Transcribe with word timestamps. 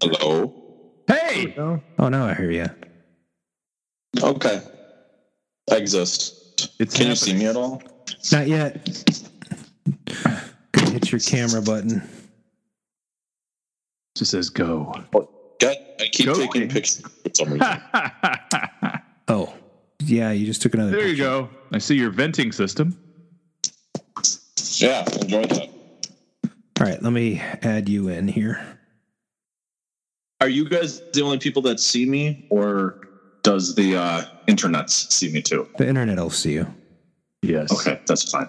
Hello. 0.00 0.52
Hey, 1.06 1.54
Oh, 1.98 2.08
now 2.08 2.26
I 2.26 2.34
hear 2.34 2.50
you. 2.50 2.66
Okay. 4.22 4.60
I 5.70 5.76
exist. 5.76 6.70
it's 6.80 6.96
Can 6.96 7.08
you 7.08 7.14
see 7.16 7.34
me 7.34 7.46
at 7.46 7.56
all? 7.56 7.82
Not 8.32 8.48
yet. 8.48 9.04
Gotta 10.72 10.90
hit 10.90 11.12
your 11.12 11.20
camera 11.20 11.62
button. 11.62 12.02
Just 14.16 14.30
says 14.32 14.48
go. 14.50 14.92
God, 15.60 15.76
I 16.00 16.06
keep 16.10 16.26
Go. 16.26 16.34
taking 16.34 16.68
pictures 16.68 17.00
for 17.02 17.30
some 17.34 17.52
reason. 17.52 17.82
Oh, 19.28 19.52
yeah, 20.04 20.30
you 20.30 20.46
just 20.46 20.62
took 20.62 20.74
another. 20.74 20.92
there 20.92 21.08
you 21.08 21.16
go. 21.16 21.50
I 21.72 21.78
see 21.78 21.96
your 21.96 22.10
venting 22.10 22.52
system. 22.52 22.96
yeah, 24.76 25.04
enjoy 25.20 25.42
that. 25.46 25.68
All 26.80 26.86
right, 26.86 27.02
let 27.02 27.12
me 27.12 27.40
add 27.62 27.88
you 27.88 28.08
in 28.08 28.28
here. 28.28 28.78
Are 30.46 30.48
you 30.48 30.68
guys 30.68 31.02
the 31.12 31.22
only 31.22 31.38
people 31.38 31.60
that 31.62 31.80
see 31.80 32.06
me, 32.06 32.46
or 32.50 33.00
does 33.42 33.74
the 33.74 33.96
uh, 33.96 34.22
internet 34.46 34.88
see 34.90 35.32
me 35.32 35.42
too? 35.42 35.68
The 35.76 35.88
internet 35.88 36.18
will 36.18 36.30
see 36.30 36.52
you. 36.52 36.72
Yes. 37.42 37.72
Okay, 37.72 38.00
that's 38.06 38.30
fine. 38.30 38.48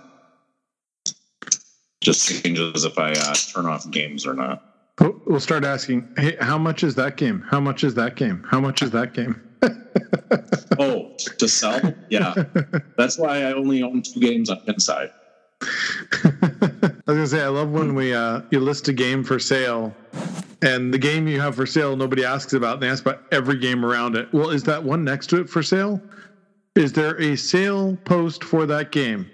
Just 2.02 2.44
changes 2.44 2.86
if 2.86 3.00
I 3.00 3.14
uh, 3.14 3.34
turn 3.34 3.66
off 3.66 3.90
games 3.90 4.28
or 4.28 4.36
not. 4.36 4.64
We'll- 5.02 5.20
We'll 5.26 5.40
start 5.40 5.64
asking, 5.66 6.08
hey, 6.18 6.38
how 6.40 6.60
much 6.60 6.84
is 6.84 6.94
that 6.96 7.18
game? 7.18 7.44
How 7.50 7.60
much 7.60 7.84
is 7.84 7.96
that 7.96 8.16
game? 8.16 8.46
How 8.48 8.60
much 8.62 8.84
is 8.84 8.92
that 8.92 9.14
game? 9.16 9.42
Oh, 10.80 11.16
to 11.40 11.48
sell? 11.50 11.82
Yeah, 12.12 12.36
that's 12.98 13.18
why 13.18 13.40
I 13.42 13.54
only 13.54 13.82
own 13.82 14.04
two 14.04 14.20
games 14.20 14.52
on 14.52 14.58
Pinside. 14.68 15.10
I 15.64 17.02
was 17.08 17.18
gonna 17.18 17.26
say, 17.28 17.42
I 17.42 17.48
love 17.48 17.72
when 17.72 17.96
we 17.96 18.14
uh, 18.14 18.42
you 18.52 18.60
list 18.60 18.88
a 18.88 18.94
game 18.94 19.24
for 19.24 19.40
sale, 19.40 19.96
and 20.62 20.94
the 20.94 20.98
game 20.98 21.28
you 21.28 21.40
have 21.42 21.56
for 21.56 21.66
sale 21.66 21.96
nobody 21.96 22.26
asks 22.26 22.54
about, 22.54 22.76
and 22.76 22.84
they 22.84 22.90
ask 22.90 23.06
about 23.06 23.24
every 23.32 23.58
game 23.58 23.86
around 23.86 24.16
it. 24.16 24.32
Well, 24.34 24.50
is 24.50 24.64
that 24.64 24.84
one 24.84 25.04
next 25.04 25.28
to 25.28 25.42
it 25.42 25.50
for 25.50 25.62
sale? 25.64 26.02
Is 26.76 26.94
there 26.94 27.20
a 27.22 27.36
sale 27.36 27.98
post 28.06 28.44
for 28.44 28.66
that 28.68 28.92
game? 28.92 29.30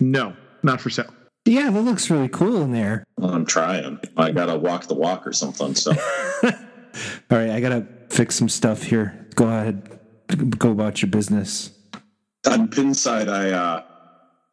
No, 0.00 0.36
not 0.62 0.80
for 0.80 0.90
sale. 0.90 1.12
Yeah, 1.44 1.70
that 1.70 1.80
looks 1.80 2.10
really 2.10 2.28
cool 2.28 2.62
in 2.62 2.72
there. 2.72 3.04
Well, 3.18 3.32
I'm 3.32 3.46
trying. 3.46 3.98
I 4.16 4.30
gotta 4.30 4.56
walk 4.56 4.86
the 4.86 4.94
walk 4.94 5.26
or 5.26 5.32
something. 5.32 5.74
So 5.74 5.92
All 6.42 7.38
right, 7.38 7.50
I 7.50 7.60
gotta 7.60 7.86
fix 8.10 8.36
some 8.36 8.48
stuff 8.48 8.82
here. 8.82 9.26
Go 9.34 9.46
ahead, 9.46 9.98
go 10.58 10.70
about 10.70 11.02
your 11.02 11.10
business. 11.10 11.70
on 12.46 12.68
Pinside, 12.68 13.28
I 13.28 13.50
uh, 13.50 13.82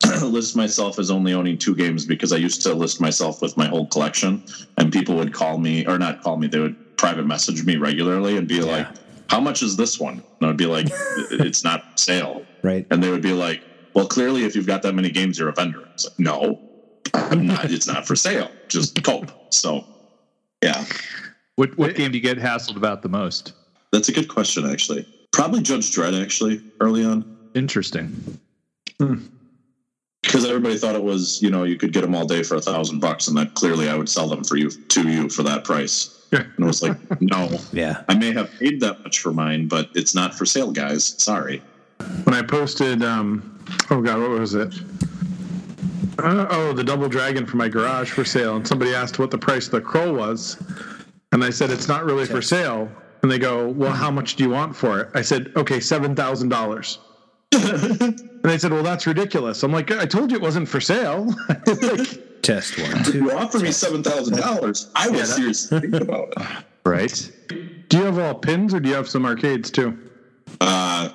list 0.22 0.56
myself 0.56 0.98
as 1.00 1.12
only 1.12 1.34
owning 1.34 1.58
two 1.58 1.76
games 1.76 2.06
because 2.06 2.32
I 2.32 2.38
used 2.38 2.62
to 2.64 2.74
list 2.74 3.02
myself 3.02 3.42
with 3.42 3.58
my 3.58 3.68
whole 3.68 3.88
collection, 3.88 4.44
and 4.78 4.92
people 4.92 5.16
would 5.16 5.34
call 5.34 5.58
me 5.58 5.86
or 5.86 5.98
not 6.00 6.22
call 6.22 6.38
me. 6.38 6.48
They 6.48 6.60
would 6.60 6.98
private 6.98 7.26
message 7.26 7.66
me 7.66 7.76
regularly 7.78 8.38
and 8.38 8.48
be 8.48 8.62
like, 8.62 8.88
"How 9.30 9.40
much 9.40 9.62
is 9.62 9.76
this 9.78 10.00
one?" 10.00 10.24
And 10.40 10.50
I'd 10.50 10.58
be 10.58 10.66
like, 10.66 10.88
"It's 11.32 11.64
not 11.64 11.84
for 11.92 11.98
sale." 11.98 12.46
Right. 12.64 12.86
And 12.92 13.04
they 13.04 13.10
would 13.12 13.22
be 13.22 13.34
like, 13.34 13.62
"Well, 13.94 14.08
clearly, 14.08 14.44
if 14.46 14.56
you've 14.56 14.68
got 14.68 14.82
that 14.84 14.94
many 14.94 15.10
games, 15.10 15.38
you're 15.38 15.50
a 15.50 15.54
vendor." 15.54 15.88
It's 15.94 16.06
like, 16.06 16.20
no, 16.20 16.60
I'm 17.14 17.46
not. 17.48 17.72
It's 17.72 17.88
not 17.88 18.06
for 18.08 18.16
sale. 18.16 18.50
Just 18.70 19.02
cope. 19.04 19.32
So, 19.54 19.86
yeah, 20.64 20.86
What 21.56 21.78
what 21.78 21.96
game 21.96 22.12
do 22.12 22.18
you 22.18 22.24
get 22.24 22.38
hassled 22.38 22.78
about 22.78 23.02
the 23.02 23.10
most? 23.10 23.54
that's 23.92 24.08
a 24.08 24.12
good 24.14 24.28
question. 24.30 24.70
Actually, 24.70 25.06
probably 25.34 25.62
Judge 25.62 25.92
Dredd. 25.94 26.22
Actually, 26.22 26.62
early 26.80 27.04
on. 27.04 27.26
Interesting. 27.56 28.40
Hmm. 29.00 29.16
Because 30.22 30.46
everybody 30.46 30.78
thought 30.78 30.96
it 30.96 31.04
was 31.04 31.42
you 31.42 31.50
know 31.50 31.64
you 31.64 31.78
could 31.78 31.94
get 31.94 32.02
them 32.02 32.14
all 32.16 32.26
day 32.26 32.44
for 32.44 32.56
a 32.56 32.62
thousand 32.62 33.00
bucks 33.00 33.28
and 33.28 33.38
that 33.38 33.54
clearly 33.54 33.90
i 33.90 33.96
would 33.96 34.10
sell 34.10 34.28
them 34.28 34.44
for 34.44 34.58
you 34.58 34.70
to 34.70 35.08
you 35.10 35.30
for 35.30 35.44
that 35.44 35.64
price 35.64 36.26
and 36.32 36.46
it 36.58 36.64
was 36.64 36.82
like 36.84 36.98
no 37.22 37.50
Yeah. 37.72 38.04
i 38.10 38.16
may 38.16 38.32
have 38.34 38.52
paid 38.60 38.80
that 38.82 39.02
much 39.04 39.20
for 39.20 39.32
mine 39.32 39.68
but 39.68 39.90
it's 39.96 40.14
not 40.14 40.36
for 40.36 40.46
sale 40.46 40.72
guys 40.72 41.16
sorry 41.22 41.62
When 42.24 42.34
I 42.34 42.42
posted, 42.42 43.04
um, 43.04 43.60
oh 43.90 44.02
god, 44.02 44.20
what 44.22 44.30
was 44.30 44.56
it? 44.56 44.74
Uh, 46.18 46.48
oh, 46.50 46.72
the 46.74 46.84
Double 46.84 47.10
Dragon 47.10 47.46
for 47.46 47.58
my 47.58 47.68
garage 47.68 48.10
for 48.10 48.24
sale, 48.24 48.56
and 48.56 48.66
somebody 48.66 48.94
asked 48.96 49.20
what 49.20 49.32
the 49.32 49.38
price 49.38 49.66
of 49.66 49.72
the 49.72 49.82
crow 49.82 50.14
was, 50.14 50.56
and 51.34 51.44
I 51.44 51.50
said 51.50 51.72
it's 51.72 51.90
not 51.90 52.06
really 52.06 52.26
for 52.26 52.42
sale. 52.42 52.88
And 53.22 53.30
they 53.30 53.38
go, 53.38 53.68
"Well, 53.68 53.92
how 53.92 54.10
much 54.12 54.36
do 54.38 54.44
you 54.46 54.50
want 54.50 54.76
for 54.78 55.02
it?" 55.02 55.10
I 55.14 55.22
said, 55.22 55.52
"Okay, 55.58 55.80
seven 55.82 56.16
thousand 56.16 56.48
dollars." 56.50 57.00
And 58.44 58.52
they 58.52 58.58
said, 58.58 58.72
"Well, 58.72 58.84
that's 58.84 59.06
ridiculous." 59.06 59.64
I'm 59.64 59.72
like, 59.74 59.92
"I 59.92 60.06
told 60.06 60.32
you 60.32 60.38
it 60.38 60.42
wasn't 60.42 60.68
for 60.70 60.80
sale." 60.80 61.28
like, 61.82 62.08
Test 62.42 62.80
one, 62.80 62.92
if 63.02 63.08
two. 63.08 63.18
you 63.20 63.32
offer 63.32 63.60
me 63.60 63.70
seven 63.72 64.02
thousand 64.02 64.38
dollars 64.38 64.90
i 64.96 65.08
will 65.10 65.16
Yeah, 65.18 65.22
that- 65.26 65.36
seriously 65.36 65.80
think 65.82 65.94
about 65.96 66.30
it 66.38 66.48
Right. 66.86 67.32
do 67.50 67.98
you 67.98 68.04
have 68.06 68.18
all 68.18 68.34
pins 68.34 68.74
or 68.74 68.80
do 68.80 68.88
you 68.88 68.96
have 68.96 69.10
some 69.10 69.26
arcades 69.26 69.70
too? 69.70 69.98
uh 70.62 71.10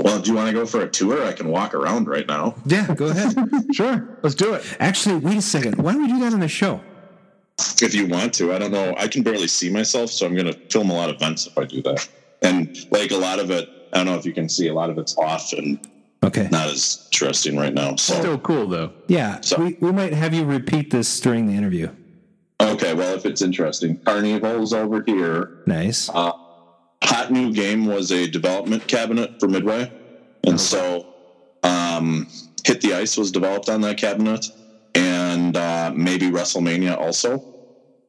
well 0.00 0.20
do 0.20 0.30
you 0.30 0.36
want 0.36 0.46
to 0.48 0.52
go 0.54 0.64
for 0.64 0.80
a 0.82 0.88
tour 0.88 1.24
i 1.26 1.32
can 1.32 1.48
walk 1.48 1.74
around 1.74 2.06
right 2.06 2.26
now 2.28 2.54
Yeah, 2.64 2.94
go 2.94 3.06
ahead. 3.06 3.34
Sure, 3.74 4.08
let's 4.22 4.36
do 4.36 4.54
it. 4.54 4.64
Actually, 4.78 5.16
wait 5.16 5.36
a 5.38 5.42
second. 5.42 5.76
Why 5.82 5.92
don't 5.92 6.02
we 6.02 6.08
do 6.08 6.20
that 6.20 6.32
on 6.32 6.40
the 6.40 6.48
show? 6.48 6.80
if 7.82 7.94
you 7.94 8.06
want 8.06 8.32
to 8.34 8.52
i 8.52 8.58
don't 8.58 8.72
know 8.72 8.94
i 8.96 9.06
can 9.08 9.22
barely 9.22 9.46
see 9.48 9.70
myself 9.70 10.10
so 10.10 10.24
i'm 10.26 10.34
going 10.34 10.46
to 10.46 10.58
film 10.70 10.90
a 10.90 10.94
lot 10.94 11.08
of 11.10 11.18
vents 11.20 11.46
if 11.46 11.56
i 11.58 11.64
do 11.64 11.80
that 11.82 12.08
and 12.42 12.76
like 12.90 13.10
a 13.12 13.16
lot 13.16 13.38
of 13.38 13.50
it 13.50 13.68
i 13.94 13.98
don't 13.98 14.06
know 14.06 14.16
if 14.16 14.26
you 14.26 14.32
can 14.32 14.48
see 14.48 14.68
a 14.68 14.74
lot 14.74 14.90
of 14.90 14.98
it's 14.98 15.16
off 15.16 15.52
and 15.52 15.78
Okay. 16.22 16.48
not 16.50 16.68
as 16.68 17.06
interesting 17.12 17.56
right 17.56 17.74
now 17.74 17.96
so 17.96 18.14
Still 18.14 18.38
cool 18.38 18.66
though. 18.66 18.92
Yeah, 19.08 19.40
So- 19.42 19.58
we, 19.62 19.76
we 19.80 19.92
might 19.92 20.14
have 20.14 20.32
you 20.32 20.44
repeat 20.44 20.90
this 20.90 21.20
during 21.20 21.46
the 21.46 21.52
interview. 21.52 21.90
Okay, 22.62 22.94
well, 22.94 23.14
if 23.14 23.26
it's 23.26 23.42
interesting, 23.42 23.98
Carnival's 23.98 24.72
over 24.72 25.02
here. 25.06 25.58
Nice. 25.66 26.08
Uh, 26.08 26.32
Hot 27.02 27.30
New 27.30 27.52
Game 27.52 27.84
was 27.84 28.10
a 28.10 28.26
development 28.26 28.86
cabinet 28.86 29.38
for 29.38 29.48
Midway, 29.48 29.92
and 30.44 30.58
so 30.58 31.06
um, 31.62 32.26
Hit 32.64 32.80
the 32.80 32.94
Ice 32.94 33.18
was 33.18 33.30
developed 33.30 33.68
on 33.68 33.82
that 33.82 33.98
cabinet, 33.98 34.46
and 34.94 35.54
uh, 35.58 35.92
maybe 35.94 36.30
WrestleMania 36.30 36.96
also. 36.98 37.44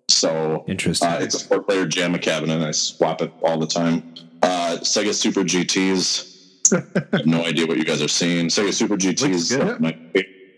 So 0.08 0.64
Interesting. 0.70 1.10
uh, 1.10 1.18
it's 1.22 1.42
a 1.42 1.46
four-player 1.46 1.86
JAMMA 1.86 2.20
cabinet. 2.22 2.62
I 2.66 2.72
swap 2.72 3.22
it 3.22 3.34
all 3.44 3.58
the 3.60 3.68
time. 3.68 4.14
Uh, 4.46 4.78
Sega 4.82 5.14
Super 5.14 5.42
GTs. 5.42 6.74
I 6.74 7.18
have 7.18 7.26
no 7.26 7.44
idea 7.52 7.66
what 7.66 7.78
you 7.78 7.84
guys 7.86 8.02
are 8.02 8.08
seeing. 8.08 8.48
Sega 8.48 8.74
Super 8.74 8.96
GTs 8.96 9.58
good. 9.58 9.80
my 9.82 9.98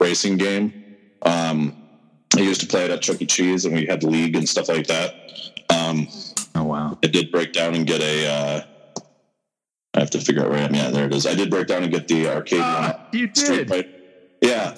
racing 0.01 0.37
game. 0.37 0.95
Um, 1.21 1.75
I 2.35 2.41
used 2.41 2.61
to 2.61 2.67
play 2.67 2.85
it 2.85 2.91
at 2.91 3.01
Chuck 3.01 3.21
E. 3.21 3.25
Cheese, 3.25 3.65
and 3.65 3.73
we 3.73 3.85
had 3.85 4.03
league 4.03 4.35
and 4.35 4.47
stuff 4.47 4.67
like 4.69 4.87
that. 4.87 5.15
Um, 5.69 6.07
Oh 6.55 6.63
wow. 6.63 6.97
I 7.03 7.07
did 7.07 7.31
break 7.31 7.53
down 7.53 7.75
and 7.75 7.85
get 7.85 8.01
a. 8.01 8.27
Uh, 8.27 8.61
I 9.93 9.99
have 9.99 10.09
to 10.11 10.19
figure 10.19 10.43
out 10.43 10.49
where 10.49 10.59
I 10.59 10.63
am. 10.63 10.73
Yeah, 10.75 10.89
there 10.89 11.05
it 11.05 11.13
is. 11.13 11.25
I 11.25 11.33
did 11.35 11.49
break 11.49 11.67
down 11.67 11.83
and 11.83 11.91
get 11.91 12.07
the 12.07 12.27
arcade. 12.27 12.59
Ah, 12.61 13.07
you 13.13 13.29
Street 13.33 13.67
did. 13.67 13.69
Fighter. 13.69 13.89
Yeah. 14.41 14.77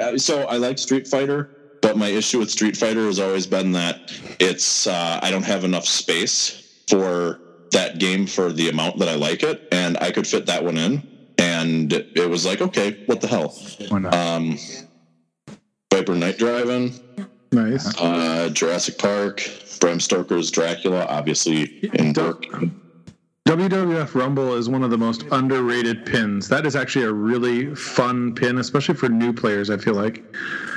Uh, 0.00 0.18
So 0.18 0.42
I 0.42 0.56
like 0.56 0.78
Street 0.78 1.06
Fighter, 1.08 1.50
but 1.82 1.96
my 1.96 2.08
issue 2.08 2.38
with 2.40 2.50
Street 2.50 2.76
Fighter 2.76 3.06
has 3.06 3.18
always 3.18 3.46
been 3.46 3.72
that 3.72 4.12
it's 4.40 4.86
uh, 4.86 5.18
I 5.22 5.30
don't 5.30 5.44
have 5.44 5.64
enough 5.64 5.86
space 5.86 6.82
for 6.88 7.40
that 7.72 7.98
game 7.98 8.26
for 8.26 8.52
the 8.52 8.68
amount 8.68 8.98
that 8.98 9.08
I 9.08 9.14
like 9.14 9.42
it, 9.42 9.68
and 9.72 9.96
I 9.98 10.10
could 10.10 10.26
fit 10.26 10.46
that 10.46 10.64
one 10.64 10.76
in. 10.76 11.06
And 11.38 11.92
it 11.92 12.28
was 12.28 12.44
like, 12.44 12.60
okay, 12.60 13.02
what 13.06 13.20
the 13.20 13.26
hell? 13.26 13.56
Why 13.88 13.98
not? 14.00 14.14
Um, 14.14 14.58
Viper 15.92 16.14
Night 16.14 16.38
Driving, 16.38 16.92
Nice. 17.52 17.98
uh, 17.98 18.50
Jurassic 18.52 18.98
Park, 18.98 19.42
Bram 19.80 20.00
Stoker's 20.00 20.50
Dracula, 20.50 21.06
obviously 21.06 21.88
in 21.94 22.12
work. 22.12 22.44
WWF 23.48 24.14
Rumble 24.14 24.54
is 24.54 24.68
one 24.68 24.84
of 24.84 24.90
the 24.90 24.98
most 24.98 25.24
underrated 25.32 26.04
pins. 26.06 26.48
That 26.48 26.66
is 26.66 26.76
actually 26.76 27.06
a 27.06 27.12
really 27.12 27.74
fun 27.74 28.34
pin, 28.34 28.58
especially 28.58 28.94
for 28.94 29.08
new 29.08 29.32
players. 29.32 29.70
I 29.70 29.78
feel 29.78 29.94
like. 29.94 30.22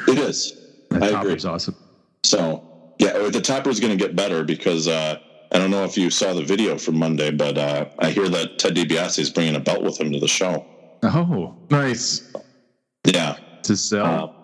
It 0.07 0.17
is. 0.17 0.53
that 0.89 1.03
I 1.03 1.11
top 1.11 1.23
agree. 1.23 1.35
is 1.35 1.45
awesome. 1.45 1.75
So 2.23 2.63
yeah, 2.99 3.29
the 3.29 3.41
topper 3.41 3.69
is 3.69 3.79
going 3.79 3.95
to 3.95 4.01
get 4.03 4.15
better 4.15 4.43
because 4.43 4.87
uh, 4.87 5.19
I 5.53 5.59
don't 5.59 5.69
know 5.71 5.83
if 5.83 5.97
you 5.97 6.09
saw 6.09 6.33
the 6.33 6.43
video 6.43 6.77
from 6.77 6.97
Monday, 6.97 7.29
but 7.31 7.57
uh, 7.57 7.85
I 7.99 8.09
hear 8.09 8.27
that 8.29 8.57
Ted 8.59 8.75
DiBiase 8.75 9.19
is 9.19 9.29
bringing 9.29 9.55
a 9.55 9.59
belt 9.59 9.83
with 9.83 9.99
him 9.99 10.11
to 10.11 10.19
the 10.19 10.27
show. 10.27 10.65
Oh, 11.03 11.55
Nice. 11.69 12.33
Yeah. 13.05 13.37
to 13.63 13.75
sell. 13.77 14.35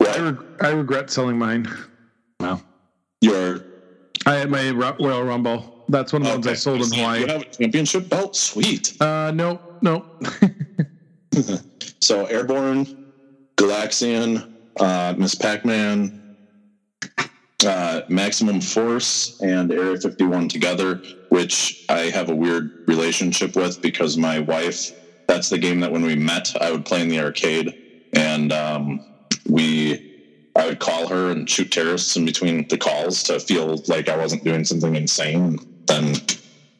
Uh, 0.00 0.06
I, 0.08 0.18
reg- 0.20 0.44
I 0.60 0.68
regret 0.70 1.10
selling 1.10 1.38
mine. 1.38 1.66
wow. 2.40 2.60
Your 3.20 3.64
I 4.26 4.34
had 4.34 4.50
my 4.50 4.70
Royal 4.70 5.22
Rumble. 5.24 5.84
That's 5.88 6.12
one 6.12 6.22
of 6.22 6.28
the 6.28 6.34
ones 6.34 6.46
I 6.46 6.54
sold 6.54 6.82
in 6.82 6.92
You 6.92 7.00
Hawaii. 7.00 7.26
have 7.28 7.42
a 7.42 7.44
championship 7.44 8.08
belt? 8.08 8.34
Sweet. 8.36 9.00
Uh, 9.00 9.32
no, 9.34 9.60
no. 9.82 10.04
So 12.00 12.24
Airborne, 12.26 12.86
Galaxian, 13.56 14.48
uh, 14.80 15.14
Ms. 15.18 15.34
Pac-Man, 15.34 16.25
uh, 17.64 18.02
Maximum 18.08 18.60
Force, 18.60 19.36
and 19.40 19.72
Area 19.72 19.96
51 19.96 20.48
together, 20.48 21.00
which 21.28 21.84
I 21.88 22.10
have 22.10 22.28
a 22.28 22.34
weird 22.34 22.70
relationship 22.86 23.56
with 23.56 23.80
because 23.80 24.16
my 24.16 24.40
wife. 24.40 24.92
That's 25.28 25.48
the 25.48 25.58
game 25.58 25.80
that 25.80 25.90
when 25.90 26.02
we 26.04 26.14
met, 26.14 26.52
I 26.60 26.70
would 26.70 26.84
play 26.84 27.02
in 27.02 27.08
the 27.08 27.20
arcade, 27.20 27.74
and 28.12 28.52
um, 28.52 29.00
we 29.48 29.98
I 30.54 30.66
would 30.66 30.78
call 30.78 31.08
her 31.08 31.30
and 31.30 31.48
shoot 31.50 31.70
terrorists 31.70 32.16
in 32.16 32.24
between 32.24 32.66
the 32.68 32.78
calls 32.78 33.22
to 33.24 33.40
feel 33.40 33.82
like 33.88 34.08
I 34.08 34.16
wasn't 34.16 34.44
doing 34.44 34.64
something 34.64 34.94
insane. 34.94 35.58
Then, 35.86 36.14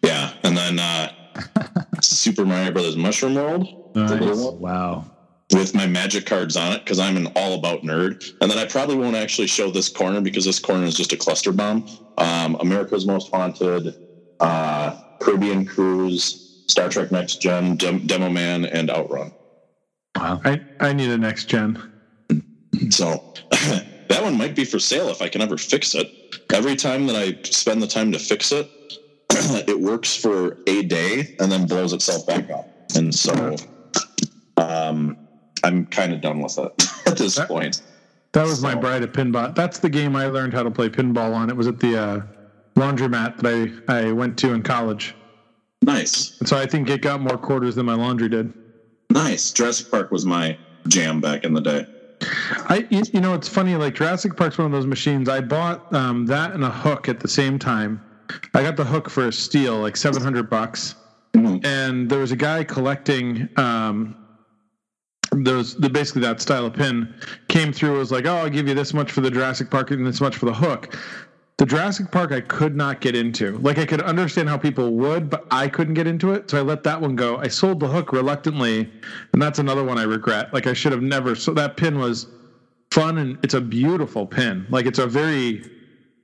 yeah, 0.03 0.33
and 0.45 0.57
then 0.57 0.79
uh, 0.79 1.11
Super 2.01 2.47
Mario 2.47 2.71
Brothers 2.71 2.97
Mushroom 2.97 3.35
World 3.35 3.67
the 3.95 4.17
little 4.17 4.27
Nice. 4.29 4.45
one, 4.45 4.61
Wow. 4.61 5.05
With 5.53 5.75
my 5.75 5.87
magic 5.87 6.27
cards 6.27 6.57
on 6.57 6.73
it 6.73 6.79
because 6.79 6.99
I'm 6.99 7.17
an 7.17 7.29
all 7.37 7.55
about 7.55 7.83
nerd. 7.83 8.23
And 8.41 8.51
then 8.51 8.59
I 8.59 8.67
probably 8.67 8.97
won't 8.97 9.17
actually 9.17 9.47
show 9.47 9.71
this 9.71 9.89
corner 9.89 10.21
because 10.21 10.45
this 10.45 10.59
corner 10.59 10.85
is 10.85 10.95
just 10.95 11.13
a 11.13 11.17
cluster 11.17 11.53
bomb. 11.53 11.85
Um, 12.19 12.57
America's 12.61 13.07
Most 13.07 13.29
Haunted, 13.33 13.95
uh, 14.41 14.97
Caribbean 15.21 15.65
Cruise, 15.65 16.43
Star 16.69 16.89
Trek 16.89 17.13
Next 17.13 17.41
Gen, 17.41 17.77
Dem- 17.77 18.07
Demo 18.07 18.29
Man, 18.29 18.65
and 18.65 18.91
Outrun. 18.91 19.33
Wow. 20.17 20.41
I, 20.45 20.61
I 20.81 20.93
need 20.93 21.11
a 21.11 21.19
next 21.19 21.49
gen. 21.49 21.79
So 22.91 23.23
that 23.51 24.23
one 24.23 24.37
might 24.37 24.55
be 24.55 24.65
for 24.65 24.79
sale 24.79 25.09
if 25.09 25.21
I 25.23 25.29
can 25.29 25.43
ever 25.43 25.59
fix 25.59 25.95
it. 25.95 26.09
Every 26.53 26.75
time 26.75 27.07
that 27.07 27.17
I 27.17 27.39
spend 27.45 27.83
the 27.83 27.87
time 27.87 28.13
to 28.13 28.19
fix 28.19 28.51
it, 28.53 28.69
it 29.31 29.79
works 29.79 30.17
for 30.17 30.59
a 30.67 30.83
day 30.83 31.29
and 31.39 31.53
then 31.53 31.67
blows 31.67 31.93
itself 31.93 32.27
back 32.27 32.51
up. 32.51 32.67
And 32.95 33.15
so 33.15 33.57
um, 34.57 35.17
I'm 35.65 35.87
kind 35.87 36.13
of 36.13 36.21
done 36.21 36.41
with 36.41 36.59
it 36.59 36.73
at 37.07 37.17
this 37.17 37.37
That- 37.37 37.49
point. 37.49 37.83
That 38.33 38.45
was 38.45 38.61
my 38.63 38.75
bride 38.75 39.03
at 39.03 39.15
pinball. 39.15 39.55
That's 39.55 39.79
the 39.79 39.89
game 39.89 40.15
I 40.15 40.27
learned 40.27 40.53
how 40.53 40.63
to 40.63 40.71
play 40.71 40.91
pinball 40.91 41.35
on. 41.35 41.49
It 41.49 41.57
was 41.57 41.67
at 41.69 41.81
the 41.81 41.97
uh, 41.99 42.21
laundromat 42.75 43.39
that 43.39 43.83
I, 43.89 44.09
I 44.09 44.13
went 44.13 44.37
to 44.41 44.53
in 44.53 44.63
college. 44.63 45.15
Nice. 45.81 46.39
And 46.41 46.47
so 46.49 46.59
I 46.59 46.67
think 46.67 46.91
it 46.91 47.01
got 47.01 47.23
more 47.23 47.39
quarters 47.39 47.77
than 47.77 47.87
my 47.87 47.95
laundry 47.95 48.29
did. 48.29 48.53
Nice. 49.11 49.53
Jurassic 49.53 49.91
Park 49.91 50.11
was 50.11 50.27
my 50.27 50.59
jam 50.89 51.19
back 51.21 51.45
in 51.45 51.55
the 51.55 51.63
day. 51.63 51.87
I, 52.69 52.87
you, 52.91 53.21
know, 53.21 53.33
it's 53.33 53.49
funny. 53.49 53.75
Like 53.77 53.95
Jurassic 53.95 54.37
Park's 54.37 54.59
one 54.59 54.67
of 54.67 54.73
those 54.73 54.87
machines. 54.87 55.31
I 55.31 55.41
bought 55.41 55.91
um, 55.95 56.27
that 56.27 56.53
and 56.53 56.63
a 56.65 56.71
hook 56.71 57.09
at 57.09 57.21
the 57.21 57.29
same 57.29 57.59
time. 57.59 58.03
I 58.53 58.63
got 58.63 58.77
the 58.77 58.85
hook 58.85 59.09
for 59.09 59.29
a 59.29 59.33
steal, 59.33 59.79
like 59.79 59.97
seven 59.97 60.23
hundred 60.23 60.51
bucks. 60.51 60.95
Mhm. 61.33 61.65
And 61.65 62.11
there 62.11 62.19
was 62.19 62.33
a 62.33 62.37
guy 62.37 62.65
collecting 62.65 63.49
um, 63.57 64.17
those, 65.45 65.77
the 65.77 65.89
basically 65.89 66.23
that 66.23 66.41
style 66.41 66.67
of 66.67 66.75
pin. 66.75 67.15
Came 67.49 67.73
through, 67.73 67.99
was 67.99 68.13
like, 68.13 68.27
"Oh, 68.27 68.37
I'll 68.37 68.51
give 68.51 68.69
you 68.69 68.75
this 68.75 68.95
much 68.95 69.13
for 69.13 69.21
the 69.21 69.31
Jurassic 69.31 69.71
Park 69.71 69.91
and 69.91 70.07
this 70.07 70.21
much 70.21 70.37
for 70.37 70.47
the 70.47 70.55
hook." 70.55 70.97
The 71.59 71.65
Jurassic 71.65 72.11
Park 72.11 72.33
I 72.33 72.43
could 72.43 72.77
not 72.77 73.01
get 73.01 73.17
into. 73.17 73.57
Like 73.59 73.79
I 73.79 73.87
could 73.87 74.03
understand 74.03 74.49
how 74.49 74.59
people 74.59 74.93
would, 74.93 75.31
but 75.31 75.47
I 75.51 75.69
couldn't 75.69 75.95
get 75.95 76.07
into 76.07 76.33
it. 76.33 76.51
So 76.51 76.59
I 76.59 76.61
let 76.61 76.83
that 76.83 77.01
one 77.01 77.17
go. 77.17 77.39
I 77.39 77.49
sold 77.49 77.81
the 77.81 77.89
hook 77.89 78.13
reluctantly, 78.13 78.91
and 79.33 79.41
that's 79.41 79.59
another 79.59 79.83
one 79.83 79.97
I 79.97 80.03
regret. 80.03 80.53
Like 80.53 80.67
I 80.67 80.75
should 80.75 80.93
have 80.93 81.03
never. 81.03 81.35
So 81.35 81.55
that 81.55 81.79
pin 81.79 81.99
was 81.99 82.27
fun 82.91 83.19
and 83.19 83.39
it's 83.43 83.55
a 83.55 83.61
beautiful 83.61 84.27
pin. 84.27 84.67
Like 84.69 84.87
it's 84.87 84.99
a 84.99 85.07
very 85.07 85.65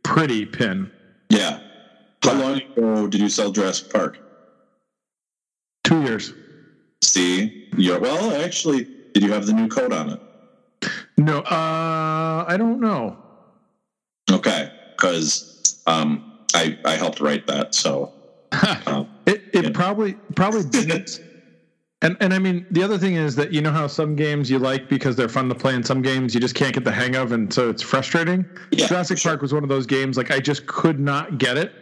pretty 0.02 0.44
pin. 0.44 0.90
Yeah. 1.30 1.60
How 2.22 2.34
long 2.34 2.60
ago 2.60 3.06
did 3.08 3.20
you 3.20 3.28
sell 3.28 3.50
Jurassic 3.50 3.92
Park? 3.92 4.18
Two 5.84 6.02
years. 6.02 6.32
See, 7.02 7.68
you're, 7.76 7.98
well, 7.98 8.32
actually, 8.44 8.86
did 9.14 9.22
you 9.22 9.32
have 9.32 9.46
the 9.46 9.52
new 9.52 9.68
code 9.68 9.92
on 9.92 10.10
it? 10.10 10.20
No, 11.16 11.38
uh, 11.40 12.44
I 12.48 12.56
don't 12.58 12.80
know. 12.80 13.18
Okay, 14.30 14.70
because 14.96 15.44
um, 15.86 16.22
I 16.54 16.76
I 16.84 16.92
helped 16.96 17.20
write 17.20 17.46
that, 17.46 17.74
so 17.74 18.12
um, 18.86 19.08
It 19.26 19.42
it 19.52 19.64
Yeah. 19.64 19.70
probably 19.72 20.14
probably 20.36 20.64
didn't. 20.70 21.20
And 22.00 22.16
and 22.20 22.34
I 22.34 22.38
mean 22.40 22.66
the 22.70 22.82
other 22.82 22.98
thing 22.98 23.14
is 23.14 23.36
that 23.36 23.52
you 23.52 23.60
know 23.60 23.70
how 23.70 23.86
some 23.86 24.16
games 24.16 24.50
you 24.50 24.58
like 24.58 24.88
because 24.88 25.14
they're 25.14 25.28
fun 25.28 25.48
to 25.50 25.54
play, 25.54 25.74
and 25.74 25.86
some 25.86 26.02
games 26.02 26.34
you 26.34 26.40
just 26.40 26.54
can't 26.54 26.74
get 26.74 26.84
the 26.84 26.90
hang 26.92 27.14
of, 27.14 27.30
and 27.32 27.52
so 27.52 27.68
it's 27.70 27.82
frustrating. 27.82 28.44
Yeah, 28.72 28.86
Jurassic 28.88 29.18
sure. 29.18 29.32
Park 29.32 29.42
was 29.42 29.52
one 29.54 29.62
of 29.62 29.68
those 29.68 29.86
games 29.86 30.16
like 30.16 30.30
I 30.32 30.40
just 30.40 30.66
could 30.66 30.98
not 30.98 31.38
get 31.38 31.56
it. 31.56 31.72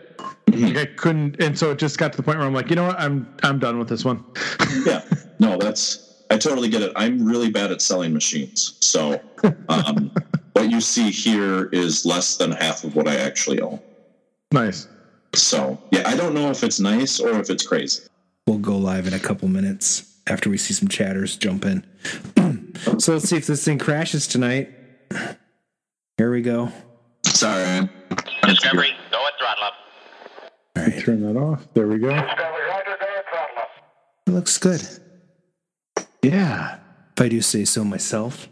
Mhm. 0.50 0.74
Like 0.74 0.76
I 0.76 0.86
couldn't, 0.96 1.36
and 1.42 1.56
so 1.58 1.70
it 1.70 1.78
just 1.78 1.96
got 1.96 2.12
to 2.12 2.16
the 2.16 2.22
point 2.22 2.36
where 2.38 2.46
I'm 2.46 2.52
like, 2.52 2.68
you 2.68 2.76
know 2.76 2.86
what, 2.88 3.00
I'm 3.00 3.26
I'm 3.42 3.58
done 3.58 3.78
with 3.78 3.88
this 3.88 4.04
one. 4.04 4.22
yeah, 4.84 5.00
no, 5.38 5.56
that's 5.56 6.09
I 6.30 6.38
totally 6.38 6.68
get 6.68 6.82
it. 6.82 6.92
I'm 6.94 7.24
really 7.24 7.50
bad 7.50 7.72
at 7.72 7.82
selling 7.82 8.12
machines, 8.12 8.76
so 8.80 9.20
um, 9.68 10.12
what 10.52 10.70
you 10.70 10.80
see 10.80 11.10
here 11.10 11.64
is 11.72 12.06
less 12.06 12.36
than 12.36 12.52
half 12.52 12.84
of 12.84 12.94
what 12.94 13.08
I 13.08 13.16
actually 13.16 13.60
own. 13.60 13.80
Nice. 14.52 14.86
So 15.34 15.78
yeah, 15.90 16.02
I 16.06 16.16
don't 16.16 16.34
know 16.34 16.50
if 16.50 16.62
it's 16.62 16.78
nice 16.78 17.18
or 17.18 17.40
if 17.40 17.50
it's 17.50 17.66
crazy. 17.66 18.02
We'll 18.46 18.58
go 18.58 18.76
live 18.76 19.06
in 19.06 19.14
a 19.14 19.18
couple 19.18 19.48
minutes 19.48 20.18
after 20.26 20.48
we 20.50 20.56
see 20.56 20.74
some 20.74 20.88
chatters 20.88 21.36
jump 21.36 21.64
in. 21.64 21.84
so 22.98 23.12
let's 23.12 23.28
see 23.28 23.36
if 23.36 23.46
this 23.46 23.64
thing 23.64 23.78
crashes 23.78 24.26
tonight. 24.26 24.70
Here 26.16 26.30
we 26.30 26.42
go. 26.42 26.70
Sorry, 27.26 27.88
Discovery, 28.44 28.92
go 29.10 29.26
at 29.26 29.32
throttle 29.38 29.64
up. 29.64 29.72
All 30.76 30.84
right, 30.84 31.00
Turn 31.00 31.22
that 31.22 31.38
off. 31.38 31.66
There 31.74 31.86
we 31.86 31.98
go. 31.98 32.08
Discovery 32.10 32.66
Rider 32.68 32.96
Noah 33.00 33.22
Throttle. 33.30 33.62
It 34.26 34.30
looks 34.30 34.58
good. 34.58 34.82
Yeah. 36.22 36.78
If 37.16 37.22
I 37.22 37.28
do 37.28 37.40
say 37.40 37.64
so 37.64 37.84
myself, 37.84 38.48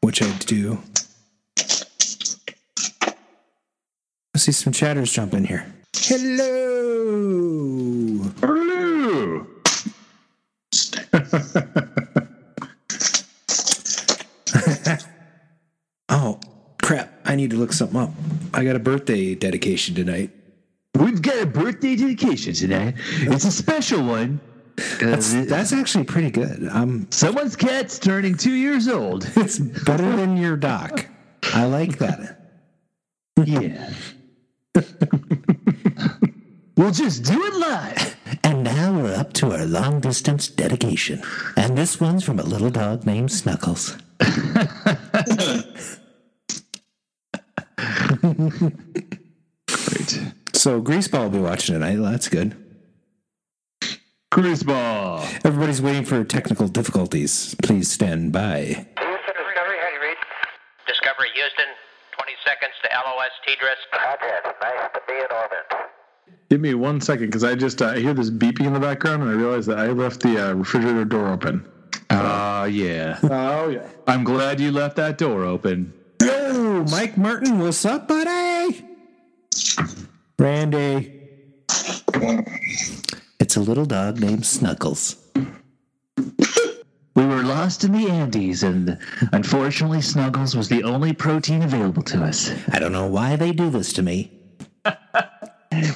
which 0.00 0.22
I 0.22 0.30
do. 0.38 0.78
I 4.34 4.38
see 4.38 4.52
some 4.52 4.72
chatters 4.72 5.12
jump 5.12 5.34
in 5.34 5.44
here. 5.44 5.66
Hello. 5.94 7.12
Hello. 8.40 9.46
Oh, 16.14 16.38
crap. 16.82 17.10
I 17.24 17.36
need 17.36 17.50
to 17.52 17.56
look 17.56 17.72
something 17.72 17.98
up. 17.98 18.10
I 18.52 18.64
got 18.64 18.76
a 18.76 18.78
birthday 18.78 19.34
dedication 19.34 19.94
tonight. 19.94 20.30
We've 20.94 21.22
got 21.22 21.38
a 21.38 21.46
birthday 21.46 21.96
dedication 21.96 22.52
tonight. 22.52 22.94
It's 23.22 23.46
a 23.46 23.50
special 23.50 24.04
one. 24.04 24.38
'Cause 24.76 25.34
it- 25.34 25.48
That's 25.48 25.72
actually 25.72 26.04
pretty 26.04 26.30
good. 26.30 26.68
Um, 26.70 27.06
someone's 27.10 27.56
cat's 27.56 27.98
turning 27.98 28.36
two 28.36 28.54
years 28.54 28.88
old. 28.88 29.28
it's 29.36 29.58
better 29.58 30.14
than 30.16 30.36
your 30.36 30.56
doc. 30.56 31.06
I 31.54 31.64
like 31.64 31.98
that. 31.98 32.38
Yeah. 33.44 33.90
we'll 36.76 36.90
just 36.92 37.24
do 37.24 37.42
it 37.44 37.54
live. 37.54 38.16
And 38.44 38.64
now 38.64 38.92
we're 38.94 39.14
up 39.14 39.32
to 39.34 39.52
our 39.52 39.64
long 39.66 40.00
distance 40.00 40.48
dedication. 40.48 41.22
And 41.56 41.76
this 41.76 42.00
one's 42.00 42.24
from 42.24 42.38
a 42.38 42.42
little 42.42 42.70
dog 42.70 43.04
named 43.06 43.30
Snuggles. 43.32 43.96
Great. 49.66 50.32
So 50.54 50.80
Greaseball 50.82 51.24
will 51.24 51.30
be 51.30 51.38
watching 51.38 51.74
tonight. 51.74 51.96
That's 51.96 52.28
good. 52.28 52.54
Greaseball. 54.32 55.20
Everybody's 55.44 55.82
waiting 55.82 56.06
for 56.06 56.24
technical 56.24 56.66
difficulties. 56.66 57.54
Please 57.62 57.90
stand 57.90 58.32
by. 58.32 58.86
Discovery, 58.96 58.96
how 58.96 59.88
do 59.90 59.94
you 59.94 60.00
read? 60.00 60.16
Discovery, 60.86 61.28
Houston, 61.34 61.66
20 62.16 62.32
seconds 62.42 62.72
to 62.82 62.88
LOS 62.88 63.28
TDRS. 63.46 63.76
Contact, 63.92 64.62
nice 64.62 64.88
to 64.94 65.00
be 65.06 65.12
in 65.12 65.26
orbit. 65.30 65.90
Give 66.48 66.62
me 66.62 66.72
one 66.72 67.02
second 67.02 67.26
because 67.26 67.44
I 67.44 67.54
just 67.54 67.82
uh, 67.82 67.88
I 67.88 67.98
hear 67.98 68.14
this 68.14 68.30
beeping 68.30 68.64
in 68.64 68.72
the 68.72 68.80
background 68.80 69.22
and 69.22 69.30
I 69.30 69.34
realize 69.34 69.66
that 69.66 69.78
I 69.78 69.88
left 69.88 70.22
the 70.22 70.48
uh, 70.48 70.54
refrigerator 70.54 71.04
door 71.04 71.28
open. 71.28 71.68
Ah, 72.08 72.64
yeah. 72.64 73.18
Oh 73.24 73.68
yeah. 73.68 73.86
I'm 74.06 74.24
glad 74.24 74.60
you 74.60 74.72
left 74.72 74.96
that 74.96 75.18
door 75.18 75.44
open. 75.44 75.92
Yo, 76.22 76.84
Mike 76.84 77.18
Martin, 77.18 77.58
what's 77.58 77.84
up, 77.84 78.08
buddy? 78.08 78.82
Randy. 80.38 81.20
It's 83.52 83.58
a 83.58 83.60
little 83.60 83.84
dog 83.84 84.18
named 84.18 84.46
Snuggles. 84.46 85.16
We 86.16 87.26
were 87.26 87.42
lost 87.42 87.84
in 87.84 87.92
the 87.92 88.08
Andes, 88.08 88.62
and 88.62 88.98
unfortunately, 89.32 90.00
Snuggles 90.00 90.56
was 90.56 90.70
the 90.70 90.82
only 90.84 91.12
protein 91.12 91.60
available 91.60 92.02
to 92.04 92.24
us. 92.24 92.50
I 92.72 92.78
don't 92.78 92.92
know 92.92 93.06
why 93.08 93.36
they 93.36 93.52
do 93.52 93.68
this 93.68 93.92
to 93.92 94.02
me. 94.02 94.32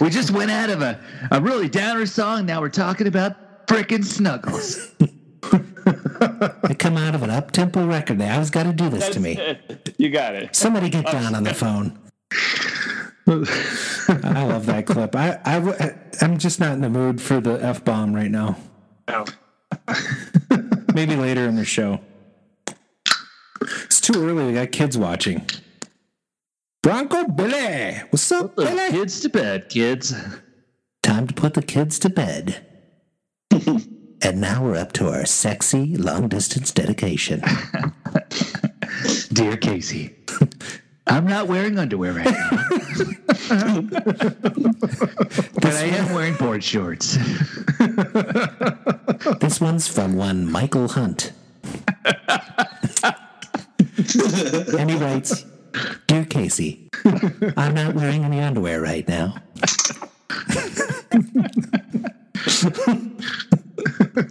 We 0.00 0.10
just 0.10 0.32
went 0.32 0.50
out 0.50 0.68
of 0.68 0.82
a, 0.82 1.00
a 1.30 1.40
really 1.40 1.70
downer 1.70 2.04
song. 2.04 2.44
Now 2.44 2.60
we're 2.60 2.68
talking 2.68 3.06
about 3.06 3.66
frickin' 3.66 4.04
Snuggles. 4.04 4.90
I 6.62 6.74
come 6.74 6.98
out 6.98 7.14
of 7.14 7.22
an 7.22 7.30
up 7.30 7.52
tempo 7.52 7.86
record. 7.86 8.18
They 8.18 8.28
always 8.28 8.50
got 8.50 8.64
to 8.64 8.74
do 8.74 8.90
this 8.90 9.08
to 9.10 9.20
me. 9.20 9.38
You 9.96 10.10
got 10.10 10.34
it. 10.34 10.54
Somebody 10.54 10.90
get 10.90 11.06
John 11.06 11.34
on 11.34 11.44
the 11.44 11.54
phone. 11.54 11.98
I 13.28 14.44
love 14.44 14.66
that 14.66 14.75
clip. 14.86 15.14
I, 15.14 15.38
I, 15.44 15.94
I'm 16.22 16.38
just 16.38 16.60
not 16.60 16.72
in 16.72 16.80
the 16.80 16.88
mood 16.88 17.20
for 17.20 17.40
the 17.40 17.62
F 17.62 17.84
bomb 17.84 18.14
right 18.14 18.30
now. 18.30 18.56
No. 19.08 19.24
Maybe 20.94 21.16
later 21.16 21.44
in 21.46 21.56
the 21.56 21.64
show. 21.64 22.00
It's 23.84 24.00
too 24.00 24.14
early. 24.24 24.46
We 24.46 24.52
got 24.54 24.72
kids 24.72 24.96
watching. 24.96 25.44
Bronco 26.82 27.26
Billy. 27.26 27.96
What's 28.10 28.30
up, 28.32 28.54
The 28.56 28.64
Billy? 28.64 28.90
kids 28.90 29.20
to 29.20 29.28
bed, 29.28 29.68
kids. 29.68 30.14
Time 31.02 31.26
to 31.26 31.34
put 31.34 31.54
the 31.54 31.62
kids 31.62 31.98
to 32.00 32.08
bed. 32.08 32.64
and 33.52 34.40
now 34.40 34.64
we're 34.64 34.76
up 34.76 34.92
to 34.92 35.08
our 35.08 35.26
sexy 35.26 35.96
long 35.96 36.28
distance 36.28 36.70
dedication. 36.72 37.42
Dear 39.32 39.56
Casey, 39.56 40.14
I'm 41.08 41.26
not 41.26 41.46
wearing 41.46 41.78
underwear 41.78 42.12
right 42.12 42.24
now. 42.24 42.50
but 45.54 45.72
I 45.72 45.84
am 45.84 46.12
wearing 46.14 46.34
board 46.34 46.64
shorts. 46.64 47.16
This 49.40 49.60
one's 49.60 49.88
from 49.88 50.14
one 50.16 50.50
Michael 50.50 50.88
Hunt. 50.88 51.32
and 54.78 54.90
he 54.90 54.96
writes, 54.96 55.44
Dear 56.06 56.24
Casey, 56.24 56.88
I'm 57.56 57.74
not 57.74 57.94
wearing 57.94 58.24
any 58.24 58.40
underwear 58.40 58.80
right 58.80 59.06
now. 59.08 59.34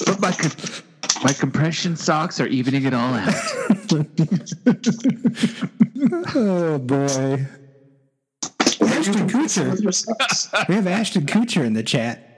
But 0.05 0.20
my, 0.20 0.32
my 1.24 1.34
compression 1.34 1.95
socks 1.95 2.39
are 2.39 2.48
evening 2.48 2.86
it 2.86 2.93
all 2.93 3.13
out. 3.13 3.34
Oh 6.36 6.77
boy. 6.79 7.45
Ashton 8.81 9.27
Kutcher. 9.29 10.67
We 10.67 10.75
have 10.75 10.88
Ashton 10.88 11.25
Kutcher 11.25 11.63
in 11.65 11.74
the 11.74 11.84
chat. 11.84 12.38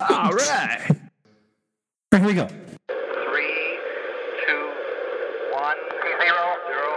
All 0.00 0.32
right. 0.32 0.80
Here 2.10 2.24
we 2.26 2.34
go. 2.34 2.46
Three, 2.48 3.78
two, 4.46 4.72
one, 5.52 5.76
zero, 6.02 6.56
zero. 6.66 6.88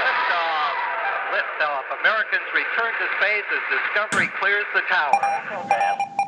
Liftoff. 0.00 0.74
Liftoff. 1.34 1.84
Americans 2.00 2.48
return 2.54 2.92
to 2.92 3.06
space 3.18 3.48
as 3.50 3.62
Discovery 3.78 4.28
clears 4.38 4.66
the 4.74 4.82
tower. 4.88 6.19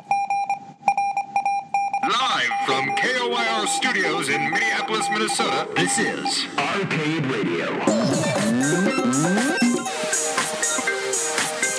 Live 2.03 2.49
from 2.65 2.83
KOYR 2.97 3.65
Studios 3.65 4.27
in 4.27 4.49
Minneapolis, 4.51 5.09
Minnesota, 5.09 5.69
this 5.73 5.97
is 5.97 6.45
Arcade 6.57 7.25
Radio. 7.27 7.67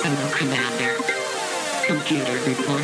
Hello, 0.00 0.30
Commander. 0.34 0.94
Computer 1.86 2.32
reporting. 2.48 2.83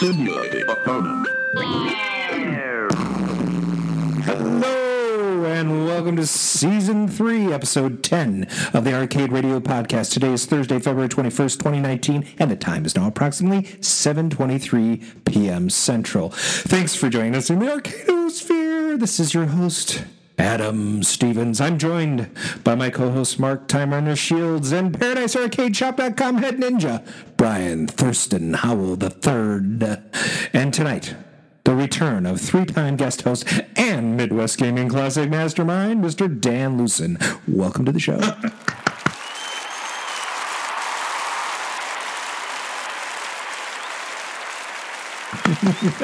Stimulated 0.00 0.68
opponent. 0.68 1.26
Hello, 4.24 5.44
and 5.44 5.86
welcome 5.86 6.16
to 6.16 6.26
season 6.60 7.08
three, 7.08 7.50
episode 7.54 8.02
10 8.02 8.46
of 8.74 8.84
the 8.84 8.92
Arcade 8.92 9.32
Radio 9.32 9.60
Podcast. 9.60 10.12
Today 10.12 10.34
is 10.34 10.44
Thursday, 10.44 10.78
February 10.78 11.08
21st, 11.08 11.56
2019, 11.56 12.26
and 12.38 12.50
the 12.50 12.56
time 12.56 12.84
is 12.84 12.94
now 12.94 13.06
approximately 13.06 13.62
7.23 13.62 15.24
p.m. 15.24 15.70
Central. 15.70 16.28
Thanks 16.28 16.94
for 16.94 17.08
joining 17.08 17.34
us 17.34 17.48
in 17.48 17.60
the 17.60 17.64
Arcadosphere. 17.64 19.00
This 19.00 19.18
is 19.18 19.32
your 19.32 19.46
host, 19.46 20.04
Adam 20.36 21.02
Stevens. 21.02 21.62
I'm 21.62 21.78
joined 21.78 22.28
by 22.62 22.74
my 22.74 22.90
co-host 22.90 23.40
Mark 23.40 23.66
Time 23.66 24.14
Shields 24.14 24.70
and 24.70 24.92
ParadiseArcadeShop.com 24.92 26.36
head 26.36 26.58
ninja, 26.58 27.02
Brian 27.38 27.86
Thurston 27.86 28.52
Howell 28.52 29.02
III. 29.02 29.96
And 30.52 30.74
tonight, 30.74 31.14
the 31.70 31.76
return 31.76 32.26
of 32.26 32.40
three-time 32.40 32.96
guest 32.96 33.22
host 33.22 33.46
and 33.76 34.16
Midwest 34.16 34.58
Gaming 34.58 34.88
Classic 34.88 35.30
Mastermind, 35.30 36.02
Mr. 36.02 36.26
Dan 36.40 36.76
Loosen. 36.76 37.16
Welcome 37.46 37.84
to 37.84 37.92
the 37.92 38.00
show. 38.00 38.18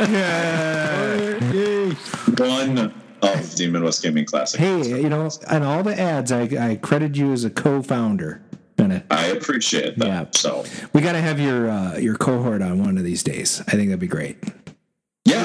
yeah. 0.08 1.90
One 2.38 2.78
of 3.23 3.56
the 3.56 3.68
Midwest 3.68 4.04
Gaming 4.04 4.25
Classic. 4.25 4.61
hey, 4.61 5.00
you 5.02 5.08
know, 5.08 5.28
on 5.50 5.64
all 5.64 5.82
the 5.82 5.99
ads, 5.99 6.30
I, 6.30 6.42
I 6.42 6.76
credit 6.76 7.16
you 7.16 7.32
as 7.32 7.42
a 7.42 7.50
co-founder. 7.50 8.40
Gonna- 8.78 9.02
I 9.11 9.26
appreciate 9.26 9.99
that. 9.99 10.06
Yeah. 10.06 10.26
So 10.32 10.64
We 10.92 11.00
got 11.00 11.12
to 11.12 11.20
have 11.20 11.40
your 11.40 11.68
uh, 11.68 11.96
your 11.99 12.14
cohort 12.16 12.62
on 12.62 12.78
one 12.85 12.99
of 12.99 13.02
these 13.04 13.25
days. 13.25 13.62
I 13.62 13.73
think 13.73 13.88
that'd 13.88 13.99
be 13.99 14.06
great. 14.06 14.37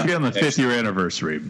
Yeah, 0.01 0.07
Be 0.07 0.13
on 0.13 0.21
the 0.23 0.31
fifth 0.31 0.57
year 0.57 0.71
anniversary. 0.71 1.41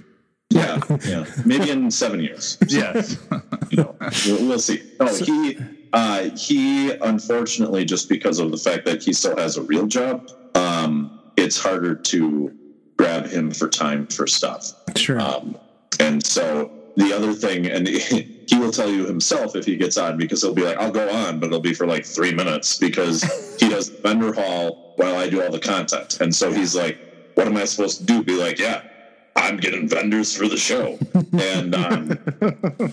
yeah, 0.49 0.79
yeah, 1.05 1.25
maybe 1.45 1.69
in 1.69 1.89
seven 1.91 2.19
years. 2.19 2.57
Yes. 2.67 3.17
you 3.69 3.77
know, 3.77 3.95
we'll, 4.25 4.47
we'll 4.47 4.59
see. 4.59 4.81
No, 4.99 5.07
he 5.07 5.57
uh, 5.93 6.29
he 6.35 6.91
unfortunately 6.91 7.85
just 7.85 8.09
because 8.09 8.39
of 8.39 8.51
the 8.51 8.57
fact 8.57 8.85
that 8.85 9.03
he 9.03 9.13
still 9.13 9.37
has 9.37 9.57
a 9.57 9.61
real 9.61 9.87
job, 9.87 10.29
um, 10.55 11.19
it's 11.37 11.57
harder 11.57 11.95
to 11.95 12.57
grab 12.97 13.25
him 13.25 13.51
for 13.51 13.67
time 13.67 14.07
for 14.07 14.27
stuff. 14.27 14.73
Sure. 14.95 15.19
Um, 15.19 15.57
and 15.99 16.23
so 16.25 16.71
the 16.97 17.13
other 17.13 17.33
thing, 17.33 17.67
and 17.67 17.87
he 18.51 18.57
will 18.57 18.71
tell 18.71 18.89
you 18.89 19.05
himself 19.05 19.55
if 19.55 19.65
he 19.65 19.75
gets 19.77 19.97
on 19.97 20.17
because 20.17 20.41
he'll 20.41 20.53
be 20.53 20.63
like, 20.63 20.77
"I'll 20.77 20.91
go 20.91 21.09
on," 21.09 21.39
but 21.39 21.47
it'll 21.47 21.59
be 21.59 21.73
for 21.73 21.87
like 21.87 22.05
three 22.05 22.33
minutes 22.33 22.77
because 22.77 23.23
he 23.59 23.69
does 23.69 23.89
the 23.95 24.01
vendor 24.01 24.33
hall 24.33 24.93
while 24.97 25.15
I 25.15 25.29
do 25.29 25.41
all 25.41 25.51
the 25.51 25.59
content. 25.59 26.19
And 26.21 26.33
so 26.33 26.51
he's 26.51 26.75
like, 26.75 26.99
"What 27.35 27.47
am 27.47 27.57
I 27.57 27.65
supposed 27.65 27.99
to 27.99 28.05
do?" 28.05 28.23
Be 28.23 28.33
like, 28.33 28.59
"Yeah, 28.59 28.83
I'm 29.35 29.57
getting 29.57 29.87
vendors 29.87 30.35
for 30.35 30.47
the 30.47 30.57
show." 30.57 30.97
and 31.33 31.75
um, 31.75 32.07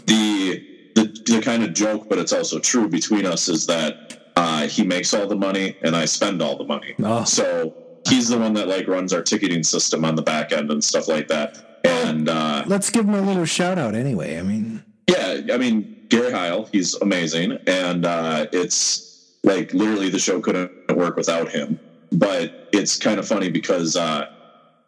the, 0.07 0.65
the 0.95 1.23
the 1.27 1.41
kind 1.43 1.63
of 1.63 1.75
joke, 1.75 2.09
but 2.09 2.19
it's 2.19 2.33
also 2.33 2.59
true 2.59 2.89
between 2.89 3.27
us 3.27 3.49
is 3.49 3.67
that 3.67 4.33
uh, 4.37 4.69
he 4.69 4.85
makes 4.85 5.13
all 5.13 5.27
the 5.27 5.37
money 5.37 5.77
and 5.83 5.97
I 5.97 6.05
spend 6.05 6.41
all 6.41 6.57
the 6.57 6.65
money. 6.65 6.95
Oh. 7.03 7.25
So 7.25 7.75
he's 8.09 8.29
the 8.29 8.39
one 8.39 8.55
that 8.55 8.69
like 8.69 8.87
runs 8.87 9.13
our 9.13 9.23
ticketing 9.23 9.63
system 9.63 10.05
on 10.05 10.15
the 10.15 10.23
back 10.23 10.53
end 10.53 10.71
and 10.71 10.83
stuff 10.83 11.09
like 11.09 11.29
that. 11.29 11.81
And 11.85 12.29
uh, 12.29 12.65
Let's 12.67 12.91
give 12.91 13.07
him 13.07 13.15
a 13.15 13.21
little 13.23 13.45
shout 13.45 13.79
out 13.79 13.95
anyway. 13.95 14.39
I 14.39 14.43
mean, 14.43 14.85
yeah, 15.09 15.41
I 15.53 15.57
mean 15.57 16.07
Gary 16.09 16.33
Heil, 16.33 16.69
he's 16.73 16.95
amazing, 16.97 17.59
and 17.67 18.07
uh, 18.07 18.47
it's 18.53 19.37
like 19.45 19.73
literally 19.73 20.09
the 20.11 20.19
show 20.19 20.41
couldn't 20.41 20.71
work 20.97 21.17
without 21.17 21.51
him. 21.51 21.79
But 22.13 22.69
it's 22.73 22.97
kind 22.97 23.19
of 23.19 23.27
funny 23.27 23.51
because 23.51 23.97
uh, 23.97 24.27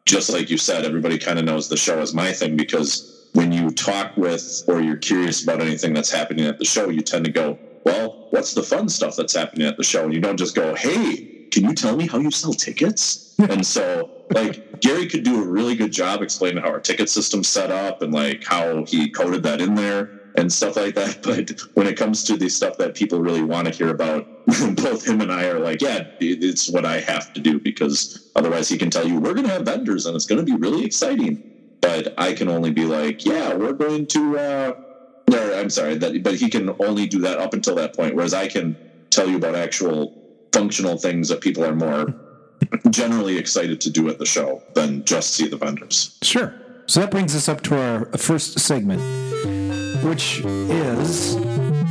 just 0.04 0.30
like 0.30 0.50
you 0.50 0.56
said, 0.56 0.84
everybody 0.84 1.18
kind 1.18 1.38
of 1.38 1.44
knows 1.44 1.68
the 1.68 1.76
show 1.76 2.00
is 2.00 2.14
my 2.14 2.32
thing 2.32 2.56
because 2.56 3.28
when 3.32 3.52
you 3.52 3.70
talk 3.70 4.16
with 4.16 4.64
or 4.66 4.80
you're 4.80 4.96
curious 4.96 5.42
about 5.42 5.60
anything 5.60 5.94
that's 5.94 6.10
happening 6.10 6.46
at 6.46 6.58
the 6.58 6.64
show, 6.64 6.88
you 6.88 7.00
tend 7.00 7.24
to 7.26 7.30
go, 7.30 7.58
"Well, 7.84 8.28
what's 8.30 8.54
the 8.54 8.62
fun 8.62 8.88
stuff 8.88 9.16
that's 9.16 9.34
happening 9.34 9.66
at 9.66 9.76
the 9.76 9.84
show?" 9.84 10.04
And 10.04 10.14
you 10.14 10.20
don't 10.20 10.36
just 10.36 10.54
go, 10.54 10.74
"Hey, 10.74 11.46
can 11.50 11.64
you 11.64 11.74
tell 11.74 11.96
me 11.96 12.06
how 12.06 12.18
you 12.18 12.30
sell 12.30 12.52
tickets?" 12.52 13.34
and 13.38 13.64
so 13.64 14.10
like 14.30 14.80
Gary 14.80 15.06
could 15.08 15.24
do 15.24 15.42
a 15.42 15.46
really 15.46 15.74
good 15.74 15.92
job 15.92 16.22
explaining 16.22 16.62
how 16.62 16.70
our 16.70 16.80
ticket 16.80 17.10
system's 17.10 17.48
set 17.48 17.70
up 17.70 18.02
and 18.02 18.12
like 18.12 18.44
how 18.44 18.84
he 18.84 19.10
coded 19.10 19.42
that 19.42 19.60
in 19.60 19.74
there 19.74 20.19
and 20.36 20.52
stuff 20.52 20.76
like 20.76 20.94
that. 20.94 21.18
But 21.22 21.50
when 21.74 21.86
it 21.86 21.96
comes 21.96 22.24
to 22.24 22.36
the 22.36 22.48
stuff 22.48 22.76
that 22.78 22.94
people 22.94 23.20
really 23.20 23.42
want 23.42 23.66
to 23.66 23.72
hear 23.72 23.90
about, 23.90 24.26
both 24.76 25.06
him 25.06 25.20
and 25.20 25.32
I 25.32 25.46
are 25.46 25.58
like, 25.58 25.80
yeah, 25.80 26.04
it's 26.20 26.70
what 26.70 26.84
I 26.84 27.00
have 27.00 27.32
to 27.34 27.40
do 27.40 27.60
because 27.60 28.30
otherwise 28.34 28.68
he 28.68 28.78
can 28.78 28.90
tell 28.90 29.06
you 29.06 29.20
we're 29.20 29.34
going 29.34 29.46
to 29.46 29.52
have 29.52 29.62
vendors 29.62 30.06
and 30.06 30.16
it's 30.16 30.26
going 30.26 30.44
to 30.44 30.44
be 30.44 30.56
really 30.56 30.84
exciting. 30.84 31.42
But 31.80 32.14
I 32.18 32.34
can 32.34 32.48
only 32.48 32.70
be 32.70 32.84
like, 32.84 33.24
yeah, 33.24 33.54
we're 33.54 33.72
going 33.72 34.06
to. 34.08 34.38
Uh, 34.38 34.72
or, 35.32 35.54
I'm 35.54 35.70
sorry, 35.70 35.96
that 35.96 36.22
but 36.22 36.34
he 36.34 36.48
can 36.48 36.74
only 36.80 37.06
do 37.06 37.20
that 37.20 37.38
up 37.38 37.54
until 37.54 37.74
that 37.76 37.94
point, 37.94 38.14
whereas 38.14 38.34
I 38.34 38.48
can 38.48 38.76
tell 39.10 39.28
you 39.28 39.36
about 39.36 39.54
actual 39.54 40.12
functional 40.52 40.98
things 40.98 41.28
that 41.28 41.40
people 41.40 41.64
are 41.64 41.74
more 41.74 42.06
generally 42.90 43.38
excited 43.38 43.80
to 43.82 43.90
do 43.90 44.08
at 44.08 44.18
the 44.18 44.26
show 44.26 44.62
than 44.74 45.04
just 45.04 45.34
see 45.34 45.48
the 45.48 45.56
vendors. 45.56 46.16
Sure. 46.22 46.54
So 46.86 47.00
that 47.00 47.10
brings 47.10 47.36
us 47.36 47.48
up 47.48 47.60
to 47.62 47.80
our 47.80 48.06
first 48.18 48.58
segment, 48.58 49.00
which 50.02 50.40
is 50.44 51.36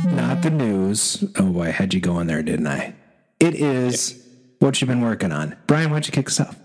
not 0.06 0.42
the 0.42 0.50
news. 0.50 1.24
Oh 1.38 1.50
boy, 1.50 1.68
I 1.68 1.70
had 1.70 1.94
you 1.94 2.00
going 2.00 2.26
there, 2.26 2.42
didn't 2.42 2.66
I? 2.66 2.94
It 3.38 3.54
is 3.54 4.26
what 4.58 4.80
you've 4.80 4.88
been 4.88 5.00
working 5.00 5.32
on. 5.32 5.56
Brian, 5.66 5.90
why 5.90 5.96
don't 5.96 6.06
you 6.06 6.12
kick 6.12 6.28
us 6.28 6.40
off? 6.40 6.56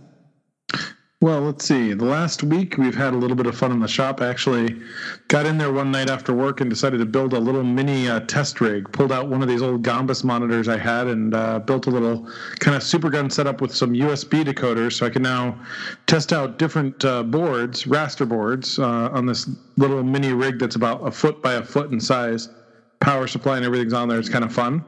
Well, 1.25 1.41
let's 1.41 1.65
see. 1.65 1.93
The 1.93 2.05
last 2.05 2.43
week 2.43 2.77
we've 2.77 2.93
had 2.93 3.15
a 3.15 3.17
little 3.17 3.35
bit 3.35 3.47
of 3.47 3.57
fun 3.57 3.71
in 3.71 3.79
the 3.79 3.87
shop. 3.87 4.21
Actually, 4.21 4.79
got 5.27 5.47
in 5.47 5.57
there 5.57 5.71
one 5.71 5.89
night 5.89 6.07
after 6.07 6.35
work 6.35 6.61
and 6.61 6.69
decided 6.69 6.99
to 6.99 7.05
build 7.07 7.33
a 7.33 7.39
little 7.39 7.63
mini 7.63 8.07
uh, 8.07 8.19
test 8.19 8.61
rig. 8.61 8.91
Pulled 8.91 9.11
out 9.11 9.27
one 9.27 9.41
of 9.41 9.47
these 9.47 9.63
old 9.63 9.81
Gombus 9.81 10.23
monitors 10.23 10.67
I 10.67 10.77
had 10.77 11.07
and 11.07 11.33
uh, 11.33 11.57
built 11.57 11.87
a 11.87 11.89
little 11.89 12.29
kind 12.59 12.77
of 12.77 12.83
super 12.83 13.09
gun 13.09 13.31
setup 13.31 13.59
with 13.59 13.73
some 13.73 13.93
USB 13.93 14.43
decoders, 14.45 14.93
so 14.93 15.07
I 15.07 15.09
can 15.09 15.23
now 15.23 15.59
test 16.05 16.31
out 16.31 16.59
different 16.59 17.03
uh, 17.03 17.23
boards, 17.23 17.85
raster 17.85 18.29
boards, 18.29 18.77
uh, 18.77 19.09
on 19.11 19.25
this 19.25 19.49
little 19.77 20.03
mini 20.03 20.31
rig 20.31 20.59
that's 20.59 20.75
about 20.75 21.07
a 21.07 21.09
foot 21.09 21.41
by 21.41 21.53
a 21.53 21.63
foot 21.63 21.89
in 21.89 21.99
size. 21.99 22.49
Power 22.99 23.25
supply 23.25 23.57
and 23.57 23.65
everything's 23.65 23.93
on 23.93 24.09
there. 24.09 24.19
It's 24.19 24.29
kind 24.29 24.45
of 24.45 24.53
fun. 24.53 24.85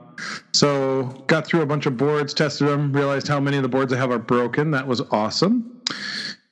So 0.53 1.03
got 1.25 1.48
through 1.48 1.62
a 1.62 1.65
bunch 1.65 1.88
of 1.88 1.98
boards, 1.98 2.34
tested 2.36 2.67
them, 2.67 2.94
realized 2.94 3.27
how 3.27 3.39
many 3.39 3.58
of 3.58 3.63
the 3.63 3.70
boards 3.70 3.91
I 3.91 3.98
have 3.98 4.12
are 4.12 4.20
broken. 4.20 4.70
That 4.70 4.88
was 4.88 5.01
awesome. 5.12 5.77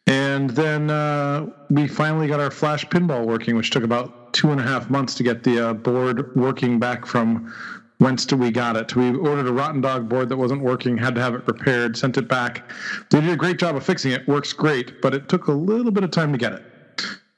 And 0.08 0.52
then 0.52 0.92
uh, 0.92 1.48
we 1.70 1.88
finally 1.88 2.28
got 2.28 2.40
our 2.40 2.52
flash 2.52 2.86
pinball 2.86 3.26
working, 3.26 3.56
which 3.56 3.72
took 3.72 3.84
about 3.84 4.34
two 4.34 4.52
and 4.52 4.60
a 4.60 4.64
half 4.64 4.90
months 4.90 5.16
to 5.16 5.24
get 5.24 5.44
the 5.44 5.70
uh, 5.70 5.74
board 5.74 6.36
working 6.36 6.80
back 6.80 7.06
from 7.06 7.54
whence 7.98 8.26
do 8.26 8.36
we 8.36 8.52
got 8.52 8.76
it. 8.76 8.96
We 8.96 9.16
ordered 9.16 9.48
a 9.48 9.52
Rottendog 9.52 10.08
board 10.08 10.30
that 10.30 10.38
wasn't 10.38 10.62
working, 10.62 10.98
had 10.98 11.16
to 11.16 11.22
have 11.22 11.34
it 11.34 11.48
repaired, 11.48 11.98
sent 11.98 12.18
it 12.18 12.28
back. 12.28 12.70
They 13.10 13.22
did 13.22 13.30
a 13.30 13.36
great 13.36 13.58
job 13.58 13.76
of 13.76 13.84
fixing 13.84 14.12
it. 14.12 14.28
Works 14.28 14.54
great, 14.54 15.02
but 15.02 15.16
it 15.16 15.28
took 15.28 15.48
a 15.48 15.52
little 15.52 15.92
bit 15.92 16.04
of 16.04 16.12
time 16.12 16.32
to 16.32 16.38
get 16.38 16.54
it. 16.54 16.64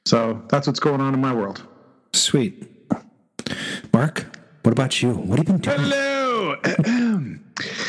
So 0.04 0.42
that's 0.48 0.66
what's 0.66 0.80
going 0.80 1.00
on 1.00 1.14
in 1.14 1.20
my 1.20 1.32
world. 1.32 1.62
Sweet. 2.12 2.70
Mark, 3.92 4.26
what 4.62 4.72
about 4.72 5.00
you? 5.00 5.12
What 5.12 5.38
have 5.38 5.48
you 5.48 5.58
been 5.58 5.62
doing? 5.62 5.78
Hello. 5.80 6.56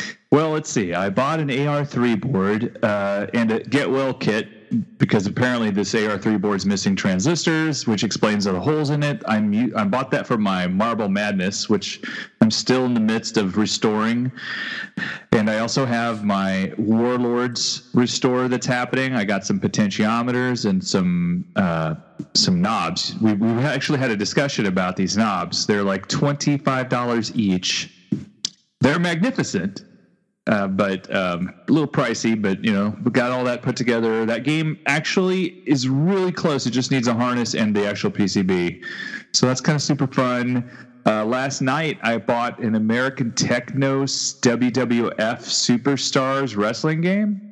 well, 0.30 0.50
let's 0.50 0.70
see. 0.70 0.94
I 0.94 1.10
bought 1.10 1.40
an 1.40 1.48
AR3 1.48 2.20
board 2.20 2.78
uh, 2.84 3.26
and 3.34 3.50
a 3.50 3.60
get 3.60 3.90
well 3.90 4.14
kit 4.14 4.60
because 4.98 5.26
apparently 5.26 5.70
this 5.70 5.92
AR3 5.94 6.40
board's 6.40 6.64
missing 6.64 6.94
transistors, 6.94 7.86
which 7.88 8.04
explains 8.04 8.44
the 8.44 8.58
holes 8.58 8.90
in 8.90 9.02
it. 9.02 9.22
I'm 9.26 9.76
I 9.76 9.84
bought 9.84 10.12
that 10.12 10.26
for 10.26 10.38
my 10.38 10.68
Marble 10.68 11.08
Madness, 11.08 11.68
which 11.68 12.00
I'm 12.40 12.50
still 12.50 12.84
in 12.84 12.94
the 12.94 13.00
midst 13.00 13.36
of 13.36 13.56
restoring. 13.56 14.30
And 15.32 15.50
I 15.50 15.58
also 15.58 15.84
have 15.84 16.24
my 16.24 16.72
Warlords 16.78 17.90
restore 17.92 18.46
that's 18.46 18.66
happening. 18.66 19.14
I 19.14 19.24
got 19.24 19.44
some 19.44 19.58
potentiometers 19.58 20.68
and 20.68 20.84
some 20.84 21.44
uh, 21.56 21.96
some 22.34 22.62
knobs. 22.62 23.16
We 23.20 23.32
we 23.32 23.50
actually 23.64 23.98
had 23.98 24.12
a 24.12 24.16
discussion 24.16 24.66
about 24.66 24.94
these 24.94 25.16
knobs. 25.16 25.66
They're 25.66 25.82
like 25.82 26.06
twenty 26.06 26.56
five 26.56 26.88
dollars 26.88 27.34
each. 27.34 27.92
They're 28.80 29.00
magnificent. 29.00 29.84
Uh, 30.46 30.66
but 30.66 31.12
um, 31.14 31.52
a 31.68 31.72
little 31.72 31.88
pricey. 31.88 32.40
But 32.40 32.64
you 32.64 32.72
know, 32.72 32.96
we 33.04 33.10
got 33.10 33.30
all 33.30 33.44
that 33.44 33.62
put 33.62 33.76
together. 33.76 34.24
That 34.26 34.42
game 34.44 34.78
actually 34.86 35.62
is 35.66 35.88
really 35.88 36.32
close. 36.32 36.66
It 36.66 36.70
just 36.70 36.90
needs 36.90 37.08
a 37.08 37.14
harness 37.14 37.54
and 37.54 37.74
the 37.74 37.86
actual 37.86 38.10
PCB. 38.10 38.84
So 39.32 39.46
that's 39.46 39.60
kind 39.60 39.76
of 39.76 39.82
super 39.82 40.06
fun. 40.06 40.68
Uh, 41.06 41.24
last 41.24 41.60
night, 41.60 41.98
I 42.02 42.18
bought 42.18 42.58
an 42.58 42.74
American 42.74 43.32
Technos 43.32 44.38
WWF 44.40 45.14
Superstars 45.14 46.56
wrestling 46.56 47.00
game. 47.00 47.46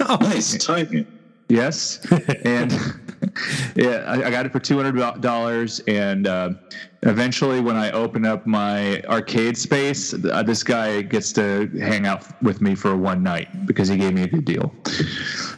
Nice 0.20 0.64
timing. 0.64 1.06
Yes, 1.48 2.06
and 2.44 2.72
yeah, 3.74 4.04
I, 4.06 4.24
I 4.26 4.30
got 4.30 4.46
it 4.46 4.52
for 4.52 4.58
two 4.60 4.76
hundred 4.76 5.20
dollars. 5.20 5.80
And 5.88 6.26
uh, 6.26 6.50
eventually, 7.02 7.60
when 7.60 7.76
I 7.76 7.90
open 7.92 8.24
up 8.24 8.46
my 8.46 9.00
arcade 9.02 9.56
space, 9.56 10.14
uh, 10.14 10.42
this 10.42 10.62
guy 10.62 11.02
gets 11.02 11.32
to 11.34 11.68
hang 11.80 12.06
out 12.06 12.24
with 12.42 12.60
me 12.60 12.74
for 12.74 12.96
one 12.96 13.22
night 13.22 13.66
because 13.66 13.88
he 13.88 13.96
gave 13.96 14.14
me 14.14 14.22
a 14.22 14.28
good 14.28 14.44
deal. 14.44 14.74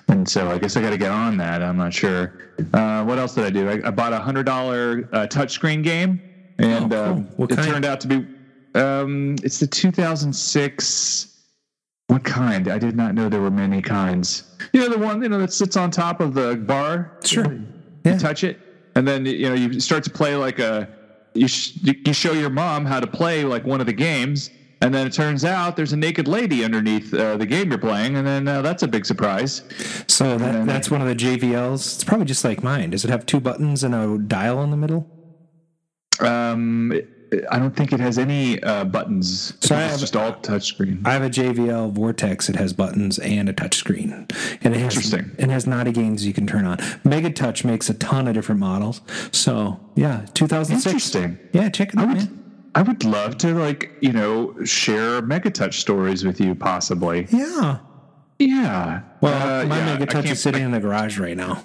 And 0.09 0.29
so 0.29 0.51
I 0.51 0.59
guess 0.59 0.77
I 0.77 0.81
got 0.83 0.91
to 0.91 0.99
get 0.99 1.11
on 1.13 1.37
that. 1.39 1.63
I'm 1.63 1.77
not 1.77 1.93
sure. 1.95 2.39
Uh, 2.75 3.05
what 3.05 3.19
else 3.19 3.35
did 3.35 3.45
I 3.45 3.51
do? 3.51 3.69
I, 3.69 3.89
I 3.89 3.91
bought 3.91 4.13
a 4.13 4.19
hundred 4.19 4.45
dollar 4.47 5.09
uh, 5.13 5.27
touchscreen 5.27 5.83
game, 5.83 6.21
and 6.59 6.93
Oh, 6.93 7.05
cool. 7.05 7.13
um, 7.15 7.25
What 7.37 7.53
it 7.53 7.57
turned 7.57 7.85
out 7.85 8.01
to 8.03 8.09
be 8.09 8.27
um, 8.75 9.35
it's 9.43 9.59
the 9.59 9.67
2006. 9.67 11.30
What 12.11 12.25
kind? 12.25 12.67
I 12.69 12.77
did 12.79 12.97
not 12.97 13.15
know 13.15 13.29
there 13.29 13.41
were 13.41 13.53
many 13.53 13.81
kinds. 13.81 14.43
You 14.73 14.81
know 14.81 14.89
the 14.89 14.99
one 14.99 15.23
you 15.23 15.29
know 15.29 15.39
that 15.39 15.53
sits 15.53 15.77
on 15.77 15.93
top 15.93 16.21
of 16.21 16.35
the 16.35 16.57
bar. 16.57 17.13
Sure. 17.25 17.53
You 17.53 17.67
Yeah. 18.05 18.19
touch 18.19 18.43
it, 18.43 18.59
and 18.97 19.07
then 19.07 19.25
you 19.27 19.49
know 19.49 19.55
you 19.55 19.79
start 19.79 20.03
to 20.05 20.11
play 20.11 20.35
like 20.35 20.59
a. 20.59 20.89
You 21.35 21.47
sh- 21.47 21.79
you 22.05 22.13
show 22.13 22.33
your 22.33 22.51
mom 22.51 22.85
how 22.85 22.99
to 22.99 23.07
play 23.07 23.45
like 23.45 23.65
one 23.65 23.81
of 23.81 23.87
the 23.87 23.93
games, 23.93 24.51
and 24.83 24.93
then 24.93 25.07
it 25.07 25.13
turns 25.13 25.45
out 25.45 25.77
there's 25.77 25.93
a 25.93 25.97
naked 25.97 26.27
lady 26.27 26.65
underneath 26.65 27.15
uh, 27.15 27.37
the 27.37 27.47
game 27.47 27.69
you're 27.71 27.79
playing, 27.79 28.17
and 28.17 28.27
then 28.27 28.49
uh, 28.49 28.61
that's 28.63 28.83
a 28.83 28.89
big 28.89 29.07
surprise. 29.07 29.63
So 30.09 30.37
that, 30.37 30.67
that's 30.67 30.91
one 30.91 31.01
of 31.01 31.07
the 31.07 31.15
JVLs. 31.15 31.95
It's 31.95 32.03
probably 32.05 32.27
just 32.27 32.43
like 32.45 32.65
mine. 32.65 32.91
Does 32.91 33.05
it 33.05 33.11
have 33.11 33.25
two 33.25 33.39
buttons 33.39 33.85
and 33.85 33.95
a 33.95 34.19
dial 34.19 34.65
in 34.65 34.73
the 34.73 34.77
middle? 34.77 35.07
Um, 36.19 37.01
I 37.51 37.59
don't 37.59 37.75
think 37.77 37.93
it 37.93 38.01
has 38.01 38.19
any 38.19 38.61
uh, 38.63 38.85
buttons. 38.85 39.55
So 39.61 39.75
I 39.75 39.79
I 39.79 39.83
have- 39.83 39.93
it's 39.93 40.01
just 40.01 40.17
all 40.17 40.33
touchscreen. 40.33 41.07
I 41.07 41.13
have 41.13 41.23
a 41.23 41.31
JVL 41.31 41.93
Vortex. 41.93 42.49
It 42.49 42.57
has 42.57 42.73
buttons 42.73 43.19
and 43.21 43.49
a 43.49 43.53
touchscreen, 43.53 44.13
and 44.63 44.75
it 44.75 44.81
has 44.81 44.97
Interesting. 44.97 45.31
it 45.39 45.49
has 45.51 45.67
naughty 45.67 45.93
games 45.93 46.27
you 46.27 46.33
can 46.33 46.47
turn 46.47 46.65
on. 46.67 46.79
Mega 47.05 47.31
Touch 47.31 47.65
makes 47.65 47.89
a 47.89 47.95
ton 47.95 48.27
of 48.29 48.35
different 48.35 48.61
models. 48.61 49.01
So 49.33 49.79
yeah, 49.95 50.27
2006. 50.35 50.87
Interesting. 50.87 51.39
Yeah, 51.53 51.69
check 51.69 51.93
it 51.93 51.99
I 51.99 52.03
out, 52.03 52.09
would, 52.09 52.17
man. 52.17 52.37
I 52.75 52.83
would 52.83 53.05
love 53.05 53.39
to 53.39 53.55
like 53.55 53.93
you 54.01 54.13
know 54.13 54.55
share 54.65 55.23
Megatouch 55.23 55.75
stories 55.75 56.25
with 56.25 56.41
you 56.41 56.55
possibly. 56.55 57.27
Yeah. 57.31 57.79
Yeah. 58.39 59.03
Well, 59.21 59.61
Uh, 59.65 59.67
my 59.67 59.79
yeah, 59.79 59.85
Mega 59.87 60.07
Touch 60.07 60.31
is 60.31 60.41
sitting 60.43 60.63
in 60.63 60.71
the 60.71 60.81
garage 60.81 61.19
right 61.19 61.37
now. 61.37 61.63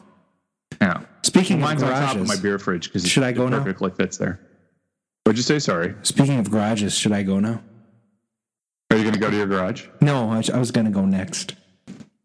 Yeah. 0.81 1.01
Speaking 1.23 1.59
Mine's 1.59 1.81
of 1.81 1.89
on 1.89 1.95
top 2.01 2.17
of 2.17 2.27
my 2.27 2.35
beer 2.35 2.59
fridge 2.59 2.87
because 2.87 3.07
Should 3.07 3.23
I 3.23 3.31
go 3.31 3.47
now? 3.47 3.59
perfect 3.59 3.81
like 3.81 3.95
fits 3.95 4.17
there. 4.17 4.39
What'd 5.25 5.37
you 5.37 5.43
say? 5.43 5.57
Sorry. 5.57 5.95
speaking 6.03 6.37
of 6.37 6.51
garages, 6.51 6.95
should 6.95 7.11
I 7.11 7.23
go 7.23 7.39
now? 7.39 7.59
Are 8.91 8.97
you 8.97 9.01
going 9.01 9.15
to 9.15 9.19
go 9.19 9.31
to 9.31 9.35
your 9.35 9.47
garage? 9.47 9.87
No, 9.99 10.29
I, 10.29 10.43
I 10.53 10.59
was 10.59 10.69
gonna 10.69 10.91
go 10.91 11.03
next. 11.03 11.55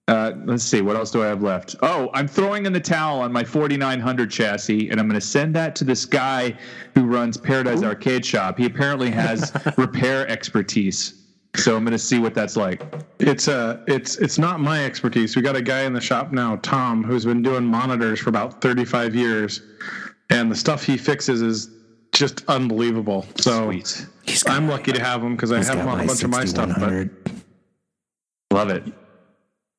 Uh, 0.07 0.33
let's 0.45 0.65
see. 0.65 0.83
What 0.83 0.97
else 0.97 1.11
do 1.11 1.23
I 1.23 1.27
have 1.27 1.43
left? 1.43 1.77
Oh, 1.83 2.11
I'm 2.13 2.29
throwing 2.29 2.67
in 2.67 2.73
the 2.73 2.81
towel 2.81 3.21
on 3.21 3.33
my 3.33 3.43
4900 3.43 4.31
chassis, 4.31 4.91
and 4.91 4.99
I'm 4.99 5.07
going 5.07 5.19
to 5.21 5.25
send 5.25 5.55
that 5.55 5.77
to 5.77 5.85
this 5.85 6.05
guy 6.05 6.53
who 6.97 7.07
runs 7.07 7.37
Paradise 7.37 7.85
Arcade 7.85 8.27
Shop. 8.27 8.59
He 8.59 8.67
apparently 8.67 9.09
has 9.11 9.53
repair 9.79 10.29
expertise, 10.29 11.27
so 11.55 11.77
I'm 11.77 11.85
going 11.85 11.93
to 11.93 11.99
see 11.99 12.19
what 12.19 12.35
that's 12.35 12.57
like. 12.57 12.83
It's 13.21 13.47
uh 13.49 13.83
it's 13.87 14.17
it's 14.17 14.37
not 14.37 14.61
my 14.61 14.85
expertise. 14.85 15.37
We 15.37 15.43
got 15.43 15.57
a 15.57 15.63
guy 15.63 15.83
in 15.83 15.93
the 15.93 16.01
shop 16.01 16.33
now, 16.33 16.57
Tom, 16.57 17.05
who's 17.05 17.25
been 17.25 17.43
doing 17.43 17.65
monitors 17.65 18.19
for 18.19 18.31
about 18.31 18.61
35 18.61 19.15
years, 19.15 19.63
and 20.29 20.51
the 20.51 20.57
stuff 20.57 20.85
he 20.85 20.97
fixes 20.97 21.41
is 21.41 21.71
just 22.12 22.44
unbelievable. 22.49 23.27
So 23.37 23.66
Sweet. 23.66 24.07
Got 24.44 24.57
I'm 24.57 24.68
lucky 24.68 24.92
to 24.92 25.01
have 25.03 25.23
him 25.23 25.35
because 25.37 25.53
I 25.53 25.62
have 25.62 25.79
him 25.79 25.88
on 25.88 26.01
a 26.01 26.07
bunch 26.07 26.23
of 26.23 26.31
my 26.31 26.44
stuff. 26.44 26.70
But 26.79 27.09
Love 28.53 28.70
it. 28.70 28.85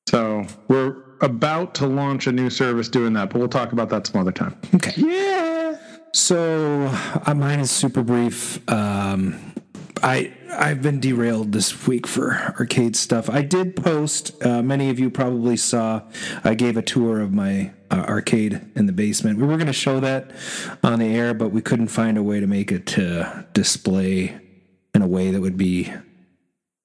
so 0.08 0.46
we're 0.68 0.96
about 1.22 1.76
to 1.76 1.88
launch 1.88 2.28
a 2.28 2.32
new 2.32 2.50
service 2.50 2.90
doing 2.90 3.14
that, 3.14 3.30
but 3.30 3.40
we'll 3.40 3.48
talk 3.50 3.72
about 3.74 3.90
that 3.90 4.08
some 4.08 4.20
other 4.22 4.32
time. 4.32 4.58
Okay. 4.76 4.94
Yeah. 4.98 5.78
So 6.14 6.90
uh, 7.26 7.34
mine 7.34 7.60
is 7.60 7.72
super 7.72 8.04
brief. 8.04 8.60
Um, 8.70 9.54
I 10.04 10.34
I've 10.52 10.82
been 10.82 11.00
derailed 11.00 11.52
this 11.54 11.88
week 11.88 12.06
for 12.08 12.34
arcade 12.60 12.96
stuff. 12.96 13.30
I 13.30 13.42
did 13.42 13.76
post. 13.76 14.44
Uh, 14.44 14.62
many 14.62 14.90
of 14.90 15.00
you 15.00 15.10
probably 15.10 15.56
saw. 15.58 16.02
I 16.44 16.56
gave 16.56 16.76
a 16.76 16.82
tour 16.82 17.22
of 17.22 17.34
my 17.34 17.72
uh, 17.92 18.06
arcade 18.08 18.62
in 18.76 18.86
the 18.86 18.94
basement. 18.94 19.38
We 19.38 19.46
were 19.46 19.58
going 19.58 19.68
to 19.68 19.74
show 19.74 20.00
that 20.00 20.32
on 20.84 21.00
the 21.00 21.14
air, 21.14 21.34
but 21.34 21.50
we 21.50 21.62
couldn't 21.62 21.90
find 21.90 22.18
a 22.18 22.24
way 22.24 22.40
to 22.40 22.48
make 22.48 22.72
it 22.72 22.88
to 22.88 23.46
display 23.54 24.40
in 24.96 25.02
a 25.02 25.08
way 25.08 25.32
that 25.32 25.42
would 25.42 25.58
be 25.58 25.94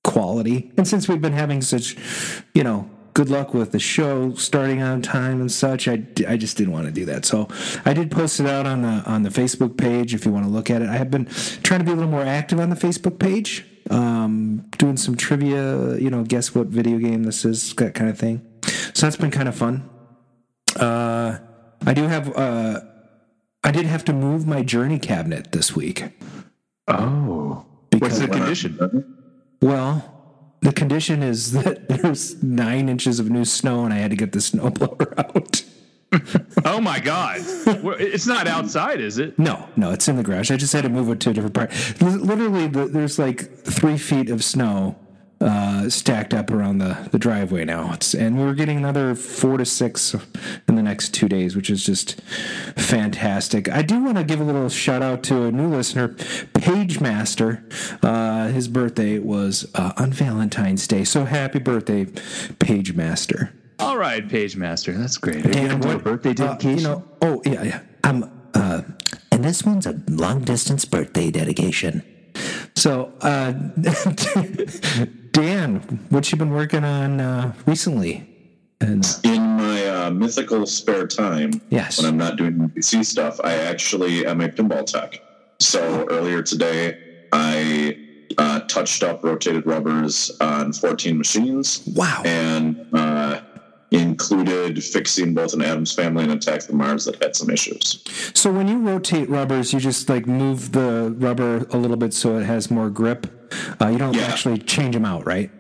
quality. 0.05 0.73
And 0.77 0.87
since 0.87 1.09
we've 1.09 1.21
been 1.21 1.33
having 1.33 1.63
such, 1.63 1.97
you 2.55 2.65
know, 2.65 2.91
good 3.15 3.31
luck 3.31 3.55
with 3.55 3.73
the 3.73 3.79
show 3.79 4.35
starting 4.35 4.83
on 4.83 5.01
time 5.01 5.41
and 5.41 5.51
such, 5.51 5.89
I, 5.89 6.03
I 6.29 6.37
just 6.37 6.57
didn't 6.57 6.73
want 6.73 6.87
to 6.87 6.93
do 6.93 7.05
that. 7.07 7.25
So 7.25 7.49
I 7.85 7.95
did 7.95 8.11
post 8.11 8.41
it 8.41 8.47
out 8.47 8.67
on 8.67 8.83
the 8.83 9.03
on 9.07 9.23
the 9.23 9.31
Facebook 9.31 9.77
page 9.79 10.13
if 10.15 10.27
you 10.27 10.33
want 10.33 10.45
to 10.45 10.51
look 10.51 10.71
at 10.71 10.83
it. 10.83 10.89
I 10.89 10.97
have 10.97 11.11
been 11.11 11.27
trying 11.63 11.81
to 11.81 11.85
be 11.85 11.93
a 11.93 11.95
little 11.95 12.11
more 12.11 12.23
active 12.23 12.61
on 12.61 12.71
the 12.71 12.77
Facebook 12.77 13.19
page, 13.19 13.65
um, 13.91 14.69
doing 14.79 14.97
some 14.97 15.17
trivia, 15.17 15.97
you 15.99 16.11
know, 16.11 16.25
guess 16.25 16.55
what 16.55 16.67
video 16.67 16.99
game 16.99 17.23
this 17.25 17.45
is, 17.45 17.75
that 17.75 17.95
kind 17.95 18.11
of 18.11 18.19
thing. 18.19 18.43
So 18.93 19.07
that's 19.07 19.17
been 19.17 19.31
kind 19.31 19.49
of 19.49 19.55
fun. 19.55 19.89
Uh, 20.81 21.39
I 21.85 21.95
do 21.95 22.05
have. 22.05 22.37
Uh, 22.37 22.81
I 23.65 23.71
did 23.73 23.87
have 23.87 24.05
to 24.05 24.13
move 24.13 24.47
my 24.47 24.63
journey 24.63 24.99
cabinet 24.99 25.53
this 25.53 25.75
week. 25.75 26.05
Oh. 26.89 27.67
What's 27.99 28.19
the 28.19 28.29
condition? 28.29 29.17
Well, 29.61 30.57
the 30.61 30.73
condition 30.73 31.23
is 31.23 31.53
that 31.65 31.89
there's 31.89 32.43
nine 32.43 32.89
inches 32.89 33.19
of 33.19 33.31
new 33.31 33.45
snow, 33.45 33.85
and 33.85 33.93
I 33.93 33.99
had 33.99 34.11
to 34.11 34.17
get 34.17 34.33
the 34.33 34.39
snowblower 34.39 35.19
out. 35.19 35.65
Oh 36.65 36.81
my 36.81 37.01
God! 37.01 37.41
It's 38.01 38.27
not 38.27 38.47
outside, 38.47 39.01
is 39.01 39.19
it? 39.19 39.39
No, 39.39 39.69
no, 39.77 39.91
it's 39.91 40.09
in 40.09 40.17
the 40.17 40.23
garage. 40.23 40.51
I 40.51 40.57
just 40.57 40.73
had 40.73 40.85
to 40.85 40.89
move 40.89 41.11
it 41.11 41.21
to 41.21 41.31
a 41.31 41.33
different 41.33 41.55
part. 41.55 41.73
Literally, 42.01 42.69
the, 42.69 42.87
there's 42.87 43.19
like 43.19 43.51
three 43.65 43.99
feet 43.99 44.31
of 44.31 44.45
snow 44.45 44.97
uh, 45.41 45.89
stacked 45.91 46.33
up 46.33 46.51
around 46.51 46.79
the, 46.79 47.09
the 47.13 47.19
driveway 47.19 47.65
now. 47.65 47.93
It's, 47.93 48.15
and 48.15 48.39
we're 48.39 48.55
getting 48.55 48.79
another 48.79 49.15
four 49.15 49.59
to 49.59 49.65
six 49.67 50.15
in 50.67 50.77
the 50.77 50.83
next 50.83 51.13
two 51.15 51.29
days, 51.29 51.55
which 51.55 51.69
is 51.71 51.85
just 51.85 52.21
fantastic. 52.77 53.69
I 53.69 53.83
do 53.83 54.03
want 54.03 54.17
to 54.17 54.25
give 54.25 54.41
a 54.41 54.45
little 54.45 54.69
shout 54.69 55.03
out 55.03 55.23
to 55.25 55.45
a 55.45 55.53
new 55.53 55.69
listener, 55.69 56.09
Page 56.55 57.01
Master. 57.01 57.65
Uh, 58.03 58.49
his 58.49 58.67
birthday 58.69 59.19
was 59.19 59.67
uh, 59.75 59.93
on 59.97 60.13
Valentine's 60.13 60.87
Day. 60.87 61.05
So 61.05 61.25
happy 61.25 61.59
birthday, 61.59 62.07
Page 62.59 62.95
Master. 62.95 63.53
All 63.79 63.99
right, 63.99 64.27
Page 64.27 64.57
Master. 64.57 64.93
That's 64.93 65.19
great. 65.19 65.45
Are 65.45 65.49
you 65.49 65.55
Dan, 65.55 65.69
gonna 65.69 65.83
do 65.83 65.89
a 65.91 65.95
what- 65.97 66.05
birthday 66.05 66.31
uh, 66.31 66.55
dedication? 66.55 66.79
you 66.79 66.85
know, 66.85 67.05
oh 67.21 67.43
yeah, 67.45 67.63
yeah. 67.63 67.81
I'm, 68.05 68.25
uh, 68.55 68.83
and 69.31 69.45
this 69.45 69.65
one's 69.65 69.87
a 69.87 70.01
long 70.09 70.45
distance 70.45 70.87
birthday 70.87 71.31
dedication. 71.31 72.03
So, 72.75 73.13
uh, 73.21 73.53
Dan, 75.37 75.81
what 76.09 76.33
you 76.33 76.39
been 76.39 76.49
working 76.49 76.83
on 76.83 77.21
uh, 77.21 77.53
recently? 77.67 78.27
And 78.81 79.07
In 79.23 79.43
my 79.43 79.87
uh, 79.87 80.11
mythical 80.11 80.65
spare 80.65 81.07
time, 81.07 81.61
Yes. 81.69 81.99
when 81.99 82.07
I'm 82.09 82.17
not 82.17 82.37
doing 82.37 82.55
PC 82.75 83.05
stuff, 83.05 83.39
I 83.45 83.53
actually 83.53 84.25
am 84.27 84.41
a 84.41 84.49
pinball 84.49 84.87
tech. 84.87 85.21
So 85.61 86.07
earlier 86.09 86.43
today, 86.43 87.27
I 87.35 87.99
uh, 88.39 88.61
touched 88.61 89.03
up 89.03 89.23
rotated 89.25 89.67
rubbers 89.67 90.31
on 90.41 90.73
14 90.73 91.19
machines. 91.19 91.87
Wow. 91.95 92.23
And 92.25 92.87
uh, 92.95 93.43
included 93.91 94.83
fixing 94.83 95.33
both 95.35 95.53
an 95.55 95.63
Addams 95.63 95.93
Family 95.93 96.25
and 96.25 96.33
Attack 96.33 96.63
from 96.63 96.77
Mars 96.79 97.05
that 97.05 97.23
had 97.23 97.37
some 97.37 97.51
issues. 97.51 98.03
so 98.35 98.53
when 98.53 98.67
you 98.69 98.79
rotate 98.79 99.29
rubbers, 99.31 99.73
you 99.73 99.81
just 99.81 100.09
like 100.09 100.27
move 100.27 100.73
the 100.73 101.15
rubber 101.19 101.67
a 101.71 101.77
little 101.77 101.97
bit 101.97 102.13
so 102.13 102.37
it 102.39 102.45
has 102.45 102.71
more 102.71 102.91
grip. 102.91 103.27
Uh, 103.81 103.89
you 103.89 103.99
don't 103.99 104.15
Yeah. 104.15 104.23
actually 104.23 104.59
change 104.59 104.95
them 104.95 105.05
out, 105.05 105.25
right? 105.27 105.51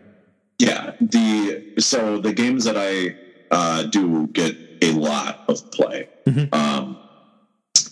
Yeah, 0.59 0.93
the 1.01 1.75
so 1.79 2.19
the 2.19 2.33
games 2.33 2.65
that 2.65 2.77
I 2.77 3.15
uh, 3.51 3.85
do 3.85 4.27
get 4.29 4.57
a 4.83 4.91
lot 4.93 5.45
of 5.49 5.71
play. 5.71 6.09
Um, 6.53 6.97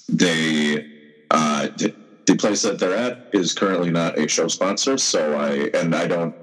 they 0.09 0.85
uh, 1.31 1.69
the, 1.77 1.95
the 2.27 2.37
place 2.37 2.63
that 2.63 2.79
they're 2.79 2.97
at 2.97 3.29
is 3.33 3.53
currently 3.53 3.91
not 3.91 4.19
a 4.19 4.27
show 4.29 4.49
sponsor, 4.49 4.97
so 4.99 5.37
I 5.39 5.71
and 5.79 5.95
I 5.95 6.07
don't 6.07 6.35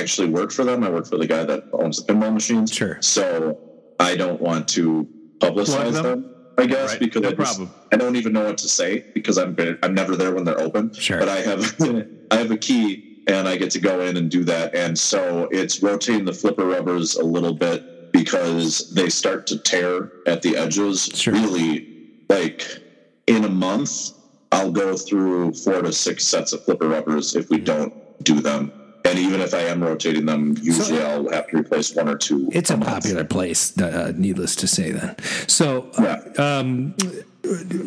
actually 0.00 0.30
work 0.30 0.50
for 0.52 0.64
them. 0.64 0.82
I 0.84 0.90
work 0.90 1.06
for 1.06 1.18
the 1.18 1.26
guy 1.26 1.44
that 1.44 1.64
owns 1.72 2.04
the 2.04 2.12
pinball 2.12 2.32
machines. 2.32 2.72
Sure. 2.72 2.98
So 3.00 3.58
I 3.98 4.16
don't 4.16 4.40
want 4.40 4.68
to 4.68 5.06
publicize 5.38 5.92
them? 5.92 6.02
them. 6.04 6.34
I 6.58 6.66
guess 6.66 6.90
Right, 6.90 7.00
because 7.00 7.22
no 7.22 7.28
I, 7.28 7.32
just- 7.32 7.60
I 7.92 7.96
don't 7.96 8.16
even 8.16 8.32
know 8.32 8.44
what 8.44 8.58
to 8.58 8.68
say 8.68 9.04
because 9.14 9.38
I'm 9.38 9.56
I'm 9.82 9.94
never 9.94 10.16
there 10.16 10.34
when 10.34 10.44
they're 10.44 10.60
open. 10.60 10.92
Sure. 10.92 11.18
But 11.18 11.28
I 11.28 11.40
have 11.40 11.74
I 12.30 12.36
have 12.36 12.50
a 12.50 12.58
key 12.58 13.22
and 13.26 13.48
I 13.48 13.56
get 13.56 13.70
to 13.72 13.80
go 13.80 14.00
in 14.00 14.16
and 14.16 14.30
do 14.30 14.44
that. 14.44 14.74
And 14.74 14.98
so 14.98 15.48
it's 15.50 15.82
rotating 15.82 16.24
the 16.24 16.32
flipper 16.32 16.66
rubbers 16.66 17.16
a 17.16 17.24
little 17.24 17.54
bit 17.54 18.12
because 18.12 18.92
they 18.94 19.08
start 19.08 19.46
to 19.48 19.58
tear 19.58 20.10
at 20.26 20.42
the 20.42 20.56
edges. 20.56 21.10
Sure. 21.14 21.32
Really, 21.32 22.10
like 22.28 22.66
in 23.26 23.44
a 23.44 23.48
month, 23.48 24.12
I'll 24.52 24.72
go 24.72 24.96
through 24.96 25.54
four 25.54 25.80
to 25.82 25.92
six 25.92 26.24
sets 26.24 26.52
of 26.52 26.64
flipper 26.64 26.88
rubbers 26.88 27.36
if 27.36 27.48
we 27.50 27.58
hmm. 27.58 27.64
don't 27.64 28.24
do 28.24 28.40
them. 28.40 28.72
And 29.10 29.18
even 29.18 29.40
if 29.40 29.52
I 29.54 29.62
am 29.62 29.82
rotating 29.82 30.24
them, 30.24 30.54
usually 30.62 31.02
I'll 31.02 31.28
have 31.30 31.48
to 31.48 31.56
replace 31.58 31.92
one 31.96 32.08
or 32.08 32.16
two. 32.16 32.48
It's 32.52 32.70
a 32.70 32.78
popular 32.78 33.24
place, 33.24 33.76
uh, 33.76 34.12
needless 34.16 34.54
to 34.56 34.68
say. 34.68 34.92
Then, 34.92 35.16
so 35.48 35.90
Yeah. 36.00 36.20
um, 36.38 36.94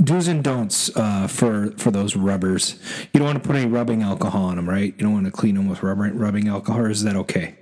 do's 0.03 0.27
and 0.27 0.43
don'ts 0.43 0.93
uh, 0.97 1.27
for 1.27 1.71
for 1.77 1.91
those 1.91 2.17
rubbers. 2.17 2.75
You 3.13 3.19
don't 3.19 3.27
want 3.27 3.41
to 3.41 3.47
put 3.47 3.55
any 3.55 3.69
rubbing 3.71 4.01
alcohol 4.01 4.43
on 4.43 4.57
them, 4.57 4.67
right? 4.67 4.93
You 4.97 5.03
don't 5.05 5.13
want 5.13 5.25
to 5.27 5.31
clean 5.31 5.55
them 5.55 5.69
with 5.69 5.81
rubber, 5.81 6.11
rubbing 6.13 6.49
alcohol. 6.49 6.81
Or 6.81 6.89
is 6.89 7.03
that 7.03 7.15
okay? 7.15 7.55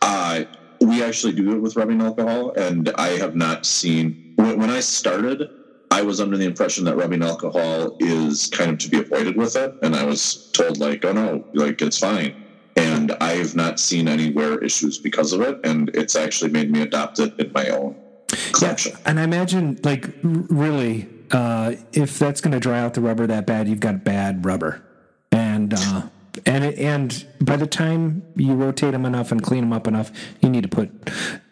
Uh, 0.00 0.44
we 0.80 1.02
actually 1.02 1.34
do 1.34 1.52
it 1.56 1.58
with 1.60 1.76
rubbing 1.76 2.00
alcohol, 2.00 2.52
and 2.56 2.90
I 2.96 3.08
have 3.18 3.36
not 3.36 3.66
seen. 3.66 4.32
When, 4.36 4.58
when 4.58 4.70
I 4.70 4.80
started, 4.80 5.42
I 5.90 6.00
was 6.00 6.22
under 6.22 6.38
the 6.38 6.46
impression 6.46 6.84
that 6.86 6.96
rubbing 6.96 7.22
alcohol 7.22 7.98
is 8.00 8.46
kind 8.46 8.70
of 8.70 8.78
to 8.78 8.88
be 8.88 9.00
avoided 9.00 9.36
with 9.36 9.56
it, 9.56 9.74
and 9.82 9.94
I 9.94 10.04
was 10.06 10.50
told 10.52 10.78
like, 10.78 11.04
"Oh 11.04 11.12
no, 11.12 11.44
like 11.52 11.82
it's 11.82 11.98
fine." 11.98 12.44
And 12.76 13.12
I 13.20 13.32
have 13.36 13.56
not 13.56 13.80
seen 13.80 14.06
any 14.06 14.32
wear 14.32 14.58
issues 14.62 14.98
because 14.98 15.32
of 15.32 15.40
it, 15.40 15.60
and 15.64 15.90
it's 15.94 16.14
actually 16.14 16.50
made 16.50 16.70
me 16.70 16.82
adopt 16.82 17.18
it 17.18 17.38
in 17.40 17.50
my 17.52 17.68
own 17.70 17.96
collection. 18.52 18.92
And 19.06 19.18
I 19.18 19.24
imagine, 19.24 19.78
like, 19.82 20.10
really, 20.22 21.08
uh, 21.30 21.74
if 21.92 22.18
that's 22.18 22.40
going 22.40 22.52
to 22.52 22.60
dry 22.60 22.80
out 22.80 22.94
the 22.94 23.00
rubber 23.00 23.26
that 23.26 23.46
bad, 23.46 23.68
you've 23.68 23.80
got 23.80 24.04
bad 24.04 24.44
rubber, 24.44 24.82
and 25.32 25.72
uh, 25.74 26.02
and 26.44 26.64
it, 26.64 26.78
and 26.78 27.26
by 27.40 27.56
the 27.56 27.66
time 27.66 28.22
you 28.36 28.54
rotate 28.54 28.92
them 28.92 29.06
enough 29.06 29.32
and 29.32 29.42
clean 29.42 29.62
them 29.62 29.72
up 29.72 29.86
enough, 29.86 30.10
you 30.40 30.50
need 30.50 30.62
to 30.62 30.68
put 30.68 30.90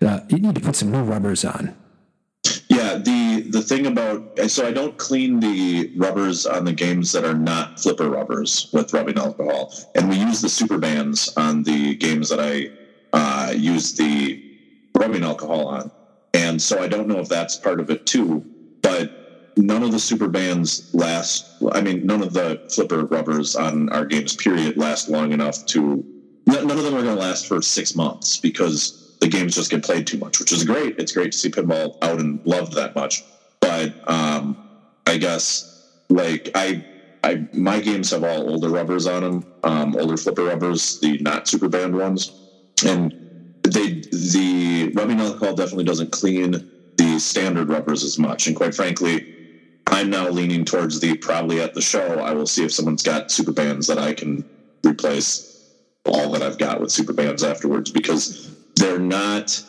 uh, 0.02 0.20
you 0.28 0.38
need 0.38 0.54
to 0.54 0.60
put 0.60 0.76
some 0.76 0.90
new 0.90 1.02
rubbers 1.02 1.44
on. 1.44 1.74
Yeah, 2.68 2.98
the 2.98 3.23
the 3.54 3.62
thing 3.62 3.86
about 3.86 4.38
so 4.50 4.66
I 4.66 4.72
don't 4.72 4.98
clean 4.98 5.38
the 5.38 5.92
rubbers 5.96 6.44
on 6.44 6.64
the 6.64 6.72
games 6.72 7.12
that 7.12 7.24
are 7.24 7.38
not 7.38 7.80
flipper 7.80 8.10
rubbers 8.10 8.68
with 8.72 8.92
rubbing 8.92 9.16
alcohol, 9.16 9.72
and 9.94 10.10
we 10.10 10.16
use 10.16 10.42
the 10.42 10.48
super 10.48 10.76
bands 10.76 11.32
on 11.36 11.62
the 11.62 11.94
games 11.94 12.28
that 12.28 12.40
I 12.40 12.70
uh, 13.12 13.52
use 13.52 13.94
the 13.94 14.42
rubbing 14.98 15.22
alcohol 15.22 15.68
on, 15.68 15.90
and 16.34 16.60
so 16.60 16.82
I 16.82 16.88
don't 16.88 17.06
know 17.06 17.20
if 17.20 17.28
that's 17.28 17.56
part 17.56 17.78
of 17.78 17.90
it 17.90 18.06
too. 18.06 18.44
But 18.82 19.54
none 19.56 19.84
of 19.84 19.92
the 19.92 20.00
super 20.00 20.28
bands 20.28 20.92
last. 20.92 21.62
I 21.72 21.80
mean, 21.80 22.04
none 22.04 22.22
of 22.22 22.32
the 22.32 22.66
flipper 22.74 23.04
rubbers 23.06 23.54
on 23.54 23.88
our 23.90 24.04
games 24.04 24.34
period 24.34 24.76
last 24.76 25.08
long 25.08 25.32
enough 25.32 25.64
to. 25.66 26.04
None 26.46 26.70
of 26.70 26.82
them 26.82 26.94
are 26.94 27.02
going 27.02 27.04
to 27.06 27.14
last 27.14 27.46
for 27.46 27.62
six 27.62 27.94
months 27.94 28.36
because 28.36 29.16
the 29.20 29.28
games 29.28 29.54
just 29.54 29.70
get 29.70 29.82
played 29.82 30.06
too 30.06 30.18
much, 30.18 30.38
which 30.40 30.52
is 30.52 30.64
great. 30.64 30.98
It's 30.98 31.12
great 31.12 31.32
to 31.32 31.38
see 31.38 31.50
pinball 31.50 31.96
out 32.02 32.20
and 32.20 32.44
loved 32.44 32.74
that 32.74 32.94
much. 32.94 33.24
But 33.64 33.94
um, 34.06 34.68
I 35.06 35.16
guess 35.16 35.88
like 36.10 36.50
I, 36.54 36.84
I 37.22 37.48
my 37.54 37.80
games 37.80 38.10
have 38.10 38.22
all 38.22 38.50
older 38.50 38.68
rubbers 38.68 39.06
on 39.06 39.22
them, 39.22 39.54
um, 39.64 39.96
older 39.96 40.18
flipper 40.18 40.44
rubbers, 40.44 41.00
the 41.00 41.16
not 41.22 41.48
super 41.48 41.70
band 41.70 41.96
ones, 41.96 42.30
and 42.84 43.10
they 43.62 44.02
the 44.12 44.92
rubbing 44.94 45.18
alcohol 45.18 45.54
definitely 45.54 45.84
doesn't 45.84 46.12
clean 46.12 46.70
the 46.98 47.18
standard 47.18 47.70
rubbers 47.70 48.04
as 48.04 48.18
much. 48.18 48.48
And 48.48 48.54
quite 48.54 48.74
frankly, 48.74 49.34
I'm 49.86 50.10
now 50.10 50.28
leaning 50.28 50.66
towards 50.66 51.00
the 51.00 51.16
probably 51.16 51.62
at 51.62 51.72
the 51.72 51.80
show. 51.80 52.18
I 52.20 52.34
will 52.34 52.46
see 52.46 52.66
if 52.66 52.72
someone's 52.72 53.02
got 53.02 53.30
super 53.30 53.52
bands 53.52 53.86
that 53.86 53.98
I 53.98 54.12
can 54.12 54.44
replace 54.84 55.74
all 56.04 56.30
that 56.32 56.42
I've 56.42 56.58
got 56.58 56.82
with 56.82 56.92
super 56.92 57.14
bands 57.14 57.42
afterwards 57.42 57.90
because 57.90 58.54
they're 58.76 58.98
not. 58.98 59.64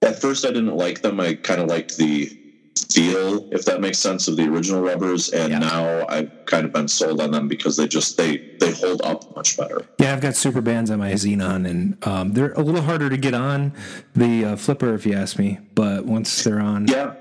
At 0.00 0.18
first, 0.18 0.46
I 0.46 0.48
didn't 0.48 0.76
like 0.76 1.02
them. 1.02 1.20
I 1.20 1.34
kind 1.34 1.60
of 1.60 1.68
liked 1.68 1.98
the 1.98 2.38
feel, 2.84 3.48
if 3.52 3.64
that 3.64 3.80
makes 3.80 3.98
sense, 3.98 4.28
of 4.28 4.36
the 4.36 4.44
original 4.48 4.80
rubbers, 4.82 5.30
and 5.30 5.52
Yeah. 5.52 5.58
now 5.58 6.06
I've 6.08 6.30
kind 6.46 6.64
of 6.66 6.72
been 6.72 6.88
sold 6.88 7.20
on 7.20 7.30
them 7.30 7.48
because 7.48 7.76
they 7.76 7.86
just 7.88 8.16
they 8.16 8.38
they 8.60 8.72
hold 8.72 9.02
up 9.02 9.34
much 9.36 9.56
better. 9.56 9.82
Yeah, 9.98 10.12
I've 10.12 10.20
got 10.20 10.34
super 10.36 10.60
bands 10.60 10.90
on 10.90 10.98
my 10.98 11.12
Xenon, 11.12 11.68
and 11.68 12.06
um, 12.06 12.32
they're 12.32 12.52
a 12.52 12.62
little 12.62 12.82
harder 12.82 13.08
to 13.10 13.16
get 13.16 13.34
on 13.34 13.72
the 14.14 14.44
uh, 14.44 14.56
flipper, 14.56 14.94
if 14.94 15.06
you 15.06 15.14
ask 15.14 15.38
me. 15.38 15.58
But 15.74 16.04
once 16.06 16.42
they're 16.44 16.60
on, 16.60 16.86
Yeah, 16.88 17.14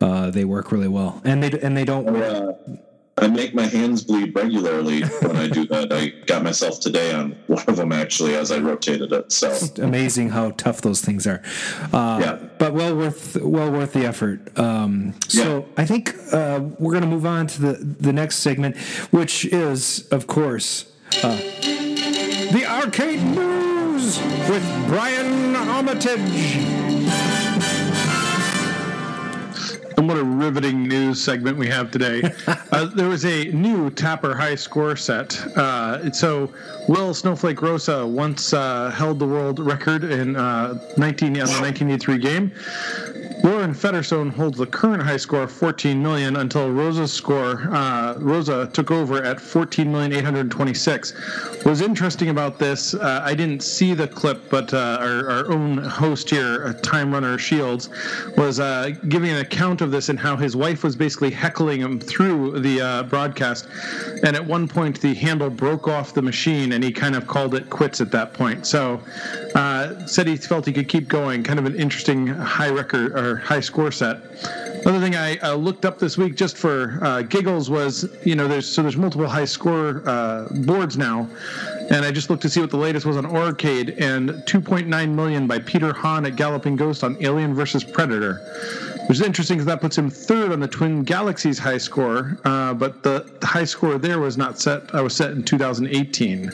uh, 0.00 0.30
they 0.30 0.44
work 0.44 0.72
really 0.72 0.88
well, 0.88 1.20
and 1.24 1.42
they 1.42 1.58
and 1.60 1.76
they 1.76 1.84
don't. 1.84 2.08
uh, 2.08 2.52
I 3.16 3.28
make 3.28 3.54
my 3.54 3.62
hands 3.66 4.02
bleed 4.02 4.34
regularly 4.34 5.02
when 5.02 5.36
I 5.36 5.46
do 5.46 5.64
that. 5.66 5.92
I 5.92 6.08
got 6.26 6.42
myself 6.42 6.80
today 6.80 7.12
on 7.12 7.36
one 7.46 7.62
of 7.68 7.76
them 7.76 7.92
actually 7.92 8.34
as 8.34 8.50
I 8.50 8.58
rotated 8.58 9.12
it. 9.12 9.30
So 9.30 9.56
Amazing 9.80 10.30
how 10.30 10.50
tough 10.50 10.80
those 10.80 11.00
things 11.00 11.26
are. 11.26 11.40
Uh, 11.92 12.18
Yeah. 12.20 12.38
but 12.58 12.74
well 12.74 12.94
worth 12.96 13.36
well 13.36 13.70
worth 13.70 13.92
the 13.92 14.04
effort. 14.04 14.58
Um, 14.58 15.14
so 15.28 15.58
Yeah. 15.60 15.82
I 15.82 15.86
think 15.86 16.14
uh, 16.32 16.60
we're 16.78 16.92
going 16.92 17.04
to 17.04 17.08
move 17.08 17.26
on 17.26 17.46
to 17.46 17.60
the 17.62 17.72
the 18.00 18.12
next 18.12 18.36
segment, 18.38 18.76
which 19.12 19.44
is 19.44 20.08
of 20.10 20.26
course 20.26 20.86
uh, 21.22 21.36
the 22.52 22.64
arcade 22.68 23.22
news 23.22 24.18
with 24.48 24.64
Brian 24.88 25.54
Armitage. 25.54 26.73
And 29.96 30.08
what 30.08 30.18
a 30.18 30.24
riveting 30.24 30.88
news 30.88 31.22
segment 31.22 31.56
we 31.56 31.68
have 31.68 31.90
today. 31.90 32.22
uh, 32.72 32.86
there 32.86 33.08
was 33.08 33.24
a 33.24 33.44
new 33.46 33.90
Tapper 33.90 34.34
High 34.34 34.56
score 34.56 34.96
set. 34.96 35.38
Uh, 35.56 36.10
so, 36.12 36.52
Will 36.88 37.14
Snowflake 37.14 37.62
Rosa 37.62 38.06
once 38.06 38.52
uh, 38.52 38.90
held 38.90 39.18
the 39.18 39.26
world 39.26 39.58
record 39.58 40.04
in 40.04 40.36
uh, 40.36 40.78
19 40.96 41.28
on 41.28 41.32
the 41.32 41.40
1983 41.40 42.18
game. 42.18 42.52
Lauren 43.44 43.74
Fedderstone 43.74 44.32
holds 44.32 44.56
the 44.56 44.66
current 44.66 45.02
high 45.02 45.18
score 45.18 45.42
of 45.42 45.52
14 45.52 46.02
million 46.02 46.36
until 46.36 46.70
Rosa's 46.70 47.12
score. 47.12 47.68
Uh, 47.70 48.14
Rosa 48.16 48.70
took 48.72 48.90
over 48.90 49.22
at 49.22 49.38
14 49.38 49.92
million 49.92 50.14
826. 50.14 51.12
What 51.56 51.66
was 51.66 51.82
interesting 51.82 52.30
about 52.30 52.58
this, 52.58 52.94
uh, 52.94 53.20
I 53.22 53.34
didn't 53.34 53.62
see 53.62 53.92
the 53.92 54.08
clip, 54.08 54.48
but 54.48 54.72
uh, 54.72 54.96
our, 54.98 55.28
our 55.28 55.52
own 55.52 55.76
host 55.76 56.30
here, 56.30 56.64
uh, 56.64 56.72
Time 56.80 57.12
Runner 57.12 57.36
Shields, 57.36 57.90
was 58.38 58.60
uh, 58.60 58.92
giving 59.08 59.30
an 59.30 59.40
account 59.40 59.82
of 59.84 59.92
this 59.92 60.08
and 60.08 60.18
how 60.18 60.36
his 60.36 60.56
wife 60.56 60.82
was 60.82 60.96
basically 60.96 61.30
heckling 61.30 61.80
him 61.80 62.00
through 62.00 62.58
the 62.58 62.80
uh, 62.80 63.02
broadcast. 63.04 63.68
And 64.24 64.34
at 64.34 64.44
one 64.44 64.66
point, 64.66 65.00
the 65.00 65.14
handle 65.14 65.50
broke 65.50 65.86
off 65.86 66.12
the 66.14 66.22
machine, 66.22 66.72
and 66.72 66.82
he 66.82 66.90
kind 66.90 67.14
of 67.14 67.28
called 67.28 67.54
it 67.54 67.70
quits 67.70 68.00
at 68.00 68.10
that 68.10 68.34
point. 68.34 68.66
So, 68.66 69.00
uh, 69.54 70.06
said 70.06 70.26
he 70.26 70.36
felt 70.36 70.66
he 70.66 70.72
could 70.72 70.88
keep 70.88 71.06
going. 71.06 71.44
Kind 71.44 71.60
of 71.60 71.66
an 71.66 71.76
interesting 71.76 72.26
high 72.26 72.70
record 72.70 73.12
or 73.16 73.36
high 73.36 73.60
score 73.60 73.92
set. 73.92 74.20
Another 74.84 75.00
thing 75.00 75.16
I 75.16 75.38
uh, 75.38 75.54
looked 75.54 75.86
up 75.86 75.98
this 75.98 76.18
week 76.18 76.36
just 76.36 76.58
for 76.58 76.98
uh, 77.00 77.22
giggles 77.22 77.70
was, 77.70 78.06
you 78.22 78.34
know, 78.34 78.46
there's 78.46 78.68
so 78.68 78.82
there's 78.82 78.98
multiple 78.98 79.26
high 79.26 79.46
score 79.46 80.02
uh, 80.04 80.46
boards 80.50 80.98
now, 80.98 81.26
and 81.90 82.04
I 82.04 82.10
just 82.10 82.28
looked 82.28 82.42
to 82.42 82.50
see 82.50 82.60
what 82.60 82.70
the 82.70 82.76
latest 82.76 83.06
was 83.06 83.16
on 83.16 83.24
Aurcade 83.24 83.98
and 83.98 84.28
2.9 84.28 85.08
million 85.14 85.46
by 85.46 85.58
Peter 85.60 85.94
Hahn 85.94 86.26
at 86.26 86.36
Galloping 86.36 86.76
Ghost 86.76 87.02
on 87.02 87.16
Alien 87.20 87.54
versus 87.54 87.82
Predator, 87.82 88.42
which 89.06 89.18
is 89.18 89.26
interesting 89.26 89.56
because 89.56 89.66
that 89.66 89.80
puts 89.80 89.98
him 89.98 90.08
third 90.10 90.52
on 90.52 90.60
the 90.60 90.68
Twin 90.68 91.02
Galaxies 91.02 91.58
high 91.58 91.78
score, 91.78 92.38
uh, 92.44 92.72
but 92.74 93.02
the, 93.02 93.30
high 93.42 93.64
score 93.64 93.98
there 93.98 94.18
was 94.18 94.36
not 94.36 94.58
set. 94.58 94.94
I 94.94 95.00
was 95.00 95.14
set 95.14 95.32
in 95.32 95.42
2018, 95.42 96.50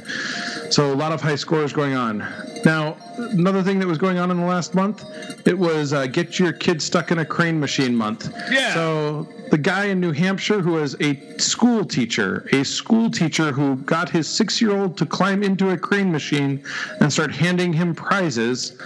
so 0.71 0.93
a 0.93 0.95
lot 0.95 1.13
of 1.13 1.21
high 1.21 1.37
scores 1.37 1.73
going 1.73 1.95
on. 1.95 2.19
Now, 2.65 2.97
another 3.17 3.63
thing 3.63 3.79
that 3.79 3.87
was 3.87 3.99
going 3.99 4.19
on 4.19 4.31
in 4.31 4.39
the 4.39 4.47
last 4.47 4.75
month, 4.75 5.05
it 5.47 5.59
was 5.59 5.93
uh, 5.93 6.07
get 6.07 6.39
your 6.39 6.53
kid 6.53 6.83
stuck 6.83 7.11
in 7.11 7.19
a 7.21 7.25
crane 7.25 7.59
machine 7.59 7.95
month. 7.95 8.33
Yeah. 8.51 8.75
So 8.75 9.29
the 9.51 9.59
guy 9.59 9.87
in 9.87 10.01
New 10.01 10.13
Hampshire 10.13 10.61
who 10.61 10.73
was 10.73 10.97
a 11.01 11.17
school 11.39 11.85
teacher, 11.85 12.49
a 12.53 12.65
school 12.65 13.11
teacher 13.11 13.53
who 13.53 13.77
got 13.77 14.11
his 14.11 14.29
six-year-old 14.29 14.99
to 14.99 15.07
climb 15.07 15.43
into 15.43 15.71
a 15.71 15.79
crane 15.79 16.13
machine 16.13 16.63
and 17.01 17.13
start 17.13 17.33
handing 17.33 17.73
him 17.73 17.95
prizes, 17.95 18.77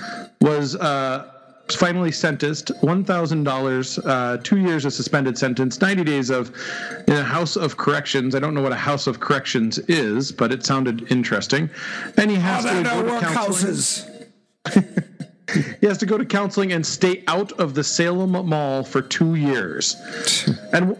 was. 0.41 0.77
Uh, 0.77 1.31
finally 1.71 2.13
sentenced 2.13 2.69
$1000 2.83 4.07
uh, 4.07 4.37
two 4.43 4.59
years 4.59 4.85
of 4.85 4.93
suspended 4.93 5.39
sentence 5.39 5.81
90 5.81 6.05
days 6.05 6.31
of 6.31 6.53
in 7.09 7.15
a 7.15 7.25
house 7.25 7.57
of 7.57 7.77
corrections 7.77 8.35
i 8.35 8.39
don't 8.39 8.55
know 8.55 8.63
what 8.63 8.73
a 8.73 8.77
house 8.77 9.07
of 9.07 9.19
corrections 9.21 9.79
is 9.89 10.31
but 10.31 10.53
it 10.53 10.65
sounded 10.65 11.11
interesting 11.11 11.71
and 12.19 12.31
he 12.31 12.37
has 12.37 12.65
to 12.65 12.83
go 12.83 13.03
to 13.03 13.27
counseling. 13.27 14.95
He 15.81 15.87
has 15.87 15.99
to 15.99 16.07
go 16.07 16.19
to 16.19 16.25
counseling 16.25 16.73
and 16.73 16.85
stay 16.85 17.23
out 17.29 17.53
of 17.61 17.75
the 17.75 17.85
Salem 17.85 18.33
Mall 18.33 18.83
for 18.83 19.03
two 19.03 19.35
years. 19.35 19.97
And 20.73 20.97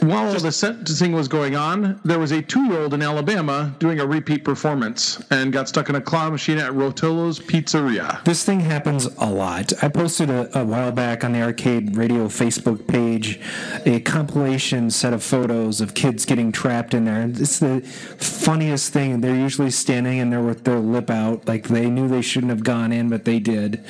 while 0.00 0.38
the 0.38 0.52
sentencing 0.52 1.12
was 1.12 1.28
going 1.28 1.56
on, 1.56 2.00
there 2.04 2.18
was 2.18 2.32
a 2.32 2.42
two-year-old 2.42 2.94
in 2.94 3.02
Alabama 3.02 3.74
doing 3.78 4.00
a 4.00 4.06
repeat 4.06 4.44
performance 4.44 5.22
and 5.30 5.52
got 5.52 5.68
stuck 5.68 5.88
in 5.88 5.94
a 5.94 6.00
claw 6.00 6.30
machine 6.30 6.58
at 6.58 6.72
Rotolo's 6.72 7.38
Pizzeria. 7.38 8.22
This 8.24 8.44
thing 8.44 8.60
happens 8.60 9.06
a 9.18 9.30
lot. 9.30 9.72
I 9.82 9.88
posted 9.88 10.30
a, 10.30 10.58
a 10.58 10.64
while 10.64 10.92
back 10.92 11.24
on 11.24 11.32
the 11.32 11.42
Arcade 11.42 11.96
Radio 11.96 12.26
Facebook 12.26 12.86
page 12.86 13.40
a 13.84 14.00
compilation 14.00 14.90
set 14.90 15.12
of 15.12 15.22
photos 15.22 15.80
of 15.80 15.94
kids 15.94 16.24
getting 16.24 16.52
trapped 16.52 16.94
in 16.94 17.04
there. 17.04 17.26
It's 17.26 17.58
the 17.58 17.80
funniest 17.80 18.92
thing. 18.92 19.20
They're 19.20 19.34
usually 19.34 19.70
standing 19.70 20.18
in 20.18 20.30
there 20.30 20.42
with 20.42 20.64
their 20.64 20.78
lip 20.78 21.10
out, 21.10 21.46
like 21.46 21.68
they 21.68 21.88
knew 21.88 22.08
they 22.08 22.22
shouldn't 22.22 22.50
have 22.50 22.64
gone 22.64 22.92
in, 22.92 23.08
but 23.08 23.24
they 23.24 23.38
did. 23.38 23.84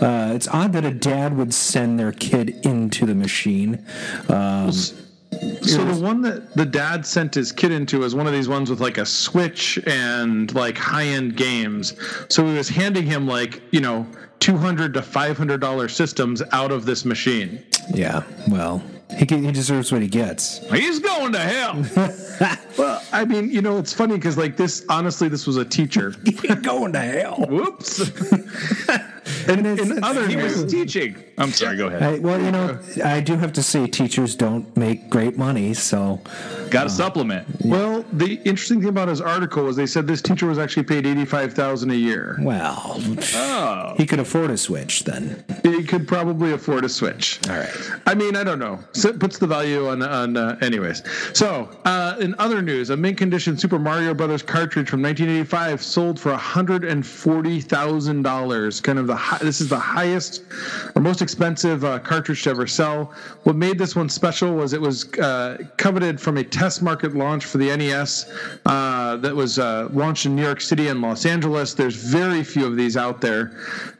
Uh, 0.00 0.32
it's 0.34 0.48
odd 0.48 0.72
that 0.72 0.84
a 0.84 0.90
dad 0.90 1.36
would 1.36 1.54
send 1.54 1.98
their 1.98 2.12
kid 2.12 2.50
into 2.64 3.06
the 3.06 3.14
machine. 3.14 3.84
Um, 4.28 4.72
So 5.62 5.84
the 5.84 6.00
one 6.00 6.20
that 6.22 6.54
the 6.54 6.66
dad 6.66 7.06
sent 7.06 7.34
his 7.34 7.52
kid 7.52 7.72
into 7.72 8.00
was 8.00 8.14
one 8.14 8.26
of 8.26 8.32
these 8.32 8.48
ones 8.48 8.68
with 8.70 8.80
like 8.80 8.98
a 8.98 9.06
switch 9.06 9.78
and 9.86 10.52
like 10.54 10.76
high-end 10.76 11.36
games. 11.36 11.94
So 12.28 12.46
he 12.46 12.54
was 12.54 12.68
handing 12.68 13.06
him 13.06 13.26
like, 13.26 13.62
you 13.70 13.80
know, 13.80 14.06
200 14.40 14.92
to 14.94 15.02
500 15.02 15.60
dollar 15.60 15.88
systems 15.88 16.42
out 16.52 16.70
of 16.72 16.84
this 16.84 17.04
machine. 17.04 17.64
yeah, 17.94 18.22
well, 18.48 18.82
he, 19.16 19.24
can- 19.26 19.44
he 19.44 19.52
deserves 19.52 19.90
what 19.92 20.02
he 20.02 20.08
gets. 20.08 20.58
He's 20.70 20.98
going 20.98 21.32
to 21.32 21.38
hell. 21.38 22.58
Well, 22.78 23.02
I 23.12 23.26
mean, 23.26 23.50
you 23.50 23.60
know, 23.60 23.76
it's 23.76 23.92
funny 23.92 24.14
because 24.16 24.38
like 24.38 24.56
this 24.56 24.84
honestly 24.88 25.28
this 25.28 25.46
was 25.46 25.58
a 25.58 25.64
teacher. 25.64 26.14
He's 26.24 26.54
going 26.56 26.94
to 26.94 27.00
hell. 27.00 27.36
Whoops. 27.48 28.10
And 29.48 29.66
it's- 29.66 29.90
in 29.90 30.02
other 30.04 30.26
he 30.28 30.36
was 30.36 30.62
news, 30.62 30.72
teaching. 30.72 31.16
I'm 31.38 31.50
sorry. 31.52 31.76
Go 31.76 31.86
ahead. 31.88 32.02
I, 32.02 32.18
well, 32.18 32.40
you 32.40 32.50
know, 32.50 32.78
I 33.04 33.20
do 33.20 33.36
have 33.36 33.52
to 33.54 33.62
say 33.62 33.86
teachers 33.86 34.34
don't 34.36 34.74
make 34.76 35.08
great 35.10 35.36
money, 35.38 35.74
so 35.74 36.20
Got 36.70 36.84
to 36.84 36.90
supplement. 36.90 37.46
well, 37.64 38.04
the 38.12 38.34
interesting 38.44 38.80
thing 38.80 38.88
about 38.90 39.08
his 39.08 39.20
article 39.20 39.64
was 39.64 39.76
they 39.76 39.86
said 39.86 40.06
this 40.06 40.22
teacher 40.22 40.46
was 40.46 40.58
actually 40.58 40.84
paid 40.84 41.06
85,000 41.06 41.90
a 41.90 41.94
year. 41.94 42.36
well, 42.42 43.00
Oh. 43.34 43.94
he 43.96 44.06
could 44.06 44.20
afford 44.20 44.50
a 44.50 44.56
switch 44.56 45.04
then. 45.04 45.42
He 45.62 45.82
could 45.84 46.06
probably 46.06 46.52
afford 46.52 46.84
a 46.84 46.88
Switch. 46.88 47.40
All 47.48 47.56
right. 47.56 47.70
I 48.06 48.14
mean, 48.14 48.36
I 48.36 48.44
don't 48.44 48.58
know. 48.58 48.78
So 48.92 49.08
it 49.08 49.18
puts 49.18 49.38
the 49.38 49.46
value 49.46 49.88
on 49.88 50.02
on. 50.02 50.36
Uh, 50.36 50.56
anyways, 50.60 51.02
so 51.32 51.68
uh, 51.84 52.16
in 52.20 52.34
other 52.38 52.60
news, 52.62 52.90
a 52.90 52.96
mint 52.96 53.16
condition 53.16 53.56
Super 53.56 53.78
Mario 53.78 54.12
Brothers 54.14 54.42
cartridge 54.42 54.88
from 54.90 55.02
1985 55.02 55.82
sold 55.82 56.20
for 56.20 56.30
140 56.30 57.60
thousand 57.60 58.22
dollars. 58.22 58.80
Kind 58.80 58.98
of 58.98 59.06
the 59.12 59.16
high, 59.16 59.38
this 59.38 59.60
is 59.60 59.68
the 59.68 59.78
highest 59.78 60.42
or 60.94 61.02
most 61.02 61.20
expensive 61.20 61.84
uh, 61.84 61.98
cartridge 61.98 62.42
to 62.44 62.50
ever 62.50 62.66
sell. 62.66 63.12
What 63.42 63.56
made 63.56 63.78
this 63.78 63.94
one 63.94 64.08
special 64.08 64.54
was 64.54 64.72
it 64.72 64.80
was 64.80 65.12
uh, 65.18 65.58
coveted 65.76 66.18
from 66.18 66.38
a 66.38 66.44
test 66.44 66.80
market 66.80 67.14
launch 67.14 67.44
for 67.44 67.58
the 67.58 67.76
NES 67.76 68.32
uh, 68.64 69.16
that 69.18 69.36
was 69.36 69.58
uh, 69.58 69.88
launched 69.92 70.24
in 70.24 70.34
New 70.34 70.42
York 70.42 70.62
City 70.62 70.88
and 70.88 71.02
Los 71.02 71.26
Angeles. 71.26 71.74
There's 71.74 71.96
very 71.96 72.42
few 72.42 72.64
of 72.64 72.74
these 72.76 72.96
out 72.96 73.20
there, 73.20 73.52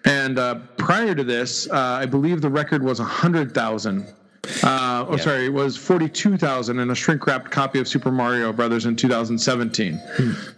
and 0.07 0.39
uh, 0.39 0.61
prior 0.79 1.15
to 1.15 1.25
this, 1.25 1.69
uh, 1.71 2.01
I 2.03 2.07
believe 2.07 2.41
the 2.41 2.51
record 2.51 2.83
was 2.83 2.99
100,000. 2.99 4.07
Uh, 4.65 5.07
oh, 5.09 5.17
sorry, 5.19 5.47
it 5.47 5.53
was 5.53 5.77
42,000 5.77 6.79
in 6.81 6.91
a 6.91 6.95
shrink 6.97 7.27
wrapped 7.27 7.51
copy 7.53 7.79
of 7.79 7.87
Super 7.87 8.11
Mario 8.11 8.53
Brothers 8.53 8.87
in 8.87 8.97
2017. 8.97 10.01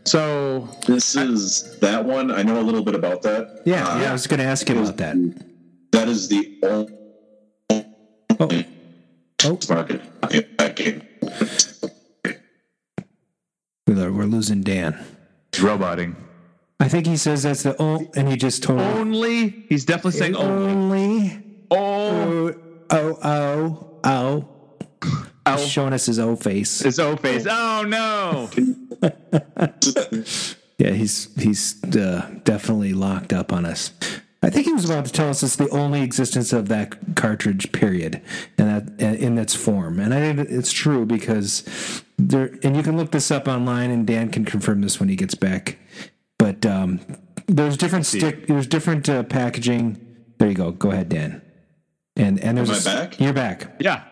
So, 0.07 0.67
This 0.87 1.15
is 1.17 1.79
that 1.81 2.03
one. 2.05 2.31
I 2.31 2.43
know 2.43 2.59
a 2.61 2.63
little 2.63 2.83
bit 2.83 2.95
about 2.95 3.21
that. 3.23 3.61
Yeah, 3.67 3.87
Uh, 3.87 4.01
yeah, 4.01 4.09
I 4.09 4.13
was 4.13 4.27
going 4.27 4.41
to 4.41 4.47
ask 4.47 4.67
you 4.71 4.79
about 4.81 4.97
that. 4.97 5.17
That 5.93 6.09
is 6.09 6.29
the 6.29 6.59
only 6.63 6.99
Oh, 8.41 8.49
oh, 9.45 9.59
market 9.69 10.01
in 10.33 10.47
that 10.59 10.75
game. 10.77 11.03
we're 13.87 14.11
we're 14.11 14.25
losing 14.25 14.63
Dan. 14.63 14.99
He's 15.53 15.63
roboting. 15.63 16.17
I 16.81 16.89
think 16.89 17.07
he 17.07 17.17
says 17.17 17.45
that's 17.45 17.63
the 17.63 17.77
oh, 17.79 18.11
and 18.17 18.29
he 18.29 18.37
just 18.37 18.63
told 18.63 18.81
Only. 18.81 19.51
He's 19.69 19.85
definitely 19.85 20.19
saying 20.19 20.35
only. 20.37 20.73
only. 20.73 21.45
Oh. 21.71 22.55
Oh, 22.91 23.19
oh, 23.23 24.01
oh, 24.05 24.49
oh. 25.47 25.57
He's 25.57 25.69
showing 25.69 25.93
us 25.93 26.07
his 26.07 26.19
O 26.19 26.37
face. 26.37 26.81
His 26.81 26.99
O 26.99 27.17
face. 27.17 27.47
Oh 27.49 27.85
no. 27.87 28.51
Yeah, 30.79 30.91
he's 30.91 31.33
he's 31.41 31.83
uh, 31.85 32.29
definitely 32.45 32.95
locked 32.95 33.33
up 33.33 33.53
on 33.53 33.65
us. 33.65 33.93
I 34.43 34.51
think 34.51 34.67
he 34.67 34.73
was 34.73 34.85
about 34.85 35.07
to 35.07 35.13
tell 35.13 35.31
us 35.31 35.43
it's 35.43 35.57
the 35.57 35.71
only 35.71 36.03
existence 36.03 36.53
of 36.53 36.69
that 36.69 37.15
cartridge, 37.15 37.73
period, 37.73 38.21
and 38.59 38.69
that 38.99 39.01
in 39.01 39.39
its 39.39 39.55
form. 39.55 39.99
And 40.01 40.13
I 40.13 40.21
think 40.21 40.51
it's 40.51 40.73
true 40.73 41.07
because 41.07 42.03
there. 42.19 42.59
And 42.63 42.77
you 42.77 42.83
can 42.83 42.97
look 42.97 43.13
this 43.13 43.31
up 43.31 43.47
online, 43.47 43.91
and 43.91 44.07
Dan 44.07 44.31
can 44.31 44.45
confirm 44.45 44.81
this 44.81 44.99
when 44.99 45.09
he 45.09 45.17
gets 45.17 45.35
back. 45.35 45.79
But 46.39 46.67
um, 46.67 47.01
there's 47.47 47.77
different 47.77 48.05
stick. 48.05 48.49
There's 48.49 48.67
different 48.67 49.09
uh, 49.09 49.23
packaging. 49.23 50.01
There 50.39 50.49
you 50.49 50.55
go. 50.55 50.73
Go 50.73 50.91
ahead, 50.91 51.09
Dan. 51.09 51.41
And 52.17 52.39
and 52.41 52.57
there's 52.57 52.69
Am 52.69 52.75
I 52.75 52.77
a 52.77 52.79
s- 52.79 52.85
back? 52.85 53.21
You're 53.21 53.33
back. 53.33 53.75
Yeah. 53.81 54.03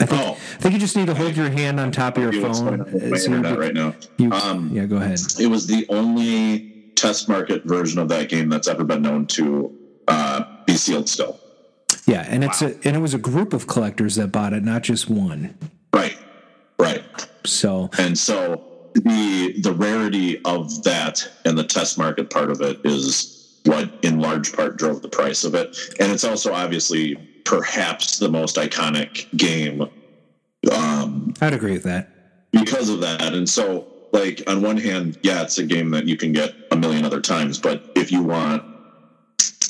I 0.00 0.06
think 0.06 0.22
Oh. 0.22 0.30
I 0.32 0.60
think 0.60 0.74
you 0.74 0.80
just 0.80 0.96
need 0.96 1.06
to 1.06 1.14
hold 1.14 1.36
your 1.36 1.50
hand 1.50 1.78
on 1.78 1.90
top 1.92 2.16
of 2.16 2.22
your 2.22 2.32
phone. 2.32 2.64
going 2.64 2.80
on 2.80 2.92
with 2.92 3.10
my 3.10 3.16
so 3.18 3.26
internet 3.32 3.58
right 3.58 3.74
now? 3.74 3.94
you- 4.16 4.32
Um, 4.32 4.70
yeah, 4.72 4.86
go 4.86 4.96
ahead. 4.96 5.20
It 5.38 5.46
was 5.48 5.66
the 5.66 5.84
only 5.88 6.92
test 6.96 7.28
market 7.28 7.64
version 7.64 7.98
of 7.98 8.08
that 8.08 8.28
game 8.28 8.48
that's 8.48 8.68
ever 8.68 8.84
been 8.84 9.02
known 9.02 9.26
to 9.26 9.72
uh, 10.08 10.44
be 10.66 10.76
sealed 10.76 11.08
still. 11.08 11.38
Yeah, 12.06 12.24
and 12.28 12.44
it's 12.44 12.60
a 12.62 12.74
and 12.86 12.96
it 12.96 13.00
was 13.00 13.14
a 13.14 13.18
group 13.18 13.52
of 13.52 13.66
collectors 13.66 14.14
that 14.16 14.28
bought 14.28 14.52
it, 14.52 14.62
not 14.62 14.82
just 14.82 15.08
one. 15.10 15.54
Right, 15.92 16.16
right. 16.78 17.02
So 17.44 17.90
And 17.98 18.16
so 18.18 18.62
the 18.94 19.54
the 19.60 19.72
rarity 19.72 20.40
of 20.44 20.82
that 20.84 21.28
and 21.44 21.56
the 21.58 21.64
test 21.64 21.98
market 21.98 22.30
part 22.30 22.50
of 22.50 22.60
it 22.60 22.80
is 22.84 23.43
what 23.64 23.90
in 24.02 24.20
large 24.20 24.52
part 24.52 24.76
drove 24.76 25.02
the 25.02 25.08
price 25.08 25.44
of 25.44 25.54
it. 25.54 25.76
And 25.98 26.12
it's 26.12 26.24
also 26.24 26.52
obviously 26.52 27.16
perhaps 27.44 28.18
the 28.18 28.28
most 28.28 28.56
iconic 28.56 29.34
game 29.36 29.88
um, 30.72 31.34
I'd 31.40 31.52
agree 31.52 31.72
with 31.72 31.82
that. 31.84 32.08
because 32.52 32.88
of 32.88 33.00
that. 33.00 33.34
And 33.34 33.48
so, 33.48 33.86
like 34.12 34.42
on 34.46 34.62
one 34.62 34.76
hand, 34.76 35.18
yeah, 35.22 35.42
it's 35.42 35.58
a 35.58 35.64
game 35.64 35.90
that 35.90 36.06
you 36.06 36.16
can 36.16 36.32
get 36.32 36.54
a 36.70 36.76
million 36.76 37.04
other 37.04 37.20
times, 37.20 37.58
but 37.58 37.90
if 37.96 38.12
you 38.12 38.22
want 38.22 38.62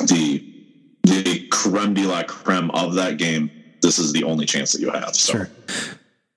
the 0.07 0.51
the 1.03 1.47
creme 1.51 1.95
de 1.95 2.07
la 2.07 2.23
creme 2.23 2.71
of 2.71 2.95
that 2.95 3.19
game, 3.19 3.51
this 3.83 3.99
is 3.99 4.13
the 4.13 4.25
only 4.25 4.47
chance 4.47 4.73
that 4.73 4.81
you 4.81 4.91
have. 4.91 5.15
So. 5.15 5.33
Sure. 5.33 5.51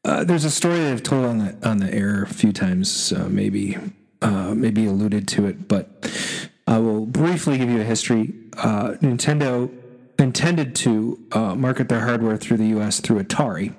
Uh, 0.03 0.23
there's 0.23 0.43
a 0.43 0.51
story 0.51 0.85
I've 0.85 1.03
told 1.03 1.25
on 1.25 1.37
the 1.39 1.67
on 1.67 1.77
the 1.77 1.93
air 1.93 2.23
a 2.23 2.27
few 2.27 2.53
times, 2.53 3.11
uh, 3.11 3.27
maybe 3.29 3.77
uh, 4.21 4.53
maybe 4.55 4.85
alluded 4.85 5.27
to 5.29 5.45
it, 5.45 5.67
but 5.67 6.46
I 6.67 6.79
will 6.79 7.05
briefly 7.05 7.57
give 7.57 7.69
you 7.69 7.79
a 7.79 7.85
history. 7.85 8.33
Uh, 8.57 8.95
Nintendo 9.01 9.71
intended 10.19 10.75
to 10.75 11.19
uh, 11.31 11.55
market 11.55 11.89
their 11.89 12.01
hardware 12.01 12.37
through 12.37 12.57
the 12.57 12.67
U.S. 12.67 12.99
through 12.99 13.23
Atari. 13.23 13.73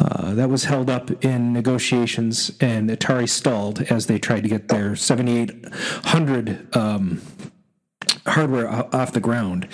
Uh, 0.00 0.34
that 0.34 0.48
was 0.48 0.64
held 0.64 0.88
up 0.88 1.24
in 1.24 1.52
negotiations, 1.52 2.52
and 2.60 2.88
Atari 2.88 3.28
stalled 3.28 3.82
as 3.82 4.06
they 4.06 4.18
tried 4.18 4.44
to 4.44 4.48
get 4.48 4.68
their 4.68 4.96
7800 4.96 6.76
um, 6.76 7.20
hardware 8.26 8.68
off 8.68 9.12
the 9.12 9.20
ground. 9.20 9.68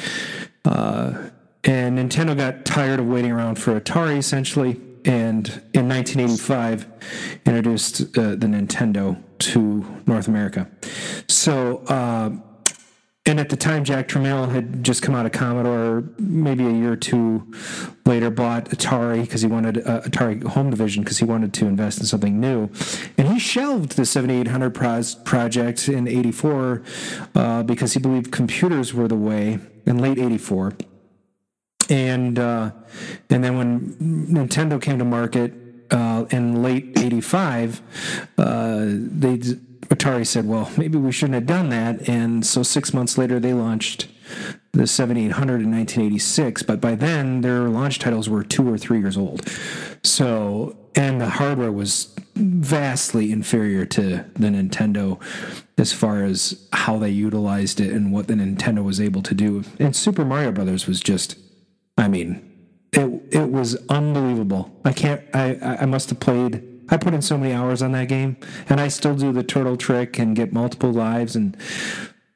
Uh, 0.65 1.29
and 1.65 1.99
Nintendo 1.99 2.37
got 2.37 2.65
tired 2.65 2.99
of 2.99 3.07
waiting 3.07 3.31
around 3.31 3.57
for 3.57 3.79
Atari, 3.79 4.17
essentially, 4.17 4.81
and 5.05 5.49
in 5.75 5.89
1985 5.89 6.87
introduced 7.45 8.03
uh, 8.17 8.31
the 8.31 8.47
Nintendo 8.47 9.23
to 9.47 9.85
North 10.07 10.29
America. 10.29 10.71
So, 11.29 11.79
uh, 11.89 12.31
and 13.25 13.39
at 13.39 13.51
the 13.51 13.57
time, 13.57 13.85
Jack 13.85 14.09
Tramiel 14.09 14.51
had 14.51 14.83
just 14.83 15.01
come 15.01 15.15
out 15.15 15.27
of 15.27 15.33
Commodore. 15.33 16.03
Maybe 16.19 16.67
a 16.67 16.73
year 16.73 16.93
or 16.93 16.97
two 16.97 17.53
later, 18.05 18.31
bought 18.31 18.65
Atari 18.71 19.21
because 19.21 19.43
he 19.43 19.47
wanted 19.47 19.79
uh, 19.79 20.01
Atari 20.01 20.43
Home 20.43 20.71
Division 20.71 21.05
because 21.05 21.19
he 21.19 21.25
wanted 21.25 21.55
to 21.55 21.67
invest 21.67 22.01
in 22.01 22.07
something 22.07 22.41
new, 22.41 22.69
and 23.17 23.29
he 23.29 23.39
shelved 23.39 23.93
the 23.93 24.05
7800 24.05 24.71
pros- 24.75 25.15
project 25.15 25.89
in 25.89 26.09
'84 26.09 26.83
uh, 27.37 27.63
because 27.63 27.93
he 27.93 28.01
believed 28.01 28.33
computers 28.33 28.93
were 28.93 29.07
the 29.07 29.17
way. 29.17 29.61
In 29.85 29.99
late 29.99 30.19
'84, 30.19 30.75
and 31.91 32.39
uh, 32.39 32.73
and 33.31 33.45
then 33.45 33.57
when 33.57 33.95
Nintendo 34.29 34.81
came 34.81 34.99
to 34.99 35.05
market 35.05 35.62
uh, 35.93 36.27
in 36.31 36.63
late 36.63 36.99
'85, 36.99 37.81
uh, 38.39 38.85
they 38.87 39.39
Atari 39.39 40.27
said, 40.27 40.49
"Well, 40.49 40.71
maybe 40.77 40.99
we 40.99 41.13
shouldn't 41.13 41.35
have 41.35 41.47
done 41.47 41.69
that." 41.69 42.09
And 42.09 42.45
so 42.45 42.63
six 42.63 42.93
months 42.93 43.17
later, 43.19 43.39
they 43.39 43.53
launched 43.53 44.09
the 44.73 44.87
7800 44.87 45.63
in 45.63 45.71
1986. 45.71 46.63
But 46.63 46.81
by 46.81 46.95
then, 46.95 47.43
their 47.43 47.69
launch 47.69 47.99
titles 47.99 48.29
were 48.29 48.43
two 48.43 48.69
or 48.73 48.79
three 48.79 48.99
years 48.99 49.17
old. 49.17 49.47
So 50.03 50.77
and 50.95 51.21
the 51.21 51.29
hardware 51.29 51.73
was 51.73 52.15
vastly 52.35 53.33
inferior 53.33 53.87
to 53.87 54.25
the 54.35 54.49
Nintendo 54.49 55.21
as 55.79 55.93
far 55.93 56.25
as 56.25 56.67
how 56.73 56.99
they 56.99 57.11
utilized 57.11 57.81
it 57.81 57.93
and 57.93 58.13
what 58.13 58.27
the 58.27 58.35
Nintendo 58.35 58.85
was 58.85 59.01
able 59.01 59.23
to 59.23 59.35
do. 59.35 59.65
And 59.79 59.97
Super 59.97 60.25
Mario 60.25 60.53
Brothers 60.53 60.87
was 60.87 61.01
just, 61.01 61.39
I 61.97 62.09
mean, 62.09 62.52
it 62.93 63.23
it 63.31 63.51
was 63.51 63.77
unbelievable. 63.89 64.71
I 64.85 64.93
can't. 64.93 65.23
I 65.35 65.79
I 65.81 65.87
must 65.87 66.11
have 66.11 66.21
played. 66.21 66.69
I 66.89 66.99
put 66.99 67.15
in 67.15 67.23
so 67.23 67.39
many 67.39 67.55
hours 67.55 67.81
on 67.81 67.93
that 67.93 68.09
game, 68.09 68.37
and 68.69 68.81
I 68.81 68.89
still 68.89 69.15
do 69.15 69.33
the 69.33 69.43
turtle 69.43 69.77
trick 69.77 70.19
and 70.19 70.37
get 70.37 70.53
multiple 70.53 70.91
lives 70.91 71.35
and 71.35 71.57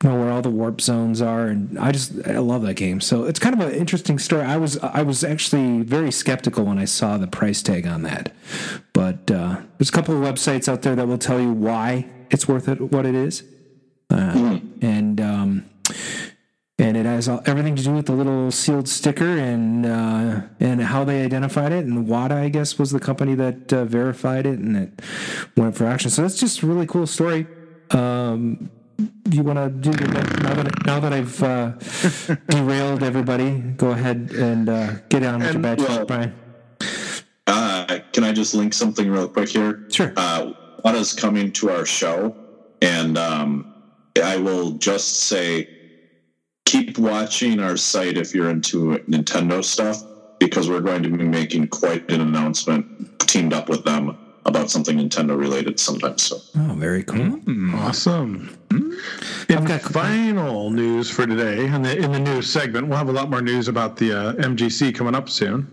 know 0.03 0.19
where 0.19 0.31
all 0.31 0.41
the 0.41 0.51
warp 0.51 0.81
zones 0.81 1.21
are. 1.21 1.47
And 1.47 1.79
I 1.79 1.93
just 1.93 2.27
I 2.27 2.39
love 2.39 2.63
that 2.63 2.75
game. 2.75 3.01
So 3.01 3.25
it's 3.25 3.39
kind 3.39 3.55
of 3.55 3.67
an 3.67 3.75
interesting 3.75 4.19
story. 4.19 4.43
I 4.43 4.57
was 4.57 4.79
I 4.79 5.03
was 5.03 5.25
actually 5.25 5.83
very 5.83 6.11
skeptical 6.11 6.65
when 6.65 6.79
I 6.79 6.87
saw 6.87 7.19
the 7.19 7.27
price 7.27 7.61
tag 7.63 7.87
on 7.87 8.03
that, 8.03 8.33
but 8.95 9.31
uh, 9.31 9.61
there's 9.77 9.91
a 9.91 9.93
couple 9.93 10.17
of 10.17 10.23
websites 10.23 10.69
out 10.73 10.83
there 10.83 10.97
that 10.97 11.07
will 11.07 11.19
tell 11.19 11.41
you 11.41 11.53
why 11.53 12.07
it's 12.31 12.49
worth 12.49 12.69
it, 12.69 12.81
what 12.81 13.05
it 13.05 13.15
is, 13.15 13.45
uh, 14.11 14.59
and. 14.81 15.16
And 16.87 16.97
it 16.97 17.05
has 17.05 17.29
all, 17.29 17.43
everything 17.47 17.75
to 17.75 17.83
do 17.83 17.93
with 17.95 18.07
the 18.07 18.13
little 18.13 18.53
sealed 18.53 18.89
sticker 18.89 19.37
and 19.39 19.85
uh, 19.85 20.43
and 20.61 20.81
how 20.81 21.03
they 21.03 21.25
identified 21.25 21.73
it. 21.73 21.85
And 21.85 22.07
WATA, 22.07 22.35
I 22.37 22.49
guess, 22.49 22.79
was 22.79 22.93
the 22.93 23.01
company 23.01 23.35
that 23.35 23.73
uh, 23.73 23.85
verified 23.87 24.47
it 24.47 24.61
and 24.61 24.77
it 24.77 25.03
went 25.57 25.77
for 25.77 25.85
action. 25.85 26.11
So 26.11 26.23
that's 26.23 26.39
just 26.39 26.63
a 26.63 26.67
really 26.67 26.87
cool 26.87 27.09
story. 27.09 27.49
Um, 27.91 28.71
you 29.33 29.43
want 29.43 29.59
to 29.59 29.69
do 29.69 29.91
the 29.91 30.07
next, 30.07 30.39
now 30.39 30.55
that 30.55 30.87
now 30.87 31.01
that 31.01 31.13
I've 31.13 31.43
uh, 31.43 31.73
derailed 32.51 33.03
everybody? 33.03 33.59
Go 33.59 33.91
ahead 33.91 34.31
and 34.31 34.69
uh, 34.69 34.93
get 35.09 35.25
on 35.25 35.41
with 35.41 35.49
your 35.49 35.55
And, 35.55 35.63
bad 35.63 35.79
well, 35.81 36.07
Brian. 36.07 36.35
Uh, 37.49 37.99
can 38.13 38.23
I 38.23 38.33
just 38.33 38.55
link 38.55 38.73
something 38.73 39.11
real 39.11 39.29
quick 39.29 39.49
here? 39.49 39.87
Sure. 39.91 40.13
Uh, 40.17 40.53
Wata's 40.85 41.13
coming 41.13 41.51
to 41.53 41.69
our 41.69 41.85
show, 41.85 42.37
and 42.81 43.19
um, 43.19 43.75
I 44.23 44.37
will 44.37 44.71
just 44.73 45.25
say 45.25 45.76
keep 46.67 46.99
watching 46.99 47.61
our 47.61 47.79
site 47.79 48.19
if 48.19 48.35
you're 48.35 48.51
into 48.51 48.99
Nintendo 49.09 49.65
stuff, 49.65 50.03
because 50.39 50.69
we're 50.69 50.81
going 50.81 51.03
to 51.03 51.09
be 51.09 51.25
making 51.25 51.69
quite 51.69 52.11
an 52.11 52.21
announcement 52.21 53.19
teamed 53.21 53.55
up 53.55 53.71
with 53.71 53.85
them 53.85 54.19
about 54.45 54.71
something 54.71 54.99
Nintendo 54.99 55.39
related 55.39 55.81
sometime 55.81 56.19
soon. 56.19 56.41
Oh, 56.57 56.75
very 56.75 57.03
cool. 57.03 57.25
Hmm. 57.25 57.75
Awesome. 57.75 58.59
In 58.71 59.65
got- 59.65 59.81
final 59.81 60.71
news 60.71 61.09
for 61.09 61.27
today, 61.27 61.67
in 61.67 61.83
the 61.83 61.97
in 61.97 62.11
the 62.11 62.19
news 62.19 62.51
segment, 62.51 62.89
we'll 62.89 62.99
have 62.99 63.09
a 63.09 63.13
lot 63.13 63.31
more 63.31 63.41
news 63.41 63.69
about 63.69 63.97
the 63.97 64.13
uh, 64.13 64.33
MGC 64.35 64.95
coming 64.95 65.15
up 65.15 65.29
soon. 65.29 65.71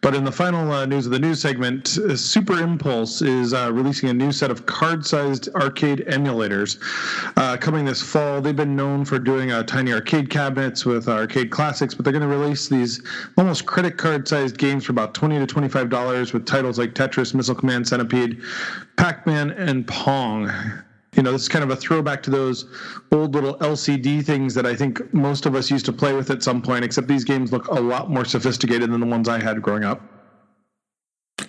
But 0.00 0.14
in 0.16 0.24
the 0.24 0.32
final 0.32 0.70
uh, 0.72 0.84
news 0.86 1.06
of 1.06 1.12
the 1.12 1.20
news 1.20 1.40
segment, 1.40 1.96
uh, 1.98 2.16
Super 2.16 2.58
Impulse 2.58 3.22
is 3.22 3.54
uh, 3.54 3.70
releasing 3.72 4.08
a 4.08 4.12
new 4.12 4.32
set 4.32 4.50
of 4.50 4.66
card-sized 4.66 5.50
arcade 5.54 6.04
emulators 6.08 6.78
uh, 7.36 7.56
coming 7.58 7.84
this 7.84 8.02
fall. 8.02 8.40
They've 8.40 8.56
been 8.56 8.74
known 8.74 9.04
for 9.04 9.20
doing 9.20 9.50
tiny 9.66 9.92
arcade 9.92 10.28
cabinets 10.28 10.84
with 10.84 11.08
arcade 11.08 11.50
classics, 11.50 11.94
but 11.94 12.04
they're 12.04 12.12
going 12.12 12.28
to 12.28 12.36
release 12.36 12.68
these 12.68 13.02
almost 13.38 13.66
credit 13.66 13.98
card-sized 13.98 14.58
games 14.58 14.84
for 14.84 14.92
about 14.92 15.14
twenty 15.14 15.38
to 15.38 15.46
twenty-five 15.46 15.88
dollars 15.90 16.32
with 16.32 16.44
titles 16.44 16.78
like 16.78 16.94
Tetris, 16.94 17.34
Missile 17.34 17.54
Command, 17.54 17.86
Centipede, 17.86 18.42
Pac-Man, 18.96 19.52
and 19.52 19.86
Pong 19.86 20.50
you 21.16 21.22
know, 21.22 21.32
this 21.32 21.42
is 21.42 21.48
kind 21.48 21.62
of 21.62 21.70
a 21.70 21.76
throwback 21.76 22.22
to 22.22 22.30
those 22.30 22.66
old 23.10 23.34
little 23.34 23.54
LCD 23.58 24.24
things 24.24 24.54
that 24.54 24.64
I 24.64 24.74
think 24.74 25.12
most 25.12 25.44
of 25.44 25.54
us 25.54 25.70
used 25.70 25.84
to 25.86 25.92
play 25.92 26.14
with 26.14 26.30
at 26.30 26.42
some 26.42 26.62
point, 26.62 26.84
except 26.84 27.06
these 27.06 27.24
games 27.24 27.52
look 27.52 27.68
a 27.68 27.80
lot 27.80 28.10
more 28.10 28.24
sophisticated 28.24 28.90
than 28.90 29.00
the 29.00 29.06
ones 29.06 29.28
I 29.28 29.42
had 29.42 29.60
growing 29.60 29.84
up. 29.84 30.00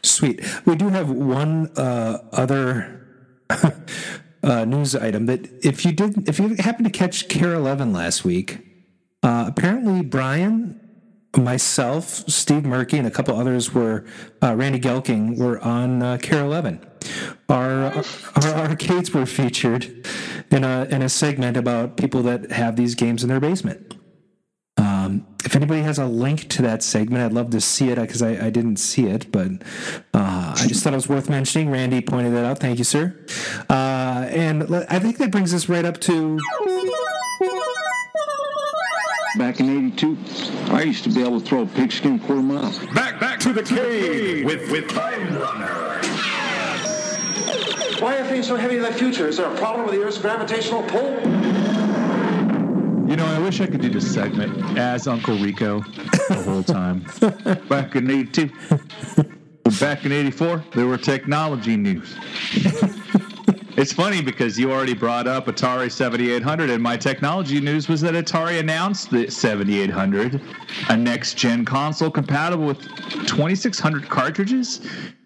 Sweet. 0.02 0.44
We 0.66 0.76
do 0.76 0.90
have 0.90 1.10
one 1.10 1.72
uh, 1.78 2.20
other 2.34 3.08
uh, 4.44 4.66
news 4.66 4.96
item 4.96 5.28
that 5.28 5.50
if 5.64 5.86
you 5.86 5.94
did, 5.94 6.28
if 6.28 6.40
you 6.40 6.56
happened 6.56 6.86
to 6.86 6.92
catch 6.92 7.30
KARE 7.30 7.54
Eleven 7.54 7.94
last 7.94 8.26
week, 8.26 8.60
uh, 9.22 9.46
apparently 9.48 10.02
Brian, 10.02 10.80
myself, 11.38 12.06
Steve 12.30 12.66
Murky, 12.66 12.98
and 12.98 13.08
a 13.08 13.12
couple 13.12 13.38
others 13.38 13.74
were 13.74 14.06
uh, 14.42 14.56
Randy 14.56 14.80
Gelking 14.80 15.38
were 15.38 15.60
on 15.60 16.02
uh, 16.02 16.18
KARE 16.22 16.44
Eleven. 16.44 16.86
Our 17.50 18.04
our 18.36 18.54
arcades 18.70 19.14
were 19.14 19.26
featured 19.26 20.08
in 20.52 20.64
a 20.64 20.88
in 20.90 21.02
a 21.02 21.10
segment 21.10 21.58
about 21.58 21.98
people 21.98 22.22
that 22.24 22.52
have 22.52 22.76
these 22.76 22.96
games 22.96 23.24
in 23.24 23.30
their 23.30 23.40
basement. 23.40 23.96
Um, 24.78 25.28
if 25.46 25.56
anybody 25.56 25.82
has 25.82 26.00
a 26.00 26.06
link 26.06 26.50
to 26.50 26.62
that 26.64 26.82
segment, 26.82 27.24
I'd 27.24 27.34
love 27.34 27.52
to 27.52 27.62
see 27.62 27.90
it 27.90 28.00
because 28.00 28.22
I, 28.22 28.48
I 28.48 28.50
didn't 28.50 28.78
see 28.78 29.06
it, 29.06 29.32
but 29.32 29.50
uh, 30.14 30.56
I 30.58 30.66
just 30.68 30.84
thought 30.84 30.94
it 30.94 30.98
was 30.98 31.08
worth 31.08 31.30
mentioning. 31.30 31.70
Randy 31.70 32.02
pointed 32.02 32.34
that 32.34 32.46
out. 32.46 32.60
Thank 32.60 32.80
you, 32.80 32.84
sir. 32.84 33.26
Uh, 33.70 34.26
and 34.30 34.64
I 34.90 35.00
think 35.00 35.18
that 35.18 35.30
brings 35.32 35.54
us 35.54 35.70
right 35.70 35.86
up 35.86 36.00
to 36.02 36.40
Back 39.36 39.60
in 39.60 39.88
82, 39.88 40.18
I 40.72 40.84
used 40.84 41.04
to 41.06 41.10
be 41.10 41.22
able 41.22 41.42
to 41.42 41.46
throw 41.46 41.64
a 41.64 41.66
pigskin 41.66 42.20
quarter 42.20 42.44
mile. 42.44 42.72
Back, 42.94 43.20
back 43.20 43.40
to 43.40 43.52
the 43.52 43.64
cave 43.64 44.46
with, 44.46 44.70
with 44.70 44.88
Time 44.90 45.36
Runner. 45.40 46.02
Why 48.00 48.18
are 48.18 48.28
things 48.28 48.48
so 48.48 48.56
heavy 48.56 48.78
in 48.78 48.84
the 48.84 48.94
future? 48.94 49.28
Is 49.28 49.38
there 49.38 49.52
a 49.52 49.58
problem 49.58 49.88
with 49.88 49.96
the 49.96 50.04
Earth's 50.04 50.20
gravitational 50.20 50.84
pull? 50.84 51.20
You 53.10 53.16
know, 53.16 53.26
I 53.26 53.40
wish 53.40 53.60
I 53.60 53.66
could 53.66 53.82
do 53.82 53.90
this 53.90 54.14
segment 54.14 54.78
as 54.78 55.08
Uncle 55.08 55.38
Rico 55.40 55.80
the 56.30 56.44
whole 56.46 56.64
time. 56.64 57.00
Back 57.70 57.96
in 57.96 58.12
82. 58.12 58.52
Back 59.80 60.06
in 60.06 60.12
84, 60.12 60.64
there 60.76 60.86
were 60.86 60.98
technology 60.98 61.76
news. 61.76 62.16
It's 63.76 63.92
funny 63.92 64.22
because 64.22 64.60
you 64.60 64.72
already 64.72 64.94
brought 64.94 65.26
up 65.26 65.48
Atari 65.48 65.92
7800, 65.92 66.70
and 66.70 66.82
my 66.82 66.96
technology 66.96 67.60
news 67.60 67.90
was 67.90 68.02
that 68.02 68.14
Atari 68.14 68.60
announced 68.60 69.10
the 69.10 69.32
7800, 69.32 70.40
a 70.90 70.96
next 70.96 71.38
gen 71.38 71.66
console 71.66 72.12
compatible 72.12 72.68
with 72.68 72.82
2600 73.26 74.08
cartridges, 74.08 74.80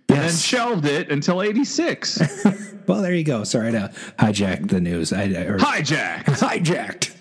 and 0.08 0.20
then 0.22 0.34
shelved 0.34 0.86
it 0.86 1.12
until 1.12 1.42
86. 1.42 2.46
well, 2.88 3.02
there 3.02 3.14
you 3.14 3.26
go. 3.26 3.44
Sorry 3.44 3.74
to 3.74 3.92
hijack 4.18 4.70
the 4.70 4.80
news. 4.80 5.12
I, 5.12 5.26
or 5.26 5.58
Hijack! 5.58 6.24
hijacked. 6.24 7.17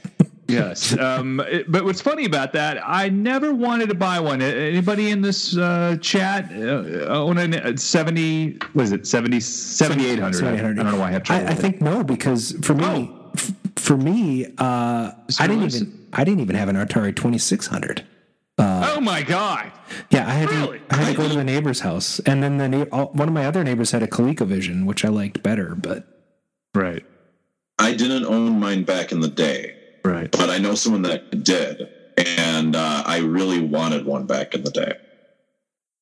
Yes, 0.48 0.96
um, 0.98 1.40
it- 1.40 1.70
but 1.70 1.84
what's 1.84 2.00
funny 2.00 2.24
about 2.24 2.52
that? 2.52 2.78
I 2.86 3.08
never 3.08 3.52
wanted 3.52 3.88
to 3.88 3.94
buy 3.96 4.20
one. 4.20 4.40
Anybody 4.42 5.10
in 5.10 5.20
this 5.20 5.56
uh, 5.56 5.96
chat 6.00 6.50
uh, 6.52 7.06
own 7.08 7.36
a 7.38 7.76
seventy? 7.76 8.58
Was 8.74 8.92
it 8.92 9.06
70, 9.06 9.40
7800? 9.40 10.44
I, 10.46 10.52
I 10.54 10.72
don't 10.72 10.76
know 10.86 10.96
why 10.96 11.08
I 11.08 11.10
have 11.12 11.24
trouble. 11.24 11.44
I, 11.44 11.46
I 11.46 11.50
with 11.50 11.58
it. 11.58 11.62
think 11.62 11.80
no, 11.82 12.04
because 12.04 12.52
for 12.62 12.74
me, 12.74 13.10
f- 13.34 13.52
for 13.76 13.96
me, 13.96 14.46
uh, 14.58 15.10
I 15.40 15.46
didn't 15.46 15.58
release 15.58 15.76
even 15.82 16.06
I 16.12 16.22
didn't 16.24 16.40
even 16.40 16.54
have 16.54 16.68
an 16.68 16.76
Atari 16.76 17.14
twenty 17.14 17.38
six 17.38 17.66
hundred. 17.66 18.04
oh 18.58 19.00
my 19.00 19.22
god! 19.22 19.72
Yeah, 20.10 20.26
I 20.28 20.32
had 20.32 20.50
Really? 20.50 20.78
to 20.78 20.84
I 20.94 20.96
had 20.96 21.10
to 21.16 21.22
go 21.22 21.28
to 21.28 21.34
the 21.34 21.44
neighbor's 21.44 21.80
house, 21.80 22.20
and 22.20 22.42
then 22.42 22.56
the 22.58 22.68
neigh- 22.68 22.88
all, 22.90 23.06
one 23.08 23.26
of 23.28 23.34
my 23.34 23.44
other 23.46 23.64
neighbors 23.64 23.90
had 23.90 24.02
a 24.02 24.06
ColecoVision, 24.06 24.86
which 24.86 25.04
I 25.04 25.08
liked 25.08 25.42
better. 25.42 25.74
But 25.74 26.06
Right, 26.74 27.04
I 27.78 27.92
didn't 27.94 28.24
own 28.26 28.60
mine 28.60 28.84
back 28.84 29.10
in 29.12 29.20
the 29.20 29.28
day, 29.28 29.75
right. 30.06 30.30
but 30.30 30.50
I 30.50 30.58
know 30.58 30.74
someone 30.74 31.02
that 31.02 31.44
did, 31.44 31.88
and 32.16 32.74
uh, 32.76 33.02
I 33.06 33.18
really 33.18 33.60
wanted 33.60 34.06
one 34.06 34.26
back 34.26 34.54
in 34.54 34.62
the 34.62 34.70
day. 34.70 34.92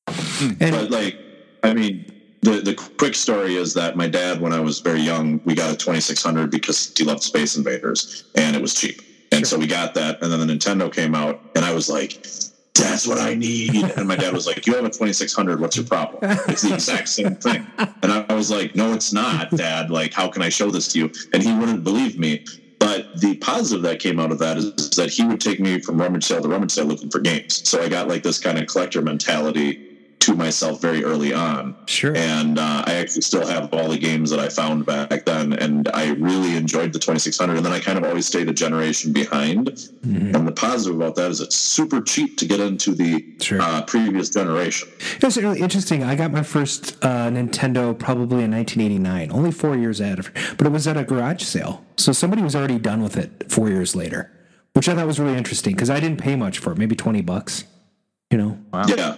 and 0.07 0.71
But 0.71 0.91
like, 0.91 1.17
I 1.63 1.73
mean, 1.73 2.11
the 2.41 2.61
the 2.61 2.73
quick 2.73 3.15
story 3.15 3.55
is 3.55 3.73
that 3.73 3.95
my 3.95 4.07
dad, 4.07 4.39
when 4.39 4.53
I 4.53 4.59
was 4.59 4.79
very 4.79 5.01
young, 5.01 5.41
we 5.45 5.55
got 5.55 5.73
a 5.73 5.77
2600 5.77 6.51
because 6.51 6.93
he 6.97 7.03
loved 7.03 7.23
Space 7.23 7.57
Invaders, 7.57 8.25
and 8.35 8.55
it 8.55 8.61
was 8.61 8.73
cheap, 8.73 9.01
and 9.31 9.45
so 9.45 9.57
we 9.57 9.67
got 9.67 9.93
that. 9.95 10.21
And 10.21 10.31
then 10.31 10.45
the 10.45 10.53
Nintendo 10.53 10.91
came 10.91 11.15
out, 11.15 11.41
and 11.55 11.65
I 11.65 11.73
was 11.73 11.89
like. 11.89 12.25
That's 12.77 13.07
what 13.07 13.19
I 13.19 13.35
need. 13.35 13.73
And 13.95 14.05
my 14.05 14.17
dad 14.17 14.33
was 14.33 14.45
like, 14.45 14.67
You 14.67 14.75
have 14.75 14.83
a 14.83 14.89
2600. 14.89 15.61
What's 15.61 15.77
your 15.77 15.85
problem? 15.85 16.19
It's 16.49 16.61
the 16.61 16.73
exact 16.73 17.07
same 17.07 17.35
thing. 17.35 17.65
And 17.77 18.11
I 18.11 18.33
was 18.33 18.51
like, 18.51 18.75
No, 18.75 18.93
it's 18.93 19.13
not, 19.13 19.51
Dad. 19.51 19.89
Like, 19.89 20.11
how 20.13 20.27
can 20.27 20.41
I 20.41 20.49
show 20.49 20.69
this 20.69 20.89
to 20.89 20.99
you? 20.99 21.11
And 21.33 21.41
he 21.41 21.53
wouldn't 21.53 21.85
believe 21.85 22.19
me. 22.19 22.43
But 22.95 23.19
the 23.19 23.35
positive 23.37 23.83
that 23.83 23.99
came 23.99 24.19
out 24.19 24.31
of 24.31 24.39
that 24.39 24.57
is, 24.57 24.89
that 24.91 25.09
he 25.09 25.25
would 25.25 25.41
take 25.41 25.59
me 25.59 25.79
from 25.79 25.99
rummage 25.99 26.23
sale 26.23 26.41
to 26.41 26.47
rummage 26.47 26.71
sale 26.71 26.85
looking 26.85 27.09
for 27.09 27.19
games. 27.19 27.67
So 27.67 27.81
I 27.81 27.89
got 27.89 28.07
like 28.07 28.23
this 28.23 28.39
kind 28.39 28.57
of 28.57 28.67
collector 28.67 29.01
mentality 29.01 29.94
to 30.25 30.35
myself 30.35 30.81
very 30.81 31.03
early 31.03 31.33
on. 31.33 31.75
Sure. 31.85 32.15
And 32.15 32.57
uh, 32.59 32.83
I 32.85 32.95
actually 32.95 33.21
still 33.21 33.45
have 33.45 33.73
all 33.73 33.89
the 33.89 33.97
games 33.97 34.29
that 34.31 34.39
I 34.39 34.49
found 34.49 34.85
back 34.85 35.25
then, 35.25 35.53
and 35.53 35.87
I 35.93 36.11
really 36.13 36.55
enjoyed 36.55 36.93
the 36.93 36.99
2600. 36.99 37.57
And 37.57 37.65
then 37.65 37.73
I 37.73 37.79
kind 37.79 37.97
of 37.97 38.03
always 38.03 38.25
stayed 38.25 38.49
a 38.49 38.53
generation 38.53 39.13
behind. 39.13 39.67
Mm-hmm. 39.67 40.35
And 40.35 40.47
the 40.47 40.51
positive 40.51 40.95
about 40.99 41.15
that 41.15 41.29
is 41.31 41.41
it's 41.41 41.55
super 41.55 42.01
cheap 42.01 42.37
to 42.39 42.45
get 42.45 42.59
into 42.59 42.93
the 42.95 43.23
Sure. 43.39 43.61
uh, 43.61 43.83
previous 43.83 44.29
generation. 44.29 44.87
It's 45.21 45.37
really 45.37 45.59
interesting. 45.61 46.03
I 46.03 46.15
got 46.15 46.31
my 46.31 46.43
first 46.43 46.97
uh, 47.03 47.29
Nintendo 47.29 47.97
probably 47.97 48.43
in 48.43 48.51
1989, 48.51 49.31
only 49.31 49.51
four 49.51 49.75
years 49.77 50.01
after, 50.01 50.31
but 50.57 50.65
it 50.65 50.71
was 50.71 50.87
at 50.87 50.97
a 50.97 51.03
garage 51.03 51.43
sale. 51.43 51.85
So 51.97 52.11
somebody 52.11 52.41
was 52.41 52.55
already 52.55 52.79
done 52.79 53.01
with 53.03 53.15
it 53.17 53.51
four 53.51 53.69
years 53.69 53.95
later, 53.95 54.31
which 54.73 54.89
I 54.89 54.95
thought 54.95 55.05
was 55.07 55.19
really 55.19 55.37
interesting 55.37 55.73
because 55.73 55.89
I 55.89 55.99
didn't 55.99 56.19
pay 56.19 56.35
much 56.35 56.57
for 56.59 56.71
it, 56.71 56.77
maybe 56.77 56.95
20 56.95 57.21
bucks. 57.21 57.63
You 58.31 58.37
know? 58.39 58.57
Yeah. 58.87 59.17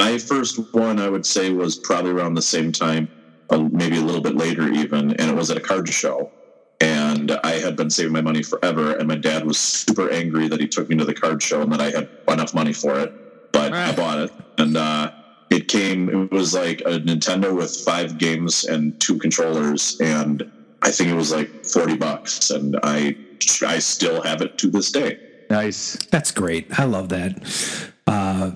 My 0.00 0.16
first 0.16 0.58
one, 0.72 0.98
I 0.98 1.10
would 1.10 1.26
say, 1.26 1.50
was 1.50 1.76
probably 1.76 2.12
around 2.12 2.32
the 2.32 2.40
same 2.40 2.72
time, 2.72 3.06
uh, 3.50 3.58
maybe 3.70 3.98
a 3.98 4.00
little 4.00 4.22
bit 4.22 4.34
later 4.34 4.66
even, 4.72 5.12
and 5.12 5.30
it 5.30 5.36
was 5.36 5.50
at 5.50 5.58
a 5.58 5.60
card 5.60 5.86
show. 5.90 6.32
And 6.80 7.32
I 7.44 7.58
had 7.58 7.76
been 7.76 7.90
saving 7.90 8.14
my 8.14 8.22
money 8.22 8.42
forever, 8.42 8.96
and 8.96 9.06
my 9.06 9.16
dad 9.16 9.44
was 9.44 9.58
super 9.58 10.10
angry 10.10 10.48
that 10.48 10.58
he 10.58 10.66
took 10.66 10.88
me 10.88 10.96
to 10.96 11.04
the 11.04 11.12
card 11.12 11.42
show 11.42 11.60
and 11.60 11.70
that 11.74 11.82
I 11.82 11.90
had 11.90 12.08
enough 12.28 12.54
money 12.54 12.72
for 12.72 12.98
it. 12.98 13.52
But 13.52 13.74
I 13.74 13.94
bought 13.94 14.20
it, 14.20 14.32
and 14.56 14.74
uh, 14.74 15.12
it 15.50 15.68
came. 15.68 16.08
It 16.08 16.30
was 16.30 16.54
like 16.54 16.80
a 16.80 16.98
Nintendo 16.98 17.54
with 17.54 17.76
five 17.76 18.16
games 18.16 18.64
and 18.64 18.98
two 19.02 19.18
controllers, 19.18 20.00
and 20.00 20.50
I 20.80 20.92
think 20.92 21.10
it 21.10 21.14
was 21.14 21.30
like 21.30 21.66
forty 21.66 21.96
bucks, 21.98 22.48
and 22.48 22.78
I 22.82 23.18
I 23.66 23.78
still 23.80 24.22
have 24.22 24.40
it 24.40 24.56
to 24.58 24.70
this 24.70 24.90
day. 24.90 25.18
Nice. 25.50 25.96
That's 26.06 26.30
great. 26.30 26.78
I 26.78 26.84
love 26.84 27.10
that. 27.10 27.92
Uh, 28.06 28.52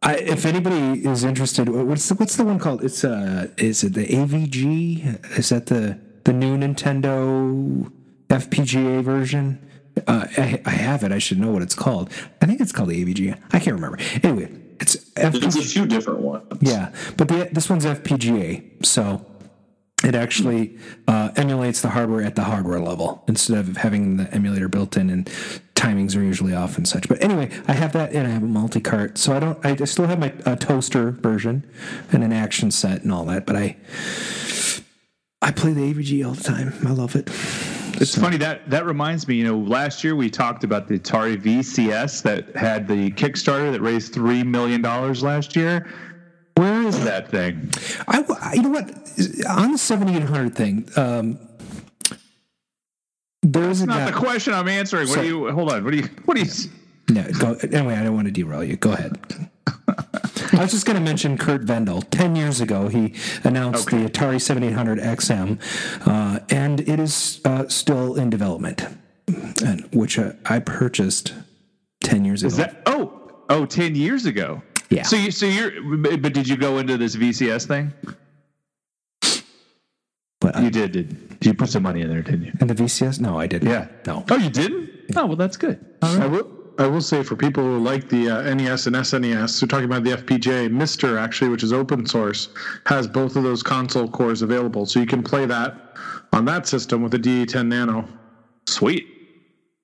I, 0.00 0.16
if 0.16 0.46
anybody 0.46 1.04
is 1.06 1.24
interested, 1.24 1.68
what's 1.68 2.08
the, 2.08 2.14
what's 2.14 2.36
the 2.36 2.44
one 2.44 2.58
called? 2.58 2.84
It's 2.84 3.02
uh, 3.04 3.48
is 3.56 3.82
it 3.82 3.94
the 3.94 4.06
AVG? 4.06 5.38
Is 5.38 5.48
that 5.48 5.66
the 5.66 5.98
the 6.24 6.32
new 6.32 6.56
Nintendo 6.56 7.90
FPGA 8.28 9.02
version? 9.02 9.64
Uh, 10.06 10.26
I, 10.36 10.62
I 10.64 10.70
have 10.70 11.02
it. 11.02 11.10
I 11.10 11.18
should 11.18 11.40
know 11.40 11.50
what 11.50 11.62
it's 11.62 11.74
called. 11.74 12.12
I 12.40 12.46
think 12.46 12.60
it's 12.60 12.70
called 12.70 12.90
the 12.90 13.04
AVG. 13.04 13.36
I 13.52 13.58
can't 13.58 13.74
remember. 13.74 13.98
Anyway, 14.22 14.52
it's 14.80 14.94
There's 15.14 15.56
a 15.56 15.62
few 15.62 15.86
different 15.86 16.20
ones. 16.20 16.46
Yeah, 16.60 16.92
but 17.16 17.26
the, 17.26 17.48
this 17.50 17.68
one's 17.68 17.84
FPGA, 17.84 18.86
so 18.86 19.26
it 20.04 20.14
actually 20.14 20.78
uh, 21.08 21.30
emulates 21.34 21.80
the 21.80 21.88
hardware 21.88 22.22
at 22.22 22.36
the 22.36 22.44
hardware 22.44 22.78
level 22.78 23.24
instead 23.26 23.58
of 23.58 23.78
having 23.78 24.16
the 24.16 24.32
emulator 24.32 24.68
built 24.68 24.96
in 24.96 25.10
and 25.10 25.28
timings 25.78 26.16
are 26.16 26.22
usually 26.22 26.54
off 26.54 26.76
and 26.76 26.86
such. 26.86 27.08
But 27.08 27.22
anyway, 27.22 27.50
I 27.68 27.72
have 27.72 27.92
that 27.92 28.12
and 28.12 28.26
I 28.26 28.30
have 28.30 28.42
a 28.42 28.46
multi 28.46 28.80
cart, 28.80 29.16
so 29.16 29.34
I 29.34 29.38
don't. 29.38 29.64
I 29.64 29.76
still 29.84 30.06
have 30.06 30.18
my 30.18 30.30
toaster 30.56 31.12
version 31.12 31.64
and 32.12 32.24
an 32.24 32.32
action 32.32 32.70
set 32.70 33.02
and 33.02 33.12
all 33.12 33.24
that, 33.26 33.46
but 33.46 33.56
I 33.56 33.76
I 35.40 35.52
play 35.52 35.72
the 35.72 35.94
AVG 35.94 36.26
all 36.26 36.34
the 36.34 36.42
time. 36.42 36.74
I 36.86 36.90
love 36.90 37.14
it. 37.14 37.28
It's 38.00 38.16
funny 38.16 38.36
that 38.38 38.68
that 38.70 38.86
reminds 38.86 39.26
me. 39.26 39.36
You 39.36 39.44
know, 39.44 39.58
last 39.58 40.04
year 40.04 40.16
we 40.16 40.30
talked 40.30 40.64
about 40.64 40.88
the 40.88 40.98
Atari 40.98 41.40
VCS 41.40 42.22
that 42.22 42.54
had 42.56 42.86
the 42.86 43.10
Kickstarter 43.12 43.72
that 43.72 43.80
raised 43.80 44.12
three 44.12 44.42
million 44.42 44.82
dollars 44.82 45.22
last 45.22 45.56
year. 45.56 45.88
Where 46.56 46.82
is 46.82 47.04
that 47.04 47.30
thing? 47.30 47.70
I, 48.08 48.52
you 48.54 48.62
know 48.62 48.70
what? 48.70 48.90
On 49.48 49.72
the 49.72 49.78
7800 49.78 50.56
thing, 50.56 50.88
um, 50.96 51.38
there's 53.52 53.80
a 53.80 53.86
Not 53.86 53.98
guy. 53.98 54.10
the 54.10 54.16
question 54.16 54.54
I'm 54.54 54.68
answering. 54.68 55.08
What 55.08 55.14
So- 55.14 55.22
do 55.22 55.26
you? 55.28 55.50
Hold 55.50 55.72
on. 55.72 55.84
What 55.84 55.90
do 55.90 55.96
you? 55.98 56.08
What 56.24 56.36
do 56.36 56.42
you? 56.42 56.50
No, 57.10 57.24
go, 57.38 57.54
anyway, 57.72 57.94
I 57.94 58.02
don't 58.04 58.14
want 58.14 58.26
to 58.26 58.32
derail 58.32 58.62
you. 58.62 58.76
Go 58.76 58.92
ahead. 58.92 59.18
I 59.88 60.62
was 60.62 60.72
just 60.72 60.84
going 60.86 60.98
to 60.98 61.02
mention 61.02 61.38
Curt 61.38 61.62
Vendel. 61.62 62.02
Ten 62.02 62.36
years 62.36 62.60
ago, 62.60 62.88
he 62.88 63.14
announced 63.44 63.86
the 63.90 63.96
Atari 64.08 64.40
7800 64.40 64.98
XM, 64.98 65.58
uh, 66.06 66.40
and 66.50 66.80
it 66.80 67.00
is 67.00 67.40
uh, 67.46 67.66
still 67.68 68.14
in 68.16 68.28
development, 68.28 68.84
and 69.64 69.88
which 69.92 70.18
uh, 70.18 70.32
I 70.44 70.58
purchased 70.58 71.32
ten 72.02 72.24
years 72.26 72.42
ago. 72.42 72.48
Is 72.48 72.56
that? 72.58 72.82
Oh, 72.86 73.32
oh, 73.48 73.64
10 73.64 73.94
years 73.94 74.26
ago. 74.26 74.60
Yeah. 74.90 75.02
So 75.02 75.16
you, 75.16 75.30
so 75.30 75.46
you're, 75.46 75.70
but 76.18 76.32
did 76.34 76.46
you 76.48 76.56
go 76.56 76.78
into 76.78 76.96
this 76.98 77.16
VCS 77.16 77.66
thing? 77.66 77.92
but 80.40 80.56
I, 80.56 80.62
You 80.62 80.70
did. 80.70 80.92
Did 80.92 81.27
you 81.42 81.54
put 81.54 81.68
some 81.68 81.82
money 81.82 82.00
in 82.02 82.08
there? 82.08 82.22
Didn't 82.22 82.42
you? 82.42 82.52
and 82.60 82.68
the 82.68 82.74
VCS? 82.74 83.20
No, 83.20 83.38
I 83.38 83.46
didn't. 83.46 83.68
Yeah. 83.68 83.88
No. 84.06 84.24
Oh, 84.30 84.36
you 84.36 84.50
didn't? 84.50 84.90
Oh, 85.16 85.26
well, 85.26 85.36
that's 85.36 85.56
good. 85.56 85.84
I 86.02 86.26
will, 86.26 86.50
I 86.78 86.86
will 86.86 87.00
say 87.00 87.22
for 87.22 87.34
people 87.36 87.62
who 87.62 87.78
like 87.78 88.08
the 88.08 88.28
uh, 88.30 88.54
NES 88.54 88.86
and 88.86 88.96
SNES, 88.96 89.62
we're 89.62 89.68
talking 89.68 89.84
about 89.86 90.04
the 90.04 90.10
FPGA, 90.10 90.68
MiSTer 90.70 91.18
actually, 91.18 91.50
which 91.50 91.62
is 91.62 91.72
open 91.72 92.06
source, 92.06 92.48
has 92.86 93.06
both 93.06 93.36
of 93.36 93.42
those 93.42 93.62
console 93.62 94.08
cores 94.08 94.42
available, 94.42 94.84
so 94.86 95.00
you 95.00 95.06
can 95.06 95.22
play 95.22 95.46
that 95.46 95.96
on 96.32 96.44
that 96.44 96.66
system 96.66 97.02
with 97.02 97.14
a 97.14 97.18
DE10 97.18 97.66
Nano. 97.68 98.06
Sweet. 98.66 99.06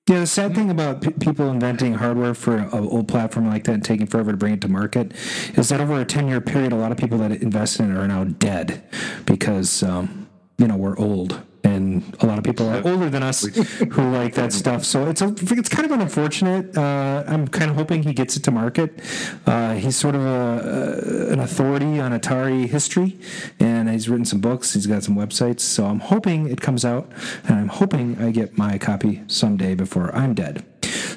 Yeah, 0.07 0.19
the 0.19 0.27
sad 0.27 0.53
thing 0.53 0.69
about 0.69 1.01
p- 1.01 1.09
people 1.09 1.49
inventing 1.49 1.95
hardware 1.95 2.35
for 2.35 2.57
an 2.57 2.69
old 2.71 3.07
platform 3.07 3.47
like 3.47 3.63
that 3.63 3.73
and 3.73 3.83
taking 3.83 4.05
forever 4.05 4.29
to 4.31 4.37
bring 4.37 4.53
it 4.53 4.61
to 4.61 4.67
market 4.67 5.13
is 5.57 5.69
that 5.69 5.81
over 5.81 5.99
a 5.99 6.05
10 6.05 6.27
year 6.27 6.39
period, 6.39 6.71
a 6.71 6.75
lot 6.75 6.91
of 6.91 6.97
people 6.99 7.17
that 7.17 7.31
invested 7.31 7.85
in 7.85 7.91
it 7.91 7.97
are 7.97 8.07
now 8.07 8.23
dead 8.25 8.83
because, 9.25 9.81
um, 9.81 10.24
you 10.57 10.67
know, 10.67 10.77
we're 10.77 10.97
old. 10.97 11.41
And 11.63 12.15
a 12.19 12.27
lot 12.27 12.37
of 12.37 12.43
people 12.43 12.69
are 12.69 12.87
older 12.87 13.09
than 13.09 13.23
us 13.23 13.43
who 13.91 14.11
like 14.11 14.35
that 14.35 14.53
stuff. 14.61 14.85
So 14.85 15.07
it's 15.07 15.21
a, 15.21 15.33
it's 15.39 15.67
kind 15.67 15.85
of 15.85 15.91
an 15.91 16.01
unfortunate. 16.01 16.77
Uh, 16.77 17.23
I'm 17.27 17.47
kind 17.47 17.71
of 17.71 17.75
hoping 17.75 18.03
he 18.03 18.13
gets 18.13 18.37
it 18.37 18.43
to 18.43 18.51
market. 18.51 18.99
Uh, 19.47 19.73
he's 19.73 19.95
sort 19.95 20.13
of 20.13 20.21
a, 20.21 21.31
an 21.31 21.39
authority 21.39 21.99
on 21.99 22.11
Atari 22.11 22.67
history, 22.67 23.17
and 23.59 23.89
he's 23.89 24.07
written 24.07 24.25
some 24.25 24.41
books. 24.41 24.75
He's 24.75 24.85
got 24.85 25.03
some 25.03 25.15
websites. 25.15 25.61
So 25.61 25.85
I'm 25.87 25.99
hoping 25.99 26.47
it 26.47 26.61
comes 26.61 26.85
out, 26.85 27.11
and 27.45 27.55
I'm 27.57 27.69
hoping 27.69 28.21
I 28.21 28.29
get 28.29 28.57
my 28.57 28.77
copy 28.77 29.23
someday 29.27 29.73
before 29.73 30.15
I'm 30.15 30.35
dead. 30.35 30.63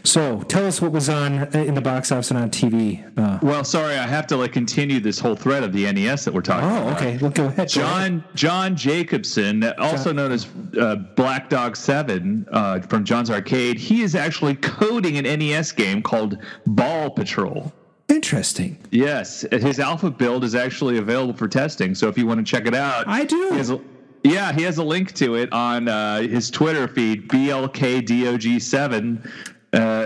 So 0.09 0.41
tell 0.45 0.65
us 0.65 0.81
what 0.81 0.93
was 0.93 1.11
on 1.11 1.39
uh, 1.39 1.51
in 1.53 1.75
the 1.75 1.83
box 1.83 2.11
office 2.11 2.31
and 2.31 2.41
on 2.41 2.51
TV. 2.51 3.05
Uh, 3.19 3.39
Well, 3.43 3.63
sorry, 3.63 3.99
I 3.99 4.07
have 4.07 4.27
to 4.29 4.39
like 4.39 4.53
continue 4.53 5.01
this 5.01 5.19
whole 5.19 5.37
thread 5.37 5.63
of 5.63 5.75
the 5.75 5.93
NES 5.93 6.25
that 6.25 6.33
we're 6.33 6.41
talking 6.41 6.67
oh, 6.67 6.89
about. 6.89 6.97
okay. 6.97 7.19
Well, 7.19 7.31
go 7.31 7.45
ahead. 7.45 7.69
John 7.69 8.25
John 8.35 8.75
Jacobson, 8.75 9.65
also 9.77 10.11
known 10.11 10.33
as 10.33 10.47
uh, 10.81 10.97
Black 11.15 11.51
Dog 11.51 11.77
Seven 11.77 12.47
uh, 12.51 12.81
from 12.81 13.05
John's 13.05 13.31
Arcade, 13.31 13.79
he 13.79 14.01
is 14.01 14.15
actually 14.15 14.55
coding 14.55 15.19
an 15.19 15.25
NES 15.39 15.73
game 15.73 16.03
called 16.03 16.39
Ball 16.67 17.11
Patrol. 17.11 17.71
Interesting. 18.09 18.79
Yes, 18.91 19.45
his 19.53 19.79
alpha 19.79 20.11
build 20.11 20.43
is 20.43 20.55
actually 20.55 20.97
available 20.97 21.35
for 21.35 21.49
testing. 21.49 21.95
So 21.95 22.09
if 22.09 22.17
you 22.17 22.27
want 22.27 22.39
to 22.39 22.45
check 22.51 22.67
it 22.67 22.75
out, 22.75 23.07
I 23.07 23.27
do. 23.27 23.51
He 23.51 23.59
has 23.59 23.69
a, 23.69 23.79
yeah, 24.25 24.55
he 24.55 24.63
has 24.63 24.79
a 24.79 24.83
link 24.83 25.13
to 25.17 25.35
it 25.35 25.53
on 25.53 25.89
uh, 25.89 26.23
his 26.23 26.51
Twitter 26.51 26.89
feed, 26.89 27.29
BLKDOG7. 27.29 29.31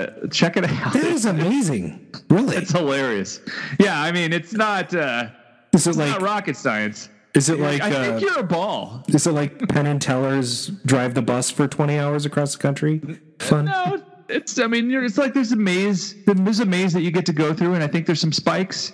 Uh, 0.03 0.27
check 0.31 0.57
it 0.57 0.65
out. 0.65 0.93
That 0.93 1.05
is 1.05 1.25
amazing. 1.25 2.07
Really? 2.29 2.57
It's 2.57 2.73
hilarious. 2.73 3.41
Yeah, 3.79 4.01
I 4.01 4.13
mean, 4.13 4.33
it's 4.33 4.53
not. 4.53 4.95
Uh, 4.95 5.29
Is 5.73 5.87
it 5.87 5.91
it's 5.91 5.99
like? 5.99 6.21
rocket 6.21 6.57
science. 6.57 7.09
Is 7.35 7.49
it 7.49 7.59
like? 7.59 7.81
I 7.81 7.93
uh, 7.93 8.05
think 8.05 8.21
you're 8.21 8.41
a 8.41 8.45
ball. 8.45 9.05
Is 9.09 9.27
it 9.27 9.33
like 9.33 9.69
Penn 9.69 9.87
and 9.87 10.01
Teller's 10.01 10.67
drive 10.85 11.15
the 11.15 11.23
bus 11.23 11.51
for 11.51 11.67
20 11.67 11.99
hours 11.99 12.27
across 12.27 12.53
the 12.53 12.59
country? 12.59 13.01
Fun. 13.39 13.67
No, 13.67 14.03
it's. 14.29 14.59
I 14.59 14.67
mean, 14.67 14.91
you're, 14.91 15.05
it's 15.05 15.19
like 15.19 15.33
there's 15.33 15.53
a 15.53 15.57
maze. 15.57 16.15
There's 16.25 16.61
a 16.61 16.67
maze 16.67 16.93
that 16.93 17.03
you 17.03 17.11
get 17.11 17.27
to 17.27 17.33
go 17.33 17.55
through, 17.55 17.75
and 17.75 17.83
I 17.83 17.87
think 17.87 18.07
there's 18.07 18.21
some 18.21 18.33
spikes 18.33 18.93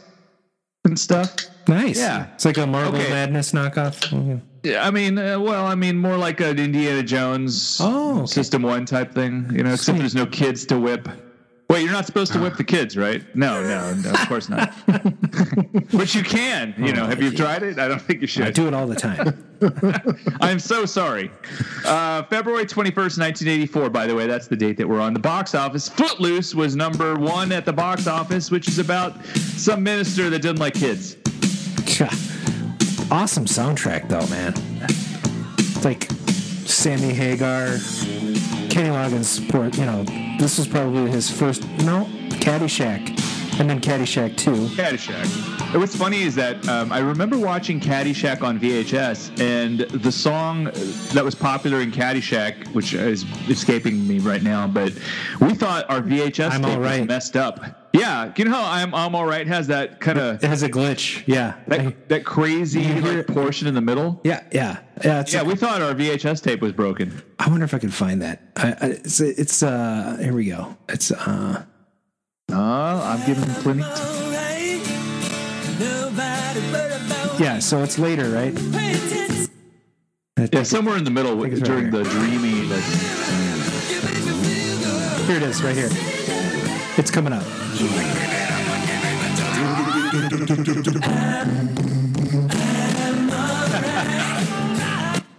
and 0.85 0.99
stuff. 0.99 1.35
Nice. 1.69 1.99
Yeah. 1.99 2.29
It's 2.35 2.45
like 2.45 2.57
a 2.59 2.67
Marble 2.67 2.99
Okay. 2.99 3.11
Madness 3.11 3.53
knockoff. 3.53 4.41
Oh, 4.75 4.79
I 4.79 4.91
mean, 4.91 5.19
uh, 5.19 5.39
well, 5.41 5.67
I 5.67 5.75
mean, 5.75 5.97
more 5.99 6.17
like 6.17 6.41
an 6.41 6.59
Indiana 6.59 7.03
Jones 7.03 7.79
Oh, 7.81 8.19
okay. 8.19 8.27
System 8.27 8.63
One 8.63 8.85
type 8.85 9.13
thing, 9.13 9.51
you 9.53 9.63
know. 9.63 9.73
Except 9.73 9.97
Sweet. 9.97 9.99
there's 9.99 10.15
no 10.15 10.27
kids 10.27 10.65
to 10.67 10.79
whip. 10.79 11.09
Wait, 11.71 11.83
you're 11.83 11.93
not 11.93 12.07
supposed 12.07 12.33
to 12.33 12.39
whip 12.41 12.57
the 12.57 12.65
kids, 12.65 12.97
right? 12.97 13.23
No, 13.37 13.63
no, 13.63 13.93
no 13.93 14.11
of 14.11 14.27
course 14.27 14.49
not. 14.49 14.73
but 15.93 16.15
you 16.15 16.23
can. 16.23 16.75
You 16.79 16.95
know, 16.95 17.05
have 17.07 17.23
you 17.23 17.31
tried 17.31 17.63
it? 17.63 17.79
I 17.79 17.87
don't 17.89 18.01
think 18.01 18.23
you 18.23 18.27
should. 18.27 18.45
I 18.45 18.51
do 18.51 18.67
it 18.69 18.73
all 18.73 18.87
the 18.87 18.95
time. 18.95 19.45
I'm 20.41 20.59
so 20.61 20.87
sorry. 20.87 21.31
Uh, 21.85 22.23
February 22.23 22.65
21st, 22.65 23.19
1984, 23.19 23.91
by 23.91 24.07
the 24.07 24.15
way, 24.15 24.27
that's 24.27 24.47
the 24.47 24.57
date 24.57 24.79
that 24.79 24.89
we're 24.89 25.01
on. 25.01 25.13
The 25.13 25.21
box 25.21 25.55
office. 25.55 25.91
Footloose 25.91 26.55
was 26.55 26.75
number 26.75 27.17
one 27.17 27.53
at 27.53 27.67
the 27.67 27.73
box 27.75 28.07
office, 28.07 28.51
which 28.51 28.67
is 28.67 28.79
about 28.79 29.23
some 29.35 29.83
minister 29.83 30.31
that 30.31 30.41
didn't 30.41 30.61
like 30.61 30.73
kids. 30.73 31.17
awesome 33.11 33.45
soundtrack, 33.47 34.09
though, 34.09 34.27
man. 34.29 34.55
It's 35.59 35.85
like 35.85 36.11
Sammy 36.69 37.13
Hagar, 37.15 37.79
Kenny 38.69 38.91
Loggins. 38.91 39.41
You 39.79 39.87
know, 39.87 40.05
this 40.39 40.59
was 40.59 40.69
probably 40.69 41.11
his 41.11 41.31
first. 41.31 41.63
No, 41.81 42.07
Caddyshack, 42.31 43.19
and 43.59 43.69
then 43.69 43.81
Caddyshack 43.81 44.37
too. 44.37 44.53
Caddyshack. 44.77 45.73
And 45.73 45.81
What's 45.81 45.97
funny 45.97 46.23
is 46.23 46.35
that 46.37 46.67
um, 46.69 46.93
I 46.93 46.99
remember 47.01 47.39
watching 47.39 47.81
Caddyshack 47.81 48.43
on 48.43 48.59
VHS, 48.59 49.41
and 49.41 49.81
the 49.81 50.13
song 50.13 50.65
that 51.13 51.25
was 51.25 51.35
popular 51.35 51.81
in 51.81 51.91
Caddyshack, 51.91 52.73
which 52.75 52.95
is 52.95 53.25
escaping 53.49 54.07
me 54.07 54.19
right 54.19 54.43
now, 54.43 54.67
but 54.67 54.93
we 55.41 55.55
thought 55.55 55.89
our 55.91 56.01
VHS 56.01 56.51
I'm 56.53 56.63
tape 56.63 56.71
All 56.73 56.81
Right. 56.81 57.01
was 57.01 57.09
messed 57.09 57.37
up. 57.37 57.61
Yeah, 57.93 58.33
you 58.37 58.45
know 58.45 58.51
how 58.53 58.71
I'm 58.71 58.95
I'm 58.95 59.15
all 59.15 59.25
right 59.25 59.47
has 59.47 59.67
that 59.69 59.99
kind 59.99 60.19
of 60.19 60.45
It 60.45 60.47
has 60.47 60.63
a 60.63 60.69
glitch. 60.69 61.23
Yeah. 61.27 61.55
that, 61.69 62.09
that 62.11 62.25
crazy 62.25 62.85
like, 63.01 63.27
portion 63.27 63.67
in 63.67 63.75
the 63.75 63.81
middle. 63.81 64.21
Yeah, 64.25 64.45
yeah, 64.53 64.79
yeah. 65.03 65.21
It's 65.21 65.33
Yeah, 65.33 65.43
we 65.43 65.55
thought 65.57 65.81
our 65.81 65.95
VHS 65.95 66.43
tape 66.43 66.61
was 66.61 66.73
broken. 66.73 67.23
I 67.39 67.49
wonder 67.49 67.65
if 67.65 67.73
I 67.73 67.79
can 67.79 67.89
find 67.91 68.21
that. 68.23 68.43
I, 68.57 68.69
I, 68.73 68.87
it's, 68.89 69.21
it's 69.21 69.63
uh. 69.63 70.19
Here 70.21 70.35
we 70.35 70.47
go. 70.47 70.77
It's 70.89 71.11
uh. 71.11 71.65
Uh, 72.51 73.01
I'm 73.05 73.27
giving 73.27 73.45
plenty. 73.63 73.83
Yeah. 77.43 77.59
So 77.61 77.83
it's 77.83 77.99
later, 77.99 78.31
right? 78.31 78.55
Yeah, 80.53 80.63
somewhere 80.63 80.97
in 80.97 81.05
the 81.05 81.11
middle 81.11 81.43
it's 81.45 81.61
right 81.61 81.65
during 81.65 81.91
the 81.91 82.05
dreamy. 82.05 82.63
Like, 82.63 82.85
Here 85.27 85.37
it 85.37 85.43
is, 85.43 85.63
right 85.63 85.77
here. 85.77 85.89
It's 86.97 87.11
coming 87.11 87.33
up. 87.33 87.43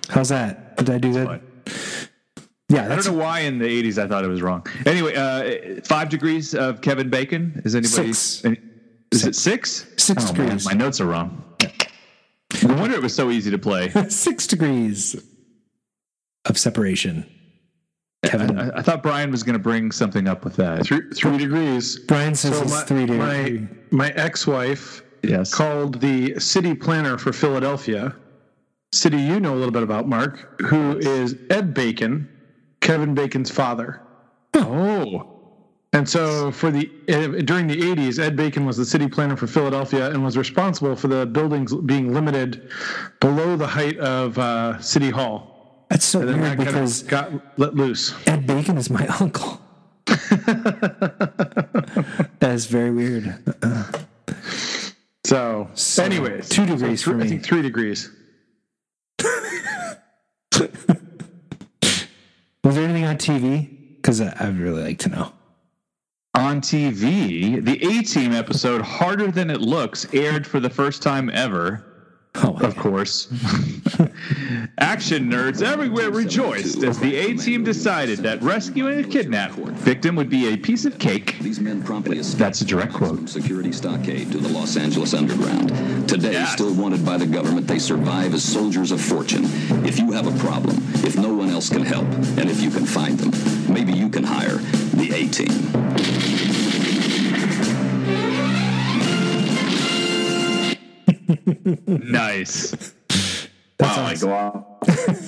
How's 0.09 0.29
that? 0.29 0.75
Did 0.77 0.89
I 0.89 0.97
do 0.97 1.13
that? 1.13 1.41
Yeah, 2.69 2.85
I 2.85 2.89
don't 2.89 3.05
know 3.05 3.13
why 3.13 3.39
in 3.41 3.57
the 3.57 3.65
80s 3.65 3.97
I 3.97 4.07
thought 4.07 4.23
it 4.23 4.27
was 4.27 4.41
wrong. 4.43 4.65
Anyway, 4.85 5.15
uh, 5.15 5.81
five 5.83 6.09
degrees 6.09 6.53
of 6.53 6.81
Kevin 6.81 7.09
Bacon. 7.09 7.61
Is 7.65 7.75
anybody? 7.75 8.13
Six. 8.13 8.45
any- 8.45 8.59
is 9.11 9.25
it 9.25 9.35
six? 9.35 9.87
Six 9.97 10.29
oh, 10.29 10.33
man, 10.33 10.45
degrees. 10.45 10.65
my 10.65 10.73
notes 10.73 11.01
are 11.01 11.07
wrong. 11.07 11.43
No 12.63 12.75
wonder 12.75 12.95
it 12.95 13.01
was 13.01 13.15
so 13.15 13.31
easy 13.31 13.49
to 13.49 13.57
play. 13.57 13.89
six 14.09 14.45
degrees 14.45 15.15
of 16.45 16.57
separation. 16.59 17.25
Kevin 18.23 18.59
I, 18.59 18.69
I 18.77 18.81
thought 18.81 19.01
Brian 19.01 19.31
was 19.31 19.41
going 19.43 19.53
to 19.53 19.59
bring 19.59 19.91
something 19.91 20.27
up 20.27 20.43
with 20.43 20.55
that. 20.57 20.85
Three, 20.85 21.01
three 21.15 21.37
degrees. 21.37 21.97
Brian 21.99 22.35
says 22.35 22.55
So 22.55 22.63
it's 22.63 22.71
my, 22.71 22.81
three 22.83 23.05
my, 23.05 23.43
degrees. 23.43 23.69
my 23.91 24.09
ex-wife 24.11 25.03
Yes. 25.23 25.53
called 25.53 25.99
the 26.01 26.39
city 26.39 26.73
planner 26.73 27.17
for 27.17 27.33
Philadelphia, 27.33 28.15
city 28.93 29.17
you 29.17 29.39
know 29.39 29.53
a 29.53 29.57
little 29.57 29.71
bit 29.71 29.83
about, 29.83 30.07
Mark, 30.07 30.61
who 30.61 30.97
is 30.97 31.35
Ed 31.49 31.73
Bacon, 31.73 32.29
Kevin 32.81 33.13
Bacon's 33.13 33.51
father. 33.51 34.01
Oh. 34.53 35.35
And 35.91 36.07
so, 36.07 36.51
for 36.51 36.69
the 36.69 36.89
uh, 37.09 37.41
during 37.41 37.65
the 37.65 37.75
'80s, 37.75 38.19
Ed 38.19 38.35
Bacon 38.35 38.63
was 38.65 38.77
the 38.77 38.85
city 38.85 39.07
planner 39.07 39.35
for 39.35 39.47
Philadelphia 39.47 40.11
and 40.11 40.23
was 40.23 40.37
responsible 40.37 40.95
for 40.95 41.07
the 41.07 41.25
buildings 41.25 41.73
being 41.73 42.13
limited 42.13 42.69
below 43.19 43.57
the 43.57 43.65
height 43.65 43.97
of 43.97 44.37
uh, 44.37 44.79
City 44.79 45.09
Hall. 45.09 45.85
That's 45.89 46.05
so 46.05 46.21
And 46.21 46.39
weird 46.39 46.59
that 46.59 46.59
because 46.59 47.01
got 47.03 47.31
let 47.57 47.73
loose. 47.73 48.13
Ed 48.27 48.45
Bacon 48.45 48.77
is 48.77 48.91
my 48.91 49.07
uncle. 49.19 49.59
that 50.05 52.37
is 52.41 52.67
very 52.67 52.91
weird. 52.91 53.35
So, 55.25 55.69
So, 55.73 56.03
anyways, 56.03 56.49
two 56.49 56.67
degrees 56.67 57.03
so 57.03 57.13
for 57.13 57.21
I 57.21 57.27
think 57.27 57.43
three 57.43 57.63
degrees. 57.63 58.11
was 62.69 62.75
there 62.75 62.85
anything 62.85 63.05
on 63.05 63.17
TV? 63.17 63.95
Because 63.95 64.21
I'd 64.21 64.59
really 64.59 64.83
like 64.83 64.99
to 64.99 65.09
know. 65.09 65.31
On 66.35 66.61
TV, 66.61 67.65
the 67.65 67.83
A 67.83 68.03
Team 68.03 68.31
episode 68.31 68.83
"Harder 68.83 69.31
Than 69.31 69.49
It 69.49 69.59
Looks" 69.59 70.05
aired 70.13 70.45
for 70.45 70.59
the 70.59 70.69
first 70.69 71.01
time 71.01 71.31
ever. 71.33 71.88
Oh, 72.41 72.53
my 72.53 72.67
Of 72.67 72.75
course. 72.77 73.27
Action 74.77 75.29
nerds 75.29 75.61
everywhere 75.61 76.09
rejoiced 76.11 76.83
as 76.83 76.99
the 76.99 77.15
A 77.15 77.33
team 77.35 77.63
decided 77.63 78.19
that 78.19 78.41
rescuing 78.41 78.99
a 78.99 79.03
kidnapped 79.03 79.55
victim 79.55 80.15
would 80.15 80.29
be 80.29 80.53
a 80.53 80.57
piece 80.57 80.85
of 80.85 80.97
cake. 80.97 81.37
These 81.41 81.59
men 81.59 81.83
promptly 81.83 82.17
escaped 82.19 82.39
That's 82.39 82.61
a 82.61 82.65
direct 82.65 82.93
quote. 82.93 83.15
from 83.17 83.27
security 83.27 83.71
stockade 83.71 84.31
to 84.31 84.37
the 84.37 84.49
Los 84.49 84.77
Angeles 84.77 85.13
underground. 85.13 85.69
Today, 86.07 86.33
Yeah. 86.33 86.45
still 86.47 86.73
wanted 86.73 87.05
by 87.05 87.17
the 87.17 87.25
government, 87.27 87.67
they 87.67 87.79
survive 87.79 88.33
as 88.33 88.43
soldiers 88.43 88.91
of 88.91 89.01
fortune. 89.01 89.45
If 89.85 89.99
you 89.99 90.11
have 90.13 90.27
a 90.27 90.37
problem, 90.39 90.77
if 91.03 91.17
no 91.17 91.33
one 91.33 91.49
else 91.49 91.69
can 91.69 91.83
help, 91.83 92.07
and 92.37 92.49
if 92.49 92.61
you 92.61 92.69
can 92.69 92.85
find 92.85 93.17
them, 93.19 93.31
maybe 93.73 93.91
you 93.93 94.09
can 94.09 94.23
hire 94.23 94.57
the 94.93 95.11
A 95.13 95.27
team. 95.27 96.28
Nice. 101.87 102.93
wow, 103.79 104.05
I 104.05 104.15
go 104.15 104.33
out 104.33 104.69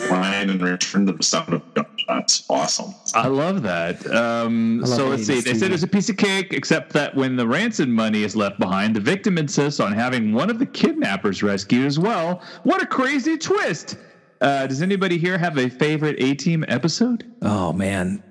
line 0.09 0.49
and 0.49 0.61
return 0.61 1.05
to 1.05 1.13
the 1.13 1.23
sound 1.23 1.53
of 1.53 1.73
gunshots. 1.73 2.43
Awesome. 2.49 2.93
I 3.13 3.27
love 3.27 3.63
that. 3.63 4.05
Um, 4.07 4.79
love 4.79 4.89
so 4.89 5.07
let's 5.07 5.25
see. 5.25 5.41
They 5.41 5.53
said 5.53 5.71
TV. 5.71 5.73
it's 5.73 5.83
a 5.83 5.87
piece 5.87 6.09
of 6.09 6.17
cake, 6.17 6.53
except 6.53 6.93
that 6.93 7.15
when 7.15 7.35
the 7.35 7.47
ransom 7.47 7.91
money 7.91 8.23
is 8.23 8.35
left 8.35 8.59
behind, 8.59 8.95
the 8.95 8.99
victim 8.99 9.37
insists 9.37 9.79
on 9.79 9.93
having 9.93 10.33
one 10.33 10.49
of 10.49 10.59
the 10.59 10.65
kidnappers 10.65 11.43
rescued 11.43 11.85
as 11.85 11.99
well. 11.99 12.41
What 12.63 12.81
a 12.81 12.85
crazy 12.85 13.37
twist! 13.37 13.97
Uh, 14.41 14.65
does 14.67 14.81
anybody 14.81 15.17
here 15.17 15.37
have 15.37 15.57
a 15.57 15.69
favorite 15.69 16.15
A 16.19 16.33
Team 16.33 16.65
episode? 16.67 17.31
Oh 17.41 17.73
man, 17.73 18.23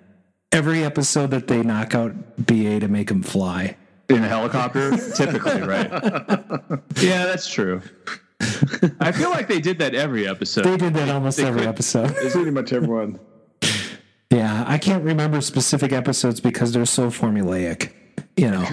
every 0.53 0.85
episode 0.85 1.31
that 1.31 1.47
they 1.47 1.63
knock 1.63 1.95
out 1.95 2.13
BA 2.47 2.81
to 2.81 2.89
make 2.89 3.11
him 3.11 3.23
fly. 3.23 3.77
In 4.11 4.25
a 4.25 4.29
helicopter, 4.29 4.97
typically, 5.15 5.63
right? 5.63 5.91
yeah, 7.01 7.25
that's 7.27 7.49
true. 7.49 7.81
I 9.01 9.13
feel 9.13 9.31
like 9.31 9.49
they 9.49 9.61
did 9.61 9.79
that 9.79 9.95
every 9.95 10.27
episode. 10.27 10.65
They 10.65 10.77
did 10.77 10.95
that 10.95 11.09
almost 11.09 11.37
they 11.39 11.45
every 11.45 11.61
could- 11.61 11.69
episode. 11.69 12.15
It's 12.19 12.35
pretty 12.35 12.51
much 12.51 12.73
everyone. 12.73 13.19
Yeah, 14.31 14.65
I 14.67 14.79
can't 14.79 15.03
remember 15.05 15.41
specific 15.41 15.93
episodes 15.93 16.41
because 16.41 16.73
they're 16.73 16.87
so 16.87 17.09
formulaic. 17.11 17.93
You 18.37 18.51
know, 18.51 18.65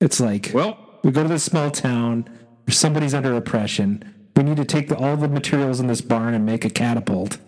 it's 0.00 0.20
like 0.20 0.50
Well, 0.52 0.76
we 1.04 1.10
go 1.12 1.22
to 1.22 1.28
this 1.28 1.44
small 1.44 1.70
town, 1.70 2.28
somebody's 2.68 3.14
under 3.14 3.34
oppression. 3.36 4.02
We 4.36 4.42
need 4.42 4.56
to 4.56 4.64
take 4.64 4.88
the, 4.88 4.96
all 4.96 5.16
the 5.16 5.28
materials 5.28 5.78
in 5.78 5.86
this 5.86 6.00
barn 6.00 6.34
and 6.34 6.44
make 6.44 6.64
a 6.64 6.70
catapult. 6.70 7.38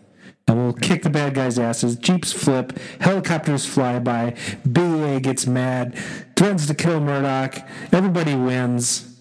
And 0.49 0.59
we'll 0.59 0.73
kick 0.75 1.03
the 1.03 1.11
bad 1.11 1.35
guys' 1.35 1.59
asses. 1.59 1.97
Jeeps 1.97 2.33
flip, 2.33 2.79
helicopters 3.01 3.67
fly 3.67 3.99
by, 3.99 4.37
BA 4.65 5.19
gets 5.21 5.47
mad, 5.47 5.97
threatens 6.37 6.69
to 6.69 6.75
kill 6.75 7.01
Murdock. 7.01 7.57
Everybody 7.93 8.37
wins. 8.37 9.13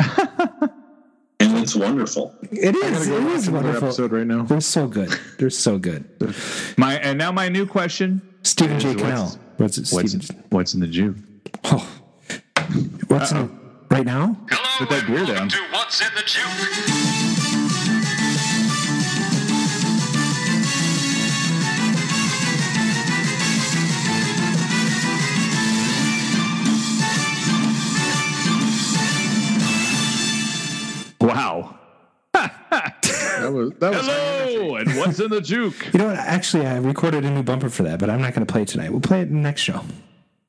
And 0.00 0.72
it's 1.40 1.76
wonderful. 1.76 2.34
It 2.50 2.74
is. 2.74 3.06
It 3.08 3.22
is 3.22 3.48
wonderful. 3.50 3.84
episode 3.88 4.10
right 4.12 4.26
now. 4.26 4.42
They're 4.42 4.60
so 4.60 4.88
good. 4.88 5.10
They're 5.38 5.50
so 5.50 5.78
good. 5.78 6.04
my 6.76 6.96
and 6.96 7.18
now 7.18 7.30
my 7.30 7.48
new 7.48 7.66
question: 7.66 8.20
Stephen 8.42 8.80
J. 8.80 8.90
is 8.90 8.96
Cannell. 8.96 9.38
What's 9.58 9.78
it? 9.78 9.88
What's 9.92 10.10
Stephen? 10.12 10.44
what's 10.50 10.74
in 10.74 10.80
the 10.80 10.88
juke? 10.88 11.16
Oh. 11.64 11.88
What's 13.08 13.30
in 13.30 13.60
right 13.90 14.04
now? 14.06 14.36
Hello 14.50 14.86
Put 14.86 14.88
that 14.90 15.06
beer 15.06 15.16
welcome 15.18 15.34
down. 15.36 15.48
to 15.50 15.58
What's 15.70 16.00
in 16.00 16.12
the 16.16 16.22
Juke. 16.22 17.13
Wow. 31.28 31.78
That 32.32 33.50
was 33.52 33.72
that 33.80 33.90
was 33.92 34.06
Hello, 34.06 34.76
and 34.76 34.88
what's 34.96 35.20
in 35.20 35.30
the 35.30 35.40
juke? 35.40 35.92
You 35.92 35.98
know 35.98 36.06
what? 36.06 36.16
Actually, 36.16 36.66
I 36.66 36.76
recorded 36.78 37.24
a 37.24 37.30
new 37.30 37.42
bumper 37.42 37.68
for 37.68 37.82
that, 37.84 37.98
but 37.98 38.08
I'm 38.10 38.20
not 38.20 38.34
going 38.34 38.46
to 38.46 38.52
play 38.52 38.62
it 38.62 38.68
tonight. 38.68 38.90
We'll 38.90 39.00
play 39.00 39.20
it 39.20 39.28
in 39.28 39.34
the 39.34 39.40
next 39.40 39.60
show. 39.62 39.82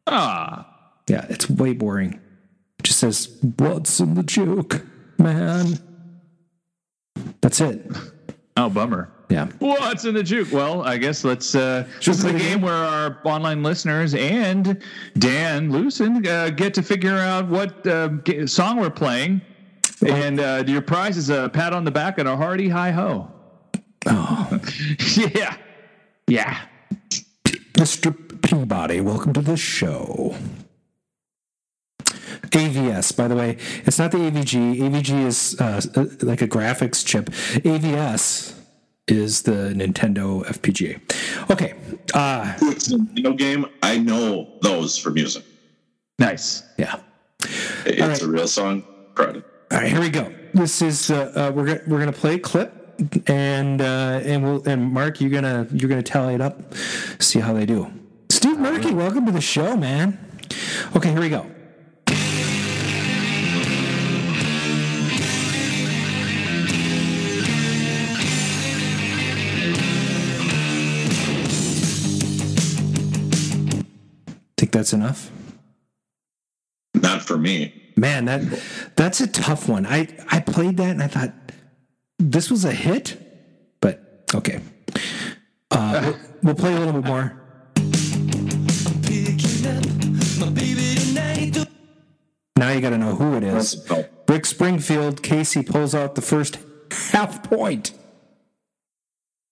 Ah, 0.08 0.68
Yeah, 1.08 1.26
it's 1.30 1.50
way 1.50 1.74
boring. 1.74 2.14
It 2.80 2.84
just 2.84 3.00
says, 3.00 3.38
What's 3.58 4.00
in 4.00 4.14
the 4.16 4.24
juke, 4.24 4.84
man? 5.18 5.80
That's 7.42 7.60
it. 7.62 7.86
oh, 8.58 8.70
bummer. 8.70 9.12
Yeah. 9.30 9.48
What's 9.60 10.06
in 10.06 10.14
the 10.14 10.22
juke? 10.24 10.52
Well, 10.52 10.84
I 10.84 10.98
guess 10.98 11.24
let's. 11.24 11.56
Uh, 11.56 11.88
this 11.98 12.08
is 12.10 12.24
the 12.24 12.34
game 12.34 12.62
where 12.62 12.74
our 12.74 13.20
online 13.26 13.64
listeners 13.64 14.14
and 14.14 14.82
Dan 15.18 15.72
Loosen 15.72 16.26
uh, 16.28 16.50
get 16.52 16.74
to 16.76 16.84
figure 16.84 17.18
out 17.18 17.48
what 17.48 17.86
uh, 17.88 18.10
song 18.46 18.78
we're 18.80 18.92
playing, 18.92 19.42
and 20.02 20.40
uh, 20.40 20.64
your 20.68 20.82
prize 20.82 21.18
is 21.18 21.30
a 21.30 21.50
pat 21.50 21.74
on 21.74 21.84
the 21.86 21.92
back 21.92 22.18
and 22.18 22.28
a 22.28 22.36
hearty 22.36 22.70
hi 22.70 22.92
ho. 22.92 23.32
Oh, 24.08 24.60
yeah, 25.16 25.58
yeah. 26.28 26.62
Mr. 27.74 28.14
Peabody, 28.42 29.02
welcome 29.02 29.34
to 29.34 29.42
the 29.42 29.58
show. 29.58 30.36
AVS, 32.52 33.16
by 33.18 33.28
the 33.28 33.36
way, 33.36 33.58
it's 33.86 34.00
not 34.00 34.12
the 34.12 34.18
AVG. 34.18 34.78
AVG 34.80 35.26
is 35.26 35.60
uh, 35.60 35.82
like 36.22 36.42
a 36.42 36.48
graphics 36.48 37.06
chip. 37.06 37.26
AVS 37.66 38.54
is 39.08 39.42
the 39.44 39.74
Nintendo 39.76 40.46
FPGA. 40.46 41.00
Okay. 41.52 41.74
Uh, 42.14 42.54
It's 42.62 42.92
a 42.92 42.98
video 42.98 43.34
game. 43.34 43.66
I 43.84 43.98
know 43.98 44.58
those 44.62 44.98
for 44.98 45.12
music. 45.12 45.44
Nice. 46.18 46.64
yeah. 46.78 47.00
It's 47.86 48.02
right. 48.02 48.22
a 48.22 48.28
real 48.28 48.48
song. 48.48 48.84
Credit. 49.16 49.44
All 49.72 49.80
right, 49.80 49.92
here 49.92 50.00
we 50.00 50.10
go. 50.10 50.32
This 50.54 50.84
is 50.84 51.10
uh, 51.10 51.32
uh, 51.36 51.52
we're 51.52 51.66
gonna, 51.66 51.82
we're 51.88 51.98
gonna 51.98 52.12
play 52.12 52.36
a 52.36 52.40
clip, 52.40 52.72
and 53.28 53.82
uh, 53.82 54.22
and 54.24 54.44
we'll 54.44 54.70
and 54.70 54.92
Mark, 54.92 55.20
you're 55.20 55.32
gonna 55.32 55.68
you're 55.72 55.90
gonna 55.90 56.04
tally 56.04 56.36
it 56.36 56.42
up, 56.42 56.76
see 57.20 57.40
how 57.40 57.52
they 57.52 57.66
do. 57.66 57.92
Steve 58.30 58.60
Murky, 58.60 58.94
welcome 58.94 59.26
to 59.26 59.32
the 59.32 59.42
show, 59.42 59.76
man. 59.76 60.20
Okay, 60.96 61.10
here 61.10 61.20
we 61.20 61.30
go. 61.30 61.48
Think 74.58 74.72
that's 74.72 74.94
enough? 74.94 75.32
Not 76.94 77.24
for 77.24 77.40
me. 77.40 77.85
Man, 77.96 78.26
that 78.26 78.42
that's 78.96 79.22
a 79.22 79.28
tough 79.28 79.70
one. 79.70 79.86
I 79.86 80.08
I 80.30 80.42
played 80.42 80.78
that 80.78 80.90
and 80.90 81.04
I 81.04 81.08
thought 81.08 81.34
this 82.20 82.52
was 82.52 82.66
a 82.66 82.72
hit, 82.72 83.18
but 83.82 84.26
okay. 84.34 84.60
Uh, 85.72 86.02
we'll, 86.04 86.18
we'll 86.44 86.56
play 86.56 86.74
a 86.76 86.80
little 86.80 86.94
bit 87.02 87.06
more. 87.06 87.42
Now 92.58 92.72
you 92.72 92.82
got 92.82 92.92
to 92.92 92.98
know 92.98 93.16
who 93.16 93.36
it 93.36 93.44
is. 93.44 93.90
Rick 94.28 94.46
Springfield. 94.46 95.22
Casey 95.22 95.62
pulls 95.64 95.94
out 95.94 96.16
the 96.16 96.22
first 96.22 96.58
half 96.92 97.44
point. 97.44 97.94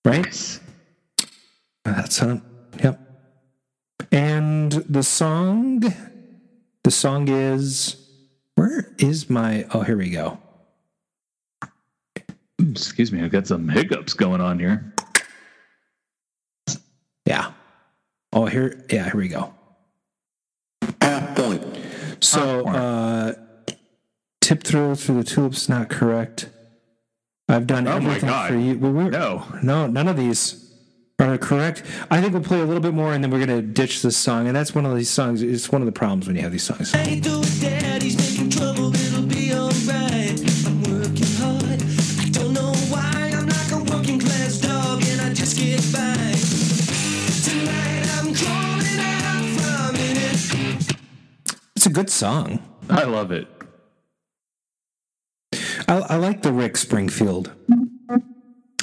Right. 0.06 0.60
That's 1.84 2.22
on. 2.22 2.42
Yep. 2.82 3.00
And 4.12 4.72
the 4.72 5.04
song. 5.04 5.84
The 6.84 6.92
song 6.92 7.28
is. 7.28 8.03
Where 8.56 8.94
is 9.00 9.30
my. 9.30 9.66
Oh, 9.74 9.82
here 9.82 9.98
we 9.98 10.10
go. 10.10 10.38
Excuse 12.60 13.12
me, 13.12 13.22
I've 13.24 13.32
got 13.32 13.48
some 13.48 13.68
hiccups 13.68 14.14
going 14.14 14.42
on 14.42 14.60
here. 14.60 14.94
Yeah. 17.26 17.52
Oh, 18.32 18.46
here. 18.46 18.84
Yeah, 18.90 19.06
here 19.06 19.18
we 19.18 19.28
go. 19.28 19.54
Half 21.02 21.36
point. 21.36 21.64
So, 22.22 22.66
uh, 22.68 23.34
tip 24.42 24.64
throw 24.64 24.96
through 24.96 25.24
the 25.24 25.24
tulips 25.24 25.68
not 25.68 25.90
correct. 25.90 26.50
I've 27.50 27.68
done 27.68 27.88
Oh 27.88 27.92
my 28.00 28.06
everything 28.08 28.30
God. 28.30 28.50
for 28.52 28.58
you. 28.58 28.78
We- 28.78 28.90
we're- 28.90 29.10
No. 29.10 29.46
no, 29.62 29.88
none 29.88 30.08
of 30.08 30.16
these 30.16 30.72
are 31.20 31.38
correct. 31.38 31.84
I 32.10 32.22
think 32.22 32.34
we'll 32.34 32.42
play 32.44 32.62
a 32.62 32.66
little 32.66 32.82
bit 32.82 32.94
more, 32.94 33.14
and 33.14 33.24
then 33.24 33.30
we're 33.32 33.40
gonna 33.46 33.62
ditch 33.62 34.02
this 34.02 34.16
song. 34.18 34.48
And 34.48 34.56
that's 34.56 34.74
one 34.74 34.86
of 34.86 34.96
these 34.96 35.10
songs. 35.10 35.42
It's 35.42 35.70
one 35.72 35.82
of 35.82 35.86
the 35.86 35.92
problems 35.92 36.28
when 36.28 36.36
you 36.38 36.42
have 36.44 36.52
these 36.54 36.64
songs. 36.64 36.94
It's 51.84 51.90
a 51.90 51.90
good 51.90 52.10
song. 52.10 52.60
I 52.90 53.04
love 53.04 53.32
it. 53.32 53.46
I, 55.88 55.98
I 56.12 56.16
like 56.16 56.42
the 56.42 56.54
Rick 56.54 56.78
Springfield. 56.78 57.52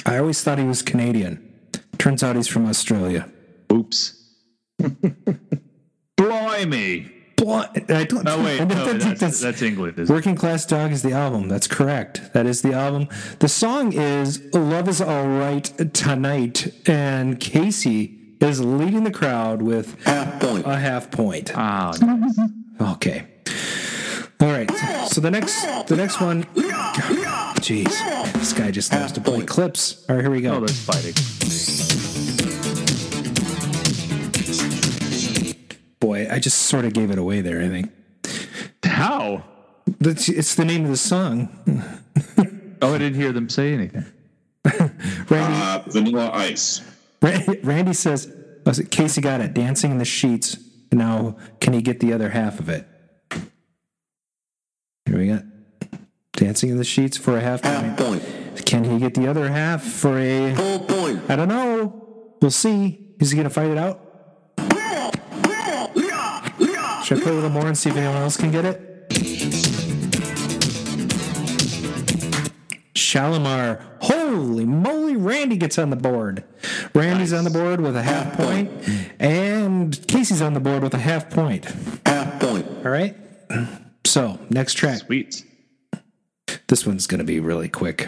I 0.05 0.17
always 0.19 0.43
thought 0.43 0.59
he 0.59 0.65
was 0.65 0.83
Canadian. 0.83 1.51
Turns 1.97 2.21
out 2.21 2.35
he's 2.35 2.47
from 2.47 2.67
Australia. 2.67 3.27
Oops. 3.71 4.35
Blimey. 6.15 7.20
Blah- 7.41 7.69
I 7.89 8.03
don't, 8.03 8.27
Oh 8.27 8.43
wait, 8.43 8.59
no, 8.67 8.85
think 8.85 9.01
that's, 9.01 9.19
that's- 9.19 9.39
that's 9.41 9.61
England. 9.61 9.97
Isn't 9.97 10.13
it? 10.13 10.15
Working 10.15 10.35
Class 10.35 10.65
Dog 10.65 10.91
is 10.91 11.01
the 11.01 11.11
album. 11.13 11.47
That's 11.47 11.67
correct. 11.67 12.33
That 12.33 12.45
is 12.45 12.61
the 12.61 12.73
album. 12.73 13.07
The 13.39 13.47
song 13.47 13.93
is 13.93 14.41
Love 14.53 14.87
is 14.87 15.01
Alright 15.01 15.65
Tonight, 15.93 16.71
and 16.87 17.39
Casey 17.39 18.17
is 18.39 18.59
leading 18.63 19.03
the 19.05 19.11
crowd 19.11 19.61
with 19.61 20.01
Half 20.03 20.39
point. 20.41 20.65
a 20.67 20.75
half 20.77 21.09
point. 21.11 21.51
Ah, 21.55 21.93
nice. 22.01 22.37
Okay. 22.81 23.27
All 24.39 24.47
right. 24.47 24.71
So 25.07 25.21
the 25.21 25.29
next 25.29 25.61
the 25.87 25.95
next 25.95 26.19
one 26.19 26.45
Jeez. 27.61 28.33
This 28.33 28.53
guy 28.53 28.71
just 28.71 28.91
loves 28.91 29.11
to 29.13 29.21
play 29.21 29.41
clips. 29.45 30.03
All 30.09 30.15
right, 30.15 30.21
here 30.23 30.31
we 30.31 30.41
go. 30.41 30.55
Oh, 30.55 30.59
there's 30.61 30.79
fighting. 30.83 31.13
I 36.31 36.39
just 36.39 36.59
sort 36.63 36.85
of 36.85 36.93
gave 36.93 37.11
it 37.11 37.17
away 37.19 37.41
there, 37.41 37.61
I 37.61 37.67
think. 37.67 37.91
How? 38.83 39.43
That's, 39.99 40.29
it's 40.29 40.55
the 40.55 40.65
name 40.65 40.83
of 40.85 40.91
the 40.91 40.97
song. 40.97 41.49
Oh, 42.83 42.95
I 42.95 42.97
didn't 42.97 43.13
hear 43.21 43.31
them 43.31 43.47
say 43.47 43.73
anything. 43.75 44.03
Randy, 45.29 45.29
Uh, 45.29 45.83
Vanilla 45.85 46.31
Ice. 46.33 46.81
Randy, 47.21 47.59
Randy 47.59 47.93
says, 47.93 48.27
Casey 48.89 49.21
got 49.21 49.39
it, 49.39 49.53
Dancing 49.53 49.91
in 49.91 49.99
the 49.99 50.05
Sheets. 50.05 50.57
Now, 50.91 51.37
can 51.59 51.73
he 51.73 51.83
get 51.83 51.99
the 51.99 52.11
other 52.11 52.29
half 52.29 52.59
of 52.59 52.69
it? 52.69 52.87
Here 55.05 55.15
we 55.17 55.27
got 55.27 55.43
Dancing 56.33 56.71
in 56.71 56.77
the 56.77 56.83
Sheets 56.83 57.17
for 57.17 57.37
a 57.37 57.41
half 57.41 57.61
Half 57.63 57.97
point. 57.99 58.23
point. 58.23 58.65
Can 58.65 58.83
he 58.83 58.97
get 58.97 59.13
the 59.13 59.27
other 59.27 59.47
half 59.49 59.83
for 59.83 60.17
a. 60.17 60.55
Full 60.55 60.79
point. 60.79 61.21
I 61.29 61.35
don't 61.35 61.49
know. 61.49 62.33
We'll 62.41 62.49
see. 62.49 63.13
Is 63.19 63.29
he 63.29 63.35
going 63.35 63.47
to 63.47 63.53
fight 63.53 63.69
it 63.69 63.77
out? 63.77 64.10
Should 67.11 67.19
I 67.19 67.23
play 67.23 67.31
a 67.33 67.35
little 67.35 67.49
more 67.49 67.67
and 67.67 67.77
see 67.77 67.89
if 67.89 67.97
anyone 67.97 68.21
else 68.21 68.37
can 68.37 68.51
get 68.51 68.63
it? 68.63 69.09
Shalamar. 72.93 73.81
Holy 73.99 74.63
moly, 74.63 75.17
Randy 75.17 75.57
gets 75.57 75.77
on 75.77 75.89
the 75.89 75.97
board. 75.97 76.45
Randy's 76.95 77.33
on 77.33 77.43
the 77.43 77.49
board 77.49 77.81
with 77.81 77.97
a 77.97 78.01
half 78.01 78.37
point, 78.37 78.71
and 79.19 80.07
Casey's 80.07 80.41
on 80.41 80.53
the 80.53 80.61
board 80.61 80.83
with 80.83 80.93
a 80.93 80.99
half 80.99 81.29
point. 81.29 81.65
Half 82.05 82.39
point. 82.39 82.65
All 82.85 82.91
right? 82.91 83.17
So, 84.05 84.39
next 84.49 84.75
track. 84.75 84.99
Sweet. 84.99 85.43
This 86.69 86.87
one's 86.87 87.07
going 87.07 87.19
to 87.19 87.25
be 87.25 87.41
really 87.41 87.67
quick. 87.67 88.07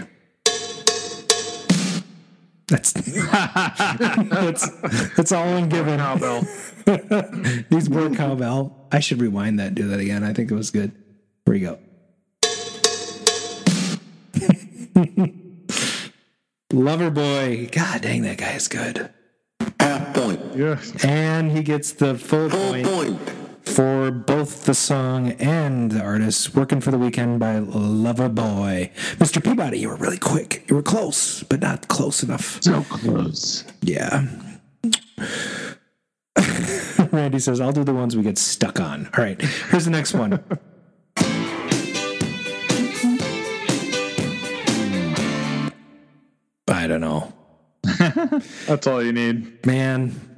That's 2.74 2.92
that's, 2.94 4.68
that's 5.16 5.32
all 5.32 5.48
I'm 5.48 5.70
giving. 5.70 6.00
Cowbell. 6.00 6.42
These 7.70 7.88
were 7.88 8.10
cowbell. 8.10 8.88
I 8.92 9.00
should 9.00 9.22
rewind 9.22 9.60
that, 9.60 9.76
do 9.76 9.88
that 9.90 10.00
again. 10.00 10.24
I 10.24 10.34
think 10.34 10.50
it 10.50 10.56
was 10.56 10.72
good. 10.72 10.92
Here 11.46 11.54
we 11.54 11.60
go. 11.60 11.78
Loverboy. 16.72 17.72
God 17.72 18.02
dang, 18.02 18.24
that 18.24 18.40
guy 18.40 18.54
is 18.54 18.68
good. 18.68 19.12
Half 19.80 20.16
point. 20.16 20.42
Yeah. 20.56 20.82
And 21.04 21.52
he 21.52 21.62
gets 21.62 21.92
the 21.92 22.16
full 22.16 22.50
Full 22.50 22.72
point 22.72 22.88
point. 22.88 23.20
For 23.74 24.12
both 24.12 24.66
the 24.66 24.76
song 24.76 25.32
and 25.32 25.90
the 25.90 26.00
artist. 26.00 26.54
Working 26.54 26.80
for 26.80 26.92
the 26.92 27.00
Weekend 27.00 27.40
by 27.40 27.56
Loverboy. 27.56 28.94
Mr. 29.16 29.44
Peabody, 29.44 29.80
you 29.80 29.90
were 29.90 29.96
really 29.96 30.20
quick. 30.20 30.64
You 30.70 30.76
were 30.76 30.84
close, 30.84 31.42
but 31.42 31.60
not 31.60 31.88
close 31.88 32.22
enough. 32.22 32.62
So 32.62 32.84
close. 32.84 33.64
Yeah. 33.82 34.28
Randy 37.12 37.40
says, 37.40 37.60
I'll 37.60 37.72
do 37.72 37.84
the 37.84 37.96
ones 37.96 38.16
we 38.16 38.22
get 38.22 38.38
stuck 38.38 38.80
on. 38.80 39.10
All 39.18 39.24
right, 39.24 39.42
here's 39.42 39.86
the 39.86 39.92
next 39.92 40.14
one. 40.14 40.34
I 46.68 46.86
don't 46.86 47.02
know. 47.02 47.34
That's 48.68 48.86
all 48.86 49.02
you 49.02 49.14
need. 49.14 49.66
Man, 49.66 50.33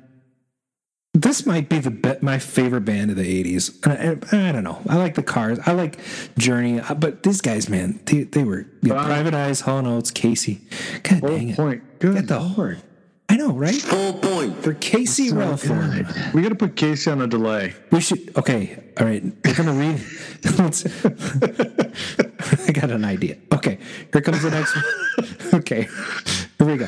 this 1.16 1.45
might 1.45 1.70
be 1.70 1.80
the 1.80 1.91
be- 1.91 2.18
my 2.22 2.38
favorite 2.39 2.82
band 2.86 3.09
of 3.09 3.18
the 3.18 3.43
80s. 3.43 3.84
And 3.86 4.24
I, 4.32 4.49
I 4.49 4.51
don't 4.51 4.63
know. 4.63 4.82
I 4.89 4.97
like 4.97 5.16
the 5.16 5.24
Cars. 5.24 5.57
I 5.66 5.72
like 5.72 5.97
Journey. 6.38 6.80
uh, 6.82 6.93
But 6.93 7.24
these 7.24 7.41
guys, 7.41 7.70
man, 7.70 7.99
they, 8.05 8.24
they 8.24 8.43
were 8.43 8.66
yeah, 8.82 8.93
Private 9.05 9.34
Eyes, 9.34 9.61
Hall 9.61 9.80
and 9.80 9.88
Oates, 9.88 10.11
Casey. 10.11 10.61
God 11.03 11.22
dang 11.22 11.49
it. 11.49 11.55
Point. 11.55 11.99
Good. 11.99 12.16
Get 12.16 12.28
the 12.28 12.39
horn 12.39 12.82
I 13.28 13.38
know, 13.38 13.51
right? 13.53 13.74
Full 13.74 14.13
point. 14.13 14.61
For 14.61 14.74
Casey 14.76 15.32
Relford. 15.32 16.34
We 16.34 16.43
got 16.43 16.49
to 16.49 16.55
put 16.55 16.76
Casey 16.76 17.09
on 17.09 17.22
a 17.22 17.28
delay. 17.28 17.74
We 17.91 17.99
should. 17.99 18.38
Okay. 18.38 18.78
All 18.99 19.05
right. 19.07 19.24
We're 19.43 19.55
gonna 19.55 19.74
read. 19.74 19.99
let's, 20.59 20.86
I 21.05 22.72
got 22.72 22.91
an 22.91 23.03
idea. 23.03 23.38
Okay. 23.51 23.80
Here 24.13 24.22
comes 24.22 24.43
the 24.43 24.51
next 24.51 24.76
one. 24.76 24.86
Okay. 25.55 25.88
Here 26.59 26.68
we 26.68 26.78
go. 26.78 26.88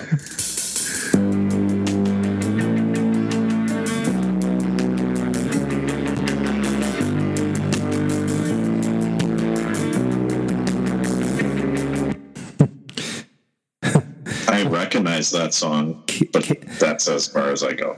I 14.57 14.63
recognize 14.63 15.29
that 15.31 15.53
song, 15.53 16.03
but 16.33 16.51
that's 16.79 17.07
as 17.07 17.27
far 17.27 17.51
as 17.51 17.61
I 17.61 17.73
go. 17.73 17.95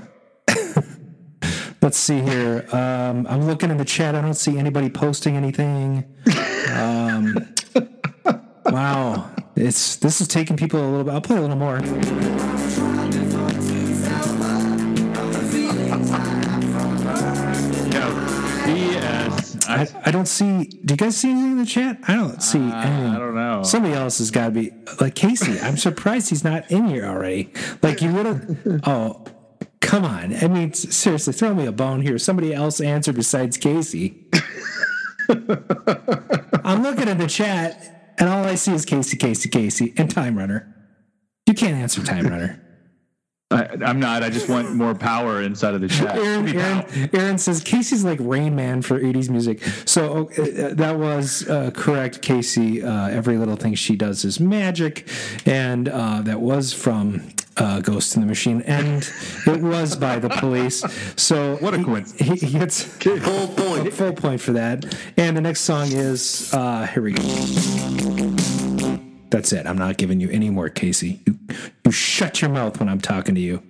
Let's 1.81 1.97
see 1.97 2.19
here. 2.19 2.67
Um, 2.73 3.25
I'm 3.27 3.47
looking 3.47 3.71
in 3.71 3.77
the 3.77 3.85
chat. 3.85 4.13
I 4.13 4.21
don't 4.21 4.33
see 4.33 4.57
anybody 4.57 4.89
posting 4.89 5.37
anything. 5.37 6.03
Um, 6.73 7.55
wow. 8.65 9.33
It's 9.55 9.95
this 9.95 10.19
is 10.19 10.27
taking 10.27 10.57
people 10.57 10.81
a 10.81 10.89
little 10.89 11.05
bit. 11.05 11.13
I'll 11.13 11.21
play 11.21 11.37
a 11.37 11.41
little 11.41 11.55
more. 11.55 11.79
I, 19.69 19.87
I 20.05 20.11
don't 20.11 20.27
see. 20.27 20.65
Do 20.65 20.93
you 20.93 20.97
guys 20.97 21.17
see 21.17 21.29
anything 21.29 21.51
in 21.51 21.57
the 21.57 21.65
chat? 21.65 21.99
I 22.07 22.15
don't 22.15 22.41
see 22.41 22.59
anything. 22.59 22.75
I 22.75 23.19
don't 23.19 23.35
know. 23.35 23.63
Somebody 23.63 23.93
else 23.93 24.17
has 24.17 24.31
got 24.31 24.45
to 24.45 24.51
be 24.51 24.71
like 24.99 25.15
Casey. 25.15 25.59
I'm 25.59 25.77
surprised 25.89 26.29
he's 26.29 26.43
not 26.43 26.69
in 26.71 26.87
here 26.87 27.05
already. 27.05 27.53
Like 27.81 28.01
you 28.01 28.11
would 28.13 28.25
have. 28.25 28.81
Oh, 28.87 29.25
come 29.81 30.05
on. 30.05 30.35
I 30.35 30.47
mean, 30.47 30.73
seriously, 30.73 31.33
throw 31.33 31.53
me 31.53 31.65
a 31.65 31.71
bone 31.71 32.01
here. 32.01 32.17
Somebody 32.17 32.53
else 32.53 32.81
answered 32.81 33.15
besides 33.15 33.57
Casey. 33.57 34.27
I'm 35.29 36.81
looking 36.83 37.07
at 37.07 37.17
the 37.17 37.27
chat, 37.27 38.15
and 38.17 38.29
all 38.29 38.45
I 38.45 38.55
see 38.55 38.73
is 38.73 38.85
Casey, 38.85 39.17
Casey, 39.17 39.49
Casey, 39.49 39.93
and 39.97 40.09
Time 40.09 40.37
Runner. 40.37 40.75
You 41.45 41.53
can't 41.53 41.75
answer 41.75 42.03
Time 42.03 42.27
Runner. 42.27 42.61
I, 43.51 43.65
I'm 43.83 43.99
not. 43.99 44.21
I 44.21 44.29
just 44.29 44.47
want 44.47 44.75
more 44.75 44.93
power 44.93 45.41
inside 45.41 45.73
of 45.73 45.81
the 45.81 45.87
chat. 45.87 46.15
Aaron, 46.19 46.47
Aaron, 46.55 47.09
Aaron 47.13 47.37
says 47.39 47.61
Casey's 47.63 48.03
like 48.03 48.19
Rain 48.21 48.55
Man 48.55 48.83
for 48.83 48.99
80s 48.99 49.27
music. 49.29 49.63
So 49.85 50.29
uh, 50.37 50.73
that 50.75 50.99
was 50.99 51.49
uh, 51.49 51.71
correct, 51.73 52.21
Casey. 52.21 52.83
Uh, 52.83 53.07
every 53.09 53.37
little 53.37 53.55
thing 53.55 53.73
she 53.73 53.95
does 53.95 54.23
is 54.23 54.39
magic. 54.39 55.07
And 55.47 55.89
uh, 55.89 56.21
that 56.21 56.39
was 56.41 56.73
from 56.73 57.27
uh, 57.57 57.79
Ghost 57.81 58.13
in 58.15 58.21
the 58.21 58.27
Machine. 58.27 58.61
And 58.67 59.11
it 59.47 59.61
was 59.63 59.95
by 59.95 60.19
the 60.19 60.29
police. 60.29 60.83
So 61.15 61.55
What 61.57 61.73
a 61.73 61.79
he- 61.79 61.83
coincidence. 61.83 62.41
He, 62.41 62.47
he 62.49 62.59
gets 62.59 62.83
full 62.83 63.47
point. 63.47 63.91
Full 63.91 64.13
point 64.13 64.41
for 64.41 64.51
that. 64.53 64.95
And 65.17 65.35
the 65.35 65.41
next 65.41 65.61
song 65.61 65.87
is 65.91 66.53
uh, 66.53 66.85
here 66.85 67.01
we 67.01 67.13
go. 67.13 68.28
That's 69.29 69.53
it. 69.53 69.65
I'm 69.67 69.77
not 69.77 69.97
giving 69.97 70.19
you 70.19 70.29
any 70.31 70.49
more, 70.49 70.69
Casey. 70.69 71.21
You, 71.25 71.37
you 71.85 71.91
shut 71.91 72.41
your 72.41 72.49
mouth 72.49 72.79
when 72.79 72.89
I'm 72.89 72.99
talking 73.01 73.35
to 73.35 73.41
you. 73.41 73.61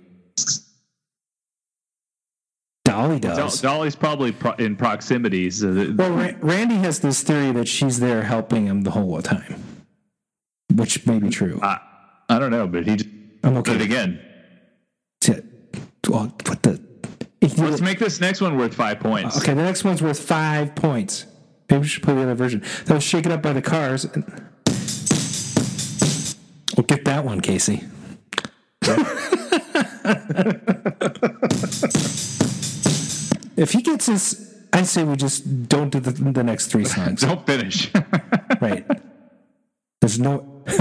Dolly 2.84 3.20
does. 3.20 3.60
Dolly's 3.60 3.94
probably 3.94 4.32
pro- 4.32 4.54
in 4.54 4.74
proximity. 4.74 5.50
So 5.50 5.72
that, 5.74 5.96
Well, 5.96 6.10
Ra- 6.12 6.32
Randy 6.40 6.76
has 6.76 7.00
this 7.00 7.22
theory 7.22 7.52
that 7.52 7.68
she's 7.68 8.00
there 8.00 8.22
helping 8.22 8.66
him 8.66 8.82
the 8.82 8.90
whole 8.90 9.20
time, 9.22 9.84
which 10.74 11.06
may 11.06 11.18
be 11.18 11.28
true. 11.28 11.60
I, 11.62 11.78
I 12.28 12.38
don't 12.38 12.50
know, 12.50 12.66
but 12.66 12.86
he 12.86 12.96
just 12.96 13.08
I'm 13.44 13.56
okay. 13.58 13.72
did 13.72 13.82
it 13.82 13.84
again. 13.84 14.20
To- 15.22 15.44
well, 16.08 16.34
what 16.46 16.62
the? 16.62 16.82
Let's 17.58 17.80
make 17.80 17.98
this 17.98 18.20
next 18.20 18.40
one 18.40 18.56
worth 18.58 18.74
five 18.74 18.98
points. 19.00 19.36
okay, 19.38 19.54
the 19.54 19.62
next 19.62 19.84
one's 19.84 20.02
worth 20.02 20.20
five 20.20 20.74
points. 20.74 21.26
Maybe 21.70 21.82
we 21.82 21.86
should 21.86 22.02
play 22.02 22.14
the 22.14 22.22
other 22.22 22.34
version. 22.34 22.62
That 22.86 22.94
was 22.94 23.04
shaken 23.04 23.30
up 23.32 23.42
by 23.42 23.52
the 23.52 23.62
cars. 23.62 24.06
Well, 26.76 26.84
get 26.86 27.04
that 27.04 27.24
one, 27.24 27.40
Casey. 27.40 27.84
if 33.56 33.72
he 33.72 33.82
gets 33.82 34.06
his, 34.06 34.54
I 34.72 34.82
say 34.82 35.04
we 35.04 35.16
just 35.16 35.68
don't 35.68 35.90
do 35.90 36.00
the, 36.00 36.10
the 36.12 36.42
next 36.44 36.68
three 36.68 36.84
songs. 36.96 37.22
Don't 37.22 37.44
finish. 37.46 37.90
Right. 38.60 38.84
There's 40.02 40.18
no. 40.20 40.62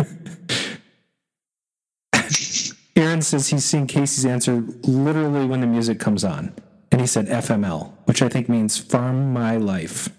Aaron 2.98 3.22
says 3.22 3.48
he's 3.48 3.64
seen 3.64 3.88
Casey's 3.88 4.26
answer 4.26 4.66
literally 4.84 5.46
when 5.46 5.62
the 5.62 5.68
music 5.68 5.98
comes 5.98 6.26
on. 6.26 6.54
And 6.92 7.00
he 7.00 7.08
said 7.08 7.28
FML, 7.28 7.94
which 8.04 8.22
I 8.22 8.28
think 8.28 8.50
means 8.50 8.78
Farm 8.78 9.32
My 9.32 9.56
Life. 9.56 10.10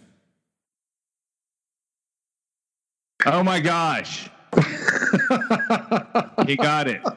oh 3.26 3.42
my 3.42 3.60
gosh. 3.60 4.30
He 6.46 6.56
got 6.56 6.88
it. 6.88 7.00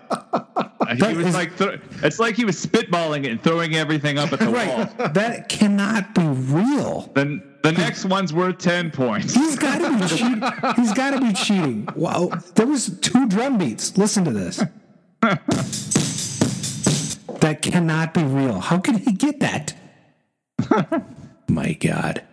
He 0.98 1.14
was 1.16 1.34
like, 1.34 1.54
thro- 1.54 1.80
it's 2.04 2.20
like 2.20 2.36
he 2.36 2.44
was 2.46 2.64
spitballing 2.64 3.24
it 3.24 3.32
and 3.32 3.42
throwing 3.42 3.74
everything 3.74 4.18
up 4.20 4.34
at 4.34 4.40
the 4.40 4.52
wall. 4.52 4.86
That 5.14 5.48
cannot 5.50 6.14
be 6.14 6.22
real. 6.28 7.10
Then 7.16 7.42
the 7.64 7.72
next 7.72 8.04
one's 8.06 8.34
worth 8.34 8.58
ten 8.58 8.92
points. 8.92 9.34
He's 9.34 9.56
got 9.58 9.80
to 9.80 9.98
be 9.98 10.08
cheating. 10.08 10.44
He's 10.76 10.94
got 10.94 11.12
to 11.12 11.22
be 11.22 11.32
cheating. 11.34 11.88
Wow. 11.96 12.32
There 12.56 12.68
was 12.68 13.00
two 13.00 13.28
drum 13.30 13.58
beats. 13.58 13.98
Listen 13.98 14.26
to 14.26 14.32
this. 14.32 14.62
that 17.40 17.62
cannot 17.62 18.14
be 18.14 18.24
real. 18.24 18.60
How 18.60 18.78
could 18.80 18.98
he 18.98 19.14
get 19.14 19.40
that? 19.40 19.74
My 21.48 21.74
God. 21.74 22.24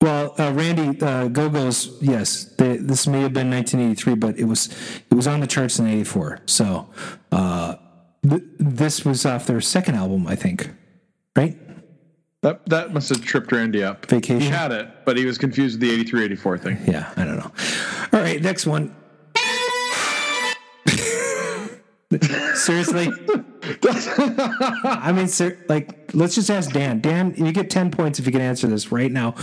Well, 0.00 0.34
uh, 0.38 0.52
Randy 0.52 1.00
uh, 1.00 1.26
Go 1.28 1.48
Go's 1.48 1.96
yes. 2.00 2.44
They, 2.56 2.76
this 2.76 3.06
may 3.08 3.20
have 3.22 3.32
been 3.32 3.50
1983, 3.50 4.14
but 4.14 4.38
it 4.38 4.44
was 4.44 4.68
it 5.10 5.14
was 5.14 5.26
on 5.26 5.40
the 5.40 5.46
charts 5.46 5.78
in 5.80 5.88
'84. 5.88 6.40
So 6.46 6.88
uh, 7.32 7.74
th- 8.28 8.42
this 8.58 9.04
was 9.04 9.26
off 9.26 9.46
their 9.46 9.60
second 9.60 9.96
album, 9.96 10.26
I 10.28 10.36
think. 10.36 10.70
Right? 11.36 11.58
That 12.42 12.64
that 12.66 12.92
must 12.94 13.08
have 13.08 13.24
tripped 13.24 13.50
Randy 13.50 13.82
up. 13.82 14.06
Vacation? 14.06 14.40
He 14.40 14.48
had 14.48 14.70
it, 14.70 14.88
but 15.04 15.16
he 15.16 15.24
was 15.24 15.36
confused 15.36 15.80
with 15.80 15.88
the 15.88 15.94
83 15.94 16.24
84 16.26 16.58
thing. 16.58 16.78
Yeah, 16.86 17.12
I 17.16 17.24
don't 17.24 17.38
know. 17.38 17.50
All 18.12 18.20
right, 18.20 18.40
next 18.40 18.66
one. 18.66 18.94
Seriously? 22.54 23.08
I 24.84 25.12
mean, 25.14 25.26
ser- 25.28 25.64
like, 25.68 26.10
let's 26.14 26.36
just 26.36 26.50
ask 26.50 26.70
Dan. 26.70 27.00
Dan, 27.00 27.34
you 27.36 27.52
get 27.52 27.68
10 27.70 27.90
points 27.90 28.18
if 28.18 28.26
you 28.26 28.32
can 28.32 28.40
answer 28.40 28.66
this 28.66 28.90
right 28.92 29.10
now. 29.12 29.34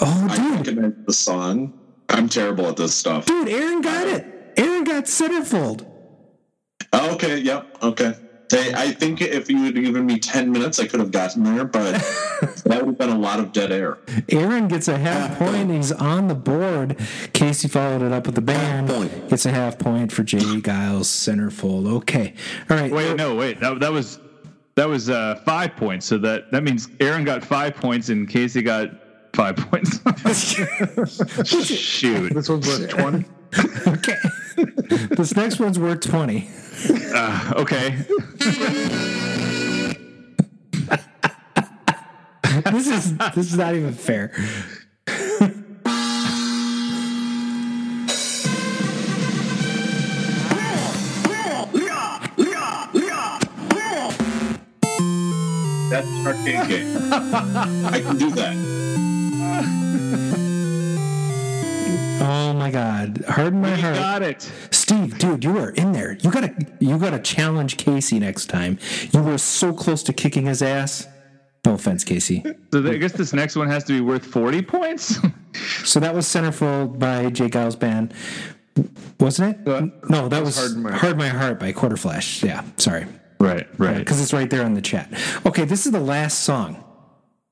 Oh, 0.00 0.26
I 0.30 0.36
dude. 0.36 0.56
recognize 0.58 0.92
the 1.06 1.12
song. 1.12 1.78
I'm 2.08 2.28
terrible 2.28 2.66
at 2.66 2.76
this 2.76 2.94
stuff. 2.94 3.26
Dude, 3.26 3.48
Aaron 3.48 3.80
got 3.80 4.06
it. 4.06 4.26
Aaron 4.56 4.84
got 4.84 5.04
centerfold. 5.04 5.86
Oh, 6.92 7.14
okay, 7.14 7.38
yep, 7.38 7.76
okay. 7.82 8.14
Hey, 8.50 8.72
I 8.74 8.92
think 8.92 9.20
if 9.20 9.50
you 9.50 9.62
had 9.64 9.74
given 9.74 10.06
me 10.06 10.18
10 10.18 10.50
minutes, 10.50 10.78
I 10.78 10.86
could 10.86 11.00
have 11.00 11.10
gotten 11.10 11.44
there, 11.44 11.66
but 11.66 11.92
that 12.64 12.78
would 12.78 12.86
have 12.86 12.98
been 12.98 13.10
a 13.10 13.18
lot 13.18 13.40
of 13.40 13.52
dead 13.52 13.70
air. 13.70 13.98
Aaron 14.30 14.68
gets 14.68 14.88
a 14.88 14.96
half 14.96 15.38
point. 15.38 15.70
He's 15.70 15.92
on 15.92 16.28
the 16.28 16.34
board. 16.34 16.96
Casey 17.34 17.68
followed 17.68 18.00
it 18.00 18.10
up 18.10 18.24
with 18.24 18.36
the 18.36 18.40
band. 18.40 18.88
Gets 19.28 19.44
a 19.44 19.50
half 19.50 19.78
point 19.78 20.12
for 20.12 20.22
J. 20.24 20.38
Geils 20.38 21.04
centerfold. 21.04 21.92
Okay. 21.98 22.32
All 22.70 22.76
right. 22.78 22.90
Wait, 22.90 23.16
no, 23.16 23.34
wait. 23.34 23.60
That, 23.60 23.80
that 23.80 23.92
was 23.92 24.18
that 24.78 24.88
was 24.88 25.10
uh, 25.10 25.34
five 25.44 25.74
points. 25.74 26.06
So 26.06 26.18
that 26.18 26.52
that 26.52 26.62
means 26.62 26.88
Aaron 27.00 27.24
got 27.24 27.44
five 27.44 27.74
points 27.74 28.10
and 28.10 28.28
Casey 28.28 28.62
got 28.62 28.90
five 29.34 29.56
points. 29.56 29.98
Shoot. 31.44 32.32
This 32.32 32.48
one's 32.48 32.66
worth 32.66 32.88
20. 32.88 33.24
Okay. 33.86 34.14
this 35.16 35.34
next 35.34 35.58
one's 35.58 35.78
worth 35.78 36.00
20. 36.02 36.48
Uh, 37.14 37.52
okay. 37.56 37.98
This 42.72 42.88
is 42.88 43.16
this 43.16 43.52
is 43.52 43.56
not 43.56 43.74
even 43.76 43.92
fair. 43.92 44.32
That's 55.90 56.06
an 56.06 56.26
arcade 56.26 56.68
game. 56.68 56.96
I 57.86 58.00
can 58.04 58.18
do 58.18 58.30
that. 58.30 58.56
Oh 62.20 62.52
my 62.52 62.70
god. 62.70 63.24
Harden 63.28 63.60
my 63.60 63.70
You 63.74 63.76
heart. 63.82 63.94
got 63.96 64.22
it. 64.22 64.42
Steve, 64.70 65.18
dude, 65.18 65.44
you 65.44 65.52
were 65.52 65.70
in 65.70 65.92
there. 65.92 66.18
You 66.20 66.30
gotta 66.30 66.54
you 66.80 66.98
gotta 66.98 67.18
challenge 67.20 67.76
Casey 67.76 68.18
next 68.18 68.46
time. 68.46 68.78
You 69.12 69.22
were 69.22 69.38
so 69.38 69.72
close 69.72 70.02
to 70.04 70.12
kicking 70.12 70.46
his 70.46 70.60
ass. 70.62 71.06
No 71.64 71.74
offense, 71.74 72.04
Casey. 72.04 72.42
So 72.72 72.86
I 72.86 72.96
guess 72.96 73.12
this 73.12 73.32
next 73.32 73.56
one 73.56 73.68
has 73.68 73.84
to 73.84 73.92
be 73.92 74.00
worth 74.00 74.24
40 74.24 74.62
points. 74.62 75.18
So 75.84 76.00
that 76.00 76.14
was 76.14 76.26
Centerfold 76.26 76.98
by 76.98 77.30
J. 77.30 77.48
Geils 77.48 77.78
Band, 77.78 78.14
wasn't 79.18 79.58
it? 79.58 79.68
Uh, 79.68 79.86
no, 80.08 80.28
that 80.28 80.42
was 80.44 80.56
Hard 80.56 80.76
My 80.76 80.90
Heart. 80.90 81.00
Hard 81.00 81.18
My 81.18 81.28
Heart 81.28 81.58
by 81.60 81.72
Quarterflash. 81.72 82.44
Yeah, 82.44 82.62
sorry, 82.76 83.06
right, 83.40 83.66
right. 83.78 83.98
because 83.98 84.20
it's 84.20 84.32
right 84.32 84.48
there 84.48 84.64
in 84.64 84.74
the 84.74 84.82
chat. 84.82 85.10
Okay, 85.46 85.64
this 85.64 85.86
is 85.86 85.92
the 85.92 86.00
last 86.00 86.40
song, 86.40 86.82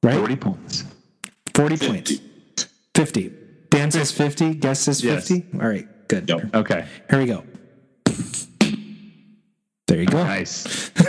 right? 0.02 0.18
40 0.18 0.36
points. 0.36 0.84
40 1.54 1.76
points. 1.76 2.12
50. 2.94 3.32
Dan 3.70 3.90
says 3.90 4.10
50. 4.12 4.54
Guess 4.54 4.80
says 4.80 5.04
Yes. 5.04 5.28
50. 5.28 5.58
All 5.60 5.68
right, 5.68 5.86
good. 6.08 6.28
Yep. 6.28 6.54
Okay. 6.54 6.86
Here 7.10 7.18
we 7.18 7.26
go. 7.26 7.44
There 9.86 10.00
you 10.00 10.06
go. 10.06 10.24
Nice. 10.24 10.90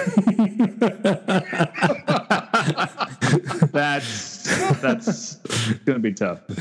that's 3.72 4.80
that's 4.80 5.36
gonna 5.86 6.00
be 6.00 6.14
tough. 6.14 6.42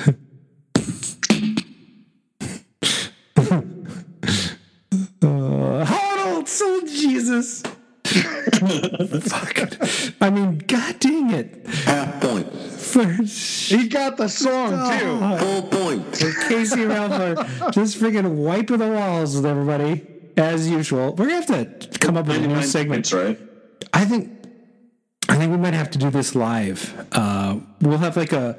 Uh, 5.22 5.84
Hold 5.84 6.48
so 6.48 6.80
Jesus. 6.86 7.62
Fuck. 9.20 10.12
I 10.20 10.30
mean, 10.30 10.58
God 10.58 10.98
dang 10.98 11.30
it. 11.30 11.66
Half 11.84 12.20
point. 12.22 12.52
For 12.52 13.04
He 13.04 13.88
got 13.88 14.16
the 14.16 14.28
song 14.28 14.98
too. 14.98 15.44
Full 15.44 15.62
point. 15.64 16.12
Casey 16.48 16.82
and 16.82 16.90
Ralph 16.90 17.72
just 17.72 17.98
freaking 17.98 18.36
wiping 18.36 18.78
the 18.78 18.88
walls 18.88 19.36
with 19.36 19.46
everybody 19.46 20.06
as 20.36 20.68
usual. 20.68 21.14
We're 21.14 21.26
gonna 21.26 21.46
have 21.46 21.78
to 21.80 21.98
come 21.98 22.16
up 22.16 22.26
with 22.26 22.36
a 22.36 22.40
new 22.40 22.48
99 22.48 22.68
segment. 22.68 23.10
points, 23.10 23.12
right? 23.12 23.38
I 23.92 24.04
think 24.04 24.30
I 25.28 25.36
think 25.36 25.50
we 25.50 25.58
might 25.58 25.74
have 25.74 25.90
to 25.90 25.98
do 25.98 26.10
this 26.10 26.34
live. 26.34 26.94
Uh, 27.12 27.58
we'll 27.80 27.98
have 27.98 28.16
like 28.16 28.32
a, 28.32 28.58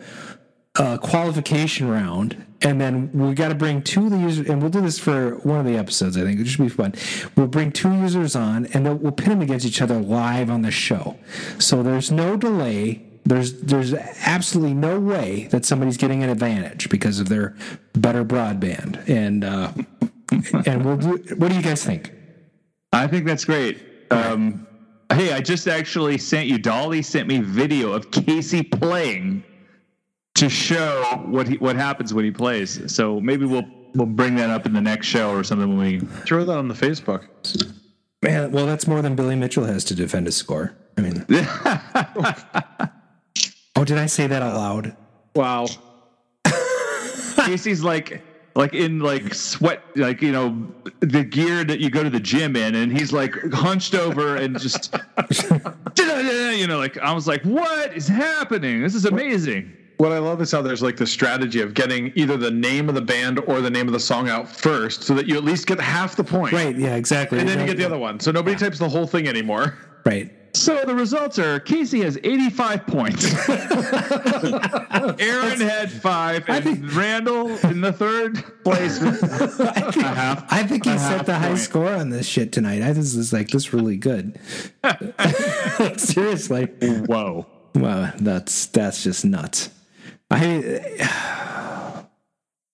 a 0.80 0.97
qualification 0.97 1.89
round, 1.89 2.45
and 2.61 2.80
then 2.80 3.11
we 3.11 3.34
got 3.34 3.49
to 3.49 3.55
bring 3.55 3.82
two 3.82 4.05
of 4.05 4.11
the 4.11 4.17
users, 4.17 4.47
and 4.47 4.61
we'll 4.61 4.71
do 4.71 4.82
this 4.82 4.99
for 4.99 5.36
one 5.38 5.59
of 5.59 5.65
the 5.65 5.78
episodes. 5.78 6.17
I 6.17 6.21
think 6.21 6.39
it 6.39 6.47
should 6.47 6.61
be 6.61 6.69
fun. 6.69 6.93
We'll 7.36 7.47
bring 7.47 7.71
two 7.71 7.93
users 7.93 8.36
on, 8.36 8.67
and 8.67 8.86
then 8.86 8.99
we'll 8.99 9.11
pit 9.11 9.30
them 9.30 9.41
against 9.41 9.65
each 9.65 9.82
other 9.82 9.99
live 9.99 10.49
on 10.49 10.61
the 10.61 10.71
show. 10.71 11.17
So 11.59 11.84
there's 11.84 12.11
no 12.11 12.38
delay. 12.38 13.03
There's 13.25 13.61
there's 13.61 13.93
absolutely 13.93 14.73
no 14.73 14.99
way 14.99 15.47
that 15.51 15.65
somebody's 15.65 15.97
getting 15.97 16.23
an 16.23 16.30
advantage 16.30 16.89
because 16.89 17.19
of 17.19 17.28
their 17.28 17.55
better 17.93 18.23
broadband, 18.23 19.07
and 19.09 19.43
uh, 19.43 19.71
and 20.65 20.86
we'll 20.86 20.97
do. 20.97 21.36
What 21.36 21.49
do 21.49 21.55
you 21.55 21.63
guys 21.63 21.84
think? 21.84 22.13
I 22.93 23.07
think 23.07 23.25
that's 23.25 23.45
great. 23.45 23.80
Um, 24.11 24.65
hey, 25.11 25.34
I 25.34 25.41
just 25.41 25.67
actually 25.67 26.17
sent 26.17 26.47
you. 26.47 26.57
Dolly 26.57 27.01
sent 27.01 27.28
me 27.28 27.39
video 27.39 27.91
of 27.91 28.11
Casey 28.11 28.63
playing 28.63 29.43
to 30.38 30.50
show 30.50 31.24
what 31.26 31.48
he 31.48 31.58
what 31.58 31.76
happens 31.76 32.14
when 32.14 32.24
he 32.24 32.32
plays. 32.32 32.94
So 32.94 33.20
maybe 33.20 33.46
we'll 33.46 33.66
we'll 33.96 34.06
bring 34.06 34.36
that 34.36 34.50
up 34.50 34.66
in 34.66 34.74
the 34.74 34.82
next 34.82 35.08
show 35.08 35.32
or 35.32 35.44
something 35.44 35.68
when 35.70 35.78
we. 35.78 36.00
Throw 36.26 36.46
that 36.46 36.58
on 36.58 36.68
the 36.68 36.74
Facebook. 36.74 37.28
Man, 38.22 38.52
well, 38.52 38.66
that's 38.66 38.88
more 38.88 39.02
than 39.02 39.16
Billy 39.16 39.36
Mitchell 39.36 39.66
has 39.66 39.84
to 39.86 39.96
defend 39.96 40.26
his 40.26 40.36
score. 40.36 40.76
I 40.98 41.02
mean, 41.02 41.26
oh, 43.76 43.84
did 43.84 43.98
I 43.98 44.08
say 44.08 44.28
that 44.28 44.42
out 44.42 44.56
loud? 44.56 44.96
Wow. 45.36 45.68
Casey's 47.46 47.84
like 47.84 48.22
like 48.56 48.74
in 48.74 49.00
like 49.00 49.34
sweat 49.36 49.84
like 49.96 50.22
you 50.22 50.32
know 50.32 50.68
the 51.02 51.24
gear 51.24 51.64
that 51.64 51.80
you 51.80 51.92
go 51.92 52.02
to 52.04 52.10
the 52.10 52.20
gym 52.20 52.56
in 52.56 52.74
and 52.74 52.92
he's 52.92 53.14
like 53.14 53.36
hunched 53.54 53.94
over 53.94 54.36
and 54.36 54.60
just 54.60 54.96
you 55.96 56.66
know 56.66 56.80
like 56.80 56.98
I 56.98 57.14
was 57.14 57.28
like 57.28 57.44
what 57.44 57.96
is 57.96 58.08
happening 58.08 58.82
this 58.82 58.96
is 58.96 59.06
amazing 59.06 59.72
What 59.98 60.12
I 60.12 60.20
love 60.20 60.41
is 60.41 60.52
how 60.52 60.62
there's 60.62 60.84
like 60.84 60.95
the 60.98 61.08
strategy 61.08 61.60
of 61.60 61.74
getting 61.74 62.12
either 62.16 62.38
the 62.38 62.52
name 62.52 62.88
of 62.88 62.93
the 62.95 63.02
band 63.02 63.39
or 63.48 63.62
the 63.62 63.70
name 63.72 63.88
of 63.88 63.93
the 63.93 64.00
song 64.00 64.30
out 64.30 64.48
first, 64.48 65.02
so 65.04 65.16
that 65.16 65.28
you 65.28 65.36
at 65.38 65.43
least 65.43 65.66
get 65.66 65.80
half 65.80 66.16
the 66.16 66.24
point, 66.24 66.54
Right? 66.54 66.76
Yeah, 66.78 66.95
exactly. 66.95 67.39
and 67.39 67.50
then 67.50 67.60
you 67.60 67.66
get 67.66 67.78
the 67.78 67.86
other 67.86 67.98
one. 67.98 68.20
So 68.20 68.32
nobody 68.32 68.56
types 68.56 68.78
the 68.78 68.88
whole 68.89 69.08
thing 69.08 69.28
anymore. 69.28 69.76
Right. 70.06 70.32
so 70.54 70.86
the 70.86 70.95
results 70.95 71.38
are 71.38 71.60
Casey 71.60 72.00
has 72.02 72.18
85 72.24 72.88
points 72.88 73.26
Aaron 75.20 75.60
had 75.60 75.91
five 75.91 76.48
and 76.48 76.91
Randall 76.93 77.50
in 77.66 77.82
the 77.82 77.91
third 77.91 78.41
place 78.64 79.02
with 79.02 79.22
a 79.60 80.04
half 80.04 80.45
I 80.50 80.64
think 80.64 80.86
he 80.86 80.98
set 80.98 81.26
the 81.26 81.38
high 81.38 81.56
score 81.56 81.89
on 81.93 82.10
this 82.10 82.26
shit 82.26 82.54
tonight. 82.54 82.82
I 82.82 82.93
this 82.93 83.16
is 83.16 83.34
like 83.34 83.50
this 83.50 83.74
really 83.74 83.98
good. 83.98 84.39
Seriously. 86.00 86.66
whoa 87.08 87.45
Wow, 87.76 88.14
that's 88.18 88.68
that's 88.68 89.04
just 89.04 89.26
nuts. 89.26 89.70
I, 90.30 92.05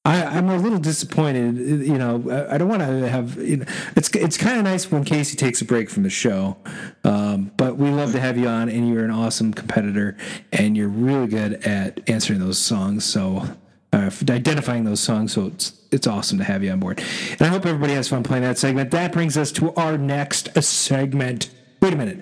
I 0.05 0.23
I'm 0.25 0.49
a 0.49 0.57
little 0.57 0.79
disappointed. 0.79 1.57
You 1.57 1.97
know, 1.97 2.23
I, 2.29 2.55
I 2.55 2.57
don't 2.57 2.67
want 2.67 2.81
to 2.81 3.07
have. 3.07 3.37
You 3.37 3.57
know, 3.57 3.65
it's 3.95 4.09
it's 4.09 4.37
kind 4.37 4.57
of 4.57 4.63
nice 4.63 4.91
when 4.91 5.03
Casey 5.03 5.37
takes 5.37 5.61
a 5.61 5.65
break 5.65 5.89
from 5.89 6.03
the 6.03 6.09
show, 6.09 6.57
um, 7.03 7.51
but 7.57 7.77
we 7.77 7.89
love 7.89 8.11
to 8.13 8.19
have 8.19 8.37
you 8.37 8.47
on, 8.47 8.69
and 8.69 8.89
you're 8.89 9.05
an 9.05 9.11
awesome 9.11 9.53
competitor, 9.53 10.17
and 10.51 10.75
you're 10.75 10.89
really 10.89 11.27
good 11.27 11.65
at 11.65 12.07
answering 12.09 12.39
those 12.39 12.59
songs. 12.59 13.05
So. 13.05 13.57
Uh, 13.91 14.09
identifying 14.27 14.85
those 14.85 14.99
songs, 14.99 15.33
so 15.33 15.45
it's 15.45 15.79
it's 15.91 16.07
awesome 16.07 16.39
to 16.39 16.43
have 16.43 16.63
you 16.63 16.71
on 16.71 16.79
board, 16.79 16.99
and 17.33 17.41
I 17.43 17.45
hope 17.49 17.63
everybody 17.63 17.93
has 17.93 18.07
fun 18.07 18.23
playing 18.23 18.41
that 18.41 18.57
segment. 18.57 18.89
That 18.89 19.11
brings 19.11 19.37
us 19.37 19.51
to 19.51 19.71
our 19.75 19.99
next 19.99 20.49
segment. 20.63 21.51
Wait 21.79 21.93
a 21.93 21.95
minute, 21.95 22.17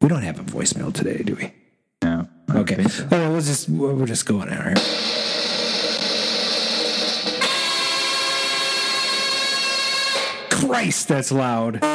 we 0.00 0.08
don't 0.08 0.22
have 0.22 0.40
a 0.40 0.42
voicemail 0.44 0.94
today, 0.94 1.22
do 1.22 1.34
we? 1.34 1.52
No 2.54 2.60
Okay. 2.60 2.84
All 2.84 3.18
right, 3.18 3.28
let's 3.28 3.46
just 3.48 3.68
we're 3.68 4.06
just 4.06 4.26
going 4.26 4.48
out 4.48 4.62
here. 4.62 4.74
Christ, 10.50 11.08
that's 11.08 11.32
loud. 11.32 11.80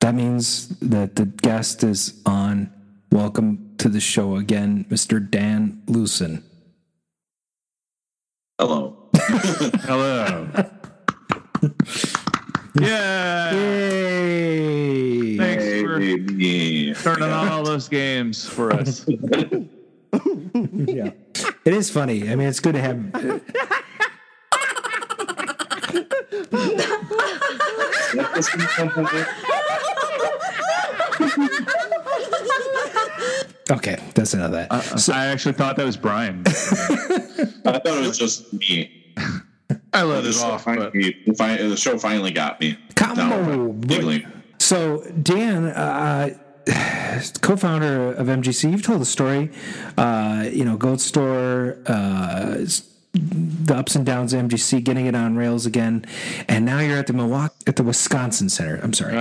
That 0.00 0.14
means 0.14 0.68
that 0.78 1.16
the 1.16 1.26
guest 1.26 1.82
is 1.82 2.22
on. 2.24 2.72
Welcome 3.10 3.74
to 3.78 3.88
the 3.88 3.98
show 3.98 4.36
again, 4.36 4.86
Mr. 4.88 5.18
Dan 5.18 5.82
Loosen. 5.88 6.44
Hello. 8.60 8.95
Hello 9.84 10.48
yeah 12.80 13.52
Yay! 13.52 15.36
thanks 15.36 15.64
for 15.82 15.98
Baby. 15.98 16.94
turning 16.94 17.30
on 17.30 17.48
all 17.48 17.64
those 17.64 17.88
games 17.88 18.46
for 18.46 18.72
us. 18.72 19.06
Yeah. 20.88 21.10
It 21.64 21.74
is 21.74 21.90
funny. 21.90 22.30
I 22.30 22.36
mean, 22.36 22.48
it's 22.48 22.60
good 22.60 22.74
to 22.74 22.80
have. 22.80 22.96
Okay, 33.68 33.98
that's 34.14 34.32
enough 34.32 34.46
of 34.46 34.52
that. 34.52 34.68
Uh, 34.70 35.12
I 35.12 35.26
actually 35.26 35.54
thought 35.54 35.76
that 35.76 35.84
was 35.84 35.96
Brian. 35.96 36.42
I 36.46 36.52
thought 37.80 37.82
it 37.84 38.06
was 38.06 38.16
just 38.16 38.52
me. 38.52 38.95
I 39.92 40.02
let 40.02 40.22
The 40.22 40.30
it 40.30 40.40
off, 40.42 40.64
but 40.64 40.92
finally, 41.36 41.68
the 41.68 41.76
show 41.76 41.98
finally 41.98 42.30
got 42.30 42.60
me. 42.60 42.78
Come 42.94 43.16
Now 43.16 43.68
giggling. 43.72 44.26
So, 44.58 45.02
Dan, 45.22 45.66
uh, 45.66 46.36
co-founder 47.40 48.12
of 48.12 48.26
MGC, 48.26 48.70
you've 48.70 48.82
told 48.82 49.00
the 49.00 49.06
story. 49.06 49.50
Uh, 49.96 50.48
you 50.50 50.64
know, 50.64 50.76
Goat 50.76 51.00
Store, 51.00 51.78
uh, 51.86 52.58
the 53.14 53.74
ups 53.74 53.94
and 53.94 54.04
downs 54.04 54.32
of 54.34 54.42
MGC, 54.44 54.84
getting 54.84 55.06
it 55.06 55.14
on 55.14 55.36
rails 55.36 55.66
again, 55.66 56.04
and 56.48 56.64
now 56.64 56.80
you're 56.80 56.98
at 56.98 57.06
the 57.06 57.12
Milwaukee, 57.12 57.54
at 57.66 57.76
the 57.76 57.82
Wisconsin 57.82 58.48
Center. 58.48 58.78
I'm 58.82 58.92
sorry, 58.92 59.16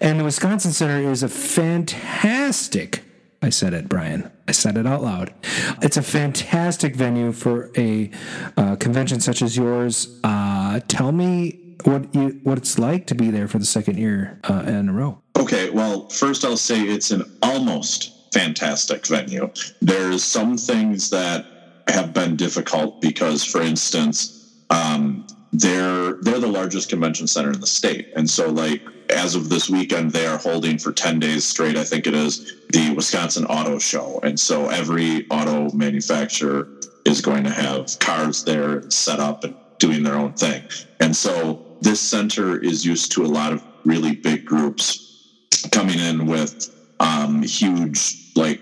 and 0.00 0.20
the 0.20 0.24
Wisconsin 0.24 0.72
Center 0.72 1.10
is 1.10 1.22
a 1.22 1.28
fantastic. 1.28 3.02
I 3.42 3.50
said 3.50 3.74
it, 3.74 3.88
Brian. 3.88 4.30
I 4.46 4.52
said 4.52 4.76
it 4.76 4.86
out 4.86 5.02
loud. 5.02 5.34
It's 5.82 5.96
a 5.96 6.02
fantastic 6.02 6.94
venue 6.94 7.32
for 7.32 7.72
a 7.76 8.10
uh, 8.56 8.76
convention 8.76 9.18
such 9.18 9.42
as 9.42 9.56
yours. 9.56 10.20
Uh, 10.22 10.78
tell 10.86 11.10
me 11.10 11.74
what 11.82 12.14
you 12.14 12.40
what 12.44 12.56
it's 12.58 12.78
like 12.78 13.08
to 13.08 13.16
be 13.16 13.30
there 13.30 13.48
for 13.48 13.58
the 13.58 13.64
second 13.64 13.98
year 13.98 14.38
uh, 14.44 14.62
in 14.66 14.88
a 14.88 14.92
row. 14.92 15.20
Okay, 15.36 15.70
well, 15.70 16.08
first 16.08 16.44
I'll 16.44 16.56
say 16.56 16.82
it's 16.82 17.10
an 17.10 17.24
almost 17.42 18.32
fantastic 18.32 19.04
venue. 19.06 19.50
There's 19.80 20.22
some 20.22 20.56
things 20.56 21.10
that 21.10 21.44
have 21.88 22.14
been 22.14 22.36
difficult 22.36 23.00
because, 23.00 23.44
for 23.44 23.60
instance, 23.60 24.54
um, 24.70 25.26
they're 25.52 26.14
they're 26.22 26.38
the 26.38 26.46
largest 26.46 26.88
convention 26.88 27.26
center 27.26 27.50
in 27.50 27.60
the 27.60 27.66
state, 27.66 28.12
and 28.14 28.30
so 28.30 28.48
like 28.48 28.82
as 29.12 29.34
of 29.34 29.48
this 29.48 29.68
weekend, 29.68 30.10
they 30.10 30.26
are 30.26 30.38
holding 30.38 30.78
for 30.78 30.92
ten 30.92 31.18
days 31.18 31.44
straight. 31.44 31.76
I 31.76 31.84
think 31.84 32.06
it 32.06 32.14
is 32.14 32.62
the 32.70 32.94
Wisconsin 32.94 33.44
Auto 33.46 33.78
Show, 33.78 34.20
and 34.22 34.38
so 34.38 34.68
every 34.68 35.28
auto 35.30 35.70
manufacturer 35.76 36.68
is 37.04 37.20
going 37.20 37.44
to 37.44 37.50
have 37.50 37.98
cars 37.98 38.44
there 38.44 38.88
set 38.90 39.20
up 39.20 39.44
and 39.44 39.54
doing 39.78 40.02
their 40.02 40.14
own 40.14 40.32
thing, 40.34 40.62
and 41.00 41.14
so 41.14 41.64
this 41.80 42.00
center 42.00 42.62
is 42.62 42.84
used 42.84 43.12
to 43.12 43.24
a 43.24 43.26
lot 43.26 43.52
of 43.52 43.62
really 43.84 44.14
big 44.14 44.44
groups 44.44 45.38
coming 45.70 45.98
in 45.98 46.26
with 46.26 46.74
um, 47.00 47.42
huge 47.42 48.32
like 48.36 48.60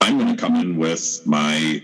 I'm 0.00 0.18
going 0.18 0.34
to 0.34 0.40
come 0.40 0.56
in 0.56 0.76
with 0.76 1.22
my 1.24 1.82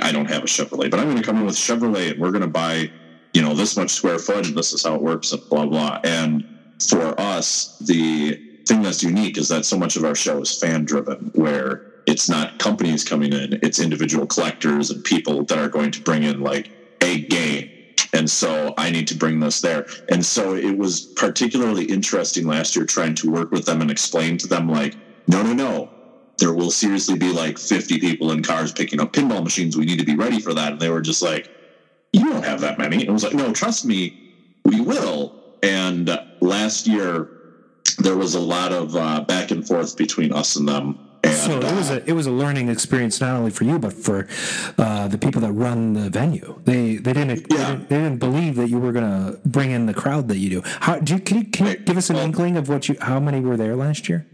I 0.00 0.12
don't 0.12 0.26
have 0.26 0.44
a 0.44 0.46
Chevrolet, 0.46 0.90
but 0.90 1.00
I'm 1.00 1.06
going 1.06 1.18
to 1.18 1.22
come 1.22 1.38
in 1.38 1.46
with 1.46 1.56
Chevrolet 1.56 2.12
and 2.12 2.20
we're 2.20 2.30
going 2.30 2.42
to 2.42 2.48
buy, 2.48 2.90
you 3.32 3.42
know, 3.42 3.54
this 3.54 3.76
much 3.76 3.90
square 3.90 4.18
foot 4.18 4.46
and 4.46 4.56
this 4.56 4.72
is 4.72 4.84
how 4.84 4.94
it 4.94 5.02
works 5.02 5.32
and 5.32 5.42
blah, 5.48 5.66
blah. 5.66 6.00
And 6.04 6.44
for 6.90 7.18
us, 7.20 7.76
the 7.80 8.40
thing 8.66 8.82
that's 8.82 9.02
unique 9.02 9.38
is 9.38 9.48
that 9.48 9.64
so 9.64 9.78
much 9.78 9.96
of 9.96 10.04
our 10.04 10.14
show 10.14 10.40
is 10.40 10.58
fan 10.58 10.84
driven, 10.84 11.30
where 11.34 11.92
it's 12.06 12.28
not 12.28 12.58
companies 12.58 13.04
coming 13.04 13.32
in, 13.32 13.58
it's 13.62 13.78
individual 13.78 14.26
collectors 14.26 14.90
and 14.90 15.02
people 15.04 15.44
that 15.44 15.58
are 15.58 15.68
going 15.68 15.90
to 15.90 16.02
bring 16.02 16.22
in 16.22 16.40
like 16.40 16.70
a 17.02 17.22
game. 17.22 17.70
And 18.12 18.30
so 18.30 18.74
I 18.78 18.90
need 18.90 19.08
to 19.08 19.16
bring 19.16 19.40
this 19.40 19.60
there. 19.60 19.86
And 20.08 20.24
so 20.24 20.54
it 20.54 20.76
was 20.76 21.00
particularly 21.00 21.84
interesting 21.84 22.46
last 22.46 22.76
year 22.76 22.84
trying 22.84 23.14
to 23.16 23.30
work 23.30 23.50
with 23.50 23.66
them 23.66 23.80
and 23.80 23.90
explain 23.90 24.38
to 24.38 24.46
them, 24.46 24.68
like, 24.68 24.96
no, 25.26 25.42
no, 25.42 25.52
no, 25.52 25.90
there 26.38 26.52
will 26.52 26.70
seriously 26.70 27.18
be 27.18 27.32
like 27.32 27.58
50 27.58 27.98
people 27.98 28.32
in 28.32 28.42
cars 28.42 28.72
picking 28.72 29.00
up 29.00 29.12
pinball 29.12 29.42
machines. 29.42 29.76
We 29.76 29.84
need 29.84 29.98
to 29.98 30.04
be 30.04 30.16
ready 30.16 30.40
for 30.40 30.54
that. 30.54 30.72
And 30.72 30.80
they 30.80 30.90
were 30.90 31.00
just 31.00 31.22
like, 31.22 31.50
you 32.12 32.24
don't 32.24 32.44
have 32.44 32.60
that 32.60 32.78
many. 32.78 33.00
And 33.00 33.10
I 33.10 33.12
was 33.12 33.24
like, 33.24 33.34
no, 33.34 33.52
trust 33.52 33.84
me, 33.84 34.32
we 34.64 34.80
will. 34.80 35.43
And 35.64 36.20
last 36.40 36.86
year, 36.86 37.30
there 37.98 38.16
was 38.16 38.34
a 38.34 38.40
lot 38.40 38.72
of 38.72 38.94
uh, 38.94 39.22
back 39.22 39.50
and 39.50 39.66
forth 39.66 39.96
between 39.96 40.30
us 40.32 40.56
and 40.56 40.68
them. 40.68 40.98
And, 41.22 41.32
so 41.32 41.58
it 41.58 41.74
was 41.74 41.90
a 41.90 42.06
it 42.06 42.12
was 42.12 42.26
a 42.26 42.30
learning 42.30 42.68
experience 42.68 43.18
not 43.18 43.34
only 43.34 43.50
for 43.50 43.64
you 43.64 43.78
but 43.78 43.94
for 43.94 44.28
uh, 44.76 45.08
the 45.08 45.16
people 45.16 45.40
that 45.40 45.52
run 45.52 45.94
the 45.94 46.10
venue. 46.10 46.60
They 46.64 46.96
they 46.96 47.14
didn't, 47.14 47.46
yeah. 47.48 47.56
they 47.56 47.56
didn't 47.56 47.88
they 47.88 47.96
didn't 47.96 48.18
believe 48.18 48.56
that 48.56 48.68
you 48.68 48.78
were 48.78 48.92
going 48.92 49.10
to 49.10 49.40
bring 49.48 49.70
in 49.70 49.86
the 49.86 49.94
crowd 49.94 50.28
that 50.28 50.36
you 50.36 50.50
do. 50.50 50.62
How 50.80 50.98
do 50.98 51.14
you, 51.14 51.20
can 51.20 51.38
you, 51.38 51.44
can 51.44 51.66
you 51.66 51.76
give 51.78 51.96
us 51.96 52.10
an 52.10 52.16
well, 52.16 52.26
inkling 52.26 52.58
of 52.58 52.68
what 52.68 52.90
you 52.90 52.96
how 53.00 53.20
many 53.20 53.40
were 53.40 53.56
there 53.56 53.74
last 53.74 54.06
year? 54.06 54.26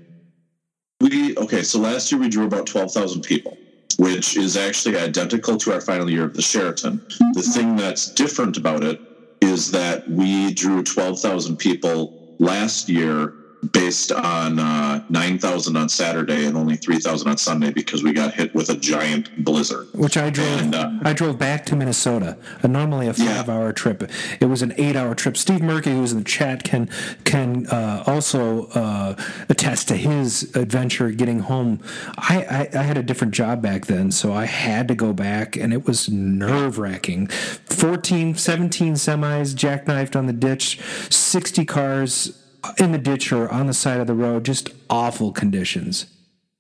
We 1.00 1.36
okay. 1.36 1.62
So 1.62 1.78
last 1.78 2.10
year 2.10 2.20
we 2.20 2.28
drew 2.28 2.46
about 2.46 2.66
twelve 2.66 2.90
thousand 2.90 3.22
people, 3.22 3.56
which 3.98 4.36
is 4.36 4.56
actually 4.56 4.98
identical 4.98 5.56
to 5.58 5.72
our 5.72 5.80
final 5.80 6.10
year 6.10 6.24
of 6.24 6.34
the 6.34 6.42
Sheraton. 6.42 7.00
The 7.34 7.42
thing 7.42 7.76
that's 7.76 8.10
different 8.10 8.56
about 8.56 8.82
it 8.82 9.00
is 9.40 9.70
that 9.72 10.08
we 10.08 10.52
drew 10.52 10.82
twelve 10.82 11.20
thousand 11.20 11.56
people 11.56 12.36
last 12.38 12.88
year 12.88 13.34
based 13.72 14.10
on 14.10 14.58
uh, 14.58 15.04
9,000 15.08 15.76
on 15.76 15.88
Saturday 15.88 16.46
and 16.46 16.56
only 16.56 16.76
3,000 16.76 17.28
on 17.28 17.36
Sunday 17.36 17.70
because 17.70 18.02
we 18.02 18.12
got 18.12 18.32
hit 18.34 18.54
with 18.54 18.70
a 18.70 18.76
giant 18.76 19.44
blizzard. 19.44 19.88
Which 19.92 20.16
I 20.16 20.30
drove. 20.30 20.60
And, 20.60 20.74
uh, 20.74 20.90
I 21.02 21.12
drove 21.12 21.38
back 21.38 21.66
to 21.66 21.76
Minnesota. 21.76 22.38
Uh, 22.62 22.68
normally 22.68 23.06
a 23.06 23.14
five-hour 23.14 23.66
yeah. 23.66 23.72
trip. 23.72 24.10
It 24.40 24.46
was 24.46 24.62
an 24.62 24.72
eight-hour 24.78 25.14
trip. 25.14 25.36
Steve 25.36 25.62
Murky, 25.62 25.90
who's 25.90 26.12
in 26.12 26.18
the 26.18 26.24
chat, 26.24 26.64
can 26.64 26.88
can 27.24 27.66
uh, 27.66 28.04
also 28.06 28.66
uh, 28.68 29.16
attest 29.48 29.88
to 29.88 29.96
his 29.96 30.54
adventure 30.56 31.10
getting 31.10 31.40
home. 31.40 31.80
I, 32.16 32.68
I, 32.74 32.78
I 32.78 32.82
had 32.82 32.96
a 32.96 33.02
different 33.02 33.34
job 33.34 33.60
back 33.60 33.86
then, 33.86 34.10
so 34.10 34.32
I 34.32 34.46
had 34.46 34.88
to 34.88 34.94
go 34.94 35.12
back, 35.12 35.56
and 35.56 35.72
it 35.72 35.86
was 35.86 36.08
nerve-wracking. 36.08 37.26
14, 37.26 38.34
17 38.34 38.94
semis 38.94 39.54
jackknifed 39.54 40.16
on 40.16 40.26
the 40.26 40.32
ditch, 40.32 40.80
60 41.10 41.64
cars 41.64 42.39
in 42.78 42.92
the 42.92 42.98
ditch 42.98 43.32
or 43.32 43.48
on 43.50 43.66
the 43.66 43.74
side 43.74 44.00
of 44.00 44.06
the 44.06 44.14
road, 44.14 44.44
just 44.44 44.70
awful 44.88 45.32
conditions. 45.32 46.06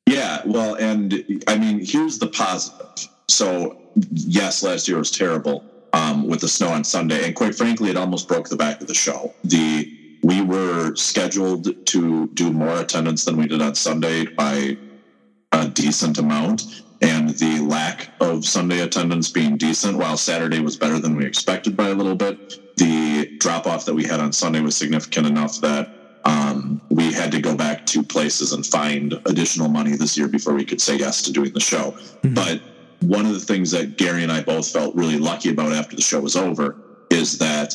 Yeah, 0.06 0.42
well, 0.44 0.74
and 0.74 1.42
I 1.46 1.56
mean, 1.56 1.84
here's 1.84 2.18
the 2.18 2.26
positive. 2.26 3.08
So, 3.28 3.76
yes, 4.10 4.62
last 4.62 4.88
year 4.88 4.98
was 4.98 5.10
terrible 5.10 5.64
um, 5.92 6.26
with 6.26 6.40
the 6.40 6.48
snow 6.48 6.68
on 6.68 6.84
Sunday, 6.84 7.24
and 7.24 7.34
quite 7.34 7.54
frankly, 7.54 7.90
it 7.90 7.96
almost 7.96 8.28
broke 8.28 8.48
the 8.48 8.56
back 8.56 8.80
of 8.80 8.86
the 8.86 8.94
show. 8.94 9.32
The 9.44 9.96
we 10.22 10.42
were 10.42 10.94
scheduled 10.96 11.86
to 11.86 12.26
do 12.28 12.52
more 12.52 12.80
attendance 12.80 13.24
than 13.24 13.38
we 13.38 13.46
did 13.46 13.62
on 13.62 13.74
Sunday 13.74 14.26
by 14.26 14.76
a 15.52 15.68
decent 15.68 16.18
amount, 16.18 16.82
and 17.00 17.30
the 17.30 17.60
lack 17.60 18.10
of 18.20 18.44
Sunday 18.44 18.80
attendance 18.80 19.30
being 19.30 19.56
decent, 19.56 19.96
while 19.96 20.16
Saturday 20.16 20.60
was 20.60 20.76
better 20.76 20.98
than 20.98 21.16
we 21.16 21.24
expected 21.24 21.76
by 21.76 21.88
a 21.88 21.94
little 21.94 22.14
bit, 22.14 22.76
the 22.76 23.19
drop 23.40 23.66
off 23.66 23.84
that 23.86 23.94
we 23.94 24.04
had 24.04 24.20
on 24.20 24.32
Sunday 24.32 24.60
was 24.60 24.76
significant 24.76 25.26
enough 25.26 25.60
that 25.60 25.90
um, 26.24 26.80
we 26.90 27.12
had 27.12 27.32
to 27.32 27.40
go 27.40 27.56
back 27.56 27.86
to 27.86 28.02
places 28.02 28.52
and 28.52 28.64
find 28.64 29.14
additional 29.24 29.68
money 29.68 29.96
this 29.96 30.16
year 30.16 30.28
before 30.28 30.54
we 30.54 30.64
could 30.64 30.80
say 30.80 30.96
yes 30.96 31.22
to 31.22 31.32
doing 31.32 31.52
the 31.52 31.60
show. 31.60 31.92
Mm-hmm. 32.22 32.34
But 32.34 32.60
one 33.00 33.26
of 33.26 33.32
the 33.32 33.40
things 33.40 33.70
that 33.70 33.96
Gary 33.96 34.22
and 34.22 34.30
I 34.30 34.42
both 34.42 34.70
felt 34.70 34.94
really 34.94 35.18
lucky 35.18 35.50
about 35.50 35.72
after 35.72 35.96
the 35.96 36.02
show 36.02 36.20
was 36.20 36.36
over 36.36 36.76
is 37.10 37.38
that 37.38 37.74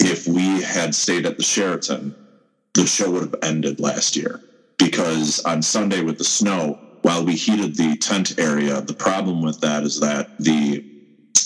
if 0.00 0.26
we 0.26 0.62
had 0.62 0.94
stayed 0.94 1.26
at 1.26 1.36
the 1.36 1.42
Sheraton, 1.42 2.14
the 2.72 2.86
show 2.86 3.10
would 3.10 3.22
have 3.22 3.36
ended 3.42 3.78
last 3.78 4.16
year 4.16 4.42
because 4.78 5.44
on 5.44 5.62
Sunday 5.62 6.02
with 6.02 6.18
the 6.18 6.24
snow, 6.24 6.78
while 7.02 7.24
we 7.24 7.34
heated 7.34 7.76
the 7.76 7.96
tent 7.98 8.38
area, 8.38 8.80
the 8.80 8.94
problem 8.94 9.42
with 9.42 9.60
that 9.60 9.82
is 9.82 10.00
that 10.00 10.38
the 10.38 10.82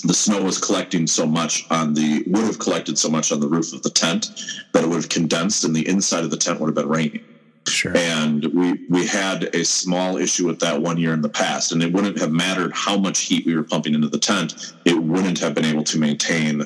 the 0.03 0.15
snow 0.15 0.43
was 0.43 0.59
collecting 0.59 1.07
so 1.07 1.27
much 1.27 1.67
on 1.71 1.95
the 1.95 2.25
would 2.27 2.45
have 2.45 2.59
collected 2.59 2.99
so 2.99 3.09
much 3.09 3.33
on 3.33 3.41
the 3.41 3.49
roof 3.49 3.73
of 3.73 3.83
the 3.83 3.91
tent 3.91 4.31
that 4.73 4.85
it 4.85 4.87
would 4.87 4.97
have 4.97 5.09
condensed 5.09 5.65
and 5.65 5.75
the 5.75 5.87
inside 5.89 6.25
of 6.25 6.31
the 6.31 6.37
tent 6.37 6.61
would 6.61 6.69
have 6.69 6.75
been 6.75 6.89
raining. 6.89 7.25
Sure. 7.67 7.97
And 7.97 8.45
we 8.47 8.87
we 8.89 9.07
had 9.07 9.55
a 9.55 9.65
small 9.65 10.17
issue 10.17 10.47
with 10.47 10.61
that 10.61 10.81
one 10.81 10.97
year 10.99 11.13
in 11.13 11.21
the 11.21 11.29
past, 11.29 11.73
and 11.73 11.83
it 11.83 11.93
wouldn't 11.93 12.19
have 12.19 12.33
mattered 12.33 12.73
how 12.73 12.97
much 12.97 13.21
heat 13.21 13.45
we 13.47 13.55
were 13.55 13.63
pumping 13.63 13.95
into 13.95 14.09
the 14.09 14.19
tent. 14.19 14.75
It 14.85 14.97
wouldn't 14.97 15.39
have 15.41 15.55
been 15.55 15.65
able 15.65 15.85
to 15.85 15.99
maintain 15.99 16.63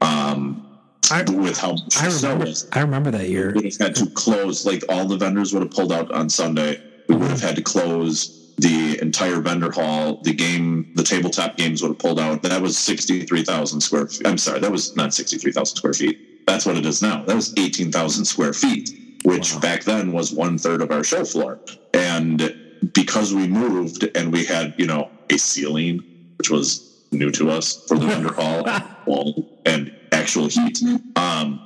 um, 0.00 0.78
I, 1.10 1.22
with 1.22 1.58
how 1.58 1.72
much 1.72 1.96
I 1.98 2.08
remember. 2.08 2.52
I 2.72 2.80
remember 2.80 3.10
that 3.10 3.28
year. 3.28 3.52
We 3.54 3.72
had 3.78 3.94
to 3.96 4.06
close. 4.10 4.64
Like 4.64 4.82
all 4.88 5.06
the 5.06 5.16
vendors 5.16 5.52
would 5.52 5.62
have 5.62 5.72
pulled 5.72 5.92
out 5.92 6.10
on 6.10 6.28
Sunday. 6.28 6.80
We 7.08 7.16
would 7.16 7.30
have 7.30 7.40
had 7.40 7.56
to 7.56 7.62
close 7.62 8.45
the 8.58 8.98
entire 9.02 9.40
vendor 9.40 9.70
hall, 9.70 10.20
the 10.22 10.32
game, 10.32 10.92
the 10.94 11.02
tabletop 11.02 11.56
games 11.56 11.82
would 11.82 11.88
have 11.88 11.98
pulled 11.98 12.18
out. 12.18 12.42
That 12.42 12.60
was 12.62 12.78
63,000 12.78 13.80
square 13.80 14.06
feet. 14.06 14.26
I'm 14.26 14.38
sorry, 14.38 14.60
that 14.60 14.72
was 14.72 14.96
not 14.96 15.12
63,000 15.12 15.76
square 15.76 15.92
feet. 15.92 16.46
That's 16.46 16.64
what 16.64 16.76
it 16.76 16.86
is 16.86 17.02
now. 17.02 17.24
That 17.24 17.36
was 17.36 17.52
18,000 17.58 18.24
square 18.24 18.52
feet, 18.52 18.90
which 19.24 19.54
wow. 19.54 19.60
back 19.60 19.84
then 19.84 20.12
was 20.12 20.32
one 20.32 20.58
third 20.58 20.80
of 20.80 20.90
our 20.90 21.04
show 21.04 21.24
floor. 21.24 21.58
And 21.92 22.80
because 22.92 23.34
we 23.34 23.46
moved 23.46 24.08
and 24.14 24.32
we 24.32 24.44
had, 24.44 24.74
you 24.78 24.86
know, 24.86 25.10
a 25.28 25.36
ceiling, 25.36 26.02
which 26.38 26.50
was 26.50 27.04
new 27.12 27.30
to 27.32 27.50
us 27.50 27.84
for 27.86 27.98
the 27.98 28.06
vendor 28.06 28.32
hall, 28.32 28.64
wall, 29.06 29.60
and 29.66 29.94
actual 30.12 30.46
heat. 30.46 30.80
Um, 31.16 31.60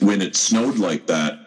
when 0.00 0.20
it 0.20 0.36
snowed 0.36 0.78
like 0.78 1.06
that, 1.06 1.38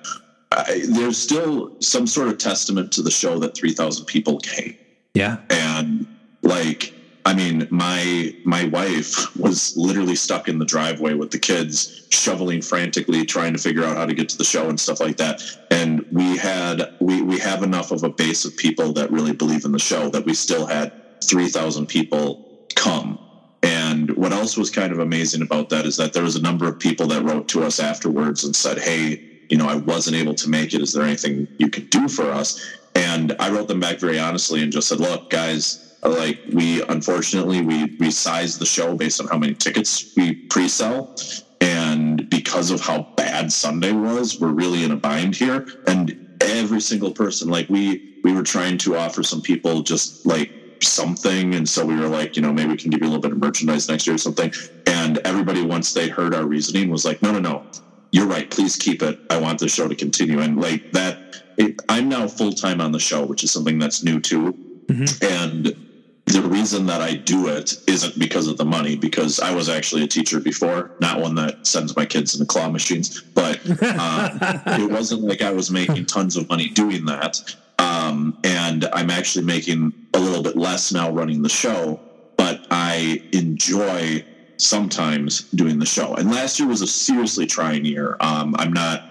I, 0.58 0.82
there's 0.88 1.18
still 1.18 1.76
some 1.82 2.08
sort 2.08 2.30
of 2.30 2.38
testament 2.38 2.92
to 2.94 3.02
the 3.02 3.12
show 3.12 3.38
that 3.40 3.56
3,000 3.56 4.06
people 4.06 4.40
came. 4.40 4.76
Yeah. 5.14 5.38
And 5.50 6.08
like, 6.42 6.94
I 7.26 7.34
mean, 7.34 7.68
my 7.70 8.34
my 8.46 8.66
wife 8.66 9.36
was 9.36 9.76
literally 9.76 10.16
stuck 10.16 10.48
in 10.48 10.60
the 10.60 10.66
driveway 10.66 11.14
with 11.14 11.32
the 11.32 11.40
kids, 11.40 12.08
shoveling 12.10 12.62
frantically, 12.62 13.26
trying 13.26 13.52
to 13.52 13.60
figure 13.60 13.84
out 13.84 13.98
how 13.98 14.06
to 14.06 14.14
get 14.14 14.30
to 14.30 14.38
the 14.38 14.46
show 14.46 14.70
and 14.70 14.80
stuff 14.80 15.02
like 15.02 15.18
that. 15.18 15.42
And 15.70 16.06
we 16.10 16.38
had 16.38 16.94
we 17.02 17.22
we 17.22 17.38
have 17.40 17.64
enough 17.64 17.92
of 17.92 18.04
a 18.04 18.10
base 18.10 18.46
of 18.46 18.56
people 18.56 18.94
that 18.94 19.12
really 19.12 19.34
believe 19.34 19.66
in 19.66 19.74
the 19.74 19.80
show 19.80 20.08
that 20.10 20.24
we 20.26 20.34
still 20.34 20.66
had 20.66 20.94
three 21.22 21.50
thousand 21.50 21.88
people 21.88 22.66
come. 22.76 23.20
And 23.62 24.16
what 24.16 24.32
else 24.32 24.56
was 24.56 24.70
kind 24.70 24.94
of 24.94 25.00
amazing 25.00 25.42
about 25.42 25.68
that 25.70 25.86
is 25.86 25.98
that 25.98 26.14
there 26.14 26.24
was 26.24 26.38
a 26.38 26.42
number 26.42 26.66
of 26.66 26.80
people 26.80 27.08
that 27.08 27.24
wrote 27.24 27.50
to 27.50 27.64
us 27.64 27.82
afterwards 27.82 28.46
and 28.46 28.56
said, 28.56 28.78
"Hey, 28.78 29.37
you 29.50 29.58
know, 29.58 29.68
I 29.68 29.76
wasn't 29.76 30.16
able 30.16 30.36
to 30.36 30.50
make 30.50 30.74
it. 30.74 30.82
Is 30.82 30.94
there 30.94 31.04
anything 31.04 31.48
you 31.58 31.70
could 31.70 31.90
do 31.90 32.08
for 32.08 32.32
us? 32.32 32.78
And 32.96 33.36
I 33.40 33.50
wrote 33.50 33.68
them 33.68 33.80
back 33.80 34.00
very 34.00 34.20
honestly 34.20 34.64
and 34.64 34.72
just 34.72 34.88
said, 34.88 35.00
look, 35.00 35.30
guys, 35.30 35.96
like 36.04 36.40
we 36.54 36.84
unfortunately 36.84 37.62
we 37.62 37.98
we 38.00 38.12
sized 38.12 38.60
the 38.60 38.66
show 38.66 38.96
based 38.96 39.20
on 39.20 39.28
how 39.28 39.38
many 39.38 39.54
tickets 39.54 40.14
we 40.16 40.36
pre-sell. 40.48 41.16
And 41.62 42.30
because 42.30 42.72
of 42.72 42.82
how 42.82 43.14
bad 43.18 43.52
Sunday 43.52 43.92
was, 43.92 44.40
we're 44.40 44.52
really 44.52 44.84
in 44.84 44.92
a 44.92 44.96
bind 44.96 45.36
here. 45.36 45.68
And 45.88 46.38
every 46.42 46.82
single 46.82 47.12
person, 47.12 47.50
like 47.50 47.70
we 47.70 48.20
we 48.24 48.34
were 48.34 48.44
trying 48.44 48.78
to 48.80 48.98
offer 48.98 49.24
some 49.24 49.42
people 49.42 49.82
just 49.82 50.26
like 50.26 50.52
something 50.84 51.56
and 51.56 51.68
so 51.68 51.86
we 51.86 51.96
were 51.96 52.08
like 52.08 52.36
you 52.36 52.42
know 52.42 52.54
maybe 52.54 52.70
we 52.70 52.78
can 52.78 52.92
give 52.92 53.02
you 53.02 53.08
a 53.08 53.10
little 53.10 53.22
bit 53.22 53.32
of 53.32 53.40
merchandise 53.40 53.90
next 53.90 54.06
year 54.06 54.16
or 54.16 54.20
something 54.20 54.52
and 54.86 55.18
everybody 55.20 55.64
once 55.64 55.94
they 55.94 56.08
heard 56.08 56.36
our 56.36 56.46
reasoning 56.46 56.90
was 56.90 57.04
like 57.04 57.20
no 57.24 57.32
no 57.32 57.40
no 57.40 57.66
you're 58.12 58.28
right. 58.28 58.50
Please 58.50 58.76
keep 58.76 59.02
it. 59.02 59.20
I 59.30 59.40
want 59.40 59.60
the 59.60 59.68
show 59.68 59.88
to 59.88 59.96
continue. 59.96 60.40
And 60.40 60.60
like 60.60 60.92
that, 60.94 61.44
it, 61.58 61.82
I'm 61.90 62.10
now 62.10 62.28
full 62.28 62.54
time 62.54 62.82
on 62.82 62.92
the 62.92 63.00
show, 63.00 63.26
which 63.26 63.44
is 63.44 63.52
something 63.52 63.80
that's 63.80 64.04
new 64.04 64.20
too. 64.20 64.54
Mm-hmm. 64.88 65.26
And 65.26 65.88
the 66.28 66.42
reason 66.42 66.86
that 66.88 67.02
I 67.02 67.14
do 67.16 67.48
it 67.48 67.74
isn't 67.88 68.20
because 68.20 68.48
of 68.48 68.58
the 68.58 68.66
money, 68.66 68.96
because 68.96 69.40
I 69.40 69.54
was 69.54 69.70
actually 69.70 70.04
a 70.04 70.08
teacher 70.08 70.40
before, 70.40 70.92
not 71.00 71.22
one 71.22 71.36
that 71.36 71.66
sends 71.66 71.96
my 71.96 72.06
kids 72.06 72.34
into 72.34 72.46
claw 72.46 72.70
machines, 72.70 73.22
but 73.22 73.60
uh, 73.82 74.60
it 74.68 74.92
wasn't 74.92 75.22
like 75.22 75.42
I 75.42 75.52
was 75.52 75.72
making 75.72 76.06
tons 76.06 76.36
of 76.36 76.48
money 76.50 76.70
doing 76.70 77.06
that. 77.06 77.56
Um, 77.80 78.38
and 78.44 78.86
I'm 78.94 79.10
actually 79.10 79.46
making 79.46 79.94
a 80.14 80.20
little 80.20 80.44
bit 80.44 80.58
less 80.58 80.92
now 80.92 81.10
running 81.12 81.42
the 81.42 81.50
show, 81.50 82.00
but 82.36 82.68
I 82.72 83.24
enjoy 83.32 84.26
sometimes 84.58 85.44
doing 85.52 85.80
the 85.80 85.86
show. 85.86 86.16
And 86.16 86.32
last 86.32 86.60
year 86.60 86.68
was 86.68 86.82
a 86.82 86.88
seriously 86.88 87.46
trying 87.46 87.86
year. 87.86 88.18
Um, 88.20 88.56
I'm 88.58 88.74
not, 88.74 89.04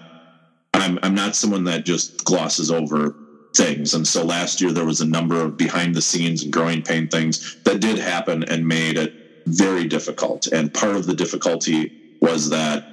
I'm, 0.73 0.99
I'm 1.01 1.15
not 1.15 1.35
someone 1.35 1.63
that 1.65 1.85
just 1.85 2.23
glosses 2.25 2.71
over 2.71 3.15
things. 3.55 3.93
And 3.93 4.07
so 4.07 4.23
last 4.23 4.61
year 4.61 4.71
there 4.71 4.85
was 4.85 5.01
a 5.01 5.05
number 5.05 5.41
of 5.41 5.57
behind 5.57 5.95
the 5.95 6.01
scenes 6.01 6.43
and 6.43 6.53
growing 6.53 6.81
pain 6.81 7.07
things 7.07 7.57
that 7.63 7.79
did 7.79 7.97
happen 7.97 8.43
and 8.43 8.67
made 8.67 8.97
it 8.97 9.13
very 9.47 9.87
difficult. 9.87 10.47
And 10.47 10.73
part 10.73 10.95
of 10.95 11.05
the 11.05 11.15
difficulty 11.15 12.15
was 12.21 12.49
that 12.49 12.85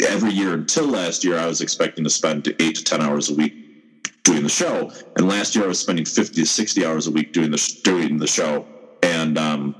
every 0.00 0.32
year 0.32 0.54
until 0.54 0.86
last 0.86 1.24
year, 1.24 1.38
I 1.38 1.46
was 1.46 1.60
expecting 1.60 2.04
to 2.04 2.10
spend 2.10 2.48
eight 2.60 2.76
to 2.76 2.84
10 2.84 3.02
hours 3.02 3.30
a 3.30 3.34
week 3.34 4.22
doing 4.22 4.42
the 4.42 4.48
show. 4.48 4.90
And 5.16 5.28
last 5.28 5.54
year 5.54 5.64
I 5.64 5.68
was 5.68 5.80
spending 5.80 6.04
50 6.04 6.34
to 6.40 6.46
60 6.46 6.84
hours 6.84 7.06
a 7.06 7.10
week 7.10 7.32
doing 7.32 7.50
the, 7.50 7.80
doing 7.84 8.18
the 8.18 8.26
show. 8.26 8.66
And 9.02 9.38
um, 9.38 9.74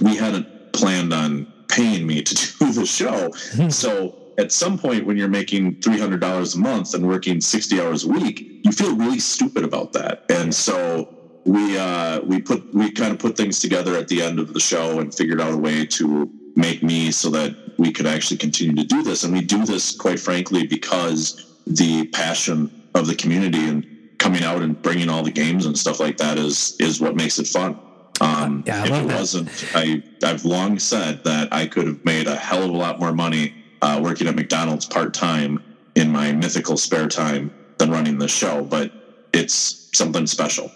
we 0.00 0.16
hadn't 0.16 0.46
planned 0.82 1.12
on 1.14 1.46
paying 1.68 2.04
me 2.04 2.22
to 2.22 2.34
do 2.58 2.72
the 2.72 2.84
show. 2.84 3.30
so 3.68 4.18
at 4.38 4.50
some 4.50 4.76
point 4.76 5.06
when 5.06 5.16
you're 5.16 5.28
making 5.28 5.76
$300 5.76 6.54
a 6.54 6.58
month 6.58 6.94
and 6.94 7.06
working 7.06 7.40
60 7.40 7.80
hours 7.80 8.04
a 8.04 8.08
week 8.08 8.52
you 8.64 8.72
feel 8.72 8.96
really 8.96 9.20
stupid 9.20 9.64
about 9.64 9.92
that. 9.92 10.24
And 10.28 10.54
so 10.54 11.08
we 11.44 11.76
uh, 11.76 12.20
we 12.20 12.40
put 12.40 12.72
we 12.74 12.90
kind 12.92 13.12
of 13.12 13.18
put 13.18 13.36
things 13.36 13.60
together 13.60 13.96
at 13.96 14.08
the 14.08 14.22
end 14.22 14.38
of 14.38 14.54
the 14.54 14.60
show 14.60 15.00
and 15.00 15.14
figured 15.14 15.40
out 15.40 15.52
a 15.52 15.56
way 15.56 15.84
to 15.86 16.30
make 16.54 16.82
me 16.82 17.10
so 17.10 17.28
that 17.30 17.56
we 17.78 17.92
could 17.92 18.06
actually 18.06 18.36
continue 18.36 18.76
to 18.76 18.84
do 18.84 19.02
this. 19.02 19.24
And 19.24 19.32
we 19.32 19.42
do 19.42 19.64
this 19.64 19.96
quite 19.96 20.20
frankly 20.20 20.66
because 20.66 21.58
the 21.66 22.06
passion 22.08 22.70
of 22.94 23.06
the 23.06 23.16
community 23.16 23.68
and 23.68 23.86
coming 24.18 24.44
out 24.44 24.62
and 24.62 24.80
bringing 24.80 25.08
all 25.08 25.24
the 25.24 25.32
games 25.32 25.66
and 25.66 25.76
stuff 25.76 25.98
like 25.98 26.16
that 26.18 26.38
is 26.38 26.76
is 26.78 27.00
what 27.00 27.16
makes 27.16 27.38
it 27.38 27.46
fun 27.46 27.76
um, 28.20 28.62
Yeah, 28.66 28.82
if 28.84 28.90
it 28.90 29.08
that. 29.08 29.16
wasn't 29.18 29.48
I 29.74 30.02
I've 30.22 30.44
long 30.44 30.78
said 30.78 31.24
that 31.24 31.52
I 31.52 31.66
could 31.66 31.86
have 31.86 32.04
made 32.04 32.26
a 32.26 32.36
hell 32.36 32.62
of 32.62 32.70
a 32.70 32.76
lot 32.76 33.00
more 33.00 33.12
money 33.12 33.54
uh, 33.80 34.00
working 34.02 34.28
at 34.28 34.36
McDonald's 34.36 34.86
part 34.86 35.12
time 35.14 35.62
in 35.94 36.10
my 36.10 36.32
mythical 36.32 36.76
spare 36.76 37.08
time 37.08 37.52
than 37.78 37.90
running 37.90 38.18
the 38.18 38.28
show, 38.28 38.64
but 38.64 38.92
it's 39.32 39.88
something 39.92 40.26
special. 40.26 40.70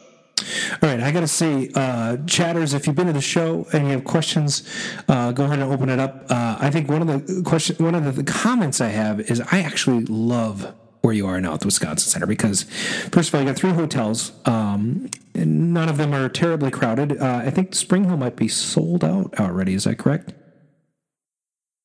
All 0.82 0.90
right, 0.90 1.00
I 1.00 1.12
got 1.12 1.20
to 1.20 1.28
say, 1.28 1.70
uh, 1.74 2.18
chatters, 2.26 2.74
if 2.74 2.86
you've 2.86 2.96
been 2.96 3.06
to 3.06 3.12
the 3.14 3.20
show 3.22 3.66
and 3.72 3.86
you 3.86 3.92
have 3.92 4.04
questions, 4.04 4.68
uh, 5.08 5.32
go 5.32 5.44
ahead 5.44 5.60
and 5.60 5.72
open 5.72 5.88
it 5.88 5.98
up. 5.98 6.26
Uh, 6.28 6.58
I 6.60 6.70
think 6.70 6.90
one 6.90 7.00
of 7.08 7.26
the 7.26 7.42
question, 7.42 7.76
one 7.82 7.94
of 7.94 8.04
the, 8.04 8.12
the 8.12 8.30
comments 8.30 8.80
I 8.80 8.88
have 8.88 9.20
is 9.20 9.40
I 9.40 9.60
actually 9.60 10.04
love 10.04 10.74
where 11.06 11.14
you 11.14 11.26
are 11.28 11.40
now 11.40 11.54
at 11.54 11.60
the 11.60 11.66
Wisconsin 11.66 12.10
Center 12.10 12.26
because, 12.26 12.64
first 13.12 13.28
of 13.28 13.34
all, 13.36 13.40
you 13.40 13.46
got 13.46 13.56
three 13.56 13.70
hotels. 13.70 14.32
Um, 14.44 15.08
and 15.34 15.72
none 15.72 15.88
of 15.88 15.98
them 15.98 16.12
are 16.12 16.28
terribly 16.28 16.72
crowded. 16.72 17.20
Uh, 17.20 17.42
I 17.44 17.50
think 17.50 17.76
Spring 17.76 18.04
Hill 18.04 18.16
might 18.16 18.34
be 18.34 18.48
sold 18.48 19.04
out 19.04 19.38
already. 19.38 19.74
Is 19.74 19.84
that 19.84 19.98
correct? 19.98 20.34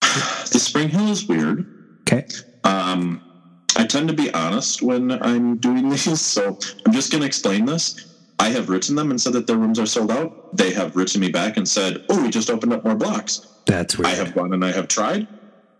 The 0.01 0.59
Spring 0.59 0.89
Hill 0.89 1.09
is 1.09 1.28
weird. 1.28 2.01
Okay. 2.01 2.26
Um, 2.63 3.22
I 3.78 3.86
tend 3.86 4.09
to 4.09 4.15
be 4.15 4.34
honest 4.34 4.82
when 4.82 5.11
I'm 5.11 5.57
doing 5.57 5.89
these, 5.91 6.19
so 6.19 6.57
I'm 6.86 6.91
just 6.91 7.11
going 7.11 7.22
to 7.22 7.28
explain 7.28 7.65
this. 7.65 8.07
I 8.39 8.49
have 8.49 8.69
written 8.69 8.95
them 8.95 9.11
and 9.11 9.22
said 9.22 9.34
that 9.34 9.45
their 9.45 9.57
rooms 9.57 9.78
are 9.78 9.86
sold 9.86 10.09
out. 10.09 10.57
They 10.57 10.74
have 10.74 10.95
written 10.95 11.22
me 11.22 11.30
back 11.30 11.57
and 11.57 11.69
said, 11.69 12.03
"Oh, 12.09 12.24
we 12.24 12.32
just 12.32 12.49
opened 12.49 12.74
up 12.74 12.84
more 12.84 12.95
blocks." 12.95 13.47
That's 13.67 13.99
weird. 13.99 14.07
I 14.07 14.15
have 14.15 14.34
gone 14.34 14.51
and 14.53 14.65
I 14.65 14.72
have 14.72 14.88
tried. 14.88 15.28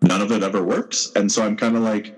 None 0.04 0.22
of 0.22 0.32
it 0.32 0.44
ever 0.44 0.64
works, 0.64 1.12
and 1.16 1.32
so 1.32 1.44
I'm 1.44 1.58
kind 1.58 1.76
of 1.76 1.82
like. 1.82 2.16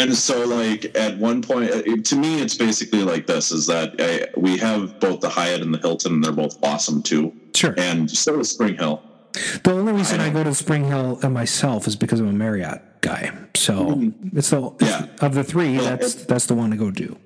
And 0.00 0.16
so, 0.16 0.46
like 0.46 0.96
at 0.96 1.18
one 1.18 1.42
point, 1.42 1.70
uh, 1.70 1.82
to 1.82 2.16
me, 2.16 2.40
it's 2.40 2.56
basically 2.56 3.02
like 3.02 3.26
this: 3.26 3.52
is 3.52 3.66
that 3.66 3.96
I, 3.98 4.28
we 4.40 4.56
have 4.56 4.98
both 4.98 5.20
the 5.20 5.28
Hyatt 5.28 5.60
and 5.60 5.74
the 5.74 5.78
Hilton, 5.78 6.14
and 6.14 6.24
they're 6.24 6.32
both 6.32 6.58
awesome 6.62 7.02
too. 7.02 7.34
Sure. 7.54 7.74
And 7.76 8.10
so 8.10 8.40
is 8.40 8.50
Spring 8.50 8.76
Hill. 8.76 9.02
The 9.62 9.72
only 9.72 9.92
reason 9.92 10.20
I, 10.20 10.30
go 10.30 10.42
to 10.42 10.54
Spring 10.54 10.84
Hill 10.84 11.20
and 11.22 11.34
myself 11.34 11.86
is 11.86 11.96
because 11.96 12.18
I'm 12.18 12.28
a 12.28 12.32
Marriott 12.32 12.82
guy. 13.00 13.32
So 13.54 13.74
mm-hmm. 13.74 14.36
it's 14.36 14.50
the 14.50 14.72
Yeah. 14.80 15.06
of 15.20 15.34
the 15.34 15.44
three, 15.44 15.76
Well, 15.76 15.84
that's 15.84 16.14
that's 16.14 16.46
the 16.46 16.54
one 16.54 16.70
to 16.70 16.76
go 16.76 16.90
do. 16.90 17.16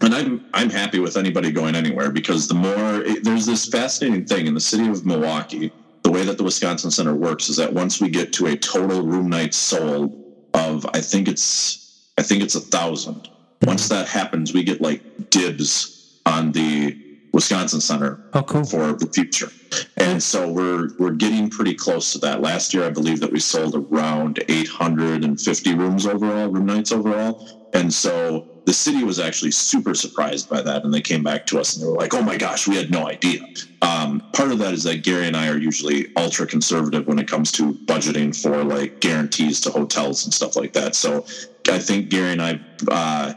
And 0.00 0.14
I'm 0.14 0.44
I'm 0.54 0.70
happy 0.70 1.00
with 1.00 1.16
anybody 1.16 1.50
going 1.50 1.74
anywhere 1.74 2.10
because 2.10 2.48
the 2.48 2.54
more 2.54 3.02
it, 3.02 3.24
there's 3.24 3.46
this 3.46 3.66
fascinating 3.66 4.26
thing 4.26 4.46
in 4.46 4.54
the 4.54 4.60
city 4.60 4.86
of 4.88 5.04
Milwaukee. 5.04 5.72
The 6.02 6.12
way 6.12 6.24
that 6.24 6.38
the 6.38 6.44
Wisconsin 6.44 6.90
Center 6.90 7.14
works 7.14 7.48
is 7.48 7.56
that 7.56 7.72
once 7.72 8.00
we 8.00 8.08
get 8.08 8.32
to 8.34 8.46
a 8.46 8.56
total 8.56 9.02
room 9.02 9.28
night 9.28 9.54
sold 9.54 10.22
of 10.54 10.86
I 10.94 11.00
think 11.00 11.28
it's 11.28 11.85
I 12.18 12.22
think 12.22 12.42
it's 12.42 12.54
a 12.54 12.60
thousand. 12.60 13.28
Once 13.62 13.88
that 13.88 14.08
happens, 14.08 14.52
we 14.54 14.62
get 14.64 14.80
like 14.80 15.30
dibs 15.30 16.20
on 16.26 16.52
the 16.52 16.96
Wisconsin 17.32 17.80
Center 17.80 18.18
Oh, 18.32 18.42
cool. 18.42 18.64
for 18.64 18.92
the 18.94 19.06
future. 19.12 19.50
And 19.96 20.22
so 20.22 20.50
we're 20.50 20.90
we're 20.98 21.10
getting 21.12 21.50
pretty 21.50 21.74
close 21.74 22.12
to 22.12 22.18
that. 22.20 22.40
Last 22.40 22.72
year, 22.72 22.84
I 22.84 22.90
believe 22.90 23.20
that 23.20 23.32
we 23.32 23.40
sold 23.40 23.74
around 23.74 24.42
850 24.48 25.74
rooms 25.74 26.06
overall, 26.06 26.48
room 26.48 26.66
nights 26.66 26.92
overall. 26.92 27.68
And 27.74 27.92
so 27.92 28.48
the 28.64 28.72
city 28.72 29.04
was 29.04 29.18
actually 29.20 29.50
super 29.50 29.94
surprised 29.94 30.48
by 30.48 30.62
that, 30.62 30.84
and 30.84 30.92
they 30.92 31.00
came 31.02 31.22
back 31.22 31.46
to 31.48 31.60
us 31.60 31.74
and 31.76 31.82
they 31.84 31.88
were 31.88 31.96
like, 31.96 32.14
"Oh 32.14 32.22
my 32.22 32.36
gosh, 32.36 32.66
we 32.66 32.76
had 32.76 32.90
no 32.90 33.06
idea." 33.06 33.40
Um, 33.82 34.22
part 34.32 34.50
of 34.50 34.58
that 34.60 34.72
is 34.72 34.82
that 34.84 35.02
Gary 35.04 35.26
and 35.26 35.36
I 35.36 35.48
are 35.48 35.58
usually 35.58 36.06
ultra 36.16 36.46
conservative 36.46 37.06
when 37.06 37.18
it 37.18 37.28
comes 37.28 37.52
to 37.52 37.74
budgeting 37.84 38.34
for 38.40 38.64
like 38.64 39.00
guarantees 39.00 39.60
to 39.62 39.70
hotels 39.70 40.24
and 40.24 40.32
stuff 40.32 40.56
like 40.56 40.72
that. 40.72 40.94
So 40.94 41.26
I 41.68 41.78
think 41.78 42.08
Gary 42.08 42.32
and 42.32 42.42
I. 42.42 42.60
Uh, 42.88 43.34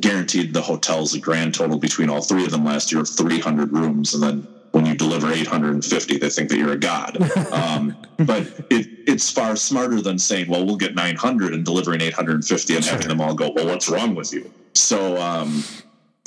guaranteed 0.00 0.54
the 0.54 0.62
hotels 0.62 1.14
a 1.14 1.18
grand 1.18 1.52
total 1.52 1.76
between 1.76 2.08
all 2.08 2.20
three 2.22 2.44
of 2.44 2.52
them 2.52 2.64
last 2.64 2.92
year 2.92 3.00
of 3.00 3.08
300 3.08 3.72
rooms 3.72 4.14
and 4.14 4.22
then 4.22 4.46
when 4.70 4.86
you 4.86 4.94
deliver 4.94 5.28
850 5.32 6.18
they 6.18 6.28
think 6.30 6.48
that 6.50 6.56
you're 6.56 6.70
a 6.72 6.76
god. 6.78 7.18
Um, 7.52 7.96
but 8.18 8.42
it, 8.70 8.86
it's 9.08 9.28
far 9.28 9.56
smarter 9.56 10.00
than 10.00 10.18
saying 10.18 10.48
well 10.48 10.64
we'll 10.64 10.76
get 10.76 10.94
900 10.94 11.52
and 11.52 11.64
delivering 11.64 12.00
850 12.00 12.76
and 12.76 12.84
having 12.84 13.08
them 13.08 13.20
all 13.20 13.34
go 13.34 13.50
well 13.50 13.66
what's 13.66 13.88
wrong 13.88 14.14
with 14.14 14.32
you 14.32 14.52
so 14.74 15.16
um, 15.20 15.64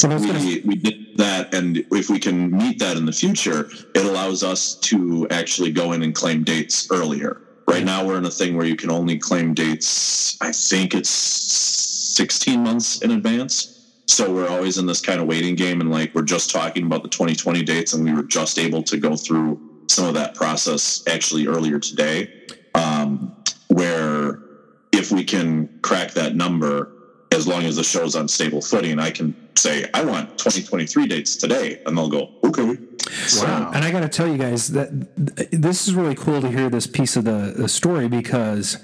And 0.04 0.14
I 0.14 0.18
gonna- 0.18 0.40
we, 0.40 0.62
we 0.66 0.76
did 0.76 1.18
that 1.18 1.54
and 1.54 1.78
if 1.92 2.10
we 2.10 2.20
can 2.20 2.52
meet 2.52 2.78
that 2.80 2.98
in 2.98 3.06
the 3.06 3.14
future 3.14 3.70
it 3.96 4.06
allows 4.06 4.44
us 4.44 4.76
to 4.76 5.28
actually 5.30 5.72
go 5.72 5.94
in 5.94 6.04
and 6.04 6.14
claim 6.14 6.44
dates 6.44 6.92
earlier 6.92 7.42
right 7.72 7.84
now 7.84 8.06
we're 8.06 8.18
in 8.18 8.26
a 8.26 8.32
thing 8.32 8.56
where 8.56 8.66
you 8.66 8.76
can 8.76 8.92
only 8.92 9.18
claim 9.18 9.54
dates 9.54 10.38
i 10.42 10.52
think 10.52 10.94
it's 10.94 11.10
16 12.12 12.62
months 12.62 13.02
in 13.02 13.12
advance. 13.12 13.78
So 14.08 14.32
we're 14.32 14.50
always 14.50 14.78
in 14.78 14.86
this 14.86 15.00
kind 15.00 15.22
of 15.22 15.28
waiting 15.28 15.56
game 15.56 15.82
and 15.82 15.90
like 15.90 16.14
we're 16.14 16.24
just 16.24 16.52
talking 16.52 16.86
about 16.86 17.04
the 17.04 17.10
2020 17.10 17.64
dates 17.64 17.94
and 17.94 18.04
we 18.04 18.14
were 18.14 18.24
just 18.24 18.60
able 18.60 18.84
to 18.84 18.98
go 18.98 19.16
through 19.16 19.60
some 19.88 20.06
of 20.06 20.14
that 20.16 20.36
process 20.36 21.04
actually 21.08 21.48
earlier 21.48 21.80
today. 21.80 22.32
Um, 22.76 23.36
where 23.70 24.40
if 24.92 25.12
we 25.12 25.24
can 25.24 25.80
crack 25.82 26.12
that 26.12 26.36
number 26.36 26.92
as 27.34 27.48
long 27.48 27.64
as 27.64 27.76
the 27.76 27.84
show's 27.84 28.16
on 28.16 28.28
stable 28.28 28.62
footing 28.62 29.00
i 29.00 29.10
can 29.12 29.36
say 29.56 29.90
i 29.94 30.04
want 30.04 30.30
2023 30.38 31.08
dates 31.08 31.36
today 31.36 31.82
and 31.86 31.98
they'll 31.98 32.10
go 32.10 32.30
okay 32.44 32.78
Wow. 33.38 33.72
And 33.74 33.84
I 33.84 33.92
got 33.92 34.02
to 34.02 34.10
tell 34.10 34.28
you 34.28 34.38
guys 34.38 34.70
that 34.70 34.90
th- 35.36 35.50
this 35.52 35.88
is 35.88 35.96
really 35.96 36.16
cool 36.16 36.40
to 36.40 36.50
hear 36.50 36.70
this 36.70 36.86
piece 36.88 37.16
of 37.16 37.26
the, 37.26 37.54
the 37.58 37.68
story 37.68 38.08
because 38.08 38.78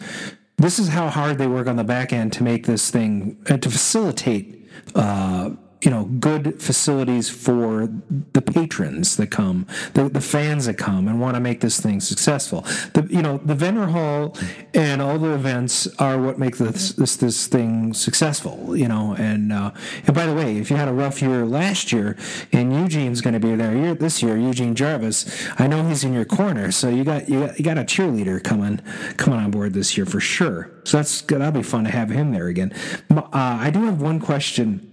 this 0.57 0.79
is 0.79 0.89
how 0.89 1.07
hard 1.09 1.37
they 1.37 1.47
work 1.47 1.67
on 1.67 1.75
the 1.75 1.83
back 1.83 2.11
end 2.11 2.33
to 2.33 2.43
make 2.43 2.65
this 2.65 2.89
thing 2.89 3.37
and 3.47 3.61
to 3.61 3.69
facilitate. 3.69 4.67
Uh, 4.95 5.51
you 5.82 5.91
know, 5.91 6.05
good 6.05 6.59
facilities 6.61 7.30
for 7.30 7.88
the 8.34 8.41
patrons 8.41 9.15
that 9.17 9.28
come, 9.28 9.67
the, 9.93 10.09
the 10.09 10.21
fans 10.21 10.65
that 10.65 10.75
come 10.75 11.07
and 11.07 11.21
want 11.21 11.36
to 11.36 11.39
make 11.39 11.61
this 11.61 11.80
thing 11.80 11.99
successful. 11.99 12.61
The 12.93 13.07
you 13.09 13.21
know 13.21 13.38
the 13.38 13.53
vendor 13.53 13.88
hall 13.88 14.36
and 14.73 15.01
all 15.01 15.19
the 15.19 15.34
events 15.34 15.88
are 15.99 16.19
what 16.19 16.39
make 16.39 16.57
this 16.57 16.93
this 16.93 17.15
this 17.17 17.47
thing 17.47 17.93
successful. 17.93 18.75
You 18.75 18.88
know, 18.88 19.15
and 19.19 19.53
uh, 19.53 19.71
and 20.05 20.15
by 20.15 20.25
the 20.25 20.34
way, 20.34 20.57
if 20.57 20.71
you 20.71 20.78
had 20.78 20.88
a 20.88 20.93
rough 20.93 21.21
year 21.21 21.45
last 21.45 21.91
year 21.91 22.17
and 22.51 22.73
Eugene's 22.73 23.21
going 23.21 23.36
to 23.36 23.39
be 23.39 23.53
there 23.55 23.75
year, 23.75 23.93
this 23.93 24.23
year, 24.23 24.36
Eugene 24.36 24.73
Jarvis, 24.73 25.47
I 25.60 25.68
know 25.68 25.88
he's 25.88 26.03
in 26.03 26.11
your 26.11 26.26
corner, 26.26 26.72
so 26.72 26.89
you 26.89 27.03
got 27.03 27.30
you 27.30 27.45
got, 27.45 27.57
you 27.60 27.64
got 27.64 27.77
a 27.77 27.84
cheerleader 27.84 28.43
coming 28.43 28.80
coming 29.18 29.39
on 29.39 29.51
board 29.51 29.73
this 29.73 29.95
year 29.95 30.07
for 30.07 30.19
sure. 30.19 30.72
So 30.85 30.97
that's 30.97 31.22
good. 31.22 31.41
that'll 31.41 31.51
be 31.51 31.64
fun 31.64 31.84
to 31.84 31.91
have 31.91 32.10
him 32.10 32.31
there 32.31 32.47
again. 32.47 32.73
Uh, 33.11 33.27
I 33.34 33.69
do 33.69 33.84
have 33.84 34.01
one 34.01 34.19
question. 34.19 34.86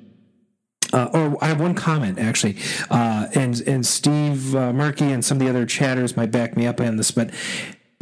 Uh, 0.95 1.11
or 1.13 1.39
I 1.45 1.49
have 1.49 1.61
one 1.61 1.75
comment 1.75 2.19
actually, 2.21 2.57
uh, 2.91 3.27
and 3.35 3.61
and 3.67 3.85
Steve 3.85 4.55
uh, 4.55 4.73
Murky 4.73 5.11
and 5.11 5.25
some 5.25 5.37
of 5.39 5.43
the 5.43 5.49
other 5.51 5.67
chatters 5.67 6.17
might 6.17 6.31
back 6.31 6.57
me 6.57 6.67
up 6.67 6.81
on 6.81 6.97
this, 6.97 7.11
but 7.11 7.31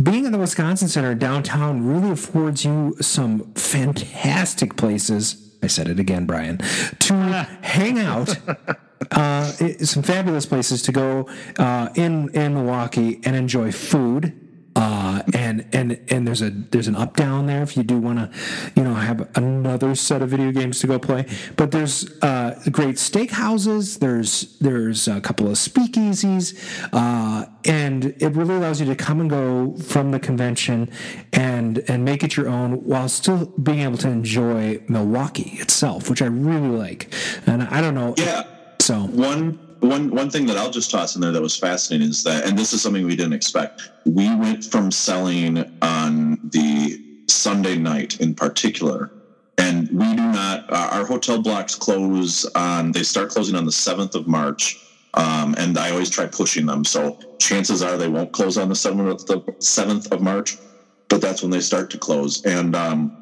being 0.03 0.25
in 0.27 0.33
the 0.33 0.39
Wisconsin 0.39 0.89
Center 0.89 1.15
downtown 1.15 1.87
really 1.87 2.11
affords 2.11 2.65
you 2.65 2.95
some 3.01 3.53
fantastic 3.55 4.77
places. 4.77 5.57
I 5.63 5.69
said 5.69 5.89
it 5.89 5.99
again, 6.01 6.27
Brian, 6.27 6.59
to 6.59 7.15
hang 7.63 7.99
out 7.99 8.37
uh, 9.13 9.53
it- 9.61 9.87
some 9.87 10.03
fabulous 10.03 10.45
places 10.45 10.83
to 10.83 10.93
go 10.93 11.29
uh, 11.59 11.89
in 11.95 12.29
in 12.35 12.55
Milwaukee 12.55 13.21
and 13.25 13.35
enjoy 13.37 13.73
food. 13.73 14.42
Uh, 14.83 15.23
and 15.33 15.65
and 15.73 16.01
and 16.09 16.27
there's 16.27 16.43
a 16.43 16.51
there's 16.51 16.89
an 16.89 16.97
up 16.97 17.15
down 17.15 17.47
there 17.47 17.63
if 17.63 17.77
you 17.77 17.85
do 17.85 17.97
want 17.99 18.19
to, 18.19 18.29
you 18.75 18.83
know, 18.83 18.95
have 18.95 19.31
another 19.37 19.95
set 19.95 20.23
of 20.23 20.31
video 20.31 20.51
games 20.51 20.81
to 20.81 20.89
go 20.89 20.99
play. 20.99 21.25
But 21.55 21.71
there's 21.71 22.21
uh, 22.21 22.61
great 22.73 22.97
steakhouses. 22.97 24.01
There's 24.01 24.59
there's 24.59 25.07
a 25.07 25.21
couple 25.21 25.47
of 25.47 25.53
speakeasies, 25.53 26.59
uh, 26.93 27.47
and 27.65 28.07
it 28.07 28.35
really 28.35 28.57
allows 28.57 28.81
you 28.81 28.87
to 28.87 28.97
come 28.97 29.21
and 29.21 29.31
go 29.31 29.77
from 29.77 30.11
the 30.11 30.19
convention 30.19 30.91
and 31.33 31.79
and 31.87 32.05
make 32.05 32.25
it 32.25 32.37
your 32.37 32.49
own 32.49 32.85
while 32.85 33.09
still 33.09 33.47
being 33.63 33.81
able 33.81 33.99
to 33.99 34.09
enjoy 34.09 34.83
Milwaukee 34.89 35.59
itself, 35.61 36.11
which 36.11 36.21
I 36.21 36.27
really 36.27 36.77
like. 36.77 37.15
And 37.47 37.63
I 37.63 37.81
don't 37.81 37.95
know. 37.95 38.17
Yeah. 38.19 38.43
So 38.81 39.03
one 39.03 39.61
one 39.83 40.11
one 40.11 40.31
thing 40.31 40.47
that 40.47 40.57
I'll 40.57 40.71
just 40.71 40.91
toss 40.91 41.17
in 41.17 41.21
there 41.21 41.33
that 41.33 41.43
was 41.43 41.57
fascinating 41.57 42.09
is 42.09 42.23
that, 42.23 42.47
and 42.47 42.59
this 42.59 42.73
is 42.73 42.81
something 42.81 43.05
we 43.05 43.17
didn't 43.17 43.33
expect. 43.33 43.91
We 44.07 44.35
went 44.35 44.65
from 44.65 44.91
selling 44.91 45.79
on 45.83 46.39
the 46.45 47.25
Sunday 47.29 47.77
night 47.77 48.21
in 48.21 48.35
particular, 48.35 49.11
and 49.59 49.89
we 49.91 50.09
do 50.15 50.23
not. 50.23 50.73
Uh, 50.73 50.89
our 50.93 51.05
hotel 51.05 51.43
blocks 51.43 51.75
close 51.75 52.45
on. 52.55 52.93
They 52.93 53.03
start 53.03 53.31
closing 53.31 53.57
on 53.57 53.65
the 53.65 53.73
seventh 53.73 54.15
of 54.15 54.27
March. 54.27 54.79
Um, 55.15 55.55
and 55.59 55.77
I 55.77 55.91
always 55.91 56.09
try 56.09 56.27
pushing 56.27 56.65
them. 56.65 56.87
So 56.87 57.19
chances 57.39 57.83
are 57.83 57.99
they 57.99 58.09
won't 58.09 58.33
close 58.33 58.57
on 58.57 58.71
the 58.71 58.75
seventh 58.75 59.29
of, 59.29 59.45
seventh 59.59 60.11
of 60.11 60.23
March, 60.23 60.57
but 61.09 61.21
that's 61.21 61.43
when 61.43 61.51
they 61.51 61.61
start 61.61 61.91
to 61.91 61.99
close. 61.99 62.43
And 62.47 62.75
um, 62.75 63.15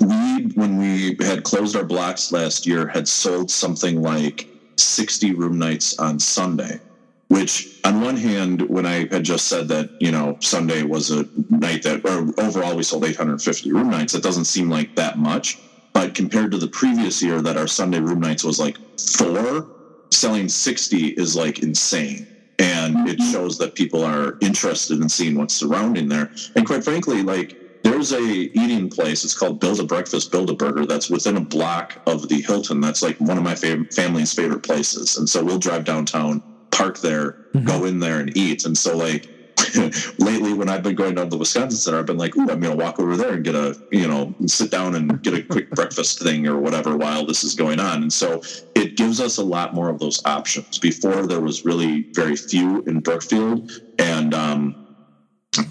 we, 0.00 0.44
when 0.54 0.78
we 0.78 1.16
had 1.20 1.44
closed 1.44 1.76
our 1.76 1.84
blocks 1.84 2.32
last 2.32 2.66
year, 2.66 2.88
had 2.88 3.06
sold 3.06 3.50
something 3.50 4.00
like 4.00 4.48
60 4.82 5.34
room 5.34 5.58
nights 5.58 5.98
on 5.98 6.18
Sunday, 6.18 6.80
which 7.28 7.80
on 7.84 8.00
one 8.00 8.16
hand, 8.16 8.62
when 8.62 8.86
I 8.86 9.08
had 9.08 9.24
just 9.24 9.48
said 9.48 9.68
that, 9.68 9.90
you 10.00 10.10
know, 10.10 10.36
Sunday 10.40 10.82
was 10.82 11.10
a 11.10 11.26
night 11.50 11.82
that, 11.84 12.04
or 12.04 12.32
overall 12.42 12.76
we 12.76 12.82
sold 12.82 13.04
850 13.04 13.72
room 13.72 13.90
nights, 13.90 14.14
it 14.14 14.22
doesn't 14.22 14.44
seem 14.44 14.68
like 14.68 14.94
that 14.96 15.18
much. 15.18 15.58
But 15.92 16.14
compared 16.14 16.52
to 16.52 16.58
the 16.58 16.68
previous 16.68 17.22
year 17.22 17.42
that 17.42 17.56
our 17.56 17.66
Sunday 17.66 18.00
room 18.00 18.20
nights 18.20 18.44
was 18.44 18.58
like 18.58 18.78
four, 18.98 19.68
selling 20.10 20.48
60 20.48 21.08
is 21.08 21.36
like 21.36 21.60
insane. 21.60 22.26
And 22.58 23.08
it 23.08 23.18
mm-hmm. 23.18 23.32
shows 23.32 23.58
that 23.58 23.74
people 23.74 24.04
are 24.04 24.38
interested 24.40 25.00
in 25.00 25.08
seeing 25.08 25.36
what's 25.36 25.54
surrounding 25.54 26.08
there. 26.08 26.30
And 26.54 26.66
quite 26.66 26.84
frankly, 26.84 27.22
like 27.22 27.56
there's 28.02 28.20
a 28.20 28.58
eating 28.58 28.88
place. 28.88 29.24
It's 29.24 29.36
called 29.36 29.60
Build 29.60 29.78
a 29.78 29.84
Breakfast, 29.84 30.32
Build 30.32 30.50
a 30.50 30.54
Burger. 30.54 30.86
That's 30.86 31.08
within 31.08 31.36
a 31.36 31.40
block 31.40 31.98
of 32.06 32.28
the 32.28 32.40
Hilton. 32.40 32.80
That's 32.80 33.00
like 33.00 33.16
one 33.18 33.38
of 33.38 33.44
my 33.44 33.54
fav- 33.54 33.94
family's 33.94 34.32
favorite 34.32 34.64
places. 34.64 35.18
And 35.18 35.28
so 35.28 35.44
we'll 35.44 35.58
drive 35.58 35.84
downtown, 35.84 36.42
park 36.72 36.98
there, 36.98 37.46
go 37.64 37.84
in 37.84 38.00
there 38.00 38.18
and 38.18 38.36
eat. 38.36 38.64
And 38.64 38.76
so 38.76 38.96
like 38.96 39.28
lately 40.18 40.52
when 40.52 40.68
I've 40.68 40.82
been 40.82 40.96
going 40.96 41.14
down 41.14 41.26
to 41.26 41.30
the 41.30 41.36
Wisconsin 41.36 41.78
Center, 41.78 42.00
I've 42.00 42.06
been 42.06 42.18
like, 42.18 42.36
Ooh, 42.36 42.50
I'm 42.50 42.58
going 42.58 42.76
to 42.76 42.84
walk 42.84 42.98
over 42.98 43.16
there 43.16 43.34
and 43.34 43.44
get 43.44 43.54
a, 43.54 43.80
you 43.92 44.08
know, 44.08 44.34
sit 44.46 44.72
down 44.72 44.96
and 44.96 45.22
get 45.22 45.34
a 45.34 45.42
quick 45.48 45.70
breakfast 45.70 46.20
thing 46.20 46.48
or 46.48 46.58
whatever 46.58 46.96
while 46.96 47.24
this 47.24 47.44
is 47.44 47.54
going 47.54 47.78
on. 47.78 48.02
And 48.02 48.12
so 48.12 48.42
it 48.74 48.96
gives 48.96 49.20
us 49.20 49.36
a 49.36 49.44
lot 49.44 49.74
more 49.74 49.90
of 49.90 50.00
those 50.00 50.20
options. 50.24 50.80
Before 50.80 51.28
there 51.28 51.40
was 51.40 51.64
really 51.64 52.10
very 52.14 52.34
few 52.34 52.82
in 52.82 52.98
Brookfield. 52.98 53.70
And, 54.00 54.34
um, 54.34 54.91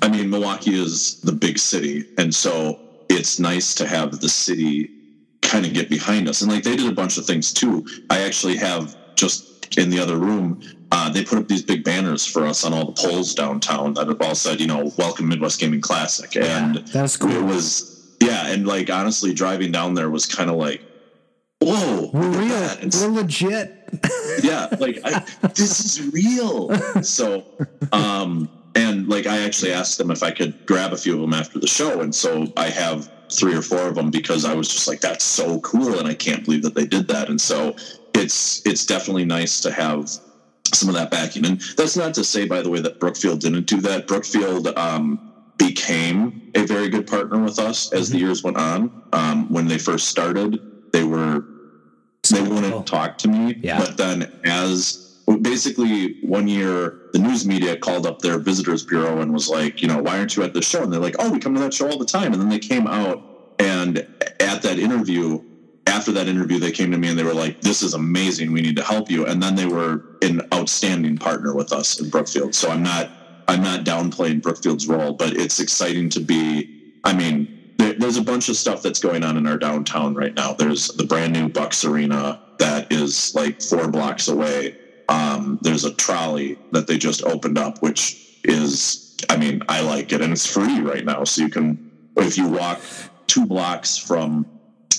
I 0.02 0.10
mean, 0.10 0.30
Milwaukee 0.30 0.76
is 0.80 1.20
the 1.22 1.32
big 1.32 1.58
city. 1.58 2.06
And 2.18 2.34
so 2.34 2.80
it's 3.10 3.40
nice 3.40 3.74
to 3.76 3.88
have 3.88 4.20
the 4.20 4.30
city 4.30 4.90
kind 5.42 5.66
of 5.66 5.74
get 5.74 5.90
behind 5.90 6.30
us. 6.30 6.42
And 6.42 6.52
like 6.52 6.64
they 6.64 6.76
did 6.76 6.88
a 6.88 6.96
bunch 6.96 7.18
of 7.18 7.26
things 7.26 7.52
too. 7.52 7.86
I 8.10 8.22
actually 8.22 8.58
have 8.58 8.96
just 9.16 9.78
in 9.78 9.90
the 9.90 10.00
other 10.00 10.18
room, 10.18 10.62
uh, 10.92 11.10
they 11.10 11.24
put 11.24 11.38
up 11.40 11.48
these 11.48 11.64
big 11.64 11.84
banners 11.84 12.26
for 12.26 12.46
us 12.46 12.64
on 12.64 12.74
all 12.74 12.86
the 12.86 13.02
poles 13.02 13.34
downtown 13.34 13.94
that 13.96 14.08
have 14.08 14.22
all 14.22 14.36
said, 14.36 14.60
you 14.60 14.68
know, 14.68 14.92
welcome 14.98 15.28
Midwest 15.28 15.60
Gaming 15.60 15.82
Classic. 15.82 16.36
And 16.36 16.78
that's 16.88 17.18
cool. 17.18 17.32
it 17.32 17.42
was, 17.44 18.16
yeah. 18.22 18.48
And 18.48 18.68
like, 18.68 18.90
honestly, 18.90 19.34
driving 19.34 19.72
down 19.72 19.94
there 19.94 20.10
was 20.10 20.26
kind 20.26 20.50
of 20.50 20.58
like, 20.58 20.82
whoa, 21.60 22.12
We're 22.14 22.30
real. 22.30 22.78
We're 22.94 23.08
legit. 23.08 23.78
yeah 24.42 24.68
like 24.80 25.00
I, 25.04 25.20
this 25.54 25.84
is 25.84 26.14
real 26.14 26.70
so 27.04 27.44
um 27.92 28.50
and 28.76 29.08
like 29.08 29.26
i 29.28 29.42
actually 29.42 29.72
asked 29.72 29.98
them 29.98 30.12
if 30.12 30.24
i 30.24 30.32
could 30.32 30.54
grab 30.66 30.94
a 30.94 30.98
few 30.98 31.16
of 31.16 31.22
them 31.22 31.34
after 31.34 31.60
the 31.60 31.68
show. 31.68 32.02
And 32.02 32.14
so 32.14 32.48
i 32.58 32.70
have 32.70 33.10
three 33.32 33.56
or 33.56 33.62
four 33.62 33.88
of 33.88 33.96
them 33.96 34.12
because 34.12 34.46
i 34.46 34.54
was 34.54 34.68
just 34.68 34.88
like 34.88 35.00
that's 35.00 35.24
so 35.24 35.60
cool 35.62 36.00
and 36.00 36.08
i 36.08 36.14
can't 36.14 36.44
believe 36.44 36.64
that 36.64 36.76
they 36.76 36.86
did 36.86 37.08
that. 37.08 37.30
And 37.30 37.40
so 37.40 37.76
it's 38.14 38.66
it's 38.66 38.86
definitely 38.86 39.26
nice 39.26 39.62
to 39.62 39.72
have 39.72 40.10
some 40.74 40.88
of 40.90 40.96
that 40.96 41.12
backing. 41.12 41.46
And 41.46 41.60
that's 41.76 41.98
not 41.98 42.14
to 42.14 42.24
say 42.24 42.46
by 42.48 42.62
the 42.62 42.70
way 42.70 42.80
that 42.82 43.00
brookfield 43.00 43.42
didn't 43.42 43.66
do 43.66 43.82
that. 43.82 44.08
Brookfield 44.08 44.68
um 44.78 45.32
became 45.58 46.52
a 46.56 46.66
very 46.66 46.90
good 46.90 47.06
partner 47.06 47.40
with 47.40 47.60
us 47.60 47.94
as 47.94 48.10
the 48.10 48.18
years 48.18 48.44
went 48.44 48.58
on. 48.58 49.04
Um, 49.14 49.52
when 49.52 49.68
they 49.68 49.78
first 49.78 50.08
started 50.08 50.60
they 50.92 51.04
were 51.04 51.46
they 52.30 52.42
wouldn't 52.42 52.86
talk 52.88 53.18
to 53.20 53.28
me. 53.28 53.60
Yeah. 53.62 53.80
But 53.80 53.98
then 53.98 54.32
as 54.44 55.11
basically 55.38 56.18
one 56.22 56.48
year 56.48 57.10
the 57.14 57.20
news 57.20 57.46
media 57.46 57.78
called 57.78 58.06
up 58.06 58.20
their 58.20 58.40
visitors 58.40 58.84
bureau 58.84 59.22
and 59.22 59.34
was 59.34 59.50
like, 59.50 59.82
you 59.82 59.88
know, 59.88 60.02
why 60.02 60.18
aren't 60.18 60.36
you 60.36 60.44
at 60.44 60.54
the 60.54 60.62
show? 60.62 60.84
And 60.84 60.92
they're 60.92 61.00
like, 61.00 61.16
oh, 61.20 61.32
we 61.32 61.40
come 61.40 61.54
to 61.56 61.62
that 61.62 61.74
show 61.74 61.90
all 61.90 61.98
the 61.98 62.06
time. 62.06 62.34
And 62.34 62.42
then 62.42 62.50
they 62.50 62.60
came 62.60 62.88
out 62.88 63.24
and 63.60 64.00
at 64.40 64.62
that 64.64 64.80
interview, 64.80 65.44
after 65.86 66.12
that 66.14 66.28
interview, 66.28 66.58
they 66.60 66.72
came 66.72 66.92
to 66.92 66.98
me 66.98 67.10
and 67.10 67.20
they 67.20 67.24
were 67.24 67.34
like, 67.34 67.62
this 67.62 67.84
is 67.84 67.94
amazing. 67.94 68.52
We 68.52 68.62
need 68.62 68.76
to 68.78 68.84
help 68.84 69.12
you. 69.12 69.26
And 69.26 69.42
then 69.42 69.56
they 69.56 69.66
were 69.66 70.18
an 70.22 70.42
outstanding 70.54 71.18
partner 71.18 71.54
with 71.54 71.72
us 71.72 72.00
in 72.00 72.10
Brookfield. 72.10 72.56
So 72.56 72.70
I'm 72.70 72.84
not 72.84 73.12
I'm 73.48 73.62
not 73.62 73.84
downplaying 73.84 74.42
Brookfield's 74.42 74.88
role, 74.88 75.14
but 75.14 75.34
it's 75.34 75.60
exciting 75.60 76.10
to 76.12 76.22
be. 76.22 76.94
I 77.04 77.14
mean, 77.14 77.74
there, 77.78 77.94
there's 77.94 78.18
a 78.18 78.22
bunch 78.22 78.48
of 78.50 78.56
stuff 78.56 78.82
that's 78.82 79.00
going 79.00 79.24
on 79.24 79.38
in 79.38 79.46
our 79.46 79.58
downtown 79.58 80.16
right 80.16 80.34
now. 80.34 80.54
There's 80.54 80.88
the 80.88 81.04
brand 81.04 81.34
new 81.34 81.50
Bucks 81.50 81.84
Arena 81.84 82.42
that 82.60 82.92
is 82.92 83.36
like 83.36 83.62
four 83.62 83.90
blocks 83.90 84.28
away. 84.28 84.78
Um, 85.12 85.60
there's 85.62 85.86
a 85.86 85.94
trolley 85.94 86.58
that 86.72 86.88
they 86.88 86.98
just 86.98 87.24
opened 87.24 87.58
up, 87.58 87.82
which 87.82 88.40
is, 88.44 89.18
I 89.30 89.38
mean, 89.38 89.62
I 89.68 89.82
like 89.82 90.14
it, 90.14 90.22
and 90.22 90.32
it's 90.32 90.46
free 90.46 90.80
right 90.80 91.06
now. 91.06 91.24
So 91.26 91.44
you 91.44 91.50
can, 91.50 91.92
if 92.18 92.38
you 92.38 92.48
walk 92.48 92.80
two 93.28 93.46
blocks 93.46 93.98
from 93.98 94.46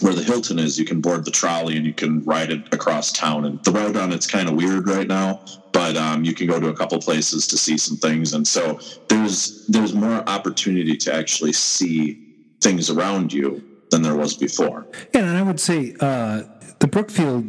where 0.00 0.12
the 0.12 0.22
Hilton 0.22 0.58
is, 0.58 0.78
you 0.78 0.84
can 0.84 1.00
board 1.00 1.24
the 1.24 1.30
trolley 1.30 1.76
and 1.76 1.86
you 1.86 1.94
can 1.94 2.24
ride 2.24 2.50
it 2.50 2.72
across 2.74 3.12
town. 3.12 3.44
And 3.44 3.62
the 3.64 3.70
road 3.70 3.96
on 3.96 4.12
it's 4.12 4.26
kind 4.26 4.48
of 4.48 4.54
weird 4.54 4.88
right 4.88 5.06
now, 5.06 5.40
but 5.72 5.96
um, 5.96 6.24
you 6.24 6.34
can 6.34 6.46
go 6.46 6.58
to 6.60 6.68
a 6.68 6.74
couple 6.74 6.98
places 6.98 7.46
to 7.48 7.56
see 7.56 7.78
some 7.78 7.96
things. 7.96 8.34
And 8.34 8.46
so 8.46 8.80
there's 9.08 9.66
there's 9.68 9.94
more 9.94 10.28
opportunity 10.28 10.96
to 10.96 11.14
actually 11.14 11.52
see 11.52 12.18
things 12.60 12.90
around 12.90 13.32
you 13.32 13.62
than 13.90 14.02
there 14.02 14.16
was 14.16 14.36
before. 14.36 14.86
Yeah, 15.14 15.22
and 15.22 15.36
I 15.36 15.42
would 15.42 15.60
say 15.60 15.94
uh, 16.00 16.42
the 16.80 16.88
Brookfield, 16.88 17.44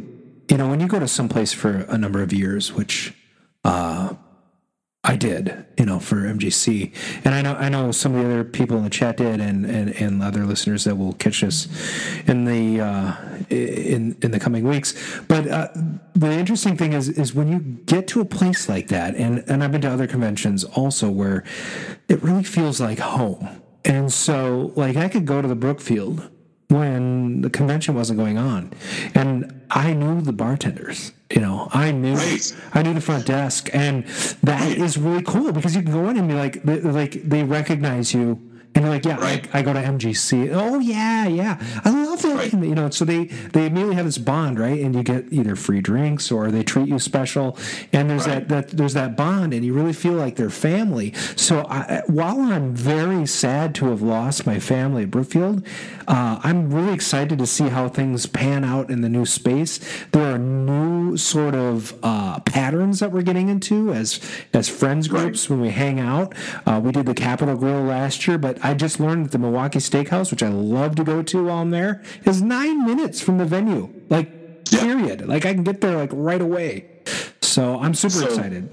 you 0.48 0.56
know, 0.56 0.68
when 0.68 0.80
you 0.80 0.86
go 0.86 0.98
to 0.98 1.08
some 1.08 1.28
place 1.28 1.52
for 1.52 1.86
a 1.88 1.98
number 1.98 2.22
of 2.22 2.32
years, 2.32 2.72
which 2.72 3.14
uh, 3.64 4.14
I 5.06 5.16
did, 5.16 5.66
you 5.78 5.84
know, 5.84 6.00
for 6.00 6.16
MGC, 6.16 6.94
and 7.24 7.34
I 7.34 7.42
know 7.42 7.54
I 7.54 7.68
know 7.68 7.92
some 7.92 8.14
of 8.14 8.24
the 8.24 8.30
other 8.30 8.44
people 8.44 8.78
in 8.78 8.84
the 8.84 8.90
chat 8.90 9.18
did, 9.18 9.40
and 9.40 9.66
and, 9.66 9.90
and 9.90 10.22
other 10.22 10.46
listeners 10.46 10.84
that 10.84 10.96
will 10.96 11.12
catch 11.12 11.44
us 11.44 11.68
in 12.26 12.46
the 12.46 12.80
uh, 12.80 13.14
in 13.50 14.16
in 14.22 14.30
the 14.30 14.40
coming 14.40 14.64
weeks. 14.66 14.94
But 15.28 15.46
uh, 15.46 15.68
the 16.14 16.32
interesting 16.32 16.76
thing 16.76 16.94
is 16.94 17.10
is 17.10 17.34
when 17.34 17.48
you 17.48 17.58
get 17.84 18.08
to 18.08 18.20
a 18.22 18.24
place 18.24 18.66
like 18.68 18.88
that, 18.88 19.14
and 19.14 19.44
and 19.46 19.62
I've 19.62 19.72
been 19.72 19.82
to 19.82 19.90
other 19.90 20.06
conventions 20.06 20.64
also 20.64 21.10
where 21.10 21.44
it 22.08 22.22
really 22.22 22.44
feels 22.44 22.80
like 22.80 22.98
home. 22.98 23.60
And 23.86 24.10
so, 24.10 24.72
like, 24.76 24.96
I 24.96 25.10
could 25.10 25.26
go 25.26 25.42
to 25.42 25.48
the 25.48 25.54
Brookfield 25.54 26.30
when 26.78 27.40
the 27.42 27.50
convention 27.50 27.94
wasn't 27.94 28.18
going 28.18 28.38
on, 28.38 28.72
and 29.14 29.62
I 29.70 29.92
knew 29.94 30.20
the 30.20 30.32
bartenders. 30.32 31.12
You 31.34 31.40
know, 31.40 31.68
I 31.72 31.90
knew 31.90 32.14
Right. 32.14 32.54
I 32.74 32.82
knew 32.82 32.94
the 32.94 33.00
front 33.00 33.26
desk, 33.26 33.68
and 33.72 34.04
that 34.42 34.66
is 34.76 34.96
really 34.98 35.22
cool 35.22 35.52
because 35.52 35.74
you 35.74 35.82
can 35.82 35.92
go 35.92 36.08
in 36.08 36.16
and 36.16 36.28
be 36.28 36.34
like, 36.34 36.62
they- 36.62 36.80
like 36.80 37.12
they 37.28 37.42
recognize 37.42 38.12
you. 38.14 38.38
And 38.76 38.84
you're 38.84 38.92
like, 38.92 39.04
yeah, 39.04 39.18
Right. 39.20 39.48
I, 39.54 39.60
I 39.60 39.62
go 39.62 39.72
to 39.72 39.80
MGC. 39.80 40.50
Oh 40.52 40.80
yeah, 40.80 41.28
yeah, 41.28 41.60
I 41.84 41.90
love 41.90 42.13
that. 42.22 42.36
Right. 42.36 42.52
You 42.52 42.74
know, 42.74 42.90
so 42.90 43.04
they 43.04 43.24
they 43.24 43.66
immediately 43.66 43.96
have 43.96 44.06
this 44.06 44.18
bond, 44.18 44.58
right? 44.58 44.80
And 44.80 44.94
you 44.94 45.02
get 45.02 45.26
either 45.32 45.56
free 45.56 45.80
drinks 45.80 46.30
or 46.30 46.50
they 46.50 46.62
treat 46.62 46.88
you 46.88 46.98
special. 46.98 47.56
And 47.92 48.08
there's 48.10 48.26
Right. 48.26 48.48
that 48.48 48.68
that 48.68 48.76
there's 48.76 48.94
that 48.94 49.16
bond, 49.16 49.52
and 49.52 49.64
you 49.64 49.72
really 49.72 49.92
feel 49.92 50.12
like 50.14 50.36
they're 50.36 50.50
family. 50.50 51.12
So 51.36 51.66
I, 51.68 52.02
while 52.06 52.40
I'm 52.40 52.74
very 52.74 53.26
sad 53.26 53.74
to 53.76 53.86
have 53.90 54.02
lost 54.02 54.46
my 54.46 54.58
family 54.58 55.02
at 55.04 55.10
Brookfield, 55.10 55.66
uh, 56.08 56.40
I'm 56.42 56.72
really 56.72 56.92
excited 56.94 57.38
to 57.38 57.46
see 57.46 57.68
how 57.68 57.88
things 57.88 58.26
pan 58.26 58.64
out 58.64 58.90
in 58.90 59.00
the 59.00 59.08
new 59.08 59.26
space. 59.26 59.80
There 60.12 60.34
are 60.34 60.38
new 60.38 61.16
sort 61.16 61.54
of 61.54 61.94
uh, 62.02 62.40
patterns 62.40 63.00
that 63.00 63.12
we're 63.12 63.22
getting 63.22 63.48
into 63.48 63.92
as 63.92 64.20
as 64.52 64.68
friends 64.68 65.08
groups 65.08 65.48
when 65.50 65.60
we 65.60 65.70
hang 65.70 66.00
out. 66.00 66.34
Uh, 66.66 66.80
we 66.82 66.92
did 66.92 67.06
the 67.06 67.14
Capital 67.14 67.56
Grille 67.56 67.82
last 67.84 68.26
year, 68.26 68.38
but 68.38 68.58
I 68.64 68.74
just 68.74 69.00
learned 69.00 69.26
that 69.26 69.32
the 69.32 69.38
Milwaukee 69.38 69.78
Steakhouse, 69.78 70.30
which 70.30 70.42
I 70.42 70.48
love 70.48 70.94
to 70.96 71.04
go 71.04 71.22
to 71.22 71.44
while 71.44 71.58
I'm 71.58 71.70
there, 71.70 72.02
is 72.24 72.42
nine 72.42 72.84
minutes 72.86 73.20
from 73.20 73.38
the 73.38 73.44
venue. 73.44 73.88
Like 74.08 74.64
period. 74.70 75.26
Like 75.26 75.44
I 75.46 75.52
can 75.54 75.64
get 75.64 75.80
there 75.80 75.96
like 75.96 76.10
right 76.12 76.40
away. 76.40 76.86
So 77.42 77.78
I'm 77.80 77.94
super 77.94 78.14
So- 78.14 78.26
excited. 78.26 78.68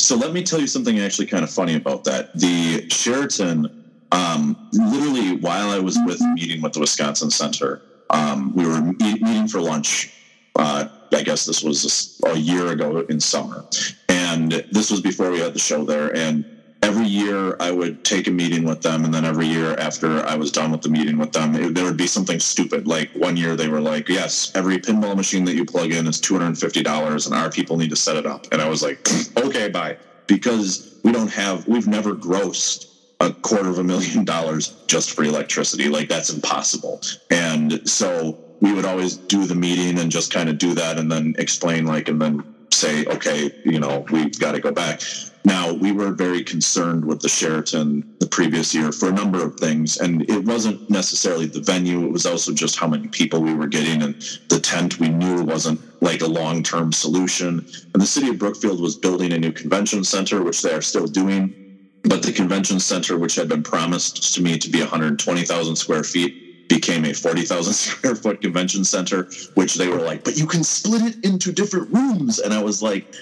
So 0.00 0.14
let 0.16 0.32
me 0.32 0.44
tell 0.44 0.60
you 0.60 0.68
something 0.68 0.98
actually 1.00 1.26
kind 1.26 1.42
of 1.42 1.50
funny 1.50 1.74
about 1.74 2.04
that. 2.04 2.32
The 2.38 2.88
Sheraton, 2.88 3.84
um, 4.12 4.56
literally 4.72 5.36
while 5.38 5.70
I 5.70 5.80
was 5.80 5.98
with 6.06 6.20
meeting 6.34 6.62
with 6.62 6.72
the 6.74 6.80
Wisconsin 6.80 7.30
Center, 7.32 7.82
um, 8.10 8.54
we 8.54 8.64
were 8.64 8.80
meet, 8.80 9.20
meeting 9.20 9.48
for 9.48 9.60
lunch. 9.60 10.12
Uh, 10.54 10.86
I 11.12 11.22
guess 11.22 11.46
this 11.46 11.64
was 11.64 11.82
just 11.82 12.22
a 12.26 12.38
year 12.38 12.68
ago 12.68 13.00
in 13.08 13.18
summer, 13.18 13.64
and 14.08 14.52
this 14.70 14.90
was 14.90 15.00
before 15.00 15.30
we 15.32 15.40
had 15.40 15.52
the 15.52 15.58
show 15.58 15.84
there. 15.84 16.14
And 16.16 16.44
every 16.82 17.06
year 17.06 17.56
I 17.60 17.70
would 17.70 18.04
take 18.04 18.26
a 18.26 18.30
meeting 18.30 18.64
with 18.64 18.82
them, 18.82 19.04
and 19.04 19.12
then 19.12 19.24
every 19.24 19.46
year 19.46 19.74
after 19.78 20.24
I 20.26 20.36
was 20.36 20.50
done 20.50 20.70
with 20.70 20.82
the 20.82 20.88
meeting 20.88 21.18
with 21.18 21.32
them, 21.32 21.54
it, 21.54 21.74
there 21.74 21.84
would 21.84 21.96
be 21.96 22.06
something 22.06 22.40
stupid. 22.40 22.86
Like 22.86 23.10
one 23.12 23.36
year 23.36 23.56
they 23.56 23.68
were 23.68 23.80
like, 23.80 24.08
"Yes, 24.08 24.52
every 24.54 24.78
pinball 24.78 25.16
machine 25.16 25.44
that 25.46 25.54
you 25.54 25.64
plug 25.64 25.92
in 25.92 26.06
is 26.06 26.20
two 26.20 26.34
hundred 26.34 26.46
and 26.46 26.58
fifty 26.58 26.82
dollars, 26.82 27.26
and 27.26 27.34
our 27.34 27.50
people 27.50 27.76
need 27.76 27.90
to 27.90 27.96
set 27.96 28.16
it 28.16 28.26
up." 28.26 28.46
And 28.52 28.60
I 28.62 28.68
was 28.68 28.82
like, 28.82 29.06
"Okay, 29.36 29.68
bye," 29.68 29.96
because 30.26 31.00
we 31.04 31.12
don't 31.12 31.30
have, 31.30 31.66
we've 31.66 31.86
never 31.86 32.14
grossed 32.14 32.86
a 33.20 33.32
quarter 33.32 33.68
of 33.68 33.78
a 33.78 33.84
million 33.84 34.24
dollars 34.34 34.84
just 34.86 35.12
for 35.12 35.24
electricity. 35.24 35.88
Like 35.88 36.08
that's 36.08 36.30
impossible. 36.30 37.00
And 37.30 37.88
so 37.88 38.38
we 38.60 38.72
would 38.72 38.84
always 38.84 39.16
do 39.16 39.46
the 39.46 39.54
meeting 39.54 39.98
and 39.98 40.10
just 40.10 40.32
kind 40.32 40.48
of 40.48 40.58
do 40.58 40.74
that 40.74 40.98
and 40.98 41.10
then 41.10 41.34
explain 41.38 41.86
like 41.86 42.08
and 42.08 42.20
then 42.20 42.54
say, 42.70 43.04
okay, 43.06 43.50
you 43.64 43.80
know, 43.80 44.04
we've 44.10 44.38
got 44.38 44.52
to 44.52 44.60
go 44.60 44.72
back. 44.72 45.00
Now 45.44 45.72
we 45.72 45.92
were 45.92 46.12
very 46.12 46.42
concerned 46.42 47.04
with 47.04 47.20
the 47.20 47.28
Sheraton 47.28 48.16
the 48.20 48.26
previous 48.26 48.74
year 48.74 48.92
for 48.92 49.08
a 49.08 49.12
number 49.12 49.42
of 49.42 49.58
things, 49.58 49.98
and 49.98 50.28
it 50.28 50.44
wasn't 50.44 50.90
necessarily 50.90 51.46
the 51.46 51.60
venue; 51.60 52.04
it 52.04 52.12
was 52.12 52.26
also 52.26 52.52
just 52.52 52.78
how 52.78 52.88
many 52.88 53.08
people 53.08 53.40
we 53.40 53.54
were 53.54 53.66
getting, 53.66 54.02
and 54.02 54.14
the 54.48 54.60
tent 54.60 54.98
we 54.98 55.08
knew 55.08 55.42
wasn't 55.42 55.80
like 56.02 56.22
a 56.22 56.26
long-term 56.26 56.92
solution. 56.92 57.66
And 57.92 58.02
the 58.02 58.06
city 58.06 58.28
of 58.28 58.38
Brookfield 58.38 58.80
was 58.80 58.96
building 58.96 59.32
a 59.32 59.38
new 59.38 59.52
convention 59.52 60.04
center, 60.04 60.42
which 60.42 60.62
they 60.62 60.72
are 60.72 60.82
still 60.82 61.06
doing 61.06 61.68
but 62.04 62.22
the 62.22 62.32
convention 62.32 62.80
center, 62.80 63.18
which 63.18 63.34
had 63.34 63.48
been 63.48 63.62
promised 63.62 64.34
to 64.34 64.42
me 64.42 64.58
to 64.58 64.70
be 64.70 64.80
120,000 64.80 65.76
square 65.76 66.04
feet, 66.04 66.68
became 66.68 67.04
a 67.04 67.12
40,000 67.12 67.72
square 67.74 68.14
foot 68.14 68.40
convention 68.40 68.84
center, 68.84 69.28
which 69.54 69.74
they 69.74 69.88
were 69.88 70.00
like, 70.00 70.24
but 70.24 70.36
you 70.36 70.46
can 70.46 70.64
split 70.64 71.02
it 71.02 71.24
into 71.24 71.52
different 71.52 71.92
rooms. 71.92 72.38
And 72.38 72.54
I 72.54 72.62
was 72.62 72.82
like, 72.82 73.14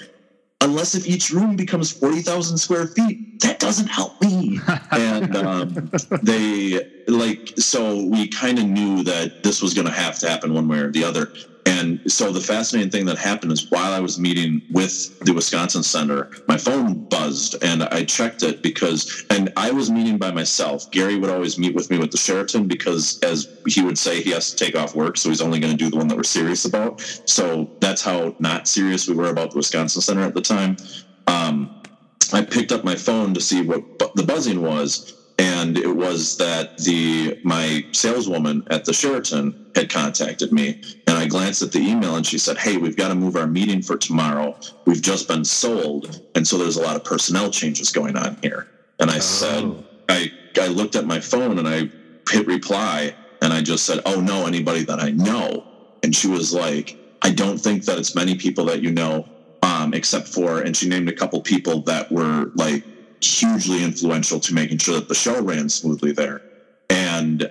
unless 0.61 0.95
if 0.95 1.07
each 1.07 1.29
room 1.29 1.55
becomes 1.55 1.91
40,000 1.91 2.57
square 2.57 2.87
feet, 2.87 3.19
that 3.41 3.59
doesn't 3.59 3.87
help 3.87 4.19
me. 4.21 4.59
and 4.91 5.35
um, 5.35 5.89
they 6.21 6.81
like, 7.07 7.53
so 7.57 8.05
we 8.05 8.27
kind 8.27 8.59
of 8.59 8.65
knew 8.65 9.03
that 9.03 9.43
this 9.43 9.61
was 9.61 9.73
going 9.73 9.87
to 9.87 9.93
have 9.93 10.17
to 10.19 10.29
happen 10.29 10.53
one 10.53 10.67
way 10.67 10.79
or 10.79 10.91
the 10.91 11.03
other. 11.03 11.31
And 11.67 11.99
so 12.09 12.31
the 12.31 12.39
fascinating 12.39 12.89
thing 12.89 13.05
that 13.07 13.17
happened 13.17 13.51
is 13.51 13.69
while 13.69 13.91
I 13.91 13.99
was 13.99 14.17
meeting 14.17 14.61
with 14.71 15.19
the 15.19 15.33
Wisconsin 15.33 15.83
Center, 15.83 16.31
my 16.47 16.57
phone 16.57 17.03
buzzed 17.09 17.61
and 17.61 17.83
I 17.83 18.05
checked 18.05 18.41
it 18.41 18.63
because, 18.63 19.25
and 19.29 19.51
I 19.57 19.71
was 19.71 19.91
meeting 19.91 20.17
by 20.17 20.31
myself. 20.31 20.89
Gary 20.91 21.17
would 21.17 21.29
always 21.29 21.59
meet 21.59 21.75
with 21.75 21.89
me 21.89 21.97
with 21.97 22.11
the 22.11 22.17
Sheraton 22.17 22.69
because, 22.69 23.19
as 23.21 23.49
he 23.67 23.83
would 23.83 23.97
say, 23.97 24.21
he 24.21 24.31
has 24.31 24.51
to 24.51 24.65
take 24.65 24.77
off 24.77 24.95
work, 24.95 25.17
so 25.17 25.27
he's 25.27 25.41
only 25.41 25.59
going 25.59 25.75
to 25.75 25.77
do 25.77 25.89
the 25.89 25.97
one 25.97 26.07
that 26.07 26.15
we're 26.15 26.23
serious 26.23 26.63
about. 26.63 27.01
So 27.25 27.69
that's 27.81 28.01
how 28.01 28.33
not 28.39 28.69
serious 28.69 29.05
we 29.09 29.15
were 29.15 29.29
about 29.29 29.51
the 29.51 29.57
Wisconsin 29.57 30.01
Center 30.01 30.21
at 30.21 30.33
the 30.33 30.41
time. 30.41 30.77
Um, 31.27 31.81
I 32.31 32.43
picked 32.43 32.71
up 32.71 32.85
my 32.85 32.95
phone 32.95 33.33
to 33.33 33.41
see 33.41 33.61
what 33.61 33.99
bu- 33.99 34.11
the 34.15 34.23
buzzing 34.23 34.61
was, 34.61 35.16
and 35.37 35.77
it 35.77 35.95
was 35.95 36.37
that 36.37 36.75
the 36.77 37.39
my 37.43 37.83
saleswoman 37.93 38.63
at 38.69 38.85
the 38.85 38.93
Sheraton 38.93 39.55
had 39.75 39.89
contacted 39.89 40.51
me, 40.51 40.79
and 41.05 41.17
I 41.17 41.27
glanced 41.27 41.61
at 41.61 41.71
the 41.71 41.79
email, 41.79 42.15
and 42.15 42.25
she 42.25 42.37
said, 42.37 42.57
"Hey, 42.57 42.77
we've 42.77 42.95
got 42.95 43.09
to 43.09 43.15
move 43.15 43.35
our 43.35 43.47
meeting 43.47 43.81
for 43.81 43.97
tomorrow. 43.97 44.57
We've 44.85 45.01
just 45.01 45.27
been 45.27 45.45
sold, 45.45 46.21
and 46.35 46.47
so 46.47 46.57
there's 46.57 46.77
a 46.77 46.81
lot 46.81 46.95
of 46.95 47.03
personnel 47.03 47.51
changes 47.51 47.91
going 47.91 48.17
on 48.17 48.37
here." 48.41 48.67
And 48.99 49.11
I 49.11 49.19
said, 49.19 49.83
I 50.09 50.31
I 50.59 50.67
looked 50.67 50.95
at 50.95 51.05
my 51.05 51.19
phone 51.19 51.59
and 51.59 51.67
I 51.67 51.91
hit 52.29 52.47
reply, 52.47 53.15
and 53.41 53.53
I 53.53 53.61
just 53.61 53.85
said, 53.85 53.99
"Oh 54.05 54.19
no, 54.19 54.45
anybody 54.47 54.83
that 54.85 54.99
I 54.99 55.11
know," 55.11 55.65
and 56.03 56.15
she 56.15 56.27
was 56.27 56.53
like, 56.53 56.97
"I 57.21 57.31
don't 57.31 57.59
think 57.59 57.85
that 57.85 57.99
it's 57.99 58.15
many 58.15 58.35
people 58.35 58.65
that 58.65 58.81
you 58.81 58.91
know." 58.91 59.27
um, 59.63 59.93
except 59.93 60.27
for, 60.27 60.59
and 60.61 60.75
she 60.75 60.87
named 60.87 61.09
a 61.09 61.13
couple 61.13 61.41
people 61.41 61.81
that 61.83 62.11
were 62.11 62.51
like 62.55 62.85
hugely 63.21 63.83
influential 63.83 64.39
to 64.39 64.53
making 64.53 64.77
sure 64.79 64.95
that 64.95 65.07
the 65.07 65.15
show 65.15 65.41
ran 65.41 65.69
smoothly 65.69 66.11
there. 66.11 66.43
And 66.89 67.49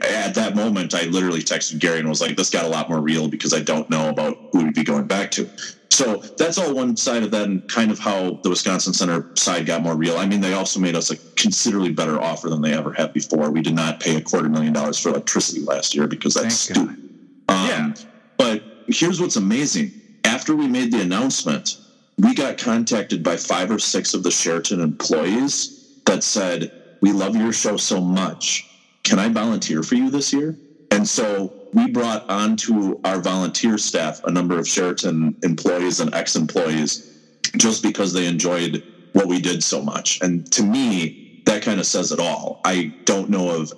at 0.00 0.34
that 0.34 0.54
moment, 0.54 0.94
I 0.94 1.02
literally 1.02 1.42
texted 1.42 1.78
Gary 1.78 1.98
and 1.98 2.08
was 2.08 2.20
like, 2.20 2.36
"This 2.36 2.50
got 2.50 2.64
a 2.64 2.68
lot 2.68 2.88
more 2.88 3.00
real 3.00 3.28
because 3.28 3.52
I 3.52 3.60
don't 3.60 3.88
know 3.90 4.08
about 4.08 4.38
who 4.52 4.64
we'd 4.64 4.74
be 4.74 4.84
going 4.84 5.06
back 5.06 5.30
to." 5.32 5.50
So 5.90 6.22
that's 6.36 6.58
all 6.58 6.74
one 6.74 6.96
side 6.96 7.22
of 7.22 7.30
that, 7.32 7.48
and 7.48 7.66
kind 7.68 7.90
of 7.90 7.98
how 7.98 8.38
the 8.42 8.50
Wisconsin 8.50 8.92
Center 8.92 9.26
side 9.36 9.66
got 9.66 9.82
more 9.82 9.96
real. 9.96 10.18
I 10.18 10.26
mean, 10.26 10.40
they 10.40 10.52
also 10.52 10.78
made 10.78 10.94
us 10.94 11.10
a 11.10 11.16
considerably 11.36 11.92
better 11.92 12.20
offer 12.20 12.48
than 12.48 12.60
they 12.60 12.72
ever 12.74 12.92
had 12.92 13.12
before. 13.12 13.50
We 13.50 13.62
did 13.62 13.74
not 13.74 14.00
pay 14.00 14.16
a 14.16 14.20
quarter 14.20 14.48
million 14.48 14.72
dollars 14.72 14.98
for 14.98 15.10
electricity 15.10 15.62
last 15.62 15.94
year 15.94 16.06
because 16.06 16.34
that's 16.34 16.66
Thank 16.66 16.78
stupid. 16.78 16.96
Um, 17.48 17.94
But 18.38 18.62
here's 18.88 19.20
what's 19.20 19.36
amazing. 19.36 19.92
After 20.24 20.54
we 20.54 20.68
made 20.68 20.92
the 20.92 21.00
announcement, 21.00 21.76
we 22.18 22.34
got 22.34 22.58
contacted 22.58 23.22
by 23.22 23.36
five 23.36 23.70
or 23.70 23.78
six 23.78 24.14
of 24.14 24.22
the 24.22 24.30
Sheraton 24.30 24.80
employees 24.80 26.00
that 26.06 26.24
said, 26.24 26.72
We 27.02 27.12
love 27.12 27.36
your 27.36 27.52
show 27.52 27.76
so 27.76 28.00
much. 28.00 28.68
Can 29.02 29.18
I 29.18 29.28
volunteer 29.28 29.82
for 29.82 29.94
you 29.94 30.10
this 30.10 30.32
year? 30.32 30.56
And 30.90 31.06
so 31.06 31.52
we 31.74 31.90
brought 31.90 32.28
onto 32.30 32.98
our 33.04 33.20
volunteer 33.20 33.76
staff 33.76 34.20
a 34.24 34.30
number 34.30 34.58
of 34.58 34.66
Sheraton 34.66 35.36
employees 35.42 36.00
and 36.00 36.14
ex 36.14 36.36
employees 36.36 37.12
just 37.56 37.82
because 37.82 38.12
they 38.12 38.26
enjoyed 38.26 38.82
what 39.12 39.26
we 39.26 39.40
did 39.40 39.62
so 39.62 39.82
much. 39.82 40.20
And 40.22 40.50
to 40.52 40.62
me, 40.62 41.42
that 41.44 41.62
kind 41.62 41.80
of 41.80 41.86
says 41.86 42.12
it 42.12 42.18
all. 42.18 42.60
I 42.64 42.94
don't 43.04 43.30
know 43.30 43.50
of 43.50 43.72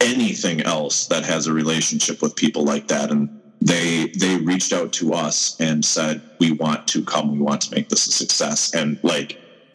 anything 0.00 0.60
else 0.60 1.06
that 1.06 1.24
has 1.24 1.46
a 1.46 1.52
relationship 1.52 2.20
with 2.20 2.36
people 2.36 2.64
like 2.64 2.88
that 2.88 3.10
and 3.10 3.40
they 3.60 4.08
they 4.18 4.36
reached 4.38 4.72
out 4.72 4.92
to 4.92 5.12
us 5.14 5.56
and 5.60 5.84
said 5.84 6.22
we 6.40 6.52
want 6.52 6.86
to 6.88 7.04
come 7.04 7.32
we 7.32 7.40
want 7.40 7.60
to 7.60 7.74
make 7.74 7.88
this 7.88 8.06
a 8.06 8.12
success 8.12 8.74
and 8.74 8.98
like 9.02 9.38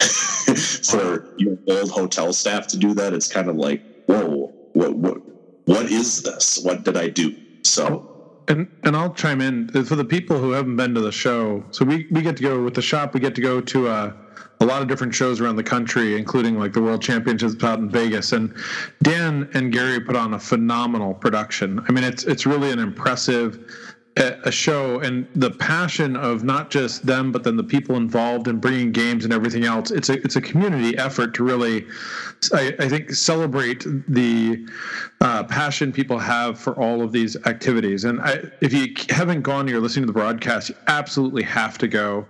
for 0.84 1.26
your 1.36 1.56
old 1.68 1.90
hotel 1.90 2.32
staff 2.32 2.66
to 2.68 2.76
do 2.76 2.94
that 2.94 3.12
it's 3.12 3.28
kind 3.28 3.48
of 3.48 3.56
like 3.56 3.82
whoa 4.06 4.52
what 4.72 4.94
what 4.96 5.18
what 5.66 5.86
is 5.86 6.22
this 6.22 6.60
what 6.62 6.84
did 6.84 6.96
i 6.96 7.08
do 7.08 7.34
so 7.64 8.06
And 8.48 8.68
and 8.82 8.96
I'll 8.96 9.14
chime 9.14 9.40
in 9.40 9.68
for 9.84 9.94
the 9.96 10.04
people 10.04 10.38
who 10.38 10.50
haven't 10.52 10.76
been 10.76 10.94
to 10.94 11.00
the 11.00 11.12
show. 11.12 11.64
So 11.70 11.84
we, 11.84 12.06
we 12.10 12.22
get 12.22 12.36
to 12.38 12.42
go 12.42 12.62
with 12.62 12.74
the 12.74 12.82
shop. 12.82 13.14
We 13.14 13.20
get 13.20 13.34
to 13.36 13.40
go 13.40 13.60
to 13.60 13.88
uh, 13.88 14.12
a 14.62 14.64
lot 14.64 14.80
of 14.80 14.88
different 14.88 15.12
shows 15.12 15.40
around 15.40 15.56
the 15.56 15.62
country, 15.62 16.16
including 16.16 16.58
like 16.58 16.72
the 16.72 16.80
World 16.80 17.02
Championships 17.02 17.62
out 17.64 17.80
in 17.80 17.90
Vegas. 17.90 18.32
And 18.32 18.54
Dan 19.02 19.50
and 19.54 19.72
Gary 19.72 20.00
put 20.00 20.14
on 20.14 20.34
a 20.34 20.38
phenomenal 20.38 21.14
production. 21.14 21.84
I 21.88 21.92
mean, 21.92 22.04
it's 22.04 22.24
it's 22.24 22.46
really 22.46 22.70
an 22.70 22.78
impressive 22.78 23.58
a 24.16 24.52
show 24.52 25.00
and 25.00 25.26
the 25.34 25.50
passion 25.50 26.16
of 26.16 26.44
not 26.44 26.70
just 26.70 27.06
them 27.06 27.32
but 27.32 27.44
then 27.44 27.56
the 27.56 27.64
people 27.64 27.96
involved 27.96 28.46
in 28.46 28.58
bringing 28.58 28.92
games 28.92 29.24
and 29.24 29.32
everything 29.32 29.64
else 29.64 29.90
it's 29.90 30.10
a 30.10 30.22
it's 30.22 30.36
a 30.36 30.40
community 30.40 30.98
effort 30.98 31.32
to 31.32 31.42
really 31.42 31.86
i, 32.52 32.74
I 32.78 32.90
think 32.90 33.10
celebrate 33.12 33.86
the 34.08 34.66
uh, 35.22 35.44
passion 35.44 35.92
people 35.92 36.18
have 36.18 36.60
for 36.60 36.74
all 36.74 37.00
of 37.00 37.10
these 37.10 37.36
activities 37.46 38.04
and 38.04 38.20
I, 38.20 38.42
if 38.60 38.74
you 38.74 38.94
haven't 39.08 39.42
gone 39.42 39.66
you're 39.66 39.80
listening 39.80 40.02
to 40.02 40.12
the 40.12 40.18
broadcast 40.18 40.68
you 40.68 40.74
absolutely 40.88 41.42
have 41.44 41.78
to 41.78 41.88
go 41.88 42.26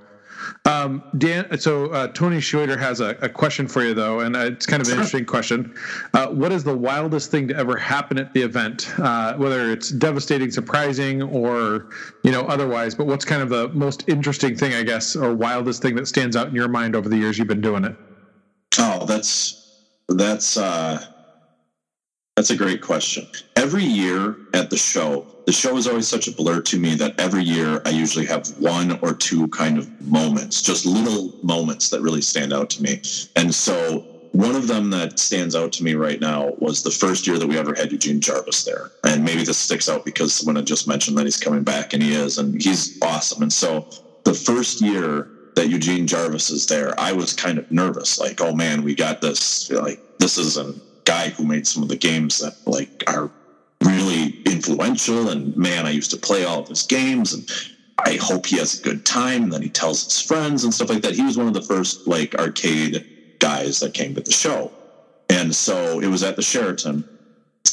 um, 0.65 1.03
Dan, 1.19 1.59
so 1.59 1.87
uh, 1.87 2.09
Tony 2.09 2.41
Schroeder 2.41 2.77
has 2.77 3.01
a, 3.01 3.17
a 3.21 3.29
question 3.29 3.67
for 3.67 3.85
you, 3.85 3.95
though, 3.95 4.21
and 4.21 4.37
uh, 4.37 4.41
it's 4.41 4.67
kind 4.67 4.81
of 4.81 4.89
an 4.89 4.95
interesting 4.95 5.25
question. 5.25 5.75
Uh, 6.15 6.29
what 6.29 6.53
is 6.53 6.65
the 6.65 6.77
wildest 6.77 7.31
thing 7.31 7.49
to 7.49 7.57
ever 7.57 7.77
happen 7.77 8.19
at 8.19 8.33
the 8.33 8.43
event, 8.43 8.93
uh, 8.99 9.35
whether 9.35 9.71
it's 9.71 9.91
devastating, 9.91 10.51
surprising, 10.51 11.23
or 11.23 11.91
you 12.23 12.33
know 12.33 12.43
otherwise? 12.43 12.95
But 12.95 13.07
what's 13.07 13.25
kind 13.25 13.43
of 13.43 13.49
the 13.49 13.69
most 13.69 14.09
interesting 14.09 14.57
thing, 14.57 14.75
I 14.75 14.83
guess, 14.83 15.17
or 15.17 15.35
wildest 15.35 15.83
thing 15.83 15.95
that 15.97 16.07
stands 16.07 16.37
out 16.37 16.49
in 16.49 16.55
your 16.55 16.69
mind 16.69 16.97
over 16.97 17.09
the 17.09 17.17
years 17.17 17.39
you've 17.39 17.49
been 17.49 17.61
doing 17.61 17.85
it? 17.85 17.97
Oh, 18.79 19.05
that's 19.07 19.59
that's 20.09 20.57
uh 20.57 21.05
that's 22.43 22.51
a 22.51 22.57
great 22.57 22.83
question. 22.83 23.25
Every 23.55 23.85
year 23.85 24.35
at 24.53 24.69
the 24.69 24.77
show, 24.77 25.25
the 25.47 25.53
show 25.53 25.77
is 25.77 25.87
always 25.87 26.09
such 26.09 26.27
a 26.27 26.33
blur 26.33 26.61
to 26.63 26.77
me 26.77 26.97
that 26.97 27.21
every 27.21 27.45
year 27.45 27.81
I 27.87 27.91
usually 27.91 28.27
have 28.27 28.49
one 28.59 28.99
or 28.99 29.15
two 29.15 29.47
kind 29.49 29.79
of 29.79 29.89
moments, 30.01 30.61
just 30.61 30.85
little 30.85 31.33
moments 31.45 31.89
that 31.91 32.01
really 32.01 32.21
stand 32.21 32.53
out 32.53 32.69
to 32.71 32.83
me. 32.83 33.01
And 33.37 33.55
so 33.55 34.01
one 34.33 34.57
of 34.57 34.67
them 34.67 34.91
that 34.91 35.21
stands 35.21 35.55
out 35.55 35.71
to 35.75 35.85
me 35.85 35.95
right 35.95 36.21
now 36.21 36.51
was 36.59 36.83
the 36.83 36.91
first 36.91 37.29
year 37.29 37.39
that 37.39 37.47
we 37.47 37.57
ever 37.57 37.77
had 37.77 37.93
Eugene 37.93 38.21
Jarvis 38.21 38.65
there. 38.65 38.91
And 39.05 39.23
maybe 39.23 39.45
this 39.45 39.59
sticks 39.59 39.89
out 39.89 40.05
because 40.05 40.35
someone 40.35 40.57
had 40.57 40.67
just 40.67 40.89
mentioned 40.89 41.17
that 41.19 41.27
he's 41.27 41.39
coming 41.39 41.63
back 41.63 41.93
and 41.93 42.03
he 42.03 42.13
is, 42.13 42.39
and 42.39 42.61
he's 42.61 42.99
awesome. 43.03 43.43
And 43.43 43.53
so 43.53 43.89
the 44.25 44.35
first 44.35 44.81
year 44.81 45.29
that 45.55 45.69
Eugene 45.69 46.09
Jarvis 46.09 46.51
is 46.51 46.67
there, 46.67 46.99
I 46.99 47.13
was 47.13 47.35
kind 47.35 47.59
of 47.59 47.71
nervous, 47.71 48.19
like, 48.19 48.41
oh 48.41 48.53
man, 48.53 48.83
we 48.83 48.97
got 48.97 49.21
this. 49.21 49.71
Like, 49.71 50.01
this 50.19 50.39
is 50.39 50.57
a 50.57 50.75
guy 51.05 51.31
who 51.31 51.45
made 51.45 51.67
some 51.67 51.83
of 51.83 51.89
the 51.89 51.97
games 51.97 52.39
that 52.39 52.55
like 52.67 53.05
are 53.07 53.31
really 53.83 54.41
influential 54.47 55.29
and 55.29 55.57
man, 55.57 55.87
I 55.87 55.91
used 55.91 56.11
to 56.13 56.17
play 56.17 56.45
all 56.45 56.61
of 56.61 56.69
his 56.69 56.83
games 56.83 57.33
and 57.33 57.51
I 57.99 58.17
hope 58.17 58.47
he 58.47 58.59
has 58.59 58.79
a 58.79 58.83
good 58.83 59.05
time. 59.05 59.45
And 59.45 59.53
then 59.53 59.63
he 59.63 59.69
tells 59.69 60.05
his 60.05 60.21
friends 60.21 60.65
and 60.65 60.73
stuff 60.73 60.91
like 60.91 61.03
that. 61.03 61.15
He 61.15 61.23
was 61.23 61.37
one 61.37 61.47
of 61.47 61.55
the 61.55 61.63
first 61.63 62.07
like 62.07 62.35
arcade 62.35 63.07
guys 63.39 63.81
that 63.81 63.95
came 63.95 64.15
to 64.15 64.21
the 64.21 64.33
show. 64.33 64.71
And 65.29 65.55
so 65.55 66.01
it 66.01 66.09
was 66.09 66.23
at 66.23 66.37
the 66.37 66.43
Sheraton. 66.43 67.09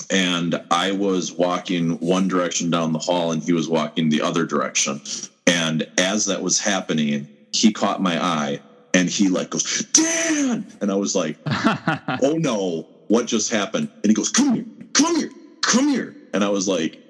And 0.09 0.63
I 0.71 0.91
was 0.91 1.33
walking 1.33 1.99
one 1.99 2.27
direction 2.27 2.69
down 2.69 2.93
the 2.93 2.99
hall 2.99 3.31
and 3.31 3.43
he 3.43 3.53
was 3.53 3.67
walking 3.67 4.09
the 4.09 4.21
other 4.21 4.45
direction. 4.45 5.01
And 5.45 5.87
as 5.97 6.25
that 6.25 6.41
was 6.41 6.59
happening, 6.59 7.27
he 7.51 7.71
caught 7.71 8.01
my 8.01 8.23
eye 8.23 8.61
and 8.93 9.09
he 9.09 9.29
like 9.29 9.49
goes, 9.49 9.85
Dan! 9.93 10.65
And 10.81 10.91
I 10.91 10.95
was 10.95 11.15
like, 11.15 11.37
oh 11.47 12.37
no, 12.37 12.87
what 13.09 13.25
just 13.25 13.51
happened? 13.51 13.89
And 14.03 14.05
he 14.05 14.13
goes, 14.13 14.29
come 14.29 14.53
here, 14.53 14.65
come 14.93 15.15
here, 15.17 15.31
come 15.61 15.89
here. 15.89 16.15
And 16.33 16.43
I 16.43 16.49
was 16.49 16.67
like, 16.67 17.01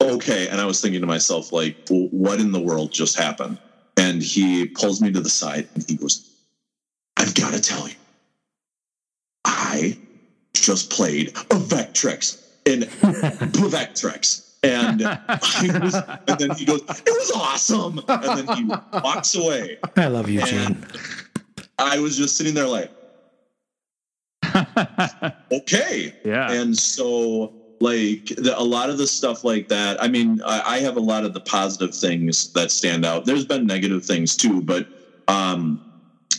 okay. 0.00 0.48
And 0.48 0.60
I 0.60 0.66
was 0.66 0.80
thinking 0.80 1.00
to 1.00 1.06
myself, 1.06 1.52
like, 1.52 1.76
well, 1.90 2.08
what 2.12 2.40
in 2.40 2.52
the 2.52 2.60
world 2.60 2.92
just 2.92 3.18
happened? 3.18 3.58
And 3.96 4.22
he 4.22 4.66
pulls 4.66 5.00
me 5.00 5.10
to 5.10 5.20
the 5.20 5.30
side 5.30 5.66
and 5.74 5.84
he 5.88 5.96
goes, 5.96 6.30
I've 7.16 7.34
got 7.34 7.52
to 7.52 7.60
tell 7.60 7.88
you, 7.88 7.94
I 9.44 9.98
just 10.54 10.90
played 10.90 11.30
a 11.30 11.56
Vectrex 11.56 12.44
in 12.66 12.80
Vectrex. 12.80 14.44
And, 14.62 15.00
was, 15.82 15.94
and 15.94 16.38
then 16.38 16.50
he 16.50 16.64
goes, 16.64 16.82
it 16.82 17.06
was 17.06 17.32
awesome. 17.34 18.00
And 18.08 18.46
then 18.46 18.56
he 18.56 18.64
walks 18.64 19.34
away. 19.34 19.78
I 19.96 20.08
love 20.08 20.28
you, 20.28 20.42
Gene. 20.42 20.84
I 21.78 21.98
was 21.98 22.16
just 22.16 22.36
sitting 22.36 22.54
there 22.54 22.66
like, 22.66 22.90
okay. 25.52 26.14
Yeah. 26.24 26.50
And 26.52 26.76
so, 26.76 27.52
like, 27.80 28.26
the, 28.36 28.54
a 28.56 28.62
lot 28.62 28.90
of 28.90 28.98
the 28.98 29.06
stuff 29.06 29.44
like 29.44 29.68
that, 29.68 30.02
I 30.02 30.08
mean, 30.08 30.40
I, 30.44 30.76
I 30.76 30.78
have 30.80 30.96
a 30.96 31.00
lot 31.00 31.24
of 31.24 31.34
the 31.34 31.40
positive 31.40 31.94
things 31.94 32.52
that 32.52 32.70
stand 32.70 33.04
out. 33.04 33.24
There's 33.24 33.44
been 33.46 33.66
negative 33.66 34.04
things 34.04 34.36
too, 34.36 34.62
but 34.62 34.88
um, 35.28 35.88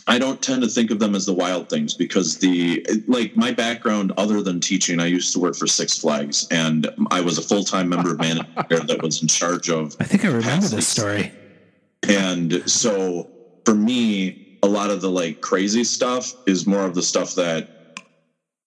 I 0.09 0.17
don't 0.17 0.41
tend 0.41 0.63
to 0.63 0.67
think 0.67 0.89
of 0.89 0.97
them 0.97 1.13
as 1.13 1.27
the 1.27 1.33
wild 1.33 1.69
things 1.69 1.93
because 1.93 2.39
the 2.39 2.83
like 3.07 3.35
my 3.37 3.51
background 3.51 4.11
other 4.17 4.41
than 4.41 4.59
teaching, 4.59 4.99
I 4.99 5.05
used 5.05 5.33
to 5.33 5.39
work 5.39 5.55
for 5.55 5.67
Six 5.67 5.99
Flags 5.99 6.47
and 6.49 6.89
I 7.11 7.21
was 7.21 7.37
a 7.37 7.43
full 7.43 7.63
time 7.63 7.89
member 7.89 8.13
of 8.13 8.19
management 8.19 8.87
that 8.87 9.01
was 9.03 9.21
in 9.21 9.27
charge 9.27 9.69
of. 9.69 9.95
I 9.99 10.05
think 10.05 10.25
I 10.25 10.29
remember 10.29 10.67
this 10.67 10.87
story. 10.87 11.31
And 12.07 12.67
so 12.69 13.29
for 13.65 13.75
me, 13.75 14.57
a 14.63 14.67
lot 14.67 14.89
of 14.89 15.01
the 15.01 15.11
like 15.11 15.41
crazy 15.41 15.83
stuff 15.83 16.33
is 16.47 16.65
more 16.65 16.85
of 16.85 16.95
the 16.95 17.03
stuff 17.03 17.35
that 17.35 17.78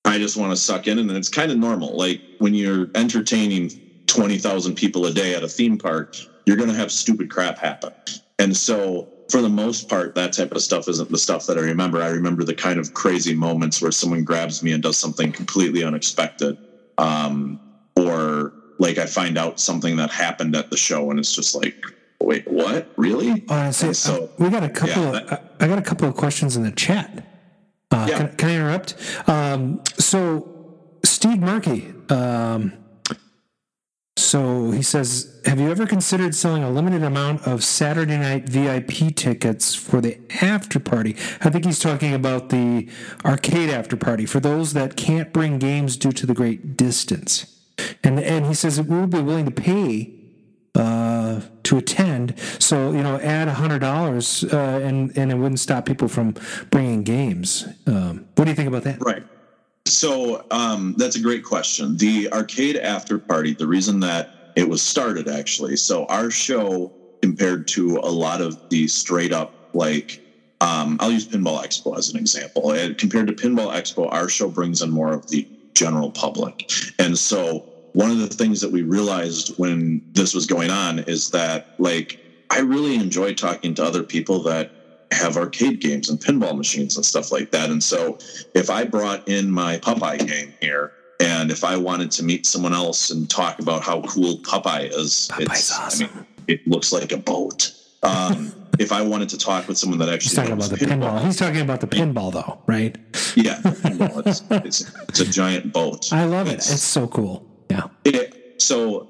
I 0.04 0.18
just 0.18 0.36
want 0.36 0.50
to 0.50 0.56
suck 0.56 0.86
in, 0.86 0.98
and 0.98 1.10
it's 1.12 1.28
kind 1.28 1.52
of 1.52 1.58
normal. 1.58 1.96
Like 1.96 2.20
when 2.38 2.54
you're 2.54 2.88
entertaining 2.94 3.70
twenty 4.06 4.38
thousand 4.38 4.74
people 4.74 5.06
a 5.06 5.12
day 5.12 5.34
at 5.34 5.42
a 5.42 5.48
theme 5.48 5.78
park, 5.78 6.16
you're 6.46 6.56
going 6.56 6.70
to 6.70 6.76
have 6.76 6.90
stupid 6.90 7.30
crap 7.30 7.58
happen, 7.58 7.92
and 8.38 8.56
so 8.56 9.08
for 9.32 9.40
the 9.40 9.48
most 9.48 9.88
part, 9.88 10.14
that 10.14 10.34
type 10.34 10.52
of 10.52 10.60
stuff 10.60 10.86
isn't 10.88 11.10
the 11.10 11.16
stuff 11.16 11.46
that 11.46 11.56
I 11.56 11.62
remember. 11.62 12.02
I 12.02 12.08
remember 12.08 12.44
the 12.44 12.54
kind 12.54 12.78
of 12.78 12.92
crazy 12.92 13.34
moments 13.34 13.80
where 13.80 13.90
someone 13.90 14.24
grabs 14.24 14.62
me 14.62 14.72
and 14.72 14.82
does 14.82 14.98
something 14.98 15.32
completely 15.32 15.82
unexpected. 15.82 16.58
Um, 16.98 17.58
or 17.96 18.52
like 18.78 18.98
I 18.98 19.06
find 19.06 19.38
out 19.38 19.58
something 19.58 19.96
that 19.96 20.10
happened 20.10 20.54
at 20.54 20.68
the 20.68 20.76
show 20.76 21.10
and 21.10 21.18
it's 21.18 21.34
just 21.34 21.54
like, 21.54 21.82
wait, 22.20 22.46
what? 22.46 22.92
Really? 22.96 23.42
Honestly, 23.48 23.94
so, 23.94 24.30
we 24.38 24.50
got 24.50 24.64
a 24.64 24.68
couple. 24.68 25.02
yeah, 25.02 25.20
of, 25.20 25.32
uh, 25.32 25.38
I 25.60 25.66
got 25.66 25.78
a 25.78 25.82
couple 25.82 26.06
of 26.06 26.14
questions 26.14 26.56
in 26.56 26.62
the 26.62 26.70
chat. 26.70 27.24
Uh, 27.93 28.06
Yeah. 28.09 28.19
can, 28.19 28.36
can 28.36 28.48
I 28.48 28.55
interrupt? 28.56 28.94
Um, 29.28 29.82
so, 29.98 30.48
Steve 31.05 31.40
Murky. 31.40 31.93
Um, 32.09 32.73
so 34.16 34.70
he 34.70 34.82
says, 34.82 35.40
"Have 35.47 35.59
you 35.60 35.70
ever 35.70 35.86
considered 35.86 36.35
selling 36.35 36.62
a 36.62 36.70
limited 36.70 37.02
amount 37.02 37.47
of 37.47 37.64
Saturday 37.64 38.16
night 38.19 38.48
VIP 38.48 39.10
tickets 39.14 39.74
for 39.74 40.01
the 40.01 40.19
after 40.43 40.78
party?" 40.78 41.16
I 41.40 41.51
think 41.51 41.64
he's 41.64 41.78
talking 41.78 42.12
about 42.14 42.48
the 42.51 42.89
arcade 43.24 43.70
after 43.70 43.97
party 43.97 44.27
for 44.27 44.39
those 44.40 44.74
that 44.74 44.97
can't 44.97 45.32
bring 45.32 45.59
games 45.59 45.97
due 45.97 46.12
to 46.12 46.27
the 46.27 46.35
great 46.35 46.77
distance. 46.77 47.47
And 48.05 48.20
and 48.20 48.47
he 48.47 48.55
says 48.55 48.81
we 48.81 48.98
would 49.01 49.10
be 49.10 49.20
willing 49.23 49.44
to 49.47 49.51
pay 49.51 50.12
uh, 50.74 51.40
to 51.65 51.78
attend. 51.78 52.39
So 52.59 52.93
you 52.93 53.03
know, 53.03 53.19
add 53.19 53.49
a 53.49 53.55
hundred 53.55 53.81
dollars, 53.81 54.44
uh, 54.44 54.81
and 54.82 55.16
and 55.16 55.31
it 55.31 55.35
wouldn't 55.35 55.61
stop 55.61 55.86
people 55.86 56.09
from 56.09 56.35
bringing 56.70 57.03
games. 57.03 57.66
Um, 57.86 58.27
what 58.35 58.44
do 58.44 58.51
you 58.51 58.57
think 58.57 58.69
about 58.69 58.85
that? 58.85 59.01
Right. 59.01 59.24
So 59.85 60.47
um, 60.51 60.94
that's 60.97 61.16
a 61.16 61.20
great 61.20 61.44
question. 61.44 61.97
The 61.97 62.32
arcade 62.32 62.77
after 62.77 63.19
party, 63.19 63.55
the 63.55 63.66
reason 63.66 64.01
that 64.01 64.53
it 64.55 64.69
was 64.69 64.81
started 64.81 65.28
actually, 65.28 65.77
so 65.77 66.07
our 66.07 66.31
show 66.31 66.93
compared 67.20 67.66
to 67.69 67.99
a 67.99 68.11
lot 68.11 68.40
of 68.40 68.69
the 68.69 68.86
straight 68.89 69.32
up 69.32 69.70
like 69.74 70.23
um, 70.62 70.97
I'll 71.01 71.11
use 71.11 71.27
Pinball 71.27 71.65
Expo 71.65 71.99
as 71.99 72.11
an 72.11 72.16
example. 72.16 72.73
And 72.73 72.97
compared 72.97 73.27
to 73.27 73.32
Pinball 73.32 73.74
Expo, 73.74 74.11
our 74.12 74.28
show 74.28 74.49
brings 74.49 74.81
in 74.81 74.90
more 74.90 75.12
of 75.12 75.28
the 75.28 75.47
general 75.74 76.11
public. 76.11 76.70
And 77.01 77.19
so 77.19 77.72
one 77.94 78.10
of 78.10 78.19
the 78.19 78.27
things 78.28 78.60
that 78.60 78.70
we 78.73 78.82
realized 78.82 79.55
when 79.59 80.02
this 80.12 80.35
was 80.35 80.47
going 80.47 80.70
on 80.70 81.01
is 81.01 81.31
that 81.31 81.74
like 81.78 82.19
I 82.51 82.60
really 82.60 82.94
enjoy 82.97 83.35
talking 83.35 83.74
to 83.74 83.85
other 83.85 84.02
people 84.02 84.43
that 84.44 84.70
have 85.10 85.36
arcade 85.36 85.81
games 85.81 86.09
and 86.09 86.19
pinball 86.19 86.56
machines 86.56 86.97
and 86.97 87.05
stuff 87.05 87.31
like 87.32 87.51
that. 87.51 87.70
And 87.70 87.82
so 87.82 88.19
if 88.55 88.70
I 88.70 88.85
brought 88.85 89.28
in 89.28 89.51
my 89.51 89.77
Popeye 89.78 90.27
game 90.27 90.55
here 90.60 90.93
and 91.20 91.51
if 91.51 91.64
I 91.64 91.77
wanted 91.77 92.10
to 92.12 92.24
meet 92.24 92.47
someone 92.47 92.73
else 92.73 93.10
and 93.10 93.28
talk 93.28 93.59
about 93.59 93.82
how 93.82 94.01
cool 94.02 94.39
Popeye 94.39 94.89
is, 94.90 95.31
it's, 95.39 95.78
awesome. 95.78 96.09
I 96.10 96.14
mean, 96.16 96.27
it 96.48 96.66
looks 96.66 96.93
like 96.93 97.12
a 97.12 97.19
boat. 97.19 97.73
Um, 98.02 98.52
if 98.78 98.90
I 98.90 99.02
wanted 99.02 99.28
to 99.28 99.39
talk 99.39 99.69
with 99.69 99.77
someone 99.78 99.98
that 100.01 100.09
actually 100.09 100.31
He's 100.31 100.35
talking 100.35 100.52
about 100.52 100.70
the 100.70 100.77
pinball. 100.77 101.24
He's 101.24 101.36
talking 101.36 101.60
about 101.60 101.81
the 101.82 101.86
pinball, 101.86 102.32
though, 102.32 102.59
right? 102.66 102.97
yeah, 103.36 103.60
pinball, 103.62 104.27
it's, 104.27 104.43
it's, 104.51 104.90
it's 105.09 105.20
a 105.20 105.27
giant 105.31 105.73
boat. 105.73 106.10
I 106.12 106.24
love 106.24 106.48
it. 106.48 106.55
It's- 106.55 106.73
It's 106.73 106.82
so 106.82 107.06
cool. 107.06 107.47
Yeah. 107.73 107.89
it, 108.05 108.61
so, 108.62 109.09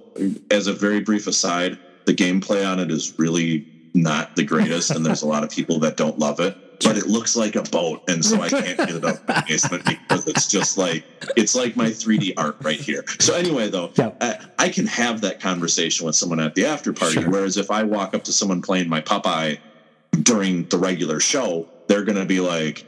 as 0.51 0.67
a 0.67 0.73
very 0.73 1.01
brief 1.01 1.27
aside, 1.27 1.79
the 2.07 2.15
gameplay 2.15 2.67
on 2.71 2.79
it 2.81 2.91
is 2.91 3.19
really 3.19 3.67
not 3.95 4.37
the 4.37 4.45
greatest, 4.45 4.91
and 4.91 5.05
there's 5.05 5.23
a 5.23 5.27
lot 5.27 5.43
of 5.45 5.51
people 5.51 5.79
that 5.81 5.97
don't 5.97 6.19
love 6.19 6.41
it. 6.41 6.57
But 6.85 6.97
it 6.97 7.07
looks 7.07 7.37
like 7.37 7.55
a 7.55 7.63
boat, 7.63 8.03
and 8.09 8.25
so 8.25 8.41
I 8.41 8.49
can't 8.49 8.77
get 8.77 8.91
it 8.91 9.05
up 9.05 9.29
my 9.29 9.45
basement 9.47 9.85
because 9.85 10.27
it's 10.27 10.49
just 10.49 10.77
like 10.77 11.05
it's 11.37 11.55
like 11.55 11.77
my 11.77 11.87
3D 11.87 12.33
art 12.37 12.57
right 12.63 12.81
here. 12.81 13.05
So 13.21 13.35
anyway, 13.37 13.71
though, 13.71 13.93
Yeah. 13.97 14.11
I, 14.21 14.39
I 14.59 14.69
can 14.69 14.87
have 14.89 15.21
that 15.21 15.39
conversation 15.39 16.07
with 16.07 16.17
someone 16.17 16.41
at 16.41 16.57
the 16.57 16.67
after 16.67 16.93
party. 16.93 17.21
Sure. 17.21 17.31
Whereas 17.31 17.57
if 17.57 17.71
I 17.71 17.85
walk 17.85 18.15
up 18.15 18.25
to 18.25 18.33
someone 18.33 18.63
playing 18.63 18.89
my 18.89 19.01
Popeye 19.01 19.59
during 20.25 20.65
the 20.71 20.79
regular 20.79 21.21
show, 21.21 21.69
they're 21.87 22.03
going 22.05 22.19
to 22.19 22.25
be 22.25 22.41
like, 22.41 22.85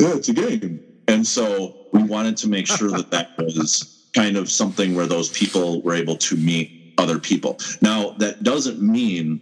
"Yeah, 0.00 0.16
it's 0.16 0.28
a 0.28 0.34
game." 0.34 0.80
And 1.06 1.24
so 1.24 1.86
we 1.92 2.02
wanted 2.02 2.36
to 2.38 2.48
make 2.48 2.66
sure 2.66 2.90
that 2.90 3.12
that 3.12 3.38
was 3.38 3.99
kind 4.14 4.36
of 4.36 4.50
something 4.50 4.94
where 4.94 5.06
those 5.06 5.28
people 5.30 5.82
were 5.82 5.94
able 5.94 6.16
to 6.16 6.36
meet 6.36 6.72
other 6.98 7.18
people. 7.18 7.58
Now, 7.80 8.14
that 8.18 8.42
doesn't 8.42 8.80
mean 8.80 9.40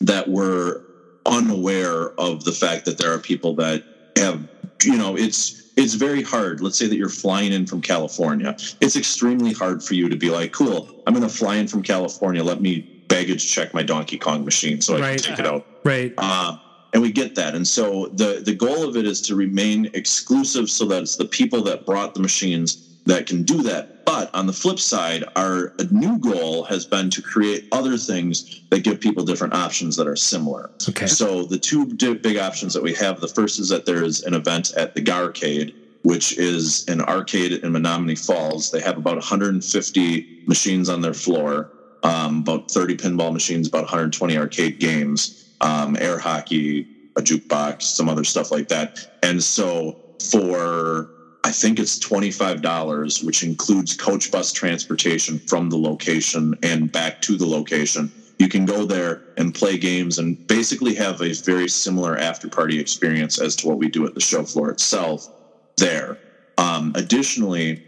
that 0.00 0.28
we're 0.28 0.80
unaware 1.26 2.12
of 2.18 2.44
the 2.44 2.52
fact 2.52 2.84
that 2.84 2.98
there 2.98 3.12
are 3.12 3.20
people 3.20 3.54
that 3.56 3.82
have, 4.16 4.42
you 4.84 4.96
know, 4.96 5.16
it's 5.16 5.58
it's 5.74 5.94
very 5.94 6.22
hard. 6.22 6.60
Let's 6.60 6.76
say 6.76 6.86
that 6.86 6.96
you're 6.96 7.08
flying 7.08 7.52
in 7.52 7.66
from 7.66 7.80
California. 7.80 8.54
It's 8.82 8.94
extremely 8.96 9.54
hard 9.54 9.82
for 9.82 9.94
you 9.94 10.08
to 10.10 10.16
be 10.16 10.28
like, 10.28 10.52
"Cool, 10.52 10.86
I'm 11.06 11.14
going 11.14 11.26
to 11.26 11.34
fly 11.34 11.56
in 11.56 11.66
from 11.66 11.82
California. 11.82 12.44
Let 12.44 12.60
me 12.60 12.84
baggage 13.08 13.50
check 13.50 13.72
my 13.72 13.82
Donkey 13.82 14.18
Kong 14.18 14.44
machine 14.44 14.82
so 14.82 14.96
I 14.96 15.00
Right. 15.00 15.22
can 15.22 15.30
take 15.36 15.38
it 15.38 15.46
out." 15.46 15.64
Right. 15.84 16.12
Uh, 16.18 16.56
and 16.92 17.00
we 17.00 17.10
get 17.10 17.34
that. 17.36 17.54
And 17.54 17.66
so 17.66 18.10
the 18.12 18.42
the 18.44 18.54
goal 18.54 18.86
of 18.86 18.96
it 18.96 19.06
is 19.06 19.22
to 19.22 19.34
remain 19.34 19.88
exclusive 19.94 20.68
so 20.68 20.84
that 20.86 21.02
it's 21.02 21.16
the 21.16 21.24
people 21.28 21.62
that 21.62 21.86
brought 21.86 22.12
the 22.12 22.20
machines 22.20 22.76
that 23.06 23.26
can 23.26 23.42
do 23.42 23.62
that. 23.62 24.04
But 24.04 24.30
on 24.34 24.46
the 24.46 24.52
flip 24.52 24.78
side, 24.78 25.24
our 25.36 25.72
new 25.90 26.18
goal 26.18 26.64
has 26.64 26.84
been 26.84 27.08
to 27.10 27.22
create 27.22 27.66
other 27.72 27.96
things 27.96 28.60
that 28.70 28.82
give 28.82 29.00
people 29.00 29.24
different 29.24 29.54
options 29.54 29.96
that 29.96 30.06
are 30.06 30.16
similar. 30.16 30.70
Okay. 30.88 31.06
So 31.06 31.44
the 31.44 31.58
two 31.58 31.86
big 31.86 32.36
options 32.36 32.74
that 32.74 32.82
we 32.82 32.94
have, 32.94 33.20
the 33.20 33.28
first 33.28 33.58
is 33.58 33.68
that 33.68 33.86
there 33.86 34.02
is 34.04 34.22
an 34.22 34.34
event 34.34 34.72
at 34.76 34.94
the 34.94 35.00
Garcade, 35.00 35.74
which 36.02 36.36
is 36.36 36.84
an 36.88 37.00
arcade 37.00 37.52
in 37.52 37.72
Menomonee 37.72 38.18
Falls. 38.18 38.70
They 38.70 38.80
have 38.80 38.96
about 38.96 39.16
150 39.16 40.44
machines 40.46 40.88
on 40.88 41.00
their 41.00 41.14
floor, 41.14 41.70
um, 42.02 42.38
about 42.40 42.70
30 42.70 42.96
pinball 42.96 43.32
machines, 43.32 43.68
about 43.68 43.82
120 43.82 44.36
arcade 44.36 44.80
games, 44.80 45.54
um, 45.60 45.96
air 46.00 46.18
hockey, 46.18 46.86
a 47.16 47.22
jukebox, 47.22 47.82
some 47.82 48.08
other 48.08 48.24
stuff 48.24 48.50
like 48.50 48.68
that. 48.68 48.98
And 49.22 49.42
so 49.42 49.96
for 50.30 51.08
I 51.44 51.50
think 51.50 51.80
it's 51.80 51.98
$25, 51.98 53.24
which 53.24 53.42
includes 53.42 53.94
coach 53.94 54.30
bus 54.30 54.52
transportation 54.52 55.40
from 55.40 55.70
the 55.70 55.76
location 55.76 56.54
and 56.62 56.90
back 56.90 57.20
to 57.22 57.36
the 57.36 57.46
location. 57.46 58.12
You 58.38 58.48
can 58.48 58.64
go 58.64 58.84
there 58.84 59.22
and 59.36 59.54
play 59.54 59.76
games 59.76 60.18
and 60.18 60.46
basically 60.46 60.94
have 60.94 61.20
a 61.20 61.32
very 61.32 61.68
similar 61.68 62.16
after 62.16 62.48
party 62.48 62.78
experience 62.78 63.40
as 63.40 63.56
to 63.56 63.68
what 63.68 63.78
we 63.78 63.88
do 63.88 64.06
at 64.06 64.14
the 64.14 64.20
show 64.20 64.44
floor 64.44 64.70
itself 64.70 65.28
there. 65.76 66.18
Um, 66.58 66.92
additionally, 66.94 67.82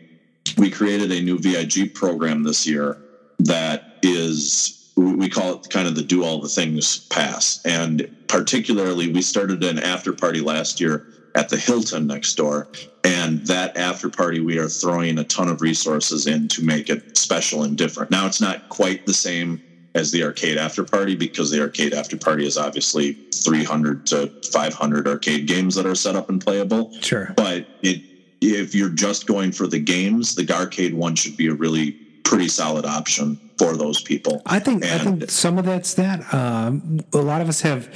we 0.57 0.71
created 0.71 1.13
a 1.13 1.21
new 1.21 1.39
VIP 1.39 1.95
program 1.95 2.43
this 2.43 2.67
year 2.67 3.01
that 3.41 3.99
is 4.03 4.93
we 4.97 5.29
call 5.29 5.55
it 5.55 5.69
kind 5.71 5.89
of 5.89 5.97
the 5.97 6.03
do 6.03 6.23
all 6.23 6.41
the 6.41 6.49
things 6.49 7.01
pass 7.09 7.61
and 7.65 8.09
particularly 8.29 9.13
we 9.13 9.21
started 9.21 9.65
an 9.65 9.79
after 9.79 10.13
party 10.13 10.41
last 10.41 10.81
year 10.81 11.07
at 11.35 11.49
the 11.49 11.57
hilton 11.57 12.07
next 12.07 12.35
door 12.37 12.69
and 13.03 13.45
that 13.47 13.77
after 13.77 14.09
party 14.09 14.41
we 14.41 14.59
are 14.59 14.69
throwing 14.69 15.19
a 15.19 15.25
ton 15.25 15.49
of 15.49 15.61
resources 15.61 16.27
in 16.27 16.47
to 16.49 16.63
make 16.63 16.89
it 16.89 17.17
special 17.17 17.65
and 17.65 17.77
different 17.77 18.11
now 18.11 18.27
it's 18.27 18.41
not 18.41 18.69
quite 18.69 19.05
the 19.07 19.15
same 19.15 19.61
as 19.97 20.11
the 20.11 20.23
arcade 20.25 20.57
after 20.57 20.83
party 20.85 21.15
because 21.15 21.51
the 21.51 21.61
arcade 21.61 21.93
after 21.93 22.17
party 22.17 22.47
is 22.47 22.57
obviously 22.59 23.13
300 23.35 24.07
to 24.07 24.27
500 24.53 25.07
arcade 25.09 25.47
games 25.47 25.75
that 25.75 25.87
are 25.87 25.95
set 25.95 26.15
up 26.17 26.29
and 26.31 26.41
playable 26.45 26.93
Sure. 27.01 27.33
but 27.37 27.67
it 27.83 28.01
if 28.41 28.75
you're 28.75 28.91
just 28.91 29.27
going 29.27 29.51
for 29.53 29.67
the 29.67 29.79
games 29.79 30.35
the 30.35 30.53
arcade 30.53 30.95
one 30.95 31.15
should 31.17 31.37
be 31.37 31.49
a 31.49 31.55
really 31.55 31.93
pretty 32.25 32.49
solid 32.49 32.85
option 32.85 33.39
for 33.59 33.77
those 33.77 34.01
people 34.03 34.43
I 34.47 34.59
think 34.61 34.85
I 34.85 34.89
And- 34.89 35.21
think 35.21 35.31
some 35.31 35.59
of 35.59 35.65
that's 35.65 35.95
that. 35.95 36.33
Um, 36.35 37.01
a 37.13 37.19
lot 37.19 37.41
of 37.41 37.49
us 37.49 37.61
have 37.63 37.89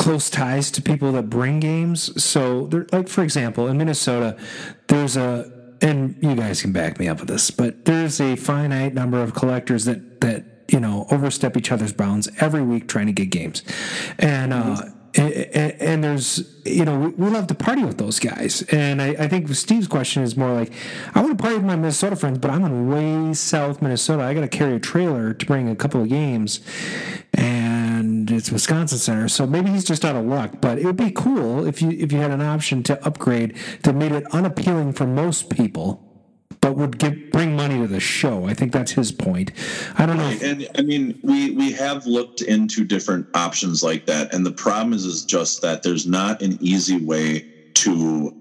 close 0.00 0.30
ties 0.30 0.70
to 0.70 0.80
people 0.80 1.12
that 1.12 1.28
bring 1.28 1.60
games. 1.60 2.22
So, 2.22 2.66
there, 2.68 2.86
like 2.90 3.06
for 3.06 3.22
example, 3.22 3.68
in 3.68 3.76
Minnesota, 3.76 4.34
there's 4.88 5.14
a 5.16 5.52
and 5.82 6.16
you 6.22 6.34
guys 6.34 6.62
can 6.62 6.72
back 6.72 6.98
me 6.98 7.06
up 7.06 7.20
with 7.20 7.28
this, 7.28 7.50
but 7.50 7.84
there's 7.84 8.18
a 8.18 8.34
finite 8.36 8.94
number 8.94 9.22
of 9.22 9.34
collectors 9.34 9.84
that 9.84 10.22
that 10.22 10.44
you 10.68 10.80
know 10.80 11.06
overstep 11.10 11.54
each 11.54 11.70
other's 11.70 11.92
bounds 11.92 12.30
every 12.40 12.62
week 12.62 12.88
trying 12.88 13.06
to 13.06 13.12
get 13.12 13.30
games, 13.30 13.62
and. 14.18 14.52
Uh, 14.54 14.82
and, 15.16 15.72
and 15.80 16.04
there's, 16.04 16.54
you 16.64 16.84
know, 16.84 17.12
we, 17.16 17.30
love 17.30 17.48
to 17.48 17.54
party 17.56 17.82
with 17.82 17.98
those 17.98 18.20
guys. 18.20 18.62
And 18.70 19.02
I, 19.02 19.08
I 19.18 19.26
think 19.26 19.48
Steve's 19.56 19.88
question 19.88 20.22
is 20.22 20.36
more 20.36 20.52
like, 20.52 20.72
I 21.16 21.20
want 21.20 21.36
to 21.36 21.42
party 21.42 21.56
with 21.56 21.64
my 21.64 21.74
Minnesota 21.74 22.14
friends, 22.14 22.38
but 22.38 22.48
I'm 22.48 22.64
in 22.64 22.88
way 22.88 23.34
south 23.34 23.82
Minnesota. 23.82 24.22
I 24.22 24.34
got 24.34 24.42
to 24.42 24.48
carry 24.48 24.76
a 24.76 24.78
trailer 24.78 25.34
to 25.34 25.46
bring 25.46 25.68
a 25.68 25.74
couple 25.74 26.00
of 26.00 26.08
games, 26.08 26.60
and 27.34 27.90
it's 28.28 28.50
Wisconsin 28.50 28.98
Center. 28.98 29.28
So 29.28 29.46
maybe 29.46 29.70
he's 29.70 29.84
just 29.84 30.04
out 30.04 30.16
of 30.16 30.24
luck. 30.24 30.56
But 30.60 30.78
it 30.78 30.84
would 30.84 30.96
be 30.96 31.10
cool 31.12 31.66
if 31.66 31.80
you 31.80 31.90
if 31.90 32.12
you 32.12 32.18
had 32.18 32.30
an 32.30 32.42
option 32.42 32.82
to 32.84 33.04
upgrade 33.04 33.56
that 33.82 33.94
made 33.94 34.12
it 34.12 34.24
unappealing 34.32 34.92
for 34.92 35.06
most 35.06 35.48
people, 35.48 36.02
but 36.60 36.76
would 36.76 36.98
give 36.98 37.30
bring 37.30 37.54
money 37.54 37.78
to 37.78 37.86
the 37.86 38.00
show. 38.00 38.46
I 38.46 38.54
think 38.54 38.72
that's 38.72 38.92
his 38.92 39.12
point. 39.12 39.52
I 39.96 40.06
don't 40.06 40.16
know. 40.16 40.24
Right, 40.24 40.42
and 40.42 40.68
I 40.76 40.82
mean, 40.82 41.18
we 41.22 41.52
we 41.52 41.72
have 41.72 42.06
looked 42.06 42.42
into 42.42 42.84
different 42.84 43.26
options 43.34 43.82
like 43.82 44.06
that, 44.06 44.34
and 44.34 44.44
the 44.44 44.52
problem 44.52 44.92
is 44.92 45.04
is 45.04 45.24
just 45.24 45.62
that 45.62 45.82
there's 45.82 46.06
not 46.06 46.42
an 46.42 46.58
easy 46.60 47.04
way 47.04 47.46
to 47.74 48.34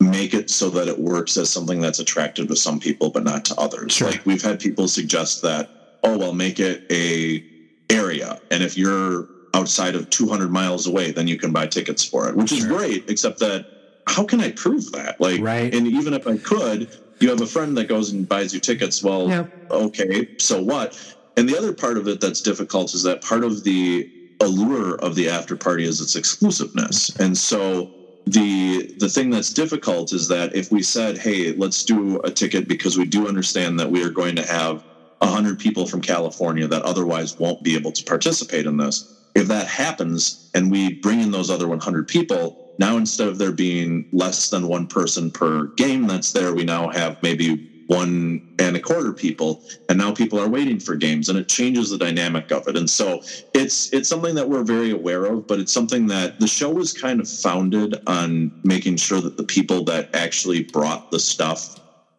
make 0.00 0.34
it 0.34 0.50
so 0.50 0.68
that 0.70 0.88
it 0.88 0.98
works 0.98 1.36
as 1.36 1.48
something 1.48 1.80
that's 1.80 2.00
attractive 2.00 2.48
to 2.48 2.56
some 2.56 2.80
people 2.80 3.10
but 3.10 3.24
not 3.24 3.44
to 3.46 3.54
others. 3.56 4.00
Like 4.00 4.26
we've 4.26 4.42
had 4.42 4.60
people 4.60 4.88
suggest 4.88 5.42
that, 5.42 5.70
oh 6.02 6.18
well, 6.18 6.32
make 6.32 6.60
it 6.60 6.84
a 6.90 7.51
area, 7.90 8.38
and 8.50 8.62
if 8.62 8.76
you're 8.76 9.28
outside 9.54 9.94
of 9.94 10.08
200 10.10 10.50
miles 10.50 10.86
away, 10.86 11.10
then 11.10 11.26
you 11.26 11.36
can 11.36 11.52
buy 11.52 11.66
tickets 11.66 12.04
for 12.04 12.28
it, 12.28 12.36
which 12.36 12.52
is 12.52 12.64
great. 12.64 13.04
Except 13.08 13.38
that, 13.40 13.66
how 14.06 14.24
can 14.24 14.40
I 14.40 14.52
prove 14.52 14.90
that? 14.92 15.16
Like, 15.20 15.40
Right. 15.42 15.72
and 15.74 15.86
even 15.86 16.14
if 16.14 16.26
I 16.26 16.36
could, 16.38 16.88
you 17.20 17.28
have 17.28 17.40
a 17.42 17.46
friend 17.46 17.76
that 17.76 17.84
goes 17.88 18.12
and 18.12 18.26
buys 18.28 18.52
you 18.54 18.60
tickets. 18.60 19.02
Well, 19.02 19.28
Yep. 19.28 19.50
okay, 19.70 20.28
so 20.38 20.62
what? 20.62 20.96
And 21.36 21.48
the 21.48 21.56
other 21.56 21.72
part 21.72 21.98
of 21.98 22.08
it 22.08 22.20
that's 22.20 22.40
difficult 22.40 22.94
is 22.94 23.02
that 23.02 23.22
part 23.22 23.44
of 23.44 23.62
the 23.62 24.08
allure 24.40 24.96
of 24.96 25.14
the 25.14 25.28
after 25.28 25.56
party 25.56 25.84
is 25.84 26.00
its 26.00 26.16
exclusiveness. 26.16 27.10
And 27.18 27.36
so 27.36 27.90
the 28.26 28.90
the 28.98 29.08
thing 29.08 29.30
that's 29.30 29.52
difficult 29.52 30.12
is 30.12 30.28
that 30.28 30.54
if 30.54 30.70
we 30.70 30.82
said, 30.82 31.18
"Hey, 31.18 31.52
let's 31.52 31.84
do 31.84 32.20
a 32.24 32.30
ticket 32.30 32.68
because 32.68 32.96
we 32.96 33.04
do 33.04 33.28
understand 33.28 33.78
that 33.80 33.90
we 33.90 34.02
are 34.02 34.10
going 34.10 34.36
to 34.36 34.44
have 34.46 34.82
100 35.22 35.58
people 35.58 35.86
from 35.86 36.00
California 36.02 36.68
that 36.68 36.82
otherwise 36.82 37.38
won't 37.38 37.62
be 37.62 37.76
able 37.76 37.92
to 37.92 38.04
participate 38.04 38.66
in 38.66 38.76
this." 38.76 39.04
If 39.34 39.48
that 39.48 39.66
happens 39.68 40.50
and 40.54 40.70
we 40.70 40.94
bring 40.94 41.20
in 41.20 41.30
those 41.30 41.50
other 41.50 41.68
100 41.68 42.08
people, 42.08 42.74
now 42.78 42.96
instead 42.98 43.28
of 43.28 43.38
there 43.38 43.52
being 43.52 44.06
less 44.12 44.50
than 44.50 44.68
one 44.68 44.86
person 44.86 45.30
per 45.30 45.68
game 45.76 46.06
that's 46.06 46.32
there, 46.32 46.54
we 46.54 46.64
now 46.64 46.90
have 46.90 47.16
maybe 47.22 47.68
one 47.86 48.40
and 48.58 48.76
a 48.76 48.80
quarter 48.80 49.12
people. 49.12 49.62
And 49.88 49.98
now 49.98 50.12
people 50.12 50.40
are 50.40 50.48
waiting 50.48 50.80
for 50.80 50.96
games 50.96 51.28
and 51.28 51.38
it 51.38 51.48
changes 51.48 51.90
the 51.90 51.98
dynamic 51.98 52.50
of 52.52 52.66
it. 52.68 52.76
And 52.76 52.88
so 52.88 53.20
it's 53.54 53.92
it's 53.92 54.08
something 54.08 54.34
that 54.36 54.48
we're 54.48 54.64
very 54.64 54.90
aware 54.90 55.26
of 55.26 55.46
but 55.46 55.60
it's 55.60 55.72
something 55.72 56.06
that 56.08 56.40
the 56.40 56.48
show 56.48 56.70
was 56.70 56.92
kind 56.92 57.20
of 57.20 57.28
founded 57.28 57.96
on 58.06 58.52
making 58.64 58.96
sure 58.96 59.20
that 59.20 59.36
the 59.36 59.44
people 59.44 59.84
that 59.84 60.10
actually 60.14 60.62
brought 60.62 61.10
the 61.10 61.20
stuff 61.20 61.76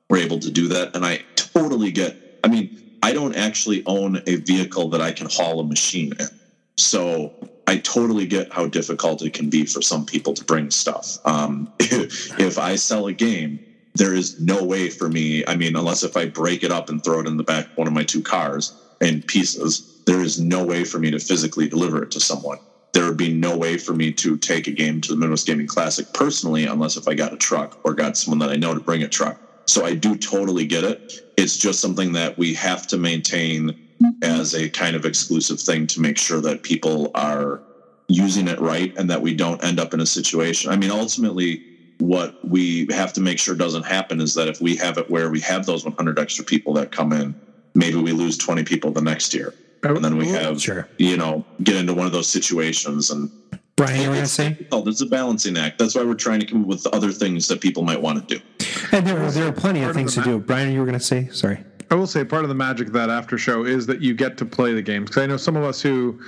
were 0.09 0.17
able 0.17 0.39
to 0.39 0.51
do 0.51 0.67
that. 0.69 0.95
And 0.95 1.05
i 1.05 1.21
totally 1.35 1.91
get 1.91 2.39
i 2.43 2.47
mean 2.47 2.69
i 3.03 3.13
don't 3.13 3.35
actually 3.35 3.83
own 3.85 4.21
a 4.25 4.37
vehicle 4.37 4.89
that 4.89 5.01
i 5.01 5.11
can 5.11 5.27
haul 5.29 5.59
a 5.59 5.63
machine 5.63 6.11
in 6.19 6.27
so 6.75 7.31
I 7.67 7.77
totally 7.77 8.25
get 8.25 8.51
how 8.51 8.67
difficult 8.67 9.21
it 9.21 9.33
can 9.33 9.49
be 9.49 9.65
for 9.65 9.81
some 9.81 10.05
people 10.05 10.33
to 10.33 10.43
bring 10.43 10.69
stuff. 10.71 11.17
Um, 11.25 11.71
if 11.79 12.57
I 12.57 12.75
sell 12.75 13.07
a 13.07 13.13
game, 13.13 13.59
there 13.95 14.13
is 14.13 14.41
no 14.41 14.63
way 14.63 14.89
for 14.89 15.07
me. 15.07 15.45
I 15.45 15.55
mean, 15.55 15.75
unless 15.75 16.03
if 16.03 16.17
I 16.17 16.25
break 16.25 16.63
it 16.63 16.71
up 16.71 16.89
and 16.89 17.03
throw 17.03 17.19
it 17.19 17.27
in 17.27 17.37
the 17.37 17.43
back 17.43 17.71
of 17.71 17.77
one 17.77 17.87
of 17.87 17.93
my 17.93 18.03
two 18.03 18.21
cars 18.21 18.73
in 19.01 19.21
pieces, 19.21 20.01
there 20.05 20.21
is 20.21 20.39
no 20.39 20.63
way 20.63 20.83
for 20.83 20.99
me 20.99 21.11
to 21.11 21.19
physically 21.19 21.69
deliver 21.69 22.03
it 22.03 22.11
to 22.11 22.19
someone. 22.19 22.59
There 22.91 23.05
would 23.05 23.17
be 23.17 23.33
no 23.33 23.57
way 23.57 23.77
for 23.77 23.93
me 23.93 24.11
to 24.13 24.37
take 24.37 24.67
a 24.67 24.71
game 24.71 25.01
to 25.01 25.11
the 25.11 25.17
Midwest 25.17 25.47
Gaming 25.47 25.67
Classic 25.67 26.05
personally, 26.13 26.65
unless 26.65 26.97
if 26.97 27.07
I 27.07 27.13
got 27.13 27.33
a 27.33 27.37
truck 27.37 27.79
or 27.83 27.93
got 27.93 28.17
someone 28.17 28.39
that 28.39 28.49
I 28.49 28.55
know 28.55 28.73
to 28.73 28.79
bring 28.79 29.03
a 29.03 29.07
truck. 29.07 29.39
So 29.65 29.85
I 29.85 29.95
do 29.95 30.15
totally 30.15 30.65
get 30.65 30.83
it. 30.83 31.22
It's 31.37 31.57
just 31.57 31.79
something 31.79 32.11
that 32.13 32.37
we 32.37 32.53
have 32.55 32.87
to 32.87 32.97
maintain 32.97 33.75
as 34.21 34.53
a 34.53 34.69
kind 34.69 34.95
of 34.95 35.05
exclusive 35.05 35.59
thing 35.59 35.87
to 35.87 36.01
make 36.01 36.17
sure 36.17 36.41
that 36.41 36.63
people 36.63 37.11
are 37.15 37.61
using 38.07 38.47
it 38.47 38.59
right 38.59 38.93
and 38.97 39.09
that 39.09 39.21
we 39.21 39.33
don't 39.33 39.63
end 39.63 39.79
up 39.79 39.93
in 39.93 39.99
a 40.01 40.05
situation. 40.05 40.71
I 40.71 40.75
mean, 40.75 40.91
ultimately, 40.91 41.63
what 41.99 42.35
we 42.47 42.85
have 42.91 43.13
to 43.13 43.21
make 43.21 43.39
sure 43.39 43.55
doesn't 43.55 43.83
happen 43.85 44.19
is 44.19 44.33
that 44.35 44.47
if 44.47 44.59
we 44.61 44.75
have 44.77 44.97
it 44.97 45.09
where 45.09 45.29
we 45.29 45.39
have 45.41 45.65
those 45.65 45.85
100 45.85 46.19
extra 46.19 46.43
people 46.43 46.73
that 46.73 46.91
come 46.91 47.13
in, 47.13 47.33
maybe 47.75 47.97
we 47.97 48.11
lose 48.11 48.37
20 48.37 48.63
people 48.63 48.91
the 48.91 49.01
next 49.01 49.33
year. 49.33 49.53
Oh, 49.85 49.95
and 49.95 50.03
then 50.03 50.17
we 50.17 50.27
have, 50.29 50.61
Sure. 50.61 50.87
you 50.97 51.17
know, 51.17 51.45
get 51.63 51.75
into 51.75 51.93
one 51.93 52.05
of 52.05 52.11
those 52.11 52.29
situations. 52.29 53.09
And 53.09 53.29
Brian, 53.75 54.01
you 54.01 54.09
were 54.09 54.15
going 54.15 54.25
to 54.25 54.29
say? 54.29 54.67
Oh, 54.71 54.87
It's 54.87 55.01
a 55.01 55.05
balancing 55.05 55.57
act. 55.57 55.79
That's 55.79 55.95
why 55.95 56.03
we're 56.03 56.13
trying 56.13 56.39
to 56.41 56.45
come 56.45 56.61
up 56.61 56.67
with 56.67 56.85
other 56.87 57.11
things 57.11 57.47
that 57.47 57.59
people 57.59 57.83
might 57.83 58.01
want 58.01 58.27
to 58.27 58.37
do. 58.37 58.43
And 58.91 59.05
there, 59.05 59.31
there 59.31 59.47
are 59.47 59.51
plenty 59.51 59.79
of 59.79 59.85
Part 59.85 59.89
of 59.91 59.95
things 59.95 60.15
the 60.15 60.21
to 60.21 60.27
do. 60.27 60.39
Brian, 60.39 60.71
you 60.71 60.79
were 60.79 60.85
going 60.85 60.97
to 60.97 61.03
say? 61.03 61.27
Sorry. 61.29 61.63
I 61.89 61.95
will 61.95 62.07
say 62.07 62.23
part 62.23 62.43
of 62.43 62.49
the 62.49 62.55
magic 62.55 62.87
of 62.87 62.93
that 62.93 63.09
after 63.09 63.37
show 63.37 63.65
is 63.65 63.85
that 63.87 64.01
you 64.01 64.13
get 64.13 64.37
to 64.37 64.45
play 64.45 64.73
the 64.73 64.81
games. 64.81 65.09
Because 65.09 65.23
I 65.23 65.25
know 65.25 65.37
some 65.37 65.55
of 65.55 65.63
us 65.63 65.81
who 65.81 66.19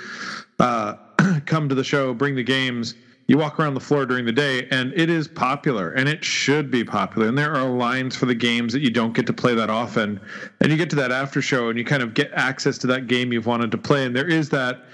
uh, 0.59 0.95
come 1.45 1.69
to 1.69 1.75
the 1.75 1.83
show, 1.83 2.13
bring 2.13 2.35
the 2.35 2.43
games, 2.43 2.95
you 3.27 3.37
walk 3.37 3.59
around 3.59 3.73
the 3.73 3.79
floor 3.79 4.05
during 4.05 4.25
the 4.25 4.31
day, 4.31 4.67
and 4.69 4.93
it 4.95 5.09
is 5.09 5.27
popular, 5.27 5.91
and 5.91 6.07
it 6.07 6.23
should 6.23 6.69
be 6.69 6.83
popular. 6.83 7.27
And 7.27 7.37
there 7.37 7.55
are 7.55 7.67
lines 7.67 8.15
for 8.15 8.27
the 8.27 8.35
games 8.35 8.71
that 8.73 8.81
you 8.81 8.91
don't 8.91 9.13
get 9.13 9.25
to 9.25 9.33
play 9.33 9.55
that 9.55 9.71
often. 9.71 10.19
And 10.61 10.71
you 10.71 10.77
get 10.77 10.91
to 10.91 10.95
that 10.97 11.11
after 11.11 11.41
show, 11.41 11.69
and 11.69 11.79
you 11.79 11.85
kind 11.85 12.03
of 12.03 12.13
get 12.13 12.31
access 12.33 12.77
to 12.79 12.87
that 12.87 13.07
game 13.07 13.33
you've 13.33 13.47
wanted 13.47 13.71
to 13.71 13.77
play. 13.79 14.05
And 14.05 14.15
there 14.15 14.27
is 14.27 14.49
that 14.49 14.85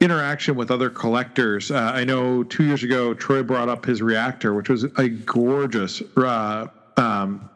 interaction 0.00 0.56
with 0.56 0.70
other 0.70 0.90
collectors. 0.90 1.70
Uh, 1.70 1.92
I 1.94 2.04
know 2.04 2.42
two 2.42 2.64
years 2.64 2.82
ago, 2.82 3.14
Troy 3.14 3.42
brought 3.42 3.68
up 3.68 3.84
his 3.84 4.00
reactor, 4.02 4.54
which 4.54 4.68
was 4.68 4.84
a 4.84 5.08
gorgeous. 5.08 6.02
Uh, 6.16 6.66
um, 6.96 7.48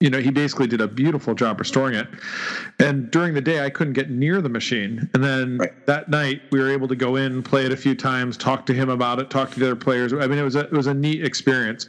you 0.00 0.10
know, 0.10 0.18
he 0.18 0.30
basically 0.30 0.66
did 0.66 0.80
a 0.82 0.88
beautiful 0.88 1.34
job 1.34 1.58
restoring 1.58 1.94
it. 1.94 2.06
And 2.78 3.10
during 3.10 3.32
the 3.32 3.40
day, 3.40 3.64
I 3.64 3.70
couldn't 3.70 3.94
get 3.94 4.10
near 4.10 4.42
the 4.42 4.48
machine. 4.50 5.08
And 5.14 5.24
then 5.24 5.56
Right. 5.58 5.86
that 5.86 6.10
night, 6.10 6.42
we 6.50 6.60
were 6.60 6.68
able 6.68 6.88
to 6.88 6.96
go 6.96 7.16
in, 7.16 7.42
play 7.42 7.64
it 7.64 7.72
a 7.72 7.76
few 7.76 7.94
times, 7.94 8.36
talk 8.36 8.66
to 8.66 8.74
him 8.74 8.90
about 8.90 9.18
it, 9.18 9.30
talk 9.30 9.52
to 9.52 9.60
the 9.60 9.66
other 9.66 9.76
players. 9.76 10.12
I 10.12 10.26
mean, 10.26 10.38
it 10.38 10.42
was 10.42 10.56
a, 10.56 10.60
it 10.60 10.72
was 10.72 10.88
a 10.88 10.94
neat 10.94 11.24
experience. 11.24 11.86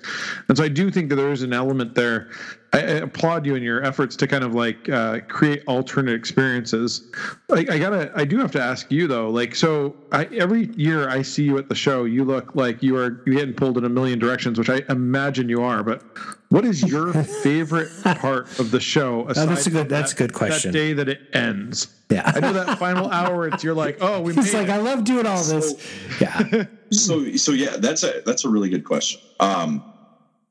And 0.47 0.57
so 0.57 0.63
I 0.63 0.69
do 0.69 0.89
think 0.91 1.09
that 1.09 1.15
there 1.15 1.31
is 1.31 1.41
an 1.41 1.51
element 1.51 1.95
there. 1.95 2.29
I, 2.75 2.79
I 2.79 2.91
applaud 2.97 3.45
you 3.45 3.55
in 3.55 3.63
your 3.63 3.83
efforts 3.83 4.15
to 4.17 4.27
kind 4.27 4.43
of 4.43 4.53
like 4.53 4.89
uh, 4.89 5.21
create 5.27 5.63
alternate 5.67 6.13
experiences. 6.15 7.09
I, 7.51 7.59
I 7.69 7.79
gotta, 7.79 8.11
I 8.15 8.25
do 8.25 8.37
have 8.39 8.51
to 8.51 8.61
ask 8.61 8.91
you 8.91 9.07
though. 9.07 9.29
Like, 9.29 9.55
so 9.55 9.95
I, 10.11 10.25
every 10.25 10.67
year 10.75 11.09
I 11.09 11.21
see 11.21 11.43
you 11.43 11.57
at 11.57 11.69
the 11.69 11.75
show, 11.75 12.03
you 12.03 12.23
look 12.25 12.55
like 12.55 12.83
you 12.83 12.97
are 12.97 13.23
you 13.25 13.33
getting 13.35 13.53
pulled 13.53 13.77
in 13.77 13.85
a 13.85 13.89
million 13.89 14.19
directions, 14.19 14.59
which 14.59 14.69
I 14.69 14.81
imagine 14.89 15.47
you 15.49 15.63
are. 15.63 15.83
But 15.83 16.03
what 16.49 16.65
is 16.65 16.83
your 16.83 17.13
favorite 17.43 17.89
part 18.03 18.59
of 18.59 18.71
the 18.71 18.79
show? 18.79 19.27
Aside 19.29 19.43
Oh, 19.43 19.45
that's 19.47 19.67
a 19.67 19.69
good- 19.69 19.79
from 19.79 19.87
that's 19.89 20.11
a 20.13 20.15
good 20.15 20.33
question. 20.33 20.71
That 20.71 20.77
day 20.77 20.93
that 20.93 21.07
it 21.09 21.21
ends. 21.33 21.87
Yeah. 22.09 22.31
I 22.35 22.39
know 22.39 22.53
that 22.53 22.77
final 22.77 23.09
hour. 23.09 23.47
It's 23.47 23.63
you're 23.63 23.73
like, 23.73 23.97
oh, 24.01 24.21
we 24.21 24.33
He's 24.35 24.53
made 24.53 24.59
like, 24.59 24.67
it. 24.69 24.73
I 24.73 24.77
love 24.77 25.03
doing 25.05 25.25
all 25.25 25.43
this. 25.43 25.73
Yeah. 26.19 26.65
So 26.91 27.35
so 27.35 27.51
yeah, 27.51 27.77
that's 27.79 28.03
a 28.03 28.21
that's 28.27 28.45
a 28.45 28.49
really 28.49 28.69
good 28.69 28.85
question. 28.85 29.19
Um, 29.39 29.83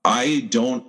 I 0.04 0.48
don't 0.50 0.84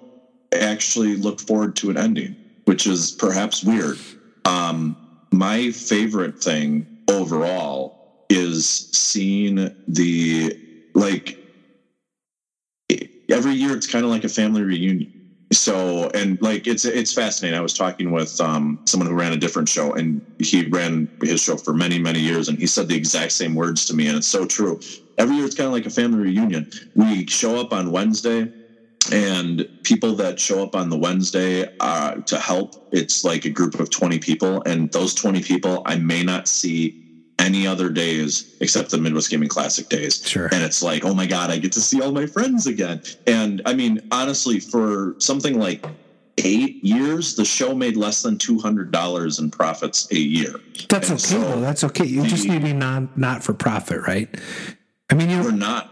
actually 0.59 1.15
look 1.15 1.39
forward 1.39 1.75
to 1.77 1.89
an 1.89 1.97
ending, 1.97 2.35
which 2.65 2.87
is 2.87 3.11
perhaps 3.11 3.63
weird. 3.63 3.97
Um, 4.45 4.95
my 5.31 5.71
favorite 5.71 6.41
thing 6.41 6.87
overall 7.09 8.25
is 8.29 8.89
seeing 8.91 9.69
the 9.87 10.57
like 10.93 11.37
every 13.29 13.53
year 13.53 13.75
it's 13.75 13.87
kind 13.87 14.05
of 14.05 14.11
like 14.11 14.23
a 14.23 14.29
family 14.29 14.61
reunion. 14.61 15.11
so 15.51 16.09
and 16.13 16.41
like 16.41 16.67
it's 16.67 16.85
it's 16.85 17.13
fascinating. 17.13 17.57
I 17.57 17.61
was 17.61 17.73
talking 17.73 18.11
with 18.11 18.39
um, 18.41 18.79
someone 18.85 19.09
who 19.09 19.15
ran 19.15 19.33
a 19.33 19.37
different 19.37 19.69
show, 19.69 19.93
and 19.93 20.21
he 20.39 20.67
ran 20.67 21.07
his 21.21 21.41
show 21.41 21.57
for 21.57 21.73
many 21.73 21.99
many 21.99 22.19
years, 22.19 22.49
and 22.49 22.57
he 22.57 22.67
said 22.67 22.87
the 22.87 22.95
exact 22.95 23.31
same 23.31 23.55
words 23.55 23.85
to 23.85 23.95
me, 23.95 24.07
and 24.07 24.17
it's 24.17 24.27
so 24.27 24.45
true. 24.45 24.79
Every 25.17 25.35
year 25.35 25.45
it's 25.45 25.55
kind 25.55 25.67
of 25.67 25.73
like 25.73 25.85
a 25.85 25.89
family 25.89 26.19
reunion. 26.19 26.69
We 26.95 27.25
show 27.27 27.59
up 27.59 27.71
on 27.73 27.91
Wednesday, 27.91 28.51
and 29.11 29.67
people 29.83 30.13
that 30.15 30.39
show 30.39 30.63
up 30.63 30.75
on 30.75 30.89
the 30.89 30.97
Wednesday 30.97 31.73
uh, 31.79 32.15
to 32.15 32.37
help, 32.37 32.87
it's 32.91 33.23
like 33.23 33.45
a 33.45 33.49
group 33.49 33.79
of 33.79 33.89
twenty 33.89 34.19
people, 34.19 34.61
and 34.65 34.91
those 34.91 35.13
twenty 35.13 35.41
people 35.41 35.81
I 35.85 35.95
may 35.97 36.23
not 36.23 36.47
see 36.47 37.01
any 37.37 37.67
other 37.67 37.89
days 37.89 38.55
except 38.61 38.89
the 38.91 38.97
Midwest 38.97 39.29
Gaming 39.29 39.49
Classic 39.49 39.89
days. 39.89 40.25
Sure. 40.25 40.45
And 40.53 40.63
it's 40.63 40.81
like, 40.81 41.03
oh 41.03 41.13
my 41.13 41.25
God, 41.25 41.51
I 41.51 41.57
get 41.57 41.73
to 41.73 41.81
see 41.81 42.01
all 42.01 42.11
my 42.13 42.25
friends 42.25 42.65
again. 42.65 43.01
And 43.27 43.61
I 43.65 43.73
mean, 43.73 43.99
honestly, 44.11 44.59
for 44.59 45.15
something 45.19 45.59
like 45.59 45.85
eight 46.37 46.83
years, 46.83 47.35
the 47.35 47.43
show 47.45 47.75
made 47.75 47.97
less 47.97 48.21
than 48.23 48.37
two 48.37 48.57
hundred 48.59 48.91
dollars 48.91 49.39
in 49.39 49.51
profits 49.51 50.09
a 50.11 50.17
year. 50.17 50.55
That's 50.89 51.09
And 51.09 51.19
okay 51.19 51.27
so 51.27 51.39
though. 51.41 51.61
That's 51.61 51.83
okay. 51.83 52.05
You 52.05 52.25
just 52.25 52.43
the- 52.43 52.49
need 52.53 52.59
to 52.59 52.65
be 52.65 52.73
non 52.73 53.09
not 53.15 53.43
for 53.43 53.53
profit, 53.53 54.01
right? 54.07 54.29
I 55.11 55.15
mean, 55.15 55.29
you 55.29 55.41
We're 55.43 55.51
not. 55.51 55.91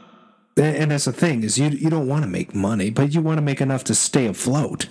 And 0.58 0.92
that's 0.92 1.06
the 1.06 1.14
thing 1.14 1.44
is 1.44 1.58
you 1.58 1.70
you 1.70 1.90
don't 1.90 2.08
want 2.08 2.24
to 2.24 2.30
make 2.30 2.54
money, 2.54 2.90
but 2.90 3.14
you 3.14 3.22
want 3.22 3.38
to 3.38 3.42
make 3.42 3.62
enough 3.62 3.84
to 3.86 3.96
stay 3.96 4.28
afloat. 4.28 4.88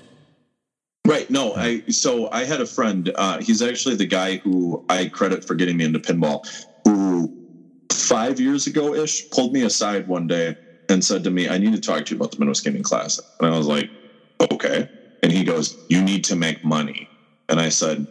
Right. 1.06 1.28
No, 1.30 1.54
I 1.54 1.82
so 1.88 2.28
I 2.30 2.44
had 2.44 2.60
a 2.60 2.66
friend, 2.66 3.12
uh, 3.16 3.40
he's 3.40 3.62
actually 3.62 3.96
the 3.96 4.06
guy 4.06 4.36
who 4.36 4.84
I 4.88 5.06
credit 5.06 5.44
for 5.44 5.54
getting 5.54 5.76
me 5.76 5.84
into 5.84 5.98
pinball, 5.98 6.46
who 6.84 7.32
five 7.92 8.38
years 8.38 8.66
ago 8.66 8.94
ish 8.94 9.28
pulled 9.30 9.52
me 9.52 9.62
aside 9.62 10.06
one 10.06 10.26
day 10.26 10.56
and 10.88 11.04
said 11.04 11.24
to 11.24 11.30
me, 11.30 11.48
I 11.48 11.58
need 11.58 11.72
to 11.72 11.80
talk 11.80 12.04
to 12.06 12.14
you 12.14 12.16
about 12.16 12.32
the 12.32 12.38
Midwest 12.38 12.64
Gaming 12.64 12.82
class." 12.82 13.20
And 13.40 13.52
I 13.52 13.56
was 13.56 13.66
like, 13.66 13.90
okay. 14.50 14.88
And 15.22 15.32
he 15.32 15.44
goes, 15.44 15.76
You 15.88 16.02
need 16.02 16.24
to 16.24 16.36
make 16.36 16.64
money. 16.64 17.08
And 17.48 17.60
I 17.60 17.68
said, 17.68 18.06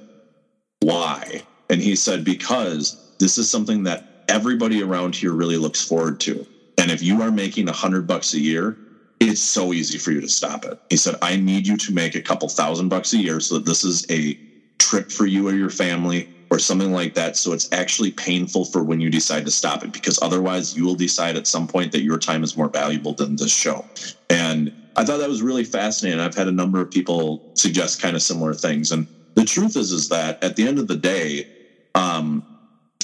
Why? 0.81 1.43
And 1.69 1.81
he 1.81 1.95
said, 1.95 2.23
Because 2.23 3.15
this 3.19 3.37
is 3.37 3.49
something 3.49 3.83
that 3.83 4.25
everybody 4.27 4.81
around 4.81 5.15
here 5.15 5.33
really 5.33 5.57
looks 5.57 5.81
forward 5.81 6.19
to. 6.21 6.45
And 6.77 6.89
if 6.91 7.01
you 7.01 7.21
are 7.21 7.31
making 7.31 7.69
a 7.69 7.73
hundred 7.73 8.07
bucks 8.07 8.33
a 8.33 8.39
year, 8.39 8.77
it's 9.19 9.41
so 9.41 9.71
easy 9.71 9.97
for 9.97 10.11
you 10.11 10.19
to 10.21 10.27
stop 10.27 10.65
it. 10.65 10.79
He 10.89 10.97
said, 10.97 11.15
I 11.21 11.35
need 11.35 11.67
you 11.67 11.77
to 11.77 11.93
make 11.93 12.15
a 12.15 12.21
couple 12.21 12.49
thousand 12.49 12.89
bucks 12.89 13.13
a 13.13 13.17
year 13.17 13.39
so 13.39 13.55
that 13.55 13.65
this 13.65 13.83
is 13.83 14.05
a 14.09 14.37
trip 14.79 15.11
for 15.11 15.27
you 15.27 15.47
or 15.47 15.53
your 15.53 15.69
family 15.69 16.27
or 16.49 16.59
something 16.59 16.91
like 16.91 17.13
that. 17.13 17.37
So 17.37 17.53
it's 17.53 17.71
actually 17.71 18.11
painful 18.11 18.65
for 18.65 18.83
when 18.83 18.99
you 18.99 19.09
decide 19.09 19.45
to 19.45 19.51
stop 19.51 19.83
it 19.83 19.93
because 19.93 20.19
otherwise 20.21 20.75
you 20.75 20.83
will 20.83 20.95
decide 20.95 21.37
at 21.37 21.47
some 21.47 21.67
point 21.67 21.91
that 21.93 22.01
your 22.01 22.17
time 22.17 22.43
is 22.43 22.57
more 22.57 22.67
valuable 22.67 23.13
than 23.13 23.35
this 23.35 23.53
show. 23.53 23.85
And 24.29 24.73
I 24.97 25.05
thought 25.05 25.19
that 25.19 25.29
was 25.29 25.41
really 25.41 25.63
fascinating. 25.63 26.19
I've 26.19 26.35
had 26.35 26.47
a 26.47 26.51
number 26.51 26.81
of 26.81 26.91
people 26.91 27.51
suggest 27.53 28.01
kind 28.01 28.15
of 28.15 28.21
similar 28.21 28.53
things. 28.53 28.91
And 28.91 29.07
the 29.35 29.45
truth 29.45 29.77
is, 29.77 29.91
is 29.91 30.09
that 30.09 30.43
at 30.43 30.57
the 30.57 30.67
end 30.67 30.77
of 30.77 30.87
the 30.87 30.97
day, 30.97 31.47
um, 31.95 32.45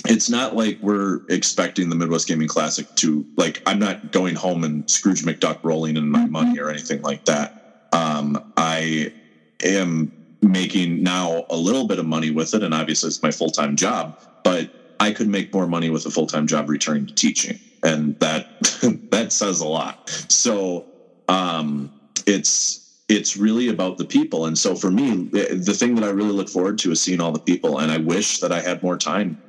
it's 0.05 0.29
not 0.29 0.55
like 0.55 0.77
we're 0.81 1.21
expecting 1.29 1.89
the 1.89 1.95
Midwest 1.95 2.27
Gaming 2.27 2.47
Classic 2.47 2.87
to 2.95 3.25
like. 3.37 3.61
I'm 3.65 3.79
not 3.79 4.11
going 4.11 4.35
home 4.35 4.63
and 4.63 4.89
Scrooge 4.89 5.23
McDuck 5.23 5.59
rolling 5.63 5.97
in 5.97 6.09
my 6.09 6.25
money 6.25 6.59
or 6.59 6.69
anything 6.69 7.01
like 7.01 7.25
that. 7.25 7.87
Um, 7.93 8.53
I 8.57 9.13
am 9.63 10.11
making 10.41 11.03
now 11.03 11.45
a 11.49 11.55
little 11.55 11.87
bit 11.87 11.99
of 11.99 12.05
money 12.05 12.31
with 12.31 12.53
it, 12.53 12.63
and 12.63 12.73
obviously 12.73 13.07
it's 13.07 13.23
my 13.23 13.31
full 13.31 13.49
time 13.49 13.75
job. 13.75 14.19
But 14.43 14.71
I 14.99 15.11
could 15.11 15.27
make 15.27 15.53
more 15.53 15.67
money 15.67 15.89
with 15.89 16.05
a 16.05 16.09
full 16.09 16.27
time 16.27 16.47
job 16.47 16.69
returning 16.69 17.07
to 17.07 17.13
teaching, 17.13 17.59
and 17.83 18.19
that 18.19 18.47
that 19.11 19.31
says 19.31 19.61
a 19.61 19.67
lot. 19.67 20.09
So 20.27 20.85
um, 21.27 21.91
it's 22.25 22.83
it's 23.09 23.37
really 23.37 23.69
about 23.69 23.97
the 23.97 24.05
people, 24.05 24.47
and 24.47 24.57
so 24.57 24.75
for 24.75 24.91
me, 24.91 25.29
the 25.31 25.61
the 25.65 25.73
thing 25.73 25.95
that 25.95 26.03
I 26.03 26.09
really 26.09 26.31
look 26.31 26.49
forward 26.49 26.77
to 26.79 26.91
is 26.91 27.01
seeing 27.01 27.21
all 27.21 27.31
the 27.31 27.39
people, 27.39 27.79
and 27.79 27.91
I 27.91 27.97
wish 27.97 28.39
that 28.39 28.51
I 28.51 28.59
had 28.59 28.83
more 28.83 28.97
time 28.97 29.41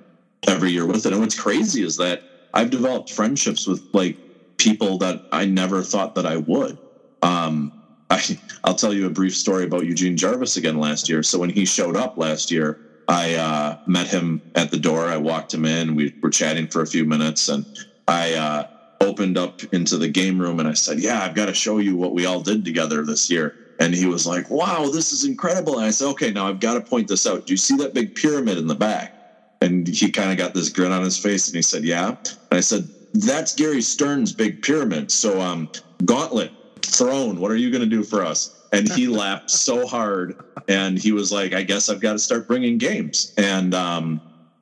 every 0.46 0.70
year 0.70 0.86
with 0.86 1.06
it. 1.06 1.12
And 1.12 1.20
what's 1.20 1.38
crazy 1.38 1.82
is 1.82 1.96
that 1.96 2.22
I've 2.54 2.70
developed 2.70 3.10
friendships 3.10 3.66
with 3.66 3.82
like 3.92 4.16
people 4.56 4.98
that 4.98 5.22
I 5.32 5.44
never 5.44 5.82
thought 5.82 6.14
that 6.16 6.26
I 6.26 6.36
would. 6.36 6.78
Um, 7.22 7.72
I, 8.10 8.38
I'll 8.64 8.74
tell 8.74 8.94
you 8.94 9.06
a 9.06 9.10
brief 9.10 9.36
story 9.36 9.64
about 9.64 9.84
Eugene 9.84 10.16
Jarvis 10.16 10.56
again 10.56 10.78
last 10.78 11.08
year. 11.08 11.22
So 11.22 11.38
when 11.38 11.50
he 11.50 11.66
showed 11.66 11.96
up 11.96 12.16
last 12.16 12.50
year, 12.50 12.78
I 13.06 13.34
uh, 13.34 13.78
met 13.86 14.06
him 14.06 14.42
at 14.54 14.70
the 14.70 14.78
door. 14.78 15.06
I 15.06 15.16
walked 15.16 15.52
him 15.52 15.64
in. 15.64 15.94
We 15.94 16.14
were 16.22 16.30
chatting 16.30 16.68
for 16.68 16.82
a 16.82 16.86
few 16.86 17.04
minutes, 17.04 17.48
and 17.48 17.64
I 18.06 18.34
uh, 18.34 18.66
opened 19.00 19.38
up 19.38 19.62
into 19.72 19.96
the 19.96 20.08
game 20.08 20.38
room 20.38 20.60
and 20.60 20.68
I 20.68 20.74
said, 20.74 21.00
"Yeah, 21.00 21.22
I've 21.22 21.34
got 21.34 21.46
to 21.46 21.54
show 21.54 21.78
you 21.78 21.96
what 21.96 22.12
we 22.12 22.26
all 22.26 22.40
did 22.40 22.64
together 22.64 23.04
this 23.04 23.30
year." 23.30 23.54
And 23.80 23.94
he 23.94 24.06
was 24.06 24.26
like, 24.26 24.50
"Wow, 24.50 24.90
this 24.92 25.12
is 25.12 25.24
incredible!" 25.24 25.78
And 25.78 25.86
I 25.86 25.90
said, 25.90 26.08
"Okay, 26.08 26.30
now 26.30 26.48
I've 26.48 26.60
got 26.60 26.74
to 26.74 26.82
point 26.82 27.08
this 27.08 27.26
out. 27.26 27.46
Do 27.46 27.52
you 27.52 27.56
see 27.56 27.76
that 27.78 27.94
big 27.94 28.14
pyramid 28.14 28.58
in 28.58 28.66
the 28.66 28.74
back?" 28.74 29.17
And 29.60 29.88
he 29.88 30.10
kind 30.10 30.30
of 30.30 30.38
got 30.38 30.54
this 30.54 30.68
grin 30.68 30.92
on 30.92 31.02
his 31.02 31.18
face 31.18 31.48
and 31.48 31.56
he 31.56 31.62
said, 31.62 31.84
Yeah. 31.84 32.08
And 32.08 32.36
I 32.50 32.60
said, 32.60 32.88
That's 33.14 33.54
Gary 33.54 33.82
Stern's 33.82 34.32
big 34.32 34.62
pyramid. 34.62 35.10
So, 35.10 35.40
um, 35.40 35.68
gauntlet, 36.04 36.52
thrown, 36.82 37.40
what 37.40 37.50
are 37.50 37.56
you 37.56 37.70
going 37.70 37.82
to 37.82 37.88
do 37.88 38.02
for 38.02 38.24
us? 38.24 38.66
And 38.72 38.90
he 38.92 39.06
laughed 39.08 39.50
so 39.50 39.86
hard. 39.86 40.40
And 40.68 40.98
he 40.98 41.12
was 41.12 41.32
like, 41.32 41.52
I 41.54 41.62
guess 41.62 41.88
I've 41.88 42.00
got 42.00 42.12
to 42.12 42.18
start 42.18 42.46
bringing 42.46 42.78
games. 42.78 43.32
And 43.36 43.74
um, 43.74 44.20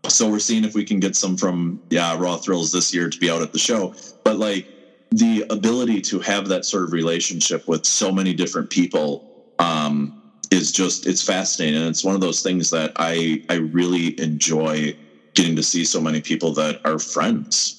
so 0.09 0.31
we're 0.31 0.39
seeing 0.39 0.65
if 0.65 0.75
we 0.75 0.85
can 0.85 1.01
get 1.01 1.17
some 1.17 1.37
from, 1.37 1.81
yeah, 1.91 2.17
Raw 2.19 2.37
Thrills 2.37 2.73
this 2.73 2.95
year 2.95 3.11
to 3.11 3.19
be 3.19 3.31
out 3.31 3.43
at 3.43 3.53
the 3.53 3.59
show. 3.59 3.95
But 4.25 4.39
like 4.39 4.67
the 5.11 5.45
ability 5.51 6.01
to 6.03 6.21
have 6.21 6.49
that 6.49 6.65
sort 6.65 6.85
of 6.85 6.93
relationship 6.93 7.67
with 7.69 7.87
so 7.87 8.13
many 8.13 8.35
different 8.35 8.71
people 8.71 9.53
um, 9.59 10.23
is 10.51 10.73
just 10.73 11.07
it's 11.07 11.23
fascinating 11.23 11.81
and 11.81 11.89
it's 11.89 12.05
one 12.05 12.15
of 12.15 12.21
those 12.21 12.43
things 12.43 12.71
that 12.71 12.93
i 12.97 13.43
i 13.49 13.55
really 13.55 14.19
enjoy 14.21 14.97
getting 15.35 15.57
to 15.57 15.63
see 15.63 15.85
so 15.85 16.01
many 16.01 16.21
people 16.21 16.53
that 16.53 16.81
are 16.85 16.99
friends 16.99 17.77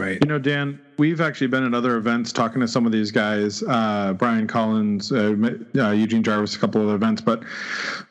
Right. 0.00 0.18
You 0.22 0.28
know, 0.28 0.38
Dan, 0.38 0.80
we've 0.96 1.20
actually 1.20 1.48
been 1.48 1.62
at 1.62 1.74
other 1.74 1.96
events 1.96 2.32
talking 2.32 2.60
to 2.62 2.68
some 2.68 2.86
of 2.86 2.92
these 2.92 3.10
guys, 3.10 3.62
uh, 3.64 4.14
Brian 4.14 4.46
Collins, 4.46 5.12
uh, 5.12 5.34
uh, 5.76 5.90
Eugene 5.90 6.22
Jarvis, 6.22 6.56
a 6.56 6.58
couple 6.58 6.80
of 6.80 6.94
events. 6.94 7.20
But 7.20 7.42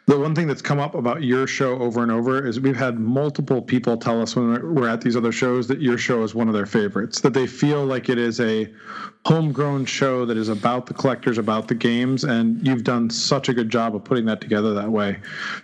the 0.10 0.18
one 0.18 0.34
thing 0.34 0.48
that's 0.48 0.64
come 0.64 0.80
up 0.80 0.96
about 0.96 1.22
your 1.22 1.46
show 1.46 1.78
over 1.78 2.02
and 2.02 2.12
over 2.12 2.44
is 2.44 2.60
we've 2.60 2.76
had 2.76 2.98
multiple 2.98 3.62
people 3.62 3.96
tell 3.96 4.20
us 4.20 4.36
when 4.36 4.74
we're- 4.74 4.90
at 4.90 5.02
these 5.02 5.16
other 5.16 5.32
shows 5.32 5.68
that 5.68 5.84
your 5.84 6.00
show 6.00 6.24
is 6.24 6.34
one 6.34 6.48
of 6.48 6.56
their 6.56 6.66
favorites, 6.66 7.22
that 7.22 7.36
they 7.36 7.46
feel 7.46 7.86
like 7.86 8.10
it 8.10 8.18
is 8.18 8.40
a 8.40 8.68
homegrown 9.26 9.86
show 9.86 10.26
that 10.26 10.36
is 10.36 10.50
about 10.50 10.88
the 10.88 10.96
collectors, 10.96 11.38
about 11.38 11.68
the 11.68 11.76
games, 11.76 12.24
and 12.24 12.66
you've 12.66 12.84
done 12.84 13.08
such 13.08 13.50
a 13.50 13.54
good 13.54 13.70
job 13.70 13.96
of 13.96 14.04
putting 14.04 14.26
that 14.26 14.42
together 14.42 14.74
that 14.74 14.92
way. 14.92 15.16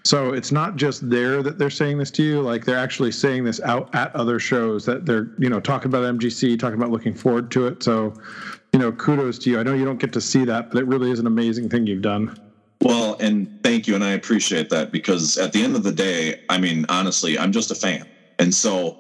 So 0.04 0.32
it's 0.34 0.52
not 0.52 0.76
just 0.76 1.10
there 1.10 1.42
that 1.42 1.58
they're 1.58 1.72
saying 1.72 1.98
this 1.98 2.12
to 2.12 2.22
you, 2.22 2.42
like 2.42 2.66
they're 2.66 2.78
actually 2.78 3.14
saying 3.14 3.46
this 3.46 3.60
out 3.62 3.90
at 3.96 4.16
other 4.16 4.38
shows 4.38 4.86
that 4.86 5.08
they're, 5.08 5.28
you 5.40 5.50
know, 5.50 5.60
talking 5.60 5.88
about 5.88 6.04
MGC, 6.04 6.56
talking 6.56 6.78
about 6.78 6.92
looking 6.92 7.16
forward 7.16 7.50
to 7.50 7.66
it. 7.66 7.82
So, 7.82 8.14
you 8.74 8.78
know, 8.78 8.92
kudos 8.92 9.40
to 9.40 9.50
you. 9.50 9.60
I 9.60 9.64
know 9.64 9.74
you 9.74 9.86
don't 9.86 10.00
get 10.00 10.14
to 10.14 10.22
see 10.22 10.46
that, 10.46 10.70
but 10.70 10.78
it 10.78 10.86
really 10.86 11.10
is 11.10 11.18
an 11.18 11.26
amazing 11.26 11.68
thing 11.68 11.88
you've 11.88 12.04
done. 12.04 12.38
Well 12.82 13.16
and 13.20 13.50
thank 13.64 13.88
you 13.88 13.96
and 13.96 14.04
i 14.04 14.12
appreciate 14.12 14.70
that 14.70 14.92
because 14.92 15.38
at 15.38 15.52
the 15.52 15.64
end 15.64 15.76
of 15.76 15.84
the 15.84 15.92
day 15.92 16.36
i 16.50 16.58
mean 16.58 16.86
honestly 16.90 17.38
i'm 17.38 17.52
just 17.52 17.72
a 17.72 17.76
fan 17.76 18.06
and 18.40 18.54
so 18.54 18.98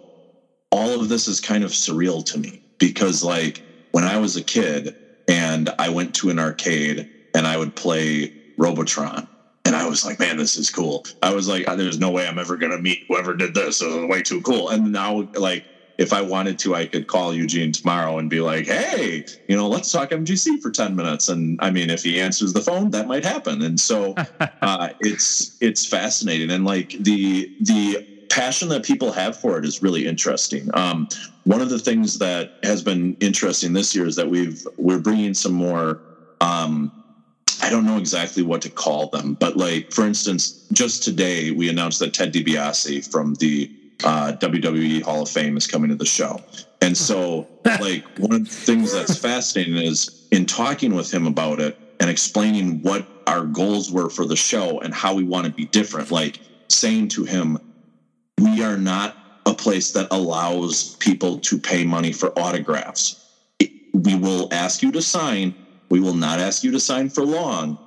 all 0.72 0.99
of 0.99 1.10
this 1.10 1.27
is 1.27 1.39
kind 1.39 1.64
of 1.64 1.72
surreal 1.72 2.23
to 2.26 2.38
me 2.38 2.61
because 2.80 3.23
like 3.23 3.61
when 3.91 4.03
i 4.03 4.18
was 4.18 4.35
a 4.35 4.43
kid 4.43 4.95
and 5.27 5.69
i 5.80 5.89
went 5.89 6.14
to 6.15 6.30
an 6.30 6.39
arcade 6.39 7.07
and 7.34 7.47
i 7.47 7.57
would 7.57 7.76
play 7.76 8.31
robotron 8.57 9.27
and 9.65 9.76
I 9.76 9.88
was 9.88 10.06
like, 10.06 10.19
man, 10.19 10.38
this 10.38 10.56
is 10.56 10.69
cool. 10.69 11.03
I 11.23 11.34
was 11.34 11.47
like, 11.47 11.65
there's 11.65 11.97
no 11.97 12.11
way 12.11 12.27
I'm 12.27 12.38
ever 12.38 12.56
gonna 12.56 12.77
meet 12.77 13.03
whoever 13.10 13.34
did 13.34 13.56
this. 13.56 13.81
It 13.81 13.88
was 13.88 14.07
way 14.07 14.22
too 14.22 14.41
cool. 14.41 14.69
And 14.69 14.91
now, 14.91 15.23
like, 15.35 15.65
if 15.97 16.13
I 16.13 16.22
wanted 16.22 16.59
to, 16.59 16.76
I 16.76 16.85
could 16.85 17.07
call 17.07 17.34
Eugene 17.34 17.72
tomorrow 17.72 18.17
and 18.17 18.30
be 18.30 18.41
like, 18.41 18.65
hey, 18.65 19.23
you 19.47 19.55
know, 19.55 19.67
let's 19.67 19.91
talk 19.91 20.09
MGC 20.09 20.61
for 20.61 20.72
10 20.72 20.95
minutes. 20.95 21.30
And 21.30 21.57
I 21.61 21.72
mean, 21.72 21.89
if 21.89 22.03
he 22.03 22.19
answers 22.19 22.53
the 22.53 22.61
phone, 22.61 22.89
that 22.91 23.07
might 23.07 23.23
happen. 23.23 23.61
And 23.61 23.80
so 23.80 24.13
uh, 24.61 24.89
it's 24.99 25.55
it's 25.61 25.85
fascinating. 25.85 26.51
And 26.51 26.65
like 26.65 26.95
the 26.99 27.49
the 27.61 28.05
passion 28.30 28.67
that 28.69 28.84
people 28.84 29.11
have 29.13 29.38
for 29.38 29.57
it 29.57 29.65
is 29.65 29.81
really 29.81 30.05
interesting. 30.05 30.69
Um, 30.73 31.07
one 31.43 31.61
of 31.61 31.69
the 31.69 31.80
things 31.80 32.19
that 32.19 32.51
has 32.63 32.84
been 32.84 33.15
interesting 33.22 33.73
this 33.73 33.95
year 33.95 34.05
is 34.05 34.15
that 34.17 34.30
we've 34.30 34.65
we're 34.77 34.99
bringing 34.99 35.34
some 35.34 35.53
more 35.53 36.01
um, 36.41 36.91
I 37.61 37.69
don't 37.69 37.85
know 37.85 37.97
exactly 37.97 38.43
what 38.43 38.61
to 38.63 38.69
call 38.69 39.07
them, 39.07 39.35
but 39.35 39.55
like 39.55 39.91
for 39.91 40.05
instance, 40.05 40.67
just 40.73 41.03
today 41.03 41.51
we 41.51 41.69
announced 41.69 41.99
that 41.99 42.13
Ted 42.13 42.34
DiBiase 42.34 43.09
from 43.09 43.35
the 43.35 43.72
uh, 44.03 44.34
WWE 44.34 45.01
Hall 45.03 45.23
of 45.23 45.30
Fame 45.30 45.57
is 45.57 45.67
coming 45.67 45.89
to 45.89 45.95
the 45.95 46.05
show, 46.05 46.39
and 46.81 46.97
so 46.97 47.47
like 47.65 48.03
one 48.19 48.34
of 48.34 48.45
the 48.45 48.51
things 48.51 48.93
that's 48.93 49.17
fascinating 49.17 49.77
is 49.77 50.27
in 50.31 50.45
talking 50.45 50.93
with 50.93 51.13
him 51.13 51.27
about 51.27 51.59
it 51.59 51.77
and 51.99 52.09
explaining 52.09 52.81
what 52.81 53.07
our 53.27 53.45
goals 53.45 53.91
were 53.91 54.09
for 54.09 54.26
the 54.26 54.35
show 54.35 54.80
and 54.81 54.93
how 54.93 55.13
we 55.13 55.23
want 55.23 55.45
to 55.45 55.51
be 55.51 55.65
different. 55.65 56.11
Like 56.11 56.39
saying 56.67 57.09
to 57.09 57.23
him, 57.23 57.57
we 58.39 58.63
are 58.63 58.77
not 58.77 59.17
a 59.45 59.53
place 59.53 59.91
that 59.91 60.07
allows 60.11 60.95
people 60.97 61.39
to 61.39 61.59
pay 61.59 61.85
money 61.85 62.11
for 62.11 62.38
autographs. 62.38 63.22
We 63.93 64.15
will 64.15 64.49
ask 64.51 64.81
you 64.81 64.91
to 64.91 65.01
sign. 65.01 65.55
We 65.89 65.99
will 65.99 66.15
not 66.15 66.39
ask 66.39 66.63
you 66.63 66.72
to 66.72 66.80
sign 66.80 67.09
for 67.09 67.23
long, 67.23 67.77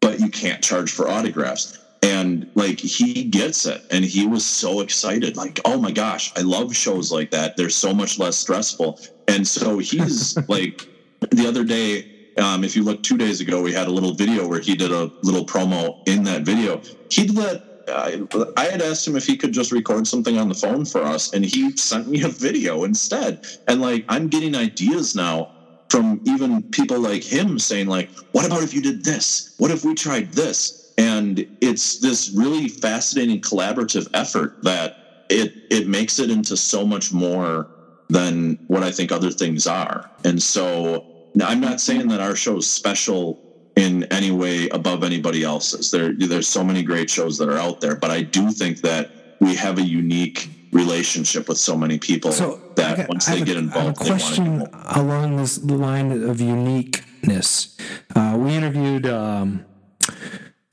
but 0.00 0.20
you 0.20 0.30
can't 0.30 0.62
charge 0.62 0.90
for 0.90 1.08
autographs. 1.08 1.78
And 2.04 2.46
like 2.54 2.80
he 2.80 3.24
gets 3.24 3.66
it, 3.66 3.82
and 3.90 4.04
he 4.04 4.26
was 4.26 4.44
so 4.44 4.80
excited. 4.80 5.36
Like, 5.36 5.60
oh 5.64 5.80
my 5.80 5.90
gosh, 5.90 6.30
I 6.36 6.42
love 6.42 6.76
shows 6.76 7.10
like 7.10 7.30
that. 7.30 7.56
They're 7.56 7.70
so 7.70 7.94
much 7.94 8.18
less 8.18 8.36
stressful. 8.36 9.00
And 9.26 9.48
so 9.48 9.78
he's 9.78 10.36
like, 10.48 10.86
the 11.30 11.48
other 11.48 11.64
day, 11.64 12.04
um, 12.38 12.62
if 12.62 12.76
you 12.76 12.84
look 12.84 13.02
two 13.02 13.16
days 13.16 13.40
ago, 13.40 13.62
we 13.62 13.72
had 13.72 13.88
a 13.88 13.92
little 13.92 14.14
video 14.14 14.46
where 14.46 14.60
he 14.60 14.76
did 14.76 14.92
a 14.92 15.10
little 15.22 15.46
promo 15.46 15.94
in 16.06 16.24
that 16.24 16.42
video. 16.42 16.82
He 17.10 17.26
did 17.26 17.36
that 17.36 17.62
uh, 17.88 18.26
I 18.56 18.64
had 18.66 18.82
asked 18.82 19.06
him 19.06 19.16
if 19.16 19.26
he 19.26 19.36
could 19.36 19.52
just 19.52 19.72
record 19.72 20.06
something 20.06 20.38
on 20.38 20.48
the 20.48 20.54
phone 20.54 20.84
for 20.84 21.02
us, 21.02 21.32
and 21.32 21.44
he 21.44 21.76
sent 21.76 22.08
me 22.08 22.22
a 22.22 22.28
video 22.28 22.84
instead. 22.84 23.44
And 23.68 23.80
like, 23.80 24.04
I'm 24.08 24.28
getting 24.28 24.54
ideas 24.54 25.14
now 25.14 25.52
from 25.90 26.20
even 26.26 26.62
people 26.70 27.00
like 27.00 27.22
him 27.22 27.58
saying, 27.58 27.86
like, 27.88 28.10
"What 28.32 28.46
about 28.46 28.62
if 28.62 28.74
you 28.74 28.82
did 28.82 29.04
this? 29.04 29.54
What 29.58 29.70
if 29.70 29.84
we 29.84 29.94
tried 29.94 30.32
this?" 30.32 30.83
And 30.98 31.44
it's 31.60 31.98
this 31.98 32.30
really 32.30 32.68
fascinating 32.68 33.40
collaborative 33.40 34.08
effort 34.14 34.62
that 34.62 35.24
it 35.28 35.52
it 35.70 35.88
makes 35.88 36.18
it 36.18 36.30
into 36.30 36.56
so 36.56 36.86
much 36.86 37.12
more 37.12 37.66
than 38.08 38.58
what 38.68 38.82
I 38.82 38.90
think 38.92 39.10
other 39.10 39.30
things 39.30 39.66
are. 39.66 40.10
And 40.24 40.40
so 40.42 41.04
I'm 41.42 41.60
not 41.60 41.80
saying 41.80 42.08
that 42.08 42.20
our 42.20 42.36
show 42.36 42.58
is 42.58 42.68
special 42.70 43.40
in 43.76 44.04
any 44.12 44.30
way 44.30 44.68
above 44.68 45.02
anybody 45.02 45.42
else's. 45.42 45.90
There, 45.90 46.12
there's 46.12 46.46
so 46.46 46.62
many 46.62 46.82
great 46.84 47.10
shows 47.10 47.38
that 47.38 47.48
are 47.48 47.58
out 47.58 47.80
there, 47.80 47.96
but 47.96 48.10
I 48.12 48.22
do 48.22 48.50
think 48.52 48.82
that 48.82 49.10
we 49.40 49.56
have 49.56 49.78
a 49.78 49.82
unique 49.82 50.48
relationship 50.70 51.48
with 51.48 51.58
so 51.58 51.76
many 51.76 51.98
people 51.98 52.30
So, 52.30 52.60
that 52.76 52.96
got- 52.98 53.08
once 53.08 53.26
they 53.26 53.40
get 53.42 53.48
a- 53.48 53.50
I 53.52 53.54
have 53.54 53.64
involved, 53.64 54.00
a 54.00 54.04
they 54.04 54.10
want 54.10 54.20
to. 54.22 54.26
question 54.26 54.68
along 54.94 55.36
this 55.38 55.60
line 55.64 56.12
of 56.12 56.40
uniqueness. 56.40 57.76
Uh, 58.14 58.36
we 58.38 58.52
interviewed 58.54 59.06
um, 59.06 59.64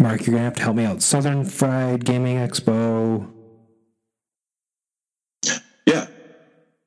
Mark. 0.01 0.25
You're 0.25 0.33
gonna 0.33 0.43
have 0.45 0.55
to 0.55 0.63
help 0.63 0.75
me 0.75 0.85
out. 0.85 1.01
Southern 1.01 1.45
Fried 1.45 2.03
Gaming 2.05 2.37
Expo. 2.37 3.29
Yeah, 5.85 6.07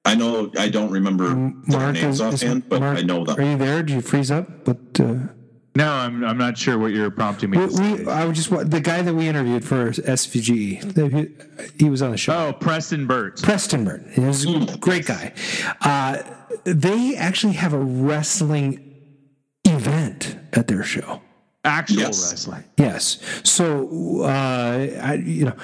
I 0.04 0.14
know. 0.14 0.50
I 0.58 0.68
don't 0.68 0.90
remember 0.90 1.28
their 1.28 1.36
Mark 1.36 1.94
names 1.94 2.20
is, 2.20 2.34
is 2.34 2.42
offhand, 2.42 2.68
but 2.68 2.80
Mark, 2.80 2.98
I 2.98 3.02
know 3.02 3.24
them. 3.24 3.38
Are 3.38 3.42
you 3.42 3.56
there? 3.56 3.82
Do 3.82 3.92
you 3.94 4.00
freeze 4.00 4.30
up? 4.30 4.64
But 4.64 4.78
uh, 5.00 5.14
No, 5.76 5.90
I'm, 5.92 6.24
I'm 6.24 6.38
not 6.38 6.56
sure 6.56 6.78
what 6.78 6.92
you're 6.92 7.10
prompting 7.10 7.50
me 7.50 7.58
we, 7.58 7.66
to 7.68 7.82
we, 8.04 8.06
I 8.10 8.24
was 8.24 8.36
just 8.36 8.50
wa- 8.50 8.62
the 8.64 8.80
guy 8.80 9.02
that 9.02 9.12
we 9.14 9.26
interviewed 9.28 9.64
for 9.64 9.90
SVG. 9.90 10.94
the- 10.94 11.08
He, 11.78 11.84
he 11.84 11.90
was 11.90 12.02
on 12.02 12.12
the 12.12 12.16
show. 12.16 12.32
Oh, 12.48 12.52
Preston 12.52 13.06
Burt. 13.06 13.42
Preston 13.42 13.84
Burton. 13.84 14.10
He 14.12 14.20
was 14.20 14.44
a 14.44 14.76
great 14.78 15.06
guy. 15.06 15.32
Uh, 15.80 16.22
they 16.64 17.16
actually 17.16 17.54
have 17.54 17.72
a 17.72 17.78
wrestling 17.78 18.80
event 19.64 20.36
at 20.52 20.68
their 20.68 20.84
show. 20.84 21.20
Actual 21.64 21.98
Yes. 21.98 22.30
wrestling. 22.30 22.64
Yes. 22.76 23.18
So, 23.42 24.22
uh, 24.22 24.26
I, 25.02 25.14
you 25.14 25.46
know, 25.46 25.56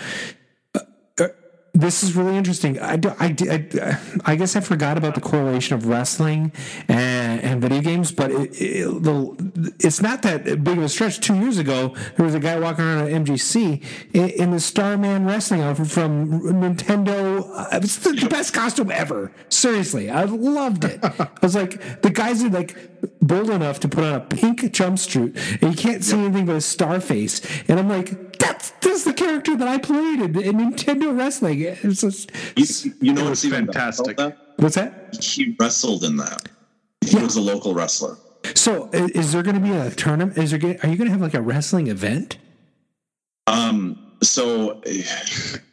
uh, 0.75 0.81
uh, 1.21 1.29
this 1.75 2.03
is 2.03 2.17
really 2.17 2.37
interesting. 2.37 2.79
I, 2.81 2.97
do, 2.97 3.13
I, 3.21 3.29
do- 3.33 3.51
I, 3.51 3.99
I 4.25 4.37
guess 4.37 4.57
I 4.57 4.61
forgot 4.61 4.97
about 4.97 5.15
the 5.15 5.21
correlation 5.21 5.75
of 5.77 5.87
wrestling 5.87 6.53
and, 6.89 6.99
and 7.41 7.61
video 7.61 7.81
games, 7.81 8.13
but 8.13 8.31
it, 8.31 8.51
it, 8.61 9.03
the, 9.03 9.73
it's 9.81 10.01
not 10.01 10.23
that 10.23 10.45
big 10.65 10.79
of 10.79 10.85
a 10.85 10.89
stretch. 10.89 11.21
Two 11.21 11.35
years 11.37 11.59
ago, 11.59 11.95
there 12.17 12.25
was 12.27 12.35
a 12.35 12.41
guy 12.41 12.59
walking 12.59 12.85
around 12.85 13.09
at 13.09 13.25
MGC 13.25 13.83
in, 14.13 14.29
in 14.31 14.51
the 14.51 14.61
Starman 14.61 15.27
wrestling 15.27 15.61
outfit 15.63 15.89
from 15.89 16.29
Nintendo. 16.43 17.45
Uh, 17.55 17.69
It's 17.83 17.97
the, 17.99 18.13
the 18.13 18.29
best 18.29 18.55
costume 18.55 18.91
ever. 18.91 19.33
Seriously, 19.49 20.11
I 20.11 20.25
loved 20.25 20.85
it. 20.85 21.01
I 21.03 21.29
was 21.43 21.55
like, 21.55 22.03
the 22.03 22.11
guys 22.11 22.43
are 22.45 22.49
like 22.51 22.77
bold 23.23 23.51
enough 23.51 23.81
to 23.81 23.89
put 23.89 24.05
on 24.05 24.15
a 24.15 24.21
pink 24.21 24.61
jumpsuit, 24.61 25.37
and 25.63 25.75
you 25.75 25.77
can't 25.81 26.05
see 26.05 26.19
anything 26.19 26.47
but 26.47 26.57
a 26.57 26.61
star 26.61 27.01
face. 27.01 27.41
And 27.69 27.79
I'm 27.79 27.89
like, 27.89 28.39
that's 28.39 28.71
that's 28.81 29.05
the 29.05 29.13
character 29.13 29.57
that 29.57 29.69
I 29.69 29.79
played 29.79 30.21
in, 30.21 30.41
in 30.41 30.57
Nintendo 30.59 31.17
wrestling. 31.17 31.61
It's 31.61 32.01
just, 32.03 32.31
You, 32.57 32.95
you 33.01 33.13
know 33.13 33.23
It 33.23 33.25
what's 33.25 33.43
was 33.43 33.45
even 33.47 33.67
better 33.67 33.79
fantastic. 33.79 34.19
what's 34.57 34.75
that? 34.77 35.17
He 35.23 35.57
wrestled 35.59 36.05
in 36.05 36.17
that. 36.17 36.49
He 37.11 37.19
was 37.19 37.37
a 37.37 37.41
local 37.41 37.75
wrestler. 37.75 38.17
So, 38.55 38.89
is 38.93 39.33
there 39.33 39.43
going 39.43 39.57
to 39.57 39.61
be 39.61 39.73
a 39.73 39.91
tournament? 39.91 40.39
Is 40.39 40.51
there? 40.51 40.59
Gonna, 40.59 40.77
are 40.83 40.89
you 40.89 40.97
going 40.97 41.07
to 41.07 41.11
have 41.11 41.21
like 41.21 41.35
a 41.35 41.43
wrestling 41.43 41.89
event? 41.89 42.39
Um, 43.47 44.13
so, 44.23 44.81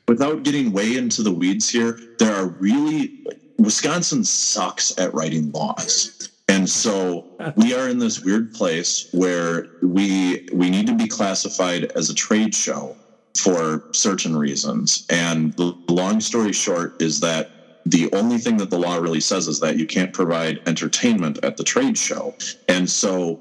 without 0.08 0.44
getting 0.44 0.72
way 0.72 0.98
into 0.98 1.22
the 1.22 1.32
weeds 1.32 1.70
here, 1.70 2.00
there 2.20 2.34
are 2.34 2.48
really 2.48 3.26
Wisconsin 3.58 4.24
sucks 4.24 4.98
at 4.98 5.14
writing 5.14 5.52
laws, 5.52 6.30
and 6.48 6.70
so 6.70 7.26
we 7.56 7.74
are 7.74 7.88
in 7.88 8.00
this 8.00 8.24
weird 8.24 8.54
place 8.54 9.10
where 9.12 9.68
we 9.82 10.48
we 10.54 10.70
need 10.70 10.88
to 10.88 10.96
be 10.96 11.08
classified 11.08 11.86
as 11.96 12.10
a 12.10 12.16
trade 12.16 12.54
show 12.54 12.96
for 13.38 13.84
certain 13.94 14.36
reasons. 14.36 15.06
And 15.10 15.54
the 15.54 15.76
long 15.90 16.20
story 16.20 16.54
short 16.54 17.02
is 17.02 17.20
that 17.22 17.52
the 17.92 18.10
only 18.14 18.38
thing 18.38 18.58
that 18.58 18.70
the 18.70 18.80
law 18.80 18.96
really 18.98 19.20
says 19.20 19.48
is 19.48 19.60
that 19.60 19.78
you 19.78 19.86
can't 19.86 20.14
provide 20.14 20.62
entertainment 20.68 21.40
at 21.44 21.58
the 21.58 21.64
trade 21.64 21.98
show, 21.98 22.36
and 22.68 22.90
so. 22.90 23.40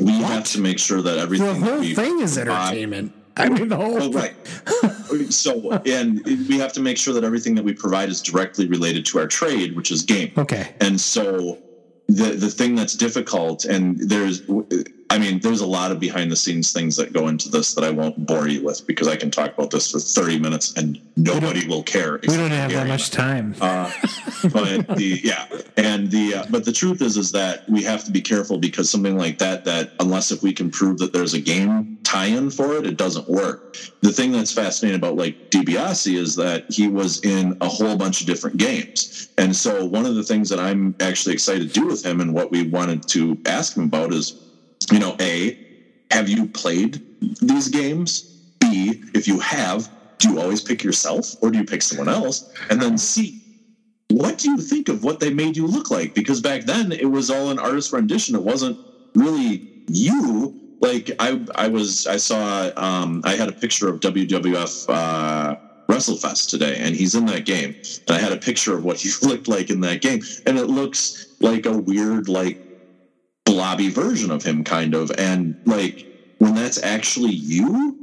We 0.00 0.10
have 0.10 0.42
to 0.54 0.60
make 0.60 0.80
sure 0.80 1.00
that 1.02 1.18
everything 1.18 1.60
that 1.60 1.70
whole 1.70 1.84
thing 1.84 2.18
is 2.20 2.36
entertainment. 2.36 3.12
I 3.36 3.48
mean, 3.48 3.68
the 3.68 3.76
whole 3.76 4.02
Oh, 4.02 4.10
right. 4.10 4.34
so, 5.32 5.70
and 5.86 6.24
we 6.24 6.58
have 6.58 6.72
to 6.72 6.80
make 6.80 6.98
sure 6.98 7.14
that 7.14 7.22
everything 7.22 7.54
that 7.56 7.64
we 7.64 7.74
provide 7.74 8.08
is 8.08 8.20
directly 8.22 8.66
related 8.66 9.06
to 9.06 9.18
our 9.20 9.28
trade, 9.28 9.76
which 9.76 9.92
is 9.92 10.02
game. 10.02 10.32
Okay. 10.36 10.74
And 10.80 11.00
so, 11.00 11.58
the 12.08 12.30
the 12.30 12.50
thing 12.50 12.74
that's 12.74 12.94
difficult, 12.94 13.64
and 13.64 13.98
there's, 14.08 14.42
I 15.14 15.18
mean, 15.18 15.38
there's 15.38 15.60
a 15.60 15.66
lot 15.66 15.92
of 15.92 16.00
behind 16.00 16.32
the 16.32 16.34
scenes 16.34 16.72
things 16.72 16.96
that 16.96 17.12
go 17.12 17.28
into 17.28 17.48
this 17.48 17.72
that 17.74 17.84
I 17.84 17.90
won't 17.90 18.26
bore 18.26 18.48
you 18.48 18.64
with 18.64 18.84
because 18.84 19.06
I 19.06 19.14
can 19.14 19.30
talk 19.30 19.56
about 19.56 19.70
this 19.70 19.92
for 19.92 20.00
30 20.00 20.40
minutes 20.40 20.74
and 20.76 21.00
nobody 21.16 21.68
will 21.68 21.84
care. 21.84 22.18
We 22.26 22.36
don't 22.36 22.50
have 22.50 22.72
that 22.72 22.88
much 22.88 23.12
time. 23.12 23.54
Uh, 23.60 23.92
but 24.52 24.96
the 24.96 25.20
yeah, 25.22 25.46
and 25.76 26.10
the 26.10 26.34
uh, 26.34 26.46
but 26.50 26.64
the 26.64 26.72
truth 26.72 27.00
is 27.00 27.16
is 27.16 27.30
that 27.30 27.68
we 27.68 27.84
have 27.84 28.02
to 28.06 28.10
be 28.10 28.20
careful 28.20 28.58
because 28.58 28.90
something 28.90 29.16
like 29.16 29.38
that 29.38 29.64
that 29.66 29.92
unless 30.00 30.32
if 30.32 30.42
we 30.42 30.52
can 30.52 30.68
prove 30.68 30.98
that 30.98 31.12
there's 31.12 31.34
a 31.34 31.40
game 31.40 31.96
tie-in 32.02 32.50
for 32.50 32.74
it, 32.74 32.84
it 32.84 32.96
doesn't 32.96 33.28
work. 33.28 33.76
The 34.00 34.10
thing 34.10 34.32
that's 34.32 34.50
fascinating 34.50 34.98
about 34.98 35.14
like 35.14 35.52
DiBiase 35.52 36.12
is 36.12 36.34
that 36.34 36.64
he 36.72 36.88
was 36.88 37.24
in 37.24 37.56
a 37.60 37.68
whole 37.68 37.96
bunch 37.96 38.20
of 38.20 38.26
different 38.26 38.56
games, 38.56 39.28
and 39.38 39.54
so 39.54 39.84
one 39.84 40.06
of 40.06 40.16
the 40.16 40.24
things 40.24 40.48
that 40.48 40.58
I'm 40.58 40.96
actually 40.98 41.34
excited 41.34 41.72
to 41.72 41.80
do 41.80 41.86
with 41.86 42.04
him 42.04 42.20
and 42.20 42.34
what 42.34 42.50
we 42.50 42.66
wanted 42.66 43.06
to 43.10 43.38
ask 43.46 43.76
him 43.76 43.84
about 43.84 44.12
is, 44.12 44.40
you 44.92 44.98
know, 44.98 45.16
a 45.20 45.56
have 46.10 46.28
you 46.28 46.46
played 46.48 47.00
these 47.40 47.68
games? 47.68 48.30
B, 48.60 49.00
if 49.14 49.26
you 49.26 49.40
have, 49.40 49.88
do 50.18 50.30
you 50.30 50.40
always 50.40 50.60
pick 50.60 50.82
yourself 50.82 51.34
or 51.40 51.50
do 51.50 51.58
you 51.58 51.64
pick 51.64 51.82
someone 51.82 52.08
else? 52.08 52.48
And 52.70 52.80
then 52.80 52.96
C, 52.98 53.40
what 54.10 54.38
do 54.38 54.50
you 54.50 54.58
think 54.58 54.88
of 54.88 55.02
what 55.02 55.20
they 55.20 55.32
made 55.32 55.56
you 55.56 55.66
look 55.66 55.90
like? 55.90 56.14
Because 56.14 56.40
back 56.40 56.64
then 56.64 56.92
it 56.92 57.10
was 57.10 57.30
all 57.30 57.50
an 57.50 57.58
artist 57.58 57.92
rendition. 57.92 58.34
It 58.34 58.42
wasn't 58.42 58.78
really 59.14 59.64
you. 59.88 60.54
Like 60.80 61.10
I, 61.18 61.40
I 61.54 61.68
was, 61.68 62.06
I 62.06 62.16
saw, 62.16 62.70
um, 62.76 63.22
I 63.24 63.34
had 63.36 63.48
a 63.48 63.52
picture 63.52 63.88
of 63.88 64.00
WWF 64.00 64.84
uh, 64.88 65.56
WrestleFest 65.90 66.48
today, 66.48 66.76
and 66.78 66.94
he's 66.94 67.14
in 67.14 67.26
that 67.26 67.44
game. 67.44 67.74
And 68.06 68.16
I 68.16 68.18
had 68.18 68.32
a 68.32 68.38
picture 68.38 68.76
of 68.76 68.84
what 68.84 68.98
he 68.98 69.10
looked 69.26 69.48
like 69.48 69.70
in 69.70 69.80
that 69.80 70.00
game, 70.00 70.20
and 70.46 70.58
it 70.58 70.66
looks 70.66 71.26
like 71.40 71.66
a 71.66 71.76
weird, 71.76 72.28
like 72.28 72.60
blobby 73.44 73.90
version 73.90 74.30
of 74.30 74.42
him, 74.42 74.64
kind 74.64 74.94
of. 74.94 75.10
And 75.18 75.60
like 75.64 76.06
when 76.38 76.54
that's 76.54 76.82
actually 76.82 77.32
you, 77.32 77.98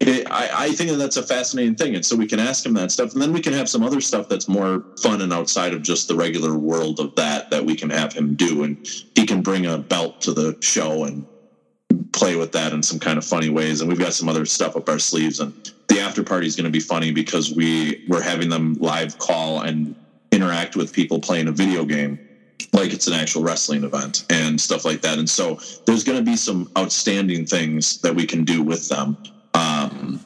it, 0.00 0.30
I, 0.30 0.66
I 0.66 0.72
think 0.72 0.90
that 0.90 0.96
that's 0.96 1.16
a 1.16 1.22
fascinating 1.22 1.74
thing. 1.74 1.94
And 1.94 2.04
so 2.04 2.16
we 2.16 2.26
can 2.26 2.38
ask 2.38 2.64
him 2.64 2.74
that 2.74 2.92
stuff, 2.92 3.12
and 3.12 3.22
then 3.22 3.32
we 3.32 3.40
can 3.40 3.52
have 3.52 3.68
some 3.68 3.82
other 3.82 4.00
stuff 4.00 4.28
that's 4.28 4.48
more 4.48 4.84
fun 5.02 5.22
and 5.22 5.32
outside 5.32 5.72
of 5.72 5.82
just 5.82 6.08
the 6.08 6.14
regular 6.14 6.56
world 6.56 7.00
of 7.00 7.14
that 7.16 7.50
that 7.50 7.64
we 7.64 7.74
can 7.74 7.90
have 7.90 8.12
him 8.12 8.34
do. 8.34 8.64
And 8.64 8.86
he 9.14 9.26
can 9.26 9.42
bring 9.42 9.66
a 9.66 9.78
belt 9.78 10.20
to 10.22 10.32
the 10.32 10.56
show 10.60 11.04
and 11.04 11.26
play 12.12 12.36
with 12.36 12.52
that 12.52 12.72
in 12.72 12.82
some 12.82 12.98
kind 12.98 13.16
of 13.16 13.24
funny 13.24 13.48
ways. 13.48 13.80
And 13.80 13.88
we've 13.88 13.98
got 13.98 14.12
some 14.12 14.28
other 14.28 14.44
stuff 14.44 14.76
up 14.76 14.88
our 14.88 14.98
sleeves. 14.98 15.40
And 15.40 15.72
the 15.88 16.00
after 16.00 16.22
party 16.22 16.46
is 16.46 16.56
going 16.56 16.64
to 16.64 16.70
be 16.70 16.80
funny 16.80 17.10
because 17.10 17.54
we 17.54 18.04
we're 18.08 18.22
having 18.22 18.50
them 18.50 18.74
live 18.74 19.18
call 19.18 19.60
and 19.60 19.94
interact 20.32 20.76
with 20.76 20.92
people 20.92 21.20
playing 21.20 21.48
a 21.48 21.52
video 21.52 21.84
game 21.84 22.18
like 22.72 22.92
it's 22.92 23.06
an 23.06 23.14
actual 23.14 23.42
wrestling 23.42 23.84
event 23.84 24.24
and 24.30 24.60
stuff 24.60 24.84
like 24.84 25.00
that. 25.02 25.18
And 25.18 25.28
so 25.28 25.58
there's 25.86 26.04
going 26.04 26.18
to 26.18 26.24
be 26.24 26.36
some 26.36 26.70
outstanding 26.76 27.46
things 27.46 28.00
that 28.02 28.14
we 28.14 28.26
can 28.26 28.44
do 28.44 28.62
with 28.62 28.88
them. 28.88 29.16
Um, 29.54 30.20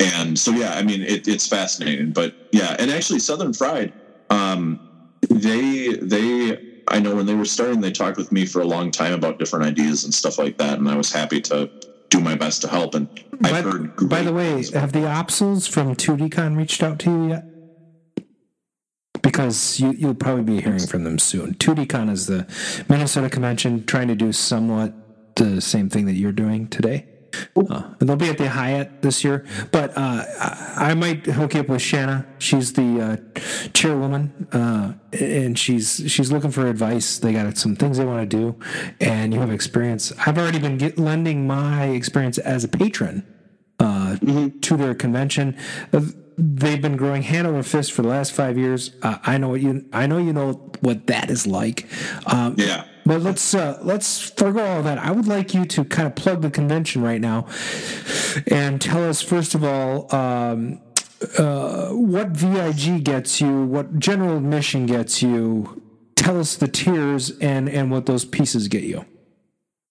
and 0.00 0.38
so, 0.38 0.50
yeah, 0.50 0.74
I 0.74 0.82
mean, 0.82 1.02
it, 1.02 1.28
it's 1.28 1.46
fascinating, 1.46 2.12
but 2.12 2.34
yeah, 2.52 2.76
and 2.78 2.90
actually 2.90 3.18
Southern 3.18 3.52
Fried, 3.52 3.92
um, 4.30 4.80
they, 5.28 5.94
they, 5.96 6.82
I 6.88 7.00
know 7.00 7.16
when 7.16 7.26
they 7.26 7.34
were 7.34 7.44
starting, 7.44 7.80
they 7.80 7.92
talked 7.92 8.16
with 8.16 8.32
me 8.32 8.46
for 8.46 8.60
a 8.60 8.66
long 8.66 8.90
time 8.90 9.12
about 9.12 9.38
different 9.38 9.66
ideas 9.66 10.04
and 10.04 10.12
stuff 10.12 10.38
like 10.38 10.58
that. 10.58 10.78
And 10.78 10.88
I 10.88 10.96
was 10.96 11.12
happy 11.12 11.40
to 11.42 11.70
do 12.10 12.20
my 12.20 12.34
best 12.34 12.62
to 12.62 12.68
help. 12.68 12.94
And 12.94 13.08
By, 13.40 13.50
I've 13.50 13.64
heard, 13.64 14.08
by 14.08 14.22
the 14.22 14.32
way, 14.32 14.64
have 14.74 14.92
the 14.92 15.00
Opsals 15.00 15.68
from 15.68 15.94
2DCon 15.94 16.56
reached 16.56 16.82
out 16.82 16.98
to 17.00 17.10
you 17.10 17.28
yet? 17.28 17.53
Because 19.24 19.80
you, 19.80 19.92
you'll 19.92 20.14
probably 20.14 20.44
be 20.44 20.60
hearing 20.60 20.86
from 20.86 21.02
them 21.02 21.18
soon. 21.18 21.54
2DCon 21.54 22.10
is 22.10 22.26
the 22.26 22.46
Minnesota 22.88 23.30
convention 23.30 23.84
trying 23.86 24.08
to 24.08 24.14
do 24.14 24.32
somewhat 24.32 24.92
the 25.36 25.60
same 25.60 25.88
thing 25.88 26.04
that 26.06 26.12
you're 26.12 26.30
doing 26.30 26.68
today. 26.68 27.06
Uh, 27.56 27.94
and 27.98 28.08
they'll 28.08 28.16
be 28.16 28.28
at 28.28 28.38
the 28.38 28.48
Hyatt 28.48 29.02
this 29.02 29.24
year. 29.24 29.44
But 29.72 29.92
uh, 29.96 30.24
I, 30.76 30.94
might 30.94 31.26
hook 31.26 31.54
you 31.54 31.60
up 31.60 31.68
with 31.68 31.82
Shanna. 31.82 32.26
She's 32.38 32.72
the 32.72 33.00
uh, 33.00 33.40
chairwoman, 33.72 34.48
uh, 34.52 34.94
and 35.12 35.58
she's 35.58 36.02
she's 36.06 36.30
looking 36.30 36.50
for 36.50 36.66
advice. 36.66 37.18
They 37.18 37.32
got 37.32 37.56
some 37.56 37.76
things 37.76 37.98
they 37.98 38.04
want 38.04 38.28
to 38.30 38.36
do, 38.36 38.58
and 39.00 39.34
you 39.34 39.40
have 39.40 39.50
experience. 39.50 40.12
I've 40.24 40.38
already 40.38 40.58
been 40.58 40.78
get, 40.78 40.98
lending 40.98 41.46
my 41.46 41.86
experience 41.86 42.38
as 42.38 42.64
a 42.64 42.68
patron 42.68 43.26
uh, 43.80 44.16
to 44.16 44.76
their 44.76 44.94
convention. 44.94 45.56
They've 46.36 46.80
been 46.80 46.96
growing 46.96 47.22
hand 47.22 47.46
over 47.46 47.62
fist 47.62 47.92
for 47.92 48.02
the 48.02 48.08
last 48.08 48.32
five 48.32 48.58
years. 48.58 48.90
Uh, 49.02 49.18
I 49.22 49.38
know 49.38 49.50
what 49.50 49.60
you. 49.60 49.84
I 49.92 50.06
know 50.06 50.18
you 50.18 50.32
know 50.32 50.52
what 50.80 51.06
that 51.06 51.30
is 51.30 51.46
like. 51.46 51.86
Um, 52.26 52.54
Yeah. 52.58 52.84
But 53.06 53.20
let's 53.20 53.54
uh, 53.54 53.78
let's 53.82 54.30
forego 54.30 54.64
all 54.64 54.82
that. 54.82 54.98
I 54.98 55.10
would 55.10 55.28
like 55.28 55.52
you 55.52 55.66
to 55.66 55.84
kind 55.84 56.06
of 56.06 56.14
plug 56.14 56.40
the 56.40 56.50
convention 56.50 57.02
right 57.02 57.20
now, 57.20 57.46
and 58.50 58.80
tell 58.80 59.06
us 59.06 59.20
first 59.20 59.54
of 59.54 59.62
all 59.62 60.14
um, 60.14 60.80
uh, 61.38 61.90
what 61.90 62.28
VIG 62.28 63.04
gets 63.04 63.40
you, 63.42 63.64
what 63.64 63.98
general 63.98 64.38
admission 64.38 64.86
gets 64.86 65.22
you. 65.22 65.82
Tell 66.16 66.40
us 66.40 66.56
the 66.56 66.68
tiers 66.68 67.30
and 67.40 67.68
and 67.68 67.90
what 67.90 68.06
those 68.06 68.24
pieces 68.24 68.68
get 68.68 68.84
you. 68.84 69.04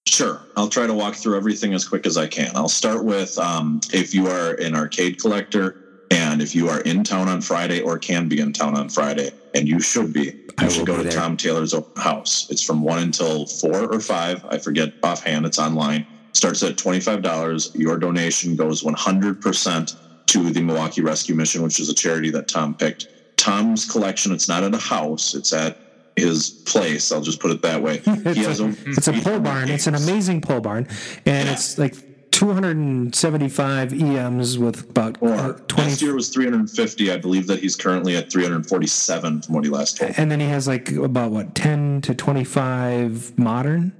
Sure. 0.07 0.41
I'll 0.57 0.67
try 0.67 0.85
to 0.87 0.93
walk 0.93 1.15
through 1.15 1.37
everything 1.37 1.73
as 1.73 1.87
quick 1.87 2.05
as 2.05 2.17
I 2.17 2.27
can. 2.27 2.51
I'll 2.55 2.67
start 2.67 3.05
with 3.05 3.37
um, 3.37 3.79
if 3.93 4.13
you 4.13 4.27
are 4.27 4.55
an 4.55 4.75
arcade 4.75 5.21
collector 5.21 5.82
and 6.13 6.41
if 6.41 6.53
you 6.53 6.69
are 6.69 6.81
in 6.81 7.03
town 7.03 7.27
on 7.27 7.41
Friday 7.41 7.81
or 7.81 7.97
can 7.97 8.27
be 8.29 8.39
in 8.39 8.53
town 8.53 8.77
on 8.77 8.87
Friday, 8.89 9.31
and 9.55 9.67
you 9.67 9.79
should 9.79 10.13
be, 10.13 10.33
you 10.61 10.69
should 10.69 10.85
go 10.85 11.01
to 11.01 11.09
Tom 11.09 11.35
Taylor's 11.37 11.73
open 11.73 12.01
house. 12.01 12.47
It's 12.49 12.61
from 12.61 12.81
one 12.83 12.99
until 12.99 13.45
four 13.47 13.91
or 13.93 13.99
five. 13.99 14.45
I 14.45 14.57
forget 14.59 14.93
offhand. 15.03 15.45
It's 15.45 15.59
online. 15.59 16.05
Starts 16.33 16.61
at 16.63 16.75
$25. 16.75 17.75
Your 17.79 17.97
donation 17.97 18.55
goes 18.55 18.83
100% 18.83 19.95
to 20.27 20.49
the 20.51 20.61
Milwaukee 20.61 21.01
Rescue 21.01 21.35
Mission, 21.35 21.61
which 21.63 21.79
is 21.79 21.89
a 21.89 21.93
charity 21.93 22.29
that 22.31 22.47
Tom 22.47 22.75
picked. 22.75 23.07
Tom's 23.37 23.89
collection, 23.89 24.31
it's 24.31 24.47
not 24.47 24.63
at 24.63 24.73
a 24.73 24.77
house, 24.77 25.33
it's 25.35 25.51
at 25.51 25.77
his 26.15 26.49
place. 26.65 27.11
I'll 27.11 27.21
just 27.21 27.39
put 27.39 27.51
it 27.51 27.61
that 27.63 27.81
way. 27.81 27.97
He 28.05 28.11
It's 28.11 28.45
has 28.45 28.59
a, 28.59 28.65
over 28.65 28.77
it's 28.85 29.07
a 29.07 29.13
pole 29.23 29.39
barn. 29.39 29.69
It's 29.69 29.87
an 29.87 29.95
amazing 29.95 30.41
pole 30.41 30.61
barn, 30.61 30.87
and 31.25 31.49
it's 31.49 31.77
like 31.77 31.95
275 32.33 33.93
EMs 33.93 34.57
with 34.57 34.89
about 34.89 35.21
uh, 35.21 35.53
20 35.67 35.89
Last 35.89 36.01
year 36.01 36.15
was 36.15 36.29
350. 36.29 37.11
I 37.11 37.17
believe 37.17 37.45
that 37.47 37.59
he's 37.59 37.75
currently 37.75 38.15
at 38.17 38.31
347 38.31 39.41
from 39.43 39.53
what 39.55 39.63
he 39.63 39.69
last 39.69 39.97
told. 39.97 40.13
and 40.17 40.31
then 40.31 40.39
he 40.39 40.47
has 40.47 40.67
like 40.67 40.91
about 40.91 41.31
what 41.31 41.53
10 41.53 42.01
to 42.01 42.15
25 42.15 43.37
modern 43.37 43.93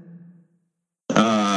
Uh, 1.10 1.53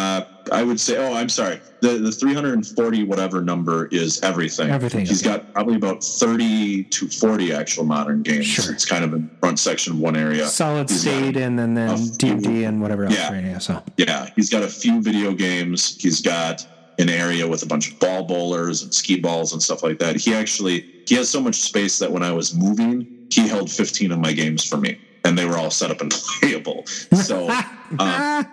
I 0.53 0.63
would 0.63 0.79
say, 0.81 0.97
oh, 0.97 1.13
I'm 1.15 1.29
sorry. 1.29 1.61
The 1.81 1.99
the 1.99 2.13
340 2.13 3.03
whatever 3.05 3.41
number 3.43 3.87
is 3.87 4.21
everything. 4.23 4.71
Everything, 4.71 5.07
He's 5.07 5.23
got 5.23 5.53
probably 5.53 5.75
about 5.77 6.03
30 6.03 6.85
to 6.85 7.09
40 7.09 7.53
actual 7.53 7.85
modern 7.85 8.23
games. 8.23 8.47
Sure. 8.47 8.73
It's 8.73 8.85
kind 8.85 9.05
of 9.05 9.13
in 9.13 9.31
front 9.41 9.59
section 9.59 9.99
one 9.99 10.17
area. 10.17 10.47
solid 10.47 10.89
He's 10.89 11.03
state 11.03 11.37
and 11.37 11.59
then 11.59 11.75
then 11.75 11.89
DVD 11.97 12.67
and 12.67 12.81
whatever 12.81 13.05
else 13.05 13.15
Yeah. 13.15 13.33
right 13.33 13.63
so 13.63 13.83
Yeah, 13.97 14.29
he's 14.37 14.51
got 14.51 14.63
a 14.63 14.69
few 14.69 15.03
video 15.03 15.33
games. 15.33 15.97
He's 16.01 16.21
got 16.21 16.67
an 16.99 17.11
area 17.11 17.47
with 17.47 17.63
a 17.63 17.67
bunch 17.67 17.93
of 17.93 17.99
ball 17.99 18.25
bowlers 18.25 18.83
and 18.83 18.93
skee 18.93 19.21
balls 19.21 19.53
and 19.53 19.63
stuff 19.63 19.83
like 19.83 19.99
that. 19.99 20.17
He 20.17 20.33
actually 20.35 20.87
he 21.07 21.15
has 21.17 21.29
so 21.29 21.41
much 21.41 21.57
space 21.57 21.99
that 21.99 22.11
when 22.11 22.23
I 22.23 22.33
was 22.33 22.55
moving, 22.55 23.07
he 23.31 23.47
held 23.49 23.71
15 23.71 24.13
of 24.13 24.19
my 24.19 24.33
games 24.33 24.65
for 24.65 24.77
me, 24.77 24.99
and 25.25 25.39
they 25.39 25.45
were 25.45 25.57
all 25.57 25.71
set 25.71 25.91
up 25.91 26.01
and 26.01 26.11
playable. 26.41 26.85
So. 26.87 27.51
Um, 28.01 28.45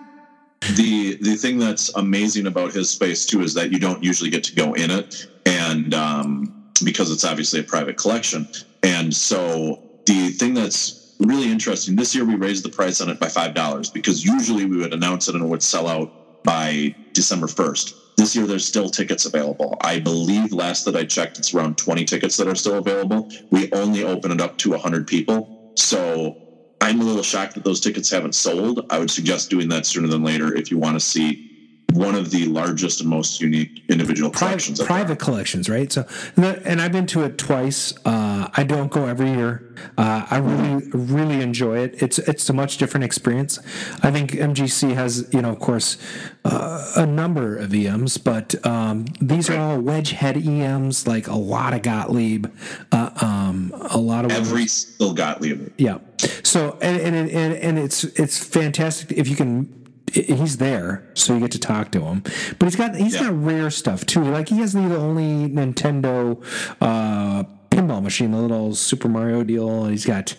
the 0.76 1.16
the 1.20 1.36
thing 1.36 1.58
that's 1.58 1.90
amazing 1.94 2.46
about 2.46 2.72
his 2.72 2.90
space 2.90 3.26
too 3.26 3.42
is 3.42 3.54
that 3.54 3.72
you 3.72 3.78
don't 3.78 4.02
usually 4.02 4.30
get 4.30 4.44
to 4.44 4.54
go 4.54 4.72
in 4.74 4.90
it 4.90 5.26
and 5.46 5.94
um, 5.94 6.52
because 6.84 7.10
it's 7.10 7.24
obviously 7.24 7.60
a 7.60 7.64
private 7.64 7.96
collection. 7.96 8.48
And 8.82 9.14
so 9.14 9.80
the 10.06 10.30
thing 10.30 10.54
that's 10.54 11.14
really 11.20 11.50
interesting 11.50 11.94
this 11.94 12.14
year 12.14 12.24
we 12.24 12.34
raised 12.34 12.64
the 12.64 12.68
price 12.70 13.00
on 13.00 13.08
it 13.08 13.20
by 13.20 13.28
five 13.28 13.54
dollars 13.54 13.88
because 13.90 14.24
usually 14.24 14.64
we 14.64 14.76
would 14.76 14.92
announce 14.92 15.28
it 15.28 15.34
and 15.34 15.44
it 15.44 15.48
would 15.48 15.62
sell 15.62 15.86
out 15.86 16.10
by 16.42 16.92
december 17.14 17.46
1st 17.46 17.94
this 18.16 18.36
year 18.36 18.46
there's 18.46 18.66
still 18.66 18.88
tickets 18.88 19.26
available. 19.26 19.76
I 19.80 19.98
believe 19.98 20.52
last 20.52 20.84
that 20.84 20.96
i 20.96 21.04
checked 21.04 21.38
it's 21.38 21.52
around 21.54 21.78
20 21.78 22.04
tickets 22.04 22.36
that 22.36 22.48
are 22.48 22.54
still 22.54 22.78
available. 22.78 23.28
We 23.50 23.70
only 23.72 24.04
open 24.04 24.30
it 24.30 24.40
up 24.40 24.56
to 24.58 24.70
100 24.70 25.06
people. 25.06 25.50
So 25.76 26.36
I'm 26.84 27.00
a 27.00 27.04
little 27.04 27.22
shocked 27.22 27.54
that 27.54 27.64
those 27.64 27.80
tickets 27.80 28.10
haven't 28.10 28.34
sold. 28.34 28.84
I 28.90 28.98
would 28.98 29.10
suggest 29.10 29.48
doing 29.48 29.70
that 29.70 29.86
sooner 29.86 30.06
than 30.06 30.22
later 30.22 30.54
if 30.54 30.70
you 30.70 30.76
want 30.76 30.96
to 30.96 31.00
see 31.00 31.53
one 31.92 32.14
of 32.14 32.30
the 32.30 32.46
largest 32.46 33.00
and 33.00 33.08
most 33.08 33.40
unique 33.40 33.82
individual 33.88 34.30
collections. 34.30 34.78
private, 34.78 34.88
private 34.88 35.18
collections 35.18 35.68
right 35.68 35.92
so 35.92 36.06
and 36.36 36.80
i've 36.80 36.90
been 36.92 37.06
to 37.06 37.22
it 37.22 37.38
twice 37.38 37.94
uh, 38.04 38.48
i 38.54 38.64
don't 38.64 38.90
go 38.90 39.06
every 39.06 39.30
year 39.30 39.72
uh, 39.98 40.26
i 40.30 40.38
really 40.38 40.88
really 40.90 41.40
enjoy 41.40 41.78
it 41.78 41.94
it's 42.02 42.18
it's 42.20 42.48
a 42.48 42.52
much 42.52 42.78
different 42.78 43.04
experience 43.04 43.58
i 44.02 44.10
think 44.10 44.32
mgc 44.32 44.94
has 44.94 45.28
you 45.32 45.40
know 45.40 45.50
of 45.50 45.58
course 45.60 45.96
uh, 46.44 46.92
a 46.96 47.06
number 47.06 47.56
of 47.56 47.72
ems 47.72 48.18
but 48.18 48.54
um, 48.66 49.04
these 49.20 49.48
are 49.48 49.58
all 49.58 49.78
wedge 49.80 50.10
head 50.12 50.36
ems 50.36 51.06
like 51.06 51.28
a 51.28 51.36
lot 51.36 51.72
of 51.74 51.82
gottlieb 51.82 52.46
uh, 52.92 53.10
um, 53.20 53.72
a 53.90 53.98
lot 53.98 54.24
of 54.24 54.30
Every 54.32 54.66
still 54.66 55.14
Gottlieb. 55.14 55.72
yeah. 55.76 55.98
So 56.42 56.78
and 56.80 57.00
and 57.00 57.30
and, 57.30 57.54
and 57.54 57.78
it's 57.78 58.04
it's 58.04 58.38
fantastic 58.44 59.12
if 59.12 59.28
you 59.28 59.36
can. 59.36 59.83
He's 60.14 60.58
there, 60.58 61.04
so 61.14 61.34
you 61.34 61.40
get 61.40 61.50
to 61.52 61.58
talk 61.58 61.90
to 61.92 62.00
him. 62.00 62.22
But 62.58 62.66
he's 62.66 62.76
got 62.76 62.94
he's 62.94 63.16
got 63.18 63.32
rare 63.44 63.68
stuff 63.70 64.06
too. 64.06 64.22
Like 64.22 64.48
he 64.48 64.58
has 64.58 64.72
the 64.72 64.96
only 64.96 65.48
Nintendo 65.48 66.40
uh, 66.80 67.42
pinball 67.70 68.00
machine, 68.02 68.30
the 68.30 68.38
little 68.38 68.74
Super 68.76 69.08
Mario 69.08 69.42
deal. 69.42 69.86
He's 69.86 70.06
got 70.06 70.36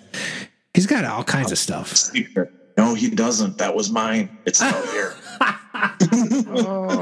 he's 0.74 0.88
got 0.88 1.04
all 1.04 1.24
kinds 1.26 1.52
of 1.52 1.58
stuff. 1.58 1.94
No, 2.78 2.94
he 2.94 3.10
doesn't. 3.10 3.58
That 3.58 3.76
was 3.76 3.92
mine. 3.92 4.38
It's 4.46 4.62
out 4.62 4.84
here. 4.92 5.14
oh. 6.48 7.02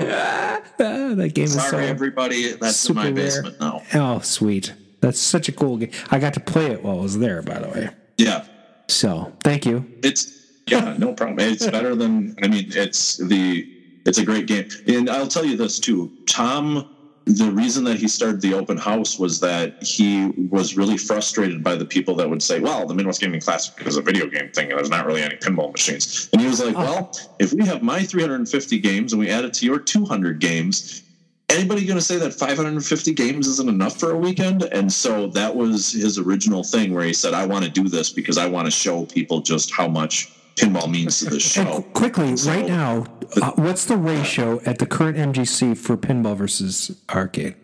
that 0.78 1.32
game 1.36 1.45
is 1.45 1.54
so 1.54 1.60
Sorry, 1.60 1.86
everybody. 1.86 2.54
That's 2.54 2.90
in 2.90 2.95
my 2.95 3.06
rare. 3.06 3.14
basement 3.14 3.60
now. 3.60 3.84
Oh, 3.94 4.20
sweet! 4.20 4.74
That's 5.02 5.20
such 5.20 5.48
a 5.48 5.52
cool 5.52 5.78
game. 5.78 5.91
I 6.10 6.18
got 6.20 6.34
to 6.36 6.40
play 6.40 6.68
it 6.72 6.82
while 6.84 6.98
I 6.98 7.02
was 7.02 7.20
there, 7.20 7.41
by 7.44 7.60
the 7.60 7.68
way. 7.70 7.90
Yeah. 8.18 8.45
So 8.88 9.32
thank 9.44 9.66
you. 9.66 9.86
It's 10.04 10.43
yeah, 10.68 10.95
no 10.98 11.14
problem. 11.14 11.40
It's 11.40 11.68
better 11.68 11.95
than 11.95 12.35
I 12.41 12.48
mean, 12.48 12.65
it's 12.69 13.18
the 13.18 13.69
it's 14.06 14.18
a 14.18 14.26
great 14.26 14.48
game. 14.48 14.68
And 14.88 15.10
I'll 15.10 15.27
tell 15.27 15.45
you 15.45 15.57
this 15.57 15.80
too. 15.80 16.11
Tom 16.27 16.90
the 17.26 17.49
reason 17.52 17.85
that 17.85 17.95
he 17.95 18.07
started 18.07 18.41
the 18.41 18.53
open 18.53 18.77
house 18.77 19.18
was 19.18 19.40
that 19.40 19.81
he 19.81 20.27
was 20.49 20.76
really 20.76 20.98
frustrated 20.98 21.64
by 21.64 21.76
the 21.76 21.85
people 21.85 22.15
that 22.15 22.30
would 22.30 22.44
say, 22.44 22.60
Well, 22.60 22.85
the 22.85 22.94
Midwest 22.94 23.22
Gaming 23.22 23.40
Classic 23.40 23.73
is 23.88 23.95
a 23.95 24.02
video 24.02 24.27
game 24.27 24.49
thing 24.52 24.69
and 24.69 24.77
there's 24.77 24.90
not 24.90 25.06
really 25.06 25.22
any 25.22 25.35
pinball 25.38 25.72
machines. 25.72 26.30
And 26.34 26.41
he 26.41 26.48
was 26.48 26.64
like, 26.64 26.76
oh. 26.76 26.84
Well, 26.84 27.11
if 27.40 27.53
we 27.53 27.65
have 27.65 27.81
my 27.81 28.03
350 28.03 28.80
games 28.80 29.14
and 29.14 29.19
we 29.19 29.30
add 29.30 29.45
it 29.45 29.53
to 29.56 29.65
your 29.65 29.80
200 29.80 30.40
games, 30.40 31.03
anybody 31.49 31.85
going 31.85 31.98
to 31.98 32.03
say 32.03 32.18
that 32.18 32.34
550 32.34 33.14
games 33.14 33.48
isn't 33.48 33.69
enough 33.69 33.98
for 33.98 34.11
a 34.11 34.18
weekend? 34.18 34.64
And 34.64 34.91
so 34.91 35.27
that 35.27 35.56
was 35.56 35.94
his 35.94 36.18
original 36.18 36.64
thing 36.64 36.94
where 36.94 37.06
he 37.06 37.14
said, 37.14 37.34
I 37.34 37.45
want 37.45 37.64
to 37.64 37.72
do 37.72 37.88
this 37.88 38.11
because 38.11 38.38
I 38.38 38.48
want 38.48 38.65
to 38.65 38.72
show 38.72 39.06
people 39.06 39.40
just 39.40 39.72
how 39.73 39.88
much 39.88 40.31
pinball 40.56 40.90
means 40.90 41.20
to 41.20 41.30
this 41.30 41.44
show. 41.44 41.82
Quickly, 41.94 42.36
So- 42.38 42.52
right 42.52 42.68
now, 42.68 43.06
uh, 43.42 43.52
what's 43.56 43.86
the 43.86 43.98
ratio 43.98 44.62
at 44.66 44.80
the 44.80 44.86
current 44.86 45.18
MGC 45.18 45.74
for 45.76 45.98
pinball 45.98 46.36
versus 46.36 47.02
arcade? 47.10 47.56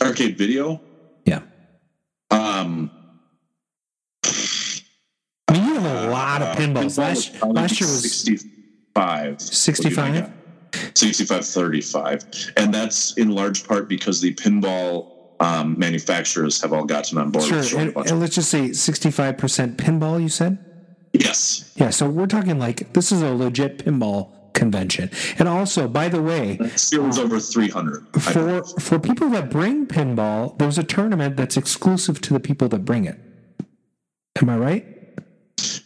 Arcade 0.00 0.36
video? 0.36 0.80
Yeah. 1.24 1.42
Um, 2.30 2.90
I 5.48 5.52
mean, 5.52 5.64
you 5.64 5.74
have 5.74 6.06
a 6.06 6.10
lot 6.10 6.42
of 6.42 6.56
pinballs. 6.56 6.96
pinball 6.96 6.98
Last, 6.98 7.34
probably 7.38 7.62
last 7.62 7.80
year 7.80 7.88
was 7.88 8.02
65. 8.02 9.40
65? 9.40 10.32
65 10.94 11.46
35. 11.46 12.24
And 12.56 12.74
that's 12.74 13.16
in 13.18 13.30
large 13.30 13.66
part 13.66 13.88
because 13.88 14.20
the 14.20 14.34
pinball 14.34 15.12
um, 15.40 15.78
manufacturers 15.78 16.60
have 16.62 16.72
all 16.72 16.84
gotten 16.84 17.18
on 17.18 17.30
board 17.30 17.44
Sure. 17.44 17.80
And, 17.80 17.96
and 17.96 18.20
let's 18.20 18.34
just 18.34 18.48
say 18.50 18.70
65% 18.70 19.76
pinball, 19.76 20.20
you 20.22 20.28
said? 20.28 20.58
Yes. 21.12 21.72
Yeah, 21.76 21.90
so 21.90 22.08
we're 22.08 22.26
talking 22.26 22.58
like 22.58 22.92
this 22.94 23.12
is 23.12 23.22
a 23.22 23.34
legit 23.34 23.78
pinball 23.78 24.30
convention. 24.54 25.10
And 25.38 25.48
also, 25.48 25.88
by 25.88 26.08
the 26.08 26.22
way, 26.22 26.58
It 26.60 26.98
was 26.98 27.18
over 27.18 27.38
300. 27.38 28.06
for 28.20 28.64
for 28.80 28.98
people 28.98 29.28
that 29.30 29.50
bring 29.50 29.86
pinball, 29.86 30.58
there's 30.58 30.78
a 30.78 30.84
tournament 30.84 31.36
that's 31.36 31.56
exclusive 31.56 32.20
to 32.22 32.34
the 32.34 32.40
people 32.40 32.68
that 32.68 32.84
bring 32.84 33.04
it. 33.04 33.18
Am 34.40 34.48
I 34.48 34.56
right? 34.56 34.86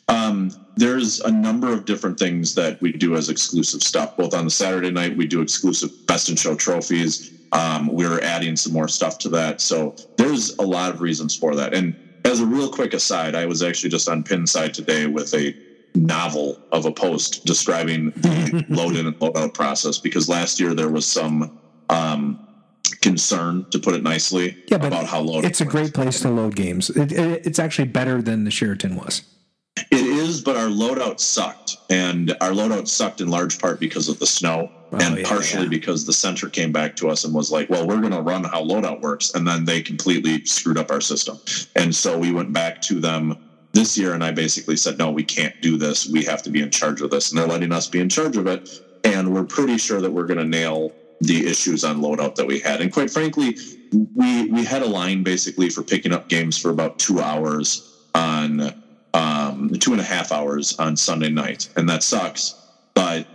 Um, 0.09 0.51
there's 0.77 1.21
a 1.21 1.31
number 1.31 1.73
of 1.73 1.85
different 1.85 2.19
things 2.19 2.55
that 2.55 2.81
we 2.81 2.93
do 2.93 3.17
as 3.17 3.29
exclusive 3.29 3.83
stuff. 3.83 4.17
Both 4.17 4.35
on 4.35 4.45
the 4.45 4.51
Saturday 4.51 4.91
night, 4.91 5.17
we 5.17 5.27
do 5.27 5.41
exclusive 5.41 5.91
best 6.07 6.29
in 6.29 6.37
show 6.37 6.55
trophies. 6.55 7.33
Um, 7.53 7.89
we're 7.89 8.21
adding 8.21 8.57
some 8.57 8.73
more 8.73 8.89
stuff 8.89 9.19
to 9.19 9.29
that. 9.31 9.61
So 9.61 9.95
there's 10.17 10.57
a 10.59 10.63
lot 10.63 10.91
of 10.93 11.01
reasons 11.01 11.35
for 11.35 11.55
that. 11.57 11.75
And 11.75 11.97
as 12.27 12.41
a 12.41 12.47
real 12.47 12.69
quick 12.71 12.93
aside, 12.93 13.35
I 13.35 13.47
was 13.47 13.63
actually 13.63 13.91
just 13.91 14.09
on 14.09 14.23
Pinside 14.25 14.73
today 14.73 15.07
with 15.07 15.33
a 15.35 15.55
novel 15.95 16.61
of 16.73 16.85
a 16.85 16.93
post 16.93 17.47
describing 17.47 18.11
the 18.11 18.65
load 18.69 18.97
in 18.97 19.07
and 19.07 19.21
load 19.21 19.37
out 19.37 19.55
process 19.55 19.99
because 19.99 20.29
last 20.29 20.61
year 20.61 20.75
there 20.75 20.91
was 20.91 21.07
some 21.07 21.59
um, 21.89 22.47
concern, 23.01 23.65
to 23.71 23.79
put 23.79 23.95
it 23.95 24.03
nicely, 24.03 24.57
Yeah, 24.69 24.77
about 24.77 25.07
how 25.07 25.21
load. 25.21 25.45
it's 25.45 25.61
a 25.61 25.65
great 25.65 25.95
place 25.95 26.21
to 26.21 26.31
load 26.31 26.57
games. 26.57 26.91
It, 26.91 27.13
it, 27.13 27.47
it's 27.47 27.59
actually 27.59 27.89
better 27.89 28.21
than 28.21 28.45
the 28.45 28.51
Sheraton 28.51 28.97
was. 28.97 29.23
But 30.47 30.57
our 30.57 30.69
loadout 30.69 31.19
sucked, 31.19 31.79
and 31.91 32.31
our 32.41 32.51
loadout 32.51 32.87
sucked 32.87 33.21
in 33.21 33.27
large 33.27 33.59
part 33.59 33.81
because 33.81 34.09
of 34.09 34.21
the 34.21 34.29
snow, 34.29 34.71
oh, 34.93 34.99
and 34.99 35.19
yeah, 35.19 35.29
partially 35.29 35.65
yeah. 35.65 35.69
because 35.69 36.07
the 36.07 36.13
center 36.13 36.49
came 36.49 36.71
back 36.71 36.95
to 36.97 37.09
us 37.09 37.25
and 37.25 37.35
was 37.35 37.51
like, 37.51 37.69
"Well, 37.69 37.85
we're 37.85 38.01
going 38.01 38.13
to 38.13 38.23
run 38.23 38.45
how 38.45 38.63
loadout 38.63 39.01
works," 39.01 39.35
and 39.35 39.45
then 39.45 39.65
they 39.65 39.83
completely 39.83 40.45
screwed 40.45 40.79
up 40.79 40.93
our 40.93 41.01
system, 41.01 41.41
and 41.75 41.93
so 41.93 42.17
we 42.17 42.31
went 42.31 42.53
back 42.53 42.81
to 42.83 43.01
them 43.01 43.37
this 43.73 43.99
year, 43.99 44.15
and 44.15 44.23
I 44.23 44.31
basically 44.31 44.77
said, 44.77 44.99
"No, 44.99 45.11
we 45.11 45.25
can't 45.25 45.61
do 45.63 45.77
this. 45.77 46.07
We 46.07 46.23
have 46.27 46.45
to 46.45 46.51
be 46.51 46.63
in 46.63 46.71
charge 46.71 47.03
of 47.03 47.11
this," 47.11 47.33
and 47.33 47.41
they're 47.41 47.49
letting 47.49 47.73
us 47.73 47.89
be 47.89 47.99
in 47.99 48.09
charge 48.09 48.37
of 48.37 48.47
it, 48.47 48.71
and 49.03 49.35
we're 49.35 49.43
pretty 49.43 49.79
sure 49.79 50.01
that 50.01 50.13
we're 50.13 50.29
going 50.29 50.39
to 50.39 50.45
nail 50.45 50.93
the 51.23 51.45
issues 51.45 51.83
on 51.83 52.01
loadout 52.01 52.37
that 52.37 52.47
we 52.47 52.61
had, 52.61 52.81
and 52.81 52.93
quite 52.93 53.11
frankly, 53.11 53.59
we 54.15 54.49
we 54.49 54.65
had 54.65 54.83
a 54.83 54.87
line 54.87 55.25
basically 55.25 55.71
for 55.71 55.83
picking 55.83 56.13
up 56.13 56.29
games 56.29 56.57
for 56.57 56.71
about 56.71 57.01
two 57.01 57.21
hours 57.21 58.05
on 58.15 58.73
um, 59.17 59.71
two 59.81 59.93
and 59.93 60.01
a 60.01 60.05
half 60.05 60.31
hours 60.31 60.77
on 60.79 60.97
Sunday 60.97 61.31
night, 61.31 61.69
and 61.77 61.89
that 61.89 62.03
sucks. 62.03 62.55
But 62.95 63.27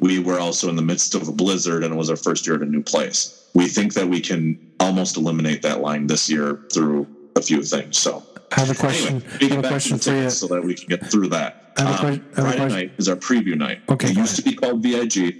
we 0.00 0.18
were 0.18 0.38
also 0.38 0.68
in 0.68 0.76
the 0.76 0.82
midst 0.82 1.14
of 1.14 1.28
a 1.28 1.32
blizzard, 1.32 1.84
and 1.84 1.92
it 1.94 1.96
was 1.96 2.10
our 2.10 2.16
first 2.16 2.46
year 2.46 2.56
at 2.56 2.62
a 2.62 2.66
new 2.66 2.82
place. 2.82 3.48
We 3.54 3.68
think 3.68 3.94
that 3.94 4.08
we 4.08 4.20
can 4.20 4.58
almost 4.80 5.16
eliminate 5.16 5.62
that 5.62 5.80
line 5.80 6.06
this 6.06 6.28
year 6.30 6.60
through 6.72 7.06
a 7.36 7.42
few 7.42 7.62
things. 7.62 7.98
So, 7.98 8.22
I 8.56 8.60
have 8.60 8.70
a 8.70 8.74
question. 8.74 9.22
anyway, 9.22 9.38
we 9.40 9.46
I 9.50 9.54
have 9.56 9.64
a 9.64 9.68
question 9.68 9.98
for 9.98 10.12
you. 10.14 10.30
so 10.30 10.46
that 10.48 10.64
we 10.64 10.74
can 10.74 10.88
get 10.88 11.06
through 11.10 11.28
that. 11.28 11.72
I 11.76 11.82
have 11.82 11.90
a 11.90 11.92
Um, 11.92 11.98
que- 11.98 12.06
I 12.06 12.12
have 12.12 12.22
a 12.22 12.34
Friday 12.42 12.56
question. 12.56 12.78
night 12.78 12.92
is 12.98 13.08
our 13.08 13.16
preview 13.16 13.56
night. 13.56 13.80
Okay, 13.88 14.10
it 14.10 14.16
used 14.16 14.36
to 14.36 14.42
be 14.42 14.54
called 14.54 14.82
VIG. 14.82 15.36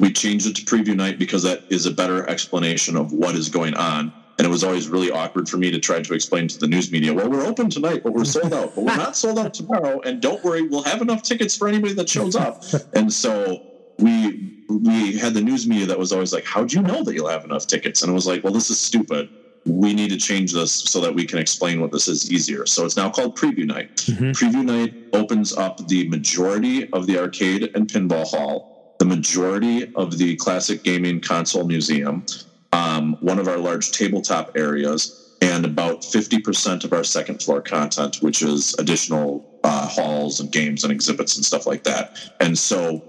We 0.00 0.12
changed 0.12 0.46
it 0.46 0.54
to 0.56 0.62
preview 0.64 0.94
night 0.94 1.18
because 1.18 1.42
that 1.42 1.64
is 1.70 1.86
a 1.86 1.90
better 1.90 2.28
explanation 2.28 2.96
of 2.96 3.12
what 3.12 3.34
is 3.34 3.48
going 3.48 3.74
on. 3.74 4.12
And 4.38 4.46
it 4.46 4.50
was 4.50 4.62
always 4.62 4.88
really 4.88 5.10
awkward 5.10 5.48
for 5.48 5.56
me 5.56 5.72
to 5.72 5.80
try 5.80 6.00
to 6.00 6.14
explain 6.14 6.46
to 6.46 6.58
the 6.58 6.68
news 6.68 6.92
media, 6.92 7.12
well, 7.12 7.28
we're 7.28 7.44
open 7.44 7.68
tonight, 7.68 8.04
but 8.04 8.12
we're 8.12 8.24
sold 8.24 8.54
out. 8.54 8.72
But 8.76 8.84
we're 8.84 8.96
not 8.96 9.16
sold 9.16 9.36
out 9.36 9.52
tomorrow. 9.52 10.00
And 10.02 10.22
don't 10.22 10.42
worry, 10.44 10.62
we'll 10.62 10.84
have 10.84 11.02
enough 11.02 11.22
tickets 11.22 11.56
for 11.56 11.66
anybody 11.66 11.94
that 11.94 12.08
shows 12.08 12.36
up. 12.36 12.62
And 12.94 13.12
so 13.12 13.62
we 13.98 14.64
we 14.68 15.16
had 15.18 15.34
the 15.34 15.40
news 15.40 15.66
media 15.66 15.86
that 15.86 15.98
was 15.98 16.12
always 16.12 16.32
like, 16.32 16.44
how 16.44 16.64
do 16.64 16.76
you 16.76 16.82
know 16.82 17.02
that 17.02 17.14
you'll 17.14 17.28
have 17.28 17.44
enough 17.44 17.66
tickets? 17.66 18.02
And 18.02 18.10
it 18.10 18.14
was 18.14 18.26
like, 18.26 18.44
Well, 18.44 18.52
this 18.52 18.70
is 18.70 18.78
stupid. 18.78 19.28
We 19.66 19.92
need 19.92 20.10
to 20.10 20.16
change 20.16 20.52
this 20.52 20.72
so 20.72 21.00
that 21.00 21.14
we 21.14 21.26
can 21.26 21.38
explain 21.38 21.80
what 21.80 21.92
this 21.92 22.08
is 22.08 22.30
easier. 22.30 22.64
So 22.66 22.84
it's 22.84 22.96
now 22.96 23.10
called 23.10 23.36
Preview 23.36 23.66
Night. 23.66 23.96
Mm-hmm. 23.96 24.30
Preview 24.30 24.64
Night 24.64 24.94
opens 25.12 25.54
up 25.56 25.86
the 25.88 26.08
majority 26.08 26.90
of 26.92 27.06
the 27.06 27.18
arcade 27.18 27.70
and 27.74 27.86
pinball 27.86 28.26
hall, 28.26 28.94
the 28.98 29.04
majority 29.04 29.92
of 29.94 30.16
the 30.16 30.36
classic 30.36 30.84
gaming 30.84 31.20
console 31.20 31.64
museum, 31.64 32.24
um, 32.72 33.16
one 33.20 33.38
of 33.38 33.48
our 33.48 33.58
large 33.58 33.92
tabletop 33.92 34.56
areas, 34.56 35.36
and 35.40 35.64
about 35.64 36.02
50% 36.02 36.84
of 36.84 36.92
our 36.92 37.04
second 37.04 37.42
floor 37.42 37.60
content, 37.60 38.16
which 38.22 38.42
is 38.42 38.74
additional 38.78 39.60
uh, 39.64 39.86
halls 39.86 40.40
and 40.40 40.50
games 40.50 40.84
and 40.84 40.92
exhibits 40.92 41.36
and 41.36 41.44
stuff 41.44 41.66
like 41.66 41.84
that. 41.84 42.18
And 42.40 42.58
so 42.58 43.04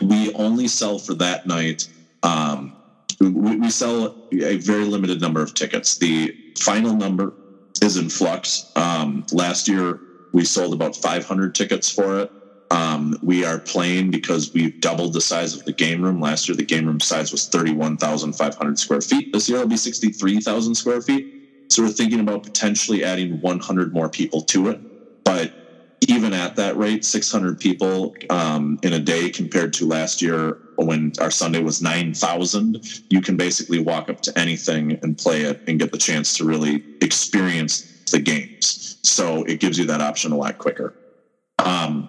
we 0.00 0.32
only 0.34 0.68
sell 0.68 0.98
for 0.98 1.14
that 1.14 1.46
night. 1.46 1.88
Um, 2.22 2.76
we, 3.20 3.56
we 3.56 3.70
sell 3.70 4.16
a 4.32 4.56
very 4.56 4.84
limited 4.84 5.20
number 5.20 5.42
of 5.42 5.54
tickets. 5.54 5.98
The 5.98 6.34
final 6.58 6.94
number 6.94 7.34
is 7.82 7.96
in 7.96 8.08
flux. 8.08 8.70
Um, 8.76 9.26
last 9.32 9.68
year, 9.68 10.00
we 10.32 10.44
sold 10.44 10.74
about 10.74 10.96
500 10.96 11.54
tickets 11.54 11.90
for 11.90 12.20
it. 12.20 12.32
Um, 12.70 13.18
we 13.22 13.44
are 13.44 13.58
playing 13.58 14.10
because 14.10 14.52
we've 14.54 14.80
doubled 14.80 15.12
the 15.12 15.20
size 15.20 15.54
of 15.54 15.64
the 15.64 15.72
game 15.72 16.02
room. 16.02 16.20
Last 16.20 16.48
year, 16.48 16.56
the 16.56 16.64
game 16.64 16.86
room 16.86 17.00
size 17.00 17.32
was 17.32 17.48
31,500 17.48 18.78
square 18.78 19.00
feet. 19.00 19.32
This 19.32 19.48
year, 19.48 19.58
it'll 19.58 19.68
be 19.68 19.76
63,000 19.76 20.74
square 20.74 21.02
feet. 21.02 21.66
So 21.68 21.82
we're 21.82 21.88
thinking 21.88 22.20
about 22.20 22.44
potentially 22.44 23.04
adding 23.04 23.40
100 23.40 23.92
more 23.92 24.08
people 24.08 24.42
to 24.42 24.68
it. 24.68 25.24
But 25.24 25.52
even 26.08 26.32
at 26.32 26.56
that 26.56 26.76
rate, 26.76 27.04
600 27.04 27.60
people 27.60 28.14
um, 28.30 28.78
in 28.82 28.94
a 28.94 28.98
day 28.98 29.30
compared 29.30 29.72
to 29.74 29.86
last 29.86 30.22
year 30.22 30.58
when 30.76 31.12
our 31.20 31.30
Sunday 31.30 31.62
was 31.62 31.82
9,000, 31.82 33.02
you 33.10 33.20
can 33.20 33.36
basically 33.36 33.80
walk 33.80 34.08
up 34.08 34.20
to 34.22 34.38
anything 34.38 34.98
and 35.02 35.18
play 35.18 35.42
it 35.42 35.62
and 35.68 35.78
get 35.78 35.92
the 35.92 35.98
chance 35.98 36.36
to 36.38 36.44
really 36.44 36.84
experience 37.02 37.82
the 38.10 38.18
games. 38.18 38.98
So 39.02 39.44
it 39.44 39.60
gives 39.60 39.78
you 39.78 39.86
that 39.86 40.00
option 40.00 40.32
a 40.32 40.36
lot 40.36 40.58
quicker. 40.58 40.94
Um, 41.58 42.08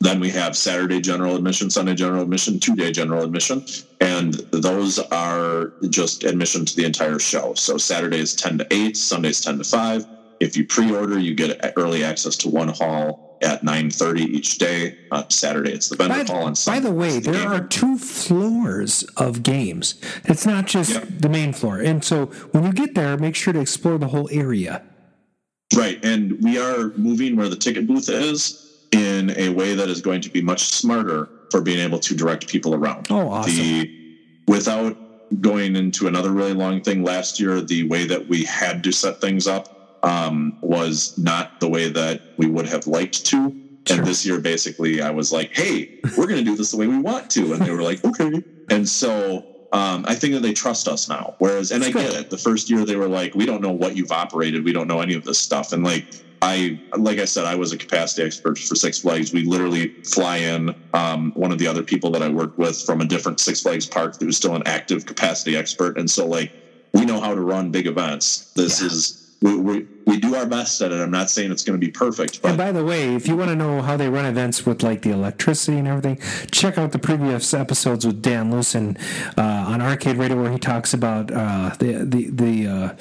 then 0.00 0.20
we 0.20 0.30
have 0.30 0.56
Saturday 0.56 1.00
general 1.00 1.36
admission, 1.36 1.70
Sunday 1.70 1.94
general 1.94 2.22
admission, 2.22 2.60
two 2.60 2.76
day 2.76 2.92
general 2.92 3.22
admission, 3.24 3.64
and 4.00 4.34
those 4.52 4.98
are 4.98 5.72
just 5.88 6.24
admission 6.24 6.64
to 6.64 6.76
the 6.76 6.84
entire 6.84 7.18
show. 7.18 7.54
So 7.54 7.78
Saturday 7.78 8.18
is 8.18 8.34
10 8.34 8.58
to 8.58 8.66
8, 8.70 8.96
Sunday 8.96 9.30
is 9.30 9.40
10 9.40 9.58
to 9.58 9.64
5. 9.64 10.06
If 10.40 10.56
you 10.56 10.66
pre 10.66 10.94
order, 10.94 11.18
you 11.18 11.34
get 11.34 11.72
early 11.76 12.04
access 12.04 12.36
to 12.38 12.48
one 12.48 12.68
hall 12.68 13.38
at 13.42 13.62
9.30 13.62 14.18
each 14.20 14.58
day. 14.58 14.96
Uh, 15.10 15.24
Saturday, 15.28 15.72
it's 15.72 15.88
the 15.88 15.96
vendor 15.96 16.24
hall. 16.24 16.46
And 16.46 16.62
by 16.66 16.80
the 16.80 16.90
way, 16.92 17.18
the 17.18 17.30
there 17.32 17.42
game 17.42 17.52
are 17.52 17.66
two 17.66 17.96
floors 17.98 19.02
of 19.16 19.42
games. 19.42 19.94
It's 20.24 20.44
not 20.46 20.66
just 20.66 20.90
Yeah. 20.92 21.04
the 21.20 21.28
main 21.28 21.52
floor. 21.52 21.78
And 21.78 22.04
so 22.04 22.26
when 22.52 22.64
you 22.64 22.72
get 22.72 22.94
there, 22.94 23.16
make 23.16 23.34
sure 23.34 23.52
to 23.52 23.60
explore 23.60 23.98
the 23.98 24.08
whole 24.08 24.28
area. 24.30 24.82
Right, 25.74 26.02
and 26.04 26.42
we 26.42 26.58
are 26.58 26.92
moving 26.96 27.34
where 27.36 27.48
the 27.48 27.56
ticket 27.56 27.86
booth 27.86 28.08
is 28.08 28.65
in 28.92 29.30
a 29.36 29.48
way 29.50 29.74
that 29.74 29.88
is 29.88 30.00
going 30.00 30.20
to 30.22 30.30
be 30.30 30.40
much 30.40 30.64
smarter 30.64 31.28
for 31.50 31.60
being 31.60 31.78
able 31.78 31.98
to 32.00 32.14
direct 32.14 32.48
people 32.48 32.74
around. 32.74 33.06
Oh, 33.10 33.28
awesome. 33.28 33.54
The 33.54 33.90
without 34.48 34.96
going 35.40 35.74
into 35.76 36.06
another 36.06 36.30
really 36.30 36.52
long 36.52 36.80
thing, 36.80 37.02
last 37.02 37.40
year 37.40 37.60
the 37.60 37.84
way 37.88 38.06
that 38.06 38.28
we 38.28 38.44
had 38.44 38.84
to 38.84 38.92
set 38.92 39.20
things 39.20 39.46
up 39.46 39.68
um, 40.02 40.56
was 40.60 41.14
not 41.16 41.58
the 41.60 41.68
way 41.68 41.88
that 41.88 42.20
we 42.36 42.46
would 42.46 42.66
have 42.66 42.86
liked 42.86 43.24
to. 43.26 43.52
Sure. 43.86 43.98
And 43.98 44.06
this 44.06 44.26
year, 44.26 44.40
basically, 44.40 45.00
I 45.00 45.10
was 45.10 45.32
like, 45.32 45.54
"Hey, 45.54 46.00
we're 46.16 46.26
going 46.26 46.38
to 46.38 46.44
do 46.44 46.56
this 46.56 46.72
the 46.72 46.76
way 46.76 46.88
we 46.88 46.98
want 46.98 47.30
to," 47.30 47.52
and 47.52 47.62
they 47.62 47.70
were 47.70 47.82
like, 47.82 48.04
"Okay." 48.04 48.42
And 48.68 48.88
so 48.88 49.44
um, 49.72 50.04
I 50.08 50.14
think 50.14 50.34
that 50.34 50.40
they 50.40 50.52
trust 50.52 50.88
us 50.88 51.08
now. 51.08 51.34
Whereas, 51.38 51.70
and 51.70 51.84
I 51.84 51.92
That's 51.92 52.10
get 52.10 52.20
it. 52.20 52.30
The 52.30 52.38
first 52.38 52.68
year, 52.68 52.84
they 52.84 52.96
were 52.96 53.08
like, 53.08 53.34
"We 53.34 53.46
don't 53.46 53.60
know 53.60 53.72
what 53.72 53.96
you've 53.96 54.10
operated. 54.10 54.64
We 54.64 54.72
don't 54.72 54.88
know 54.88 55.00
any 55.00 55.14
of 55.14 55.24
this 55.24 55.38
stuff." 55.38 55.72
And 55.72 55.84
like, 55.84 56.12
I, 56.42 56.78
like 56.96 57.18
I 57.18 57.24
said, 57.24 57.44
I 57.44 57.54
was 57.54 57.72
a 57.72 57.78
capacity 57.78 58.22
expert 58.22 58.58
for 58.58 58.74
Six 58.74 58.98
Flags. 58.98 59.32
We 59.32 59.44
literally 59.44 59.88
fly 60.02 60.38
in 60.38 60.74
um, 60.92 61.32
one 61.34 61.50
of 61.50 61.58
the 61.58 61.66
other 61.66 61.82
people 61.82 62.10
that 62.10 62.22
I 62.22 62.28
worked 62.28 62.58
with 62.58 62.80
from 62.82 63.00
a 63.00 63.04
different 63.04 63.40
Six 63.40 63.62
Flags 63.62 63.86
park 63.86 64.18
that 64.18 64.26
was 64.26 64.36
still 64.36 64.54
an 64.54 64.62
active 64.66 65.06
capacity 65.06 65.56
expert, 65.56 65.98
and 65.98 66.10
so 66.10 66.26
like 66.26 66.52
we 66.92 67.04
know 67.04 67.20
how 67.20 67.34
to 67.34 67.40
run 67.40 67.70
big 67.70 67.86
events. 67.86 68.52
This 68.54 68.80
is 68.80 69.25
we, 69.42 69.56
we 69.56 69.86
we 70.06 70.18
do 70.18 70.36
our 70.36 70.46
best 70.46 70.80
at 70.80 70.92
it. 70.92 71.00
I'm 71.00 71.10
not 71.10 71.30
saying 71.30 71.50
it's 71.50 71.64
going 71.64 71.78
to 71.78 71.84
be 71.84 71.90
perfect, 71.90 72.40
but 72.40 72.50
And 72.50 72.58
by 72.58 72.70
the 72.72 72.84
way, 72.84 73.14
if 73.14 73.26
you 73.26 73.36
want 73.36 73.50
to 73.50 73.56
know 73.56 73.82
how 73.82 73.96
they 73.96 74.08
run 74.08 74.24
events 74.24 74.64
with 74.64 74.82
like 74.82 75.02
the 75.02 75.10
electricity 75.10 75.78
and 75.78 75.88
everything, 75.88 76.18
check 76.50 76.78
out 76.78 76.92
the 76.92 76.98
previous 76.98 77.52
episodes 77.52 78.06
with 78.06 78.22
Dan 78.22 78.50
Loosen 78.50 78.96
uh, 79.36 79.42
on 79.42 79.82
Arcade 79.82 80.16
Radio, 80.16 80.40
where 80.40 80.52
he 80.52 80.58
talks 80.58 80.94
about 80.94 81.30
uh, 81.30 81.74
the 81.78 82.04
the 82.04 82.30
the 82.30 82.66
uh, 82.66 82.96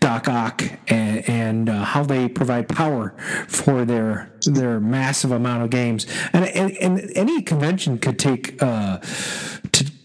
Doc 0.00 0.28
Ock 0.28 0.62
and, 0.88 1.28
and 1.28 1.68
uh, 1.68 1.84
how 1.84 2.02
they 2.02 2.28
provide 2.28 2.68
power 2.68 3.14
for 3.48 3.84
their 3.84 4.32
their 4.44 4.80
massive 4.80 5.30
amount 5.30 5.62
of 5.62 5.70
games. 5.70 6.06
And 6.32 6.44
and, 6.46 6.72
and 6.78 7.10
any 7.14 7.42
convention 7.42 7.98
could 7.98 8.18
take. 8.18 8.60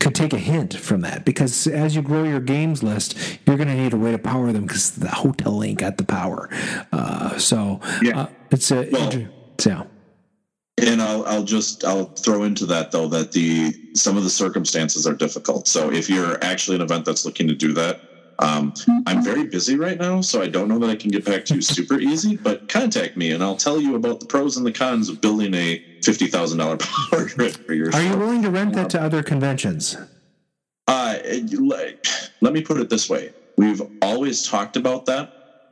Could 0.06 0.14
take 0.14 0.34
a 0.34 0.38
hint 0.38 0.76
from 0.76 1.02
that 1.02 1.26
because 1.26 1.66
as 1.66 1.96
you 1.96 2.04
grow 2.04 2.26
your 2.26 2.40
games 2.40 2.84
list, 2.84 3.18
you're 3.48 3.58
going 3.58 3.70
to 3.70 3.74
need 3.74 3.92
a 3.92 3.98
way 3.98 4.12
to 4.12 4.20
power 4.20 4.52
them 4.52 4.68
because 4.68 4.92
the 4.92 5.10
hotel 5.10 5.64
ain't 5.64 5.80
got 5.80 5.98
the 5.98 6.04
power. 6.04 6.48
Uh, 6.92 7.40
so 7.40 7.80
Yeah. 8.04 8.20
uh, 8.22 8.28
it's 8.52 8.70
a 8.70 8.88
Well- 8.92 9.12
yeah. 9.66 9.84
And 10.78 11.02
I'll 11.02 11.26
I'll 11.26 11.44
just 11.44 11.84
I'll 11.86 12.06
throw 12.06 12.44
into 12.44 12.68
that 12.68 12.92
though 12.92 13.08
that 13.08 13.32
the 13.32 13.74
some 13.96 14.16
of 14.16 14.24
the 14.24 14.30
circumstances 14.30 15.08
are 15.08 15.16
difficult. 15.16 15.68
So 15.68 15.92
if 15.92 16.08
you're 16.08 16.38
actually 16.44 16.76
an 16.76 16.84
event 16.84 17.06
that's 17.06 17.26
looking 17.26 17.48
to 17.48 17.56
do 17.56 17.74
that, 17.74 18.02
um, 18.40 18.74
I'm 19.08 19.24
very 19.24 19.46
busy 19.46 19.76
right 19.76 19.98
now, 19.98 20.22
so 20.22 20.40
I 20.42 20.48
don't 20.50 20.68
know 20.68 20.78
that 20.80 20.90
I 20.92 20.96
can 20.98 21.10
get 21.10 21.26
back 21.26 21.46
to 21.46 21.56
you 21.56 21.62
super 21.64 22.00
easy. 22.00 22.36
But 22.36 22.68
contact 22.70 23.18
me, 23.18 23.32
and 23.32 23.42
I'll 23.42 23.56
tell 23.56 23.80
you 23.82 23.96
about 23.96 24.20
the 24.20 24.28
pros 24.28 24.58
and 24.58 24.66
the 24.68 24.72
cons 24.72 25.10
of 25.10 25.20
building 25.22 25.54
a 25.56 25.84
fifty 26.06 26.28
thousand 26.28 26.60
dollar 26.60 26.78
power 27.10 27.28
grid 27.28 27.58
for 27.58 27.74
your. 27.74 27.94
Are 27.94 28.02
you 28.02 28.16
willing 28.16 28.42
to 28.44 28.52
rent 28.52 28.74
that 28.74 28.90
to 28.92 29.02
other 29.02 29.24
conventions? 29.24 29.98
Uh, 30.88 31.18
let, 31.60 32.32
let 32.42 32.54
me 32.54 32.62
put 32.62 32.78
it 32.78 32.90
this 32.90 33.10
way: 33.10 33.34
we've 33.58 33.82
always 34.02 34.48
talked 34.48 34.78
about 34.78 35.06
that. 35.08 35.32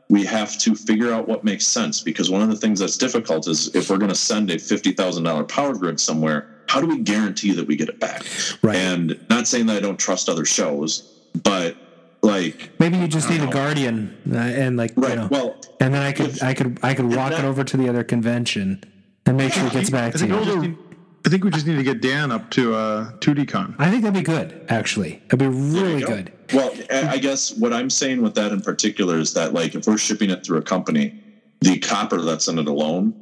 We 0.09 0.25
have 0.25 0.57
to 0.59 0.75
figure 0.75 1.13
out 1.13 1.27
what 1.27 1.43
makes 1.43 1.65
sense 1.65 2.01
because 2.01 2.29
one 2.29 2.41
of 2.41 2.49
the 2.49 2.55
things 2.55 2.79
that's 2.79 2.97
difficult 2.97 3.47
is 3.47 3.73
if 3.73 3.89
we're 3.89 3.97
going 3.97 4.09
to 4.09 4.15
send 4.15 4.51
a 4.51 4.59
fifty 4.59 4.91
thousand 4.91 5.23
dollar 5.23 5.43
power 5.43 5.75
grid 5.75 5.99
somewhere, 5.99 6.49
how 6.67 6.81
do 6.81 6.87
we 6.87 6.99
guarantee 6.99 7.53
that 7.53 7.67
we 7.67 7.75
get 7.75 7.89
it 7.89 7.99
back? 7.99 8.23
Right. 8.61 8.75
And 8.75 9.19
not 9.29 9.47
saying 9.47 9.67
that 9.67 9.77
I 9.77 9.79
don't 9.79 9.99
trust 9.99 10.29
other 10.29 10.45
shows, 10.45 11.01
but 11.43 11.77
like, 12.21 12.71
Maybe 12.79 12.97
you 12.97 13.07
just 13.07 13.29
need 13.29 13.41
a 13.41 13.47
guardian 13.47 14.17
uh, 14.31 14.37
and 14.37 14.77
like 14.77 14.93
right? 14.95 15.09
you 15.09 15.15
know, 15.15 15.27
well, 15.29 15.55
and 15.79 15.93
then 15.93 16.01
I 16.01 16.11
could 16.13 16.41
I 16.41 16.53
could 16.53 16.79
I 16.81 16.93
could 16.93 17.13
walk 17.13 17.33
it 17.33 17.43
over 17.43 17.63
to 17.63 17.77
the 17.77 17.89
other 17.89 18.03
convention. 18.03 18.83
And 19.25 19.37
make 19.37 19.53
sure 19.53 19.65
it 19.67 19.73
gets 19.73 19.89
back 19.89 20.13
to 20.15 20.27
you. 20.27 20.77
I 21.25 21.29
think 21.29 21.45
we 21.45 21.51
just 21.51 21.65
need 21.65 21.77
to 21.77 21.83
get 21.83 22.01
Dan 22.01 22.31
up 22.31 22.51
to 22.51 22.75
uh, 22.75 23.11
2DCon. 23.19 23.75
I 23.79 23.89
think 23.89 24.03
that'd 24.03 24.13
be 24.13 24.21
good, 24.21 24.65
actually. 24.67 25.21
That'd 25.29 25.39
be 25.39 25.47
really 25.47 26.01
go. 26.01 26.07
good. 26.07 26.33
Well, 26.53 26.73
I 26.91 27.11
I 27.13 27.17
guess 27.17 27.55
what 27.55 27.71
I'm 27.71 27.89
saying 27.89 28.21
with 28.21 28.35
that 28.35 28.51
in 28.51 28.59
particular 28.61 29.17
is 29.17 29.33
that, 29.33 29.53
like, 29.53 29.73
if 29.73 29.87
we're 29.87 29.97
shipping 29.97 30.29
it 30.31 30.45
through 30.45 30.57
a 30.57 30.61
company, 30.61 31.17
the 31.61 31.79
copper 31.79 32.21
that's 32.21 32.49
in 32.49 32.59
it 32.59 32.67
alone 32.67 33.13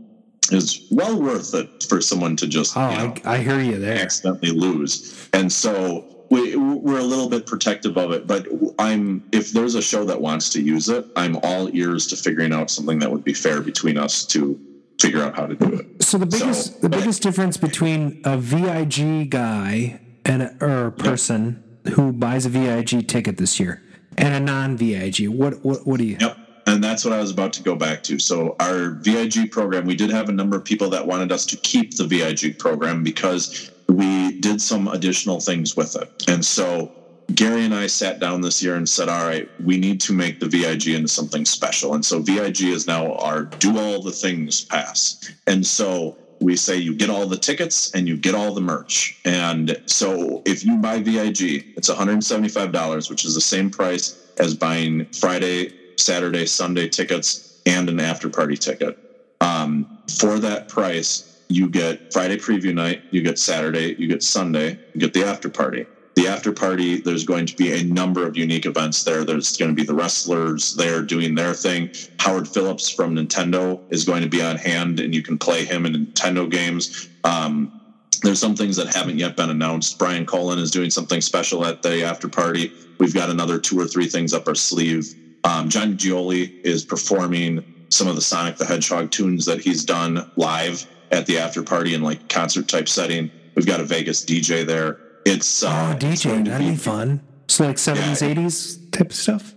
is 0.52 0.88
well 0.90 1.22
worth 1.22 1.54
it 1.54 1.84
for 1.88 2.02
someone 2.02 2.36
to 2.38 2.48
just 2.48 2.76
Oh, 2.76 2.90
you 2.90 2.98
know, 2.98 3.14
I, 3.24 3.36
I 3.36 3.38
hear 3.38 3.60
you 3.62 3.78
there. 3.78 4.00
accidentally 4.02 4.52
lose. 4.52 5.30
And 5.34 5.52
so 5.54 6.26
we, 6.32 6.56
we're 6.56 6.98
a 7.00 7.04
little 7.04 7.30
bit 7.30 7.46
protective 7.46 7.98
of 7.98 8.12
it. 8.12 8.26
But 8.26 8.48
I'm 8.80 9.24
if 9.32 9.52
there's 9.52 9.76
a 9.76 9.82
show 9.82 10.04
that 10.06 10.20
wants 10.20 10.50
to 10.52 10.62
use 10.62 10.90
it, 10.90 11.06
I'm 11.16 11.38
all 11.44 11.70
ears 11.76 12.08
to 12.08 12.16
figuring 12.16 12.52
out 12.52 12.72
something 12.72 12.98
that 13.00 13.12
would 13.12 13.24
be 13.24 13.34
fair 13.34 13.62
between 13.62 13.98
us 13.98 14.26
to 14.28 14.60
figure 15.02 15.24
out 15.24 15.36
how 15.36 15.48
to 15.48 15.56
do 15.56 15.74
it. 15.74 16.04
So 16.04 16.18
the 16.18 16.26
biggest 16.26 16.74
So, 16.74 16.80
the 16.80 16.90
biggest 16.90 17.22
difference 17.22 17.58
between 17.58 18.22
a 18.24 18.38
VIG 18.38 19.30
guy 19.30 20.00
and 20.26 20.44
a, 20.44 20.56
or 20.62 20.88
a 20.88 20.92
person 20.92 21.64
who 21.94 22.14
buys 22.14 22.46
a 22.46 22.50
VIG 22.50 23.08
ticket 23.08 23.38
this 23.38 23.60
year 23.60 23.82
and 24.18 24.34
a 24.34 24.40
non 24.40 24.78
VIG, 24.78 25.28
what 25.30 25.64
what 25.66 25.86
what 25.88 25.98
do 25.98 26.06
you? 26.06 26.18
Yep. 26.20 26.38
And 26.68 26.84
that's 26.84 27.04
what 27.04 27.14
I 27.14 27.20
was 27.20 27.32
about 27.32 27.54
to 27.54 27.64
go 27.64 27.76
back 27.76 28.04
to. 28.04 28.20
So, 28.20 28.56
our 28.60 28.92
VIG 28.92 29.52
program, 29.52 29.86
we 29.86 29.96
did 29.96 30.12
have 30.12 30.30
a 30.30 30.32
number 30.32 30.56
of 30.56 30.64
people 30.64 30.90
that 30.92 31.06
wanted 31.06 31.32
us 31.32 31.46
to 31.48 31.58
keep 31.58 31.98
the 31.98 32.06
VIG 32.06 32.60
program 32.60 33.04
because 33.04 33.72
we 33.90 34.40
did 34.40 34.62
some 34.62 34.88
additional 34.88 35.40
things 35.40 35.76
with 35.76 35.96
it. 35.96 36.24
And 36.30 36.46
so, 36.46 36.92
Gary 37.36 37.66
and 37.66 37.74
I 37.74 37.88
sat 37.88 38.20
down 38.20 38.42
this 38.42 38.64
year 38.64 38.76
and 38.76 38.88
said, 38.88 39.10
all 39.10 39.26
right, 39.26 39.48
we 39.64 39.78
need 39.78 40.02
to 40.02 40.14
make 40.14 40.40
the 40.40 40.48
VIG 40.48 40.88
into 40.90 41.08
something 41.08 41.46
special. 41.46 41.94
And 41.94 42.04
so, 42.04 42.20
VIG 42.20 42.62
is 42.64 42.88
now 42.88 43.14
our 43.16 43.44
do 43.44 43.78
all 43.78 44.02
the 44.02 44.12
things 44.12 44.66
pass. 44.66 45.32
And 45.48 45.66
so, 45.66 46.18
we 46.40 46.56
say 46.56 46.78
you 46.78 46.96
get 46.96 47.10
all 47.10 47.28
the 47.28 47.38
tickets 47.38 47.92
and 47.94 48.08
you 48.08 48.18
get 48.18 48.34
all 48.34 48.54
the 48.54 48.62
merch. 48.62 49.20
And 49.26 49.82
so, 49.86 50.42
if 50.46 50.66
you 50.66 50.78
buy 50.78 51.00
VIG, 51.00 51.66
it's 51.78 51.90
$175, 51.90 53.10
which 53.10 53.26
is 53.26 53.36
the 53.36 53.42
same 53.42 53.70
price 53.70 54.18
as 54.38 54.56
buying 54.56 55.06
Friday, 55.14 55.72
Saturday, 55.98 56.46
Sunday 56.46 56.90
tickets 56.90 57.62
and 57.66 57.90
an 57.90 58.00
after 58.00 58.30
party 58.30 58.58
ticket. 58.58 58.98
Um, 59.42 60.00
for 60.20 60.40
that 60.40 60.68
price, 60.68 61.24
you 61.50 61.70
get 61.70 62.12
Friday 62.12 62.38
preview 62.38 62.74
night, 62.74 63.04
you 63.12 63.22
get 63.22 63.38
Saturday, 63.38 63.96
you 63.98 64.08
get 64.08 64.24
Sunday, 64.24 64.80
you 64.94 65.00
get 65.00 65.14
the 65.14 65.24
after 65.26 65.50
party. 65.50 65.86
The 66.22 66.28
after 66.28 66.52
party, 66.52 67.02
there's 67.02 67.24
going 67.24 67.48
to 67.48 67.56
be 67.56 67.74
a 67.74 67.84
number 67.84 68.28
of 68.28 68.38
unique 68.38 68.68
events 68.68 69.04
there. 69.04 69.24
There's 69.24 69.58
going 69.58 69.72
to 69.72 69.76
be 69.76 69.84
the 69.84 69.96
wrestlers 69.96 70.76
there 70.76 71.02
doing 71.02 71.34
their 71.34 71.56
thing. 71.56 71.90
Howard 72.20 72.48
Phillips 72.48 72.92
from 72.92 73.16
Nintendo 73.16 73.82
is 73.90 74.04
going 74.04 74.22
to 74.22 74.30
be 74.30 74.40
on 74.40 74.56
hand, 74.56 75.00
and 75.00 75.16
you 75.16 75.24
can 75.24 75.40
play 75.40 75.66
him 75.66 75.84
in 75.88 75.94
Nintendo 75.94 76.48
games. 76.48 77.10
Um, 77.24 77.82
there's 78.22 78.40
some 78.40 78.56
things 78.56 78.76
that 78.76 78.94
haven't 78.94 79.18
yet 79.18 79.36
been 79.36 79.50
announced. 79.50 79.98
Brian 79.98 80.28
Colin 80.28 80.60
is 80.60 80.70
doing 80.70 80.92
something 80.92 81.22
special 81.22 81.66
at 81.66 81.82
the 81.82 82.04
after 82.04 82.30
party. 82.30 82.72
We've 83.00 83.16
got 83.16 83.32
another 83.32 83.58
two 83.58 83.80
or 83.80 83.88
three 83.88 84.06
things 84.08 84.32
up 84.32 84.48
our 84.48 84.54
sleeve. 84.54 85.16
Um, 85.44 85.70
John 85.70 85.98
Gioli 85.98 86.62
is 86.64 86.86
performing 86.86 87.88
some 87.90 88.08
of 88.08 88.14
the 88.14 88.22
Sonic 88.22 88.58
the 88.58 88.66
Hedgehog 88.68 89.10
tunes 89.10 89.44
that 89.46 89.60
he's 89.60 89.84
done 89.84 90.30
live 90.36 90.86
at 91.10 91.26
the 91.26 91.40
after 91.40 91.64
party 91.64 91.96
in 91.96 92.04
like 92.04 92.30
concert 92.30 92.68
type 92.68 92.88
setting. 92.88 93.32
We've 93.56 93.66
got 93.66 93.80
a 93.80 93.86
Vegas 93.86 94.24
DJ 94.24 94.64
there. 94.64 95.00
It's 95.26 95.64
uh, 95.64 95.98
Oh, 96.02 96.08
it's 96.08 96.24
that'd 96.24 96.58
be 96.60 96.76
fun. 96.76 97.22
So 97.48 97.66
like 97.66 97.78
seventies, 97.78 98.22
eighties 98.22 98.78
type 98.92 99.10
of 99.10 99.16
stuff. 99.16 99.56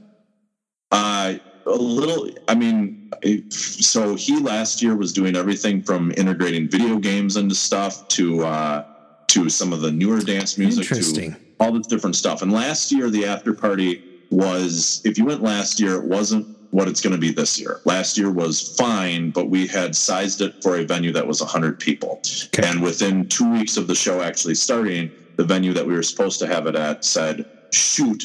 Uh, 0.90 1.34
a 1.66 1.70
little. 1.70 2.30
I 2.48 2.54
mean, 2.54 3.10
so 3.50 4.14
he 4.14 4.38
last 4.38 4.82
year 4.82 4.96
was 4.96 5.12
doing 5.12 5.36
everything 5.36 5.82
from 5.82 6.12
integrating 6.16 6.68
video 6.68 6.98
games 6.98 7.36
into 7.36 7.54
stuff 7.54 8.08
to 8.08 8.44
uh, 8.44 8.84
to 9.28 9.48
some 9.48 9.72
of 9.72 9.80
the 9.80 9.90
newer 9.90 10.20
dance 10.20 10.58
music 10.58 10.90
Interesting. 10.90 11.32
to 11.32 11.38
all 11.60 11.72
this 11.72 11.86
different 11.86 12.16
stuff. 12.16 12.42
And 12.42 12.52
last 12.52 12.92
year, 12.92 13.10
the 13.10 13.24
after 13.26 13.54
party 13.54 14.02
was. 14.30 15.00
If 15.04 15.18
you 15.18 15.24
went 15.24 15.42
last 15.42 15.80
year, 15.80 15.94
it 15.94 16.04
wasn't 16.04 16.46
what 16.74 16.88
it's 16.88 17.00
going 17.00 17.12
to 17.12 17.20
be 17.20 17.30
this 17.30 17.60
year. 17.60 17.80
Last 17.84 18.18
year 18.18 18.32
was 18.32 18.76
fine, 18.76 19.30
but 19.30 19.48
we 19.48 19.64
had 19.64 19.94
sized 19.94 20.40
it 20.40 20.60
for 20.60 20.76
a 20.76 20.84
venue 20.84 21.12
that 21.12 21.24
was 21.24 21.40
100 21.40 21.78
people. 21.78 22.20
Okay. 22.46 22.68
And 22.68 22.82
within 22.82 23.28
two 23.28 23.48
weeks 23.48 23.76
of 23.76 23.86
the 23.86 23.94
show 23.94 24.22
actually 24.22 24.56
starting, 24.56 25.12
the 25.36 25.44
venue 25.44 25.72
that 25.72 25.86
we 25.86 25.94
were 25.94 26.02
supposed 26.02 26.38
to 26.40 26.46
have 26.46 26.66
it 26.66 26.76
at 26.76 27.04
said, 27.04 27.46
"Shoot, 27.72 28.24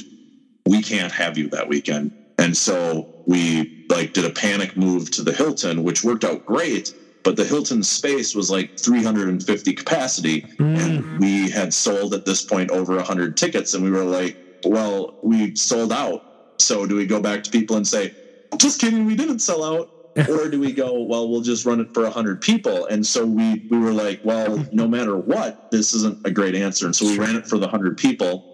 we 0.65 0.81
can't 0.81 1.11
have 1.11 1.37
you 1.37 1.49
that 1.49 1.67
weekend. 1.67 2.11
And 2.37 2.55
so 2.55 3.23
we 3.25 3.85
like 3.89 4.13
did 4.13 4.25
a 4.25 4.29
panic 4.29 4.77
move 4.77 5.11
to 5.11 5.23
the 5.23 5.33
Hilton, 5.33 5.83
which 5.83 6.03
worked 6.03 6.23
out 6.23 6.45
great. 6.45 6.93
But 7.23 7.35
the 7.35 7.43
Hilton 7.43 7.83
space 7.83 8.33
was 8.33 8.49
like 8.49 8.79
350 8.79 9.73
capacity, 9.73 10.45
and 10.57 11.03
mm. 11.03 11.19
we 11.19 11.49
had 11.49 11.73
sold 11.73 12.13
at 12.13 12.25
this 12.25 12.41
point 12.41 12.71
over 12.71 12.95
100 12.95 13.35
tickets. 13.35 13.73
And 13.73 13.83
we 13.83 13.91
were 13.91 14.05
like, 14.05 14.37
"Well, 14.63 15.15
we 15.21 15.53
sold 15.55 15.91
out. 15.91 16.23
So 16.59 16.85
do 16.85 16.95
we 16.95 17.05
go 17.05 17.21
back 17.21 17.43
to 17.43 17.51
people 17.51 17.75
and 17.75 17.85
say, 17.85 18.13
just 18.57 18.79
kidding, 18.79 19.05
we 19.05 19.15
didn't 19.15 19.39
sell 19.39 19.63
out?" 19.63 19.98
Or 20.15 20.49
do 20.49 20.59
we 20.59 20.71
go, 20.71 21.01
"Well, 21.03 21.29
we'll 21.29 21.41
just 21.41 21.65
run 21.65 21.79
it 21.79 21.93
for 21.93 22.03
100 22.03 22.41
people"? 22.41 22.85
And 22.85 23.05
so 23.05 23.25
we 23.25 23.67
we 23.69 23.77
were 23.77 23.93
like, 23.93 24.21
"Well, 24.23 24.65
no 24.71 24.87
matter 24.87 25.17
what, 25.17 25.71
this 25.71 25.93
isn't 25.93 26.25
a 26.25 26.31
great 26.31 26.55
answer." 26.55 26.85
And 26.85 26.95
so 26.95 27.05
we 27.05 27.17
ran 27.17 27.35
it 27.35 27.47
for 27.47 27.57
the 27.57 27.67
100 27.67 27.97
people. 27.97 28.45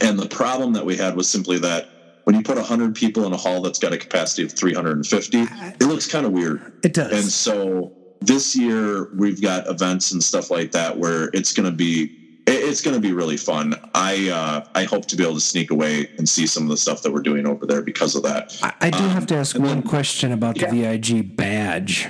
And 0.00 0.18
the 0.18 0.28
problem 0.28 0.72
that 0.74 0.84
we 0.86 0.96
had 0.96 1.16
was 1.16 1.28
simply 1.28 1.58
that 1.58 1.88
when 2.24 2.36
you 2.36 2.42
put 2.42 2.56
100 2.56 2.94
people 2.94 3.24
in 3.26 3.32
a 3.32 3.36
hall 3.36 3.62
that's 3.62 3.78
got 3.78 3.92
a 3.92 3.96
capacity 3.96 4.44
of 4.44 4.52
350, 4.52 5.38
it 5.38 5.86
looks 5.86 6.06
kind 6.06 6.26
of 6.26 6.32
weird. 6.32 6.60
It 6.84 6.92
does. 6.92 7.10
And 7.10 7.24
so 7.24 7.92
this 8.20 8.54
year 8.54 9.08
we've 9.14 9.40
got 9.40 9.66
events 9.68 10.12
and 10.12 10.22
stuff 10.22 10.50
like 10.50 10.72
that 10.72 10.98
where 10.98 11.30
it's 11.32 11.52
going 11.52 11.64
to 11.64 11.74
be 11.74 12.27
it's 12.68 12.80
going 12.80 12.94
to 12.94 13.00
be 13.00 13.12
really 13.12 13.36
fun. 13.36 13.74
I 13.94 14.28
uh, 14.28 14.64
I 14.74 14.84
hope 14.84 15.06
to 15.06 15.16
be 15.16 15.22
able 15.22 15.34
to 15.34 15.40
sneak 15.40 15.70
away 15.70 16.10
and 16.18 16.28
see 16.28 16.46
some 16.46 16.64
of 16.64 16.68
the 16.68 16.76
stuff 16.76 17.02
that 17.02 17.12
we're 17.12 17.22
doing 17.22 17.46
over 17.46 17.66
there 17.66 17.82
because 17.82 18.14
of 18.14 18.22
that. 18.24 18.56
I, 18.62 18.72
I 18.82 18.90
do 18.90 19.02
have 19.08 19.26
to 19.26 19.36
ask 19.36 19.58
one 19.58 19.82
question 19.82 20.32
about 20.32 20.56
the 20.58 20.66
VIG 20.66 21.36
badge. 21.36 22.08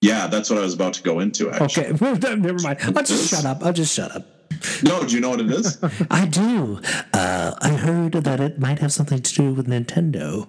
Yeah, 0.00 0.26
that's 0.26 0.50
what 0.50 0.58
I 0.58 0.62
was 0.62 0.74
about 0.74 0.92
to 0.94 1.02
go 1.02 1.20
into. 1.20 1.50
Actually, 1.50 1.86
Okay, 1.86 2.34
never 2.36 2.58
mind. 2.62 2.78
I'll 2.82 3.02
just 3.02 3.30
shut 3.30 3.44
up. 3.44 3.64
I'll 3.64 3.72
just 3.72 3.94
shut 3.94 4.14
up. 4.14 4.26
no, 4.82 5.02
do 5.04 5.14
you 5.14 5.20
know 5.20 5.30
what 5.30 5.40
it 5.40 5.50
is? 5.50 5.78
I 6.10 6.26
do. 6.26 6.80
Uh, 7.14 7.54
I 7.60 7.70
heard 7.70 8.12
that 8.12 8.40
it 8.40 8.58
might 8.58 8.80
have 8.80 8.92
something 8.92 9.20
to 9.22 9.34
do 9.34 9.54
with 9.54 9.66
Nintendo. 9.66 10.46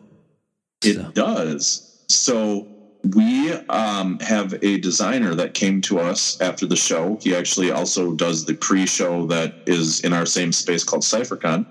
It 0.83 1.13
does. 1.13 2.03
So 2.09 2.67
we 3.13 3.51
um, 3.69 4.19
have 4.19 4.53
a 4.61 4.79
designer 4.79 5.35
that 5.35 5.53
came 5.53 5.81
to 5.81 5.99
us 5.99 6.39
after 6.41 6.65
the 6.65 6.75
show. 6.75 7.17
He 7.21 7.35
actually 7.35 7.71
also 7.71 8.13
does 8.13 8.45
the 8.45 8.55
pre-show 8.55 9.27
that 9.27 9.53
is 9.65 9.99
in 10.01 10.13
our 10.13 10.25
same 10.25 10.51
space 10.51 10.83
called 10.83 11.03
CypherCon, 11.03 11.65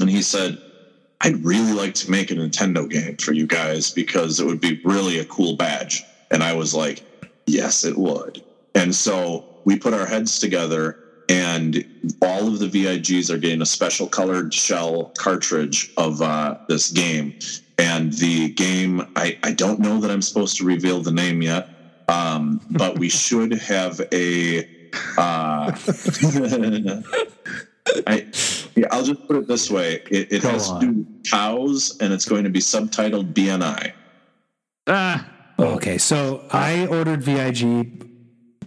and 0.00 0.10
he 0.10 0.22
said, 0.22 0.58
"I'd 1.20 1.44
really 1.44 1.72
like 1.72 1.94
to 1.94 2.10
make 2.10 2.30
a 2.30 2.34
Nintendo 2.34 2.88
game 2.88 3.16
for 3.16 3.32
you 3.32 3.46
guys 3.46 3.90
because 3.90 4.40
it 4.40 4.46
would 4.46 4.60
be 4.60 4.80
really 4.84 5.18
a 5.18 5.24
cool 5.24 5.56
badge." 5.56 6.04
And 6.30 6.42
I 6.42 6.54
was 6.54 6.74
like, 6.74 7.02
"Yes, 7.46 7.84
it 7.84 7.96
would." 7.96 8.42
And 8.74 8.94
so 8.94 9.44
we 9.64 9.78
put 9.78 9.94
our 9.94 10.06
heads 10.06 10.38
together. 10.38 10.96
And 11.28 11.84
all 12.22 12.48
of 12.48 12.58
the 12.58 12.66
VIGs 12.66 13.30
are 13.30 13.38
getting 13.38 13.62
a 13.62 13.66
special 13.66 14.08
colored 14.08 14.52
shell 14.52 15.12
cartridge 15.16 15.92
of 15.96 16.20
uh, 16.20 16.56
this 16.66 16.90
game 16.90 17.38
and 17.80 18.12
the 18.14 18.50
game 18.50 19.06
I, 19.16 19.38
I 19.42 19.52
don't 19.52 19.80
know 19.80 19.98
that 20.00 20.10
i'm 20.10 20.22
supposed 20.22 20.56
to 20.58 20.64
reveal 20.64 21.00
the 21.00 21.12
name 21.12 21.42
yet 21.42 21.68
um, 22.08 22.60
but 22.70 22.98
we 22.98 23.08
should 23.22 23.52
have 23.52 24.00
a 24.12 24.64
uh, 25.16 25.72
I, 28.06 28.26
yeah, 28.76 28.86
i'll 28.90 29.04
just 29.04 29.26
put 29.26 29.36
it 29.36 29.48
this 29.48 29.70
way 29.70 30.02
it, 30.10 30.32
it 30.32 30.42
has 30.42 30.70
on. 30.70 30.80
to 30.80 30.86
do 30.86 31.06
cows 31.28 31.96
and 32.00 32.12
it's 32.12 32.28
going 32.28 32.44
to 32.44 32.50
be 32.50 32.60
subtitled 32.60 33.32
bni 33.32 33.92
Ah, 34.86 35.28
Okay, 35.60 35.98
so 35.98 36.42
I 36.50 36.86
ordered 36.86 37.22
VIG 37.22 38.06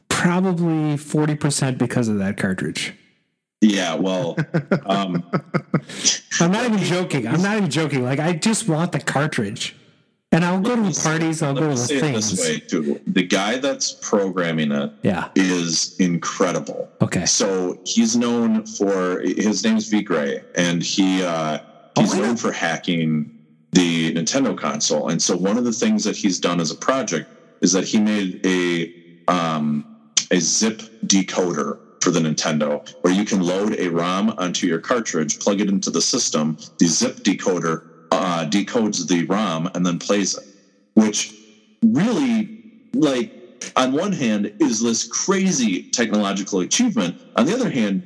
probably 0.09 0.95
40% 0.95 1.77
because 1.79 2.07
of 2.07 2.19
that 2.19 2.37
cartridge. 2.37 2.93
Yeah 3.63 3.95
well 3.95 4.35
um, 4.85 5.23
I'm 6.39 6.51
not 6.51 6.65
even 6.65 6.79
joking. 6.79 7.27
I'm 7.27 7.41
not 7.41 7.57
even 7.57 7.69
joking. 7.69 8.03
Like, 8.03 8.19
I 8.19 8.33
just 8.33 8.67
want 8.67 8.91
the 8.91 8.99
cartridge. 8.99 9.75
And 10.31 10.43
I'll 10.43 10.59
go 10.59 10.75
to 10.75 10.81
the 10.81 10.99
parties, 10.99 11.43
I'll 11.43 11.53
go 11.53 11.69
to 11.69 11.75
the 11.75 11.95
it 11.97 12.13
this 12.13 12.39
way 12.39 12.59
too 12.59 12.99
the 13.05 13.21
guy 13.21 13.59
that's 13.59 13.93
programming 14.01 14.71
it 14.71 14.91
Yeah. 15.03 15.29
is 15.35 15.95
incredible. 15.99 16.89
Okay. 17.01 17.25
So 17.27 17.77
he's 17.85 18.15
known 18.17 18.65
for 18.65 19.19
his 19.21 19.63
name's 19.63 19.89
V 19.89 20.01
Gray, 20.01 20.41
and 20.55 20.81
he 20.81 21.23
uh, 21.23 21.59
he's 21.99 22.15
Oh, 22.15 22.19
known 22.21 22.35
for 22.37 22.51
hacking 22.51 23.29
the 23.73 24.11
Nintendo 24.15 24.57
console. 24.57 25.09
And 25.09 25.21
so 25.21 25.37
one 25.37 25.57
of 25.59 25.65
the 25.65 25.71
things 25.71 26.03
that 26.05 26.15
he's 26.15 26.39
done 26.39 26.59
as 26.59 26.71
a 26.71 26.75
project 26.75 27.29
is 27.61 27.71
that 27.73 27.85
he 27.85 27.99
made 27.99 28.39
a 28.43 28.91
um, 29.31 29.85
a 30.31 30.39
zip 30.39 30.81
decoder 31.05 31.77
for 32.03 32.11
the 32.11 32.19
Nintendo, 32.19 32.85
where 33.01 33.13
you 33.13 33.25
can 33.25 33.41
load 33.41 33.79
a 33.79 33.89
ROM 33.89 34.33
onto 34.37 34.67
your 34.67 34.79
cartridge, 34.79 35.39
plug 35.39 35.61
it 35.61 35.69
into 35.69 35.89
the 35.89 36.01
system. 36.01 36.57
The 36.79 36.87
zip 36.87 37.17
decoder 37.23 37.81
uh, 38.11 38.45
decodes 38.45 39.07
the 39.07 39.25
ROM 39.25 39.69
and 39.73 39.85
then 39.85 39.97
plays 39.99 40.35
it, 40.35 40.43
which 40.95 41.33
really 41.83 42.51
like 42.93 43.33
on 43.75 43.93
one 43.93 44.11
hand, 44.11 44.53
is 44.59 44.81
this 44.81 45.07
crazy 45.07 45.87
technological 45.91 46.59
achievement. 46.59 47.17
On 47.35 47.45
the 47.45 47.53
other 47.53 47.69
hand, 47.69 48.03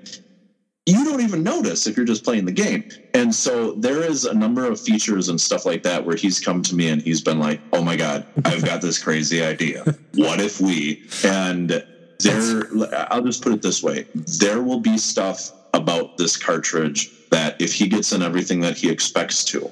you 0.85 1.03
don't 1.03 1.21
even 1.21 1.43
notice 1.43 1.85
if 1.85 1.97
you're 1.97 2.05
just 2.05 2.23
playing 2.23 2.45
the 2.45 2.51
game. 2.51 2.85
And 3.13 3.33
so 3.35 3.73
there 3.73 4.01
is 4.01 4.23
a 4.23 4.33
number 4.33 4.65
of 4.65 4.79
features 4.79 5.27
and 5.27 5.39
stuff 5.39 5.65
like 5.65 5.83
that 5.83 6.05
where 6.05 6.15
he's 6.15 6.39
come 6.39 6.61
to 6.63 6.75
me 6.75 6.87
and 6.89 7.01
he's 7.01 7.21
been 7.21 7.39
like, 7.39 7.61
"Oh 7.73 7.81
my 7.81 7.97
god, 7.97 8.25
I've 8.45 8.63
got 8.63 8.81
this 8.81 9.01
crazy 9.01 9.43
idea. 9.43 9.83
What 10.13 10.39
if 10.39 10.59
we?" 10.59 11.01
And 11.23 11.83
there, 12.19 12.67
I'll 13.11 13.23
just 13.23 13.43
put 13.43 13.53
it 13.53 13.61
this 13.61 13.81
way: 13.83 14.07
there 14.39 14.61
will 14.61 14.79
be 14.79 14.97
stuff 14.97 15.51
about 15.73 16.17
this 16.17 16.37
cartridge 16.37 17.11
that 17.29 17.61
if 17.61 17.73
he 17.73 17.87
gets 17.87 18.11
in 18.13 18.21
everything 18.21 18.59
that 18.61 18.77
he 18.77 18.89
expects 18.89 19.43
to, 19.45 19.71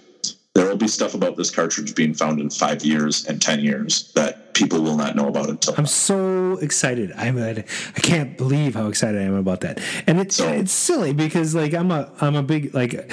there 0.54 0.68
will 0.68 0.78
be 0.78 0.88
stuff 0.88 1.14
about 1.14 1.38
this 1.38 1.50
cartridge 1.50 1.96
being 1.96 2.14
found 2.14 2.40
in 2.40 2.50
five 2.50 2.84
years 2.84 3.26
and 3.26 3.42
ten 3.42 3.60
years 3.60 4.12
that 4.14 4.54
people 4.54 4.82
will 4.82 4.96
not 4.98 5.16
know 5.16 5.28
about 5.28 5.50
until. 5.50 5.76
I'm 5.78 5.86
so 5.86 6.58
excited. 6.60 7.12
I'm 7.18 7.38
I 7.38 7.64
can't 8.02 8.38
believe 8.38 8.76
how 8.76 8.88
excited 8.88 9.20
I 9.22 9.26
am 9.26 9.36
about 9.36 9.62
that. 9.62 9.80
And 10.08 10.20
it's 10.20 10.36
So- 10.38 10.48
it's 10.52 10.72
silly 10.72 11.14
because 11.14 11.54
like 11.56 11.74
I'm 11.74 11.92
a 11.92 12.12
I'm 12.22 12.36
a 12.36 12.44
big 12.44 12.74
like 12.74 13.12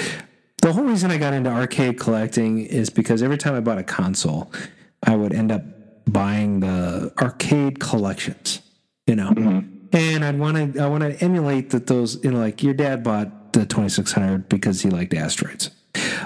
the 0.63 0.73
whole 0.73 0.85
reason 0.85 1.11
I 1.11 1.19
got 1.19 1.35
into 1.35 1.51
arcade 1.51 1.99
collecting 1.99 2.65
is 2.65 2.89
because 2.91 3.23
every 3.23 3.37
time 3.39 3.55
I 3.55 3.61
bought 3.61 3.79
a 3.79 3.83
console, 3.83 4.53
I 5.03 5.17
would 5.17 5.33
end 5.33 5.51
up 5.51 5.63
buying 6.07 6.61
the 6.61 7.13
arcade 7.21 7.81
collections, 7.81 8.61
you 9.07 9.17
know. 9.17 9.65
And 9.93 10.25
I'd 10.25 10.39
want 10.39 10.75
to 10.75 10.83
I 10.83 10.87
want 10.89 11.03
to 11.03 11.23
emulate 11.23 11.71
that 11.71 11.87
those 11.87 12.23
you 12.25 12.31
know 12.31 12.39
like 12.39 12.63
your 12.63 12.75
dad 12.75 13.03
bought 13.03 13.53
the 13.53 13.67
2600 13.67 14.49
because 14.49 14.83
he 14.83 14.91
liked 14.91 15.13
asteroids. 15.15 15.71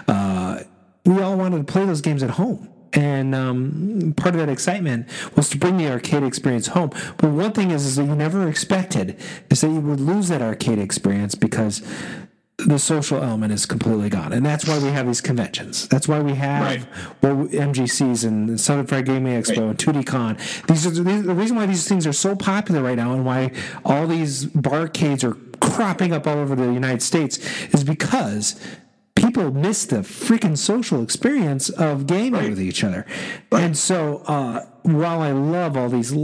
Uh, 0.06 0.60
we 1.04 1.20
all 1.20 1.36
wanted 1.36 1.66
to 1.66 1.72
play 1.72 1.84
those 1.84 2.00
games 2.00 2.22
at 2.22 2.30
home. 2.30 2.68
And 2.92 3.34
um, 3.34 4.14
part 4.16 4.34
of 4.34 4.40
that 4.40 4.48
excitement 4.48 5.08
was 5.34 5.50
to 5.50 5.58
bring 5.58 5.76
the 5.76 5.90
arcade 5.90 6.22
experience 6.22 6.68
home. 6.68 6.90
But 7.18 7.30
one 7.30 7.52
thing 7.52 7.70
is, 7.70 7.84
is 7.84 7.96
that 7.96 8.06
you 8.06 8.14
never 8.14 8.48
expected 8.48 9.20
is 9.50 9.60
that 9.60 9.68
you 9.68 9.80
would 9.80 10.00
lose 10.00 10.28
that 10.28 10.40
arcade 10.40 10.78
experience 10.78 11.34
because 11.34 11.82
the 12.58 12.78
social 12.78 13.22
element 13.22 13.52
is 13.52 13.66
completely 13.66 14.08
gone, 14.08 14.32
and 14.32 14.44
that's 14.44 14.66
why 14.66 14.78
we 14.78 14.88
have 14.88 15.06
these 15.06 15.20
conventions. 15.20 15.86
That's 15.88 16.08
why 16.08 16.20
we 16.20 16.34
have 16.34 16.62
Right. 16.64 16.86
well, 17.22 17.46
MGCs 17.48 18.24
and 18.24 18.58
Southern 18.58 18.86
Fried 18.86 19.04
Gaming 19.04 19.40
Expo 19.40 19.58
Right. 19.58 19.68
and 19.68 19.78
2DCon. 19.78 20.38
These 20.66 20.86
are 20.86 20.90
these, 20.90 21.22
the 21.24 21.34
reason 21.34 21.56
why 21.56 21.66
these 21.66 21.86
things 21.86 22.06
are 22.06 22.14
so 22.14 22.34
popular 22.34 22.82
right 22.82 22.96
now, 22.96 23.12
and 23.12 23.26
why 23.26 23.50
all 23.84 24.06
these 24.06 24.46
barcades 24.46 25.22
are 25.22 25.36
cropping 25.60 26.12
up 26.14 26.26
all 26.26 26.38
over 26.38 26.54
the 26.56 26.72
United 26.72 27.02
States, 27.02 27.38
is 27.74 27.84
because 27.84 28.56
people 29.26 29.50
miss 29.52 29.84
the 29.86 29.96
freaking 29.96 30.56
social 30.56 31.02
experience 31.02 31.68
of 31.70 32.06
gaming 32.06 32.50
with 32.50 32.60
each 32.60 32.84
other. 32.84 33.04
And 33.50 33.76
so, 33.76 34.22
uh, 34.26 34.64
while 34.82 35.20
I 35.20 35.32
love 35.32 35.76
all 35.76 35.88
these, 35.88 36.12
l- 36.12 36.18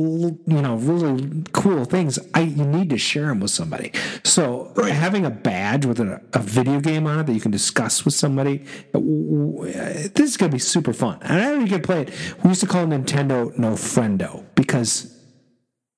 you 0.47 0.63
know, 0.63 0.77
really 0.77 1.43
cool 1.53 1.85
things, 1.85 2.19
I 2.33 2.43
you 2.43 2.65
need 2.65 2.91
to 2.91 2.99
share 2.99 3.27
them 3.27 3.41
with 3.41 3.51
somebody. 3.51 3.93
So 4.25 4.73
Right. 4.77 4.93
having 4.93 5.25
a 5.27 5.31
badge 5.31 5.85
with 5.85 5.99
a, 5.99 6.21
a 6.33 6.39
video 6.39 6.81
game 6.81 7.07
on 7.09 7.19
it 7.19 7.27
that 7.27 7.33
you 7.33 7.41
can 7.41 7.51
discuss 7.51 8.05
with 8.05 8.15
somebody, 8.15 8.65
w- 8.93 9.53
w- 9.57 10.09
this 10.15 10.31
is 10.31 10.37
gonna 10.37 10.53
be 10.53 10.59
super 10.61 10.93
fun. 10.93 11.19
And 11.23 11.33
I 11.43 11.45
know 11.47 11.59
you 11.61 11.67
can 11.67 11.83
play 11.83 12.03
it. 12.03 12.11
We 12.45 12.51
used 12.51 12.61
to 12.61 12.67
call 12.69 12.87
Nintendo 12.87 13.57
No 13.59 13.73
Friendo 13.73 14.45
because 14.55 15.09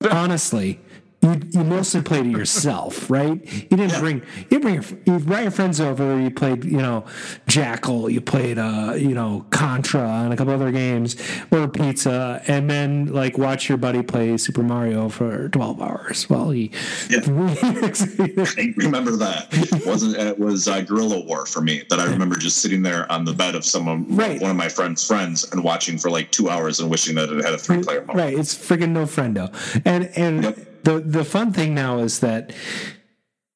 honestly, 0.10 0.80
you, 1.24 1.40
you 1.50 1.64
mostly 1.64 2.02
played 2.02 2.26
it 2.26 2.30
yourself, 2.30 3.10
right? 3.18 3.40
You 3.70 3.76
didn't 3.76 3.98
bring 3.98 4.22
you 4.50 4.60
bring 4.60 4.74
your, 4.74 4.84
you 5.06 5.18
brought 5.18 5.42
your 5.42 5.50
friends 5.50 5.80
over. 5.80 6.20
You 6.20 6.30
played, 6.30 6.64
you 6.64 6.78
know, 6.78 7.04
Jackal. 7.46 8.08
You 8.10 8.20
played, 8.20 8.58
uh, 8.58 8.94
you 8.96 9.14
know, 9.14 9.46
Contra 9.50 10.02
and 10.02 10.32
a 10.32 10.36
couple 10.36 10.52
other 10.54 10.70
games, 10.70 11.16
order 11.50 11.68
pizza, 11.68 12.42
and 12.46 12.68
then 12.70 13.06
like 13.06 13.38
watch 13.38 13.68
your 13.68 13.78
buddy 13.78 14.02
play 14.02 14.36
Super 14.36 14.62
Mario 14.62 15.08
for 15.08 15.48
twelve 15.48 15.80
hours 15.80 16.28
while 16.30 16.50
he. 16.50 16.70
I 17.10 18.74
remember 18.76 19.16
that. 19.16 19.48
It 19.52 19.86
wasn't 19.86 20.16
it 20.16 20.38
was 20.38 20.68
uh, 20.68 20.80
Guerrilla 20.82 21.24
War 21.24 21.46
for 21.46 21.60
me 21.60 21.82
that 21.90 21.98
I 22.00 22.04
remember 22.04 22.36
just 22.36 22.58
sitting 22.58 22.82
there 22.82 23.10
on 23.10 23.24
the 23.24 23.32
bed 23.32 23.54
of 23.54 23.64
someone, 23.64 24.04
Right. 24.14 24.40
one 24.40 24.50
of 24.50 24.56
my 24.56 24.68
friends' 24.68 25.06
friends, 25.06 25.50
and 25.52 25.62
watching 25.64 25.98
for 25.98 26.10
like 26.10 26.30
two 26.30 26.48
hours 26.50 26.80
and 26.80 26.90
wishing 26.90 27.14
that 27.16 27.30
it 27.30 27.44
had 27.44 27.54
a 27.54 27.58
three 27.58 27.82
player 27.82 28.04
mode. 28.04 28.16
Right, 28.16 28.38
it's 28.38 28.54
freaking 28.54 28.90
no 28.90 29.04
friendo. 29.04 29.52
And 29.84 30.10
and 30.16 30.44
Yep. 30.44 30.68
The 30.84 31.00
the 31.00 31.24
fun 31.24 31.52
thing 31.52 31.74
now 31.74 31.98
is 31.98 32.20
that 32.20 32.52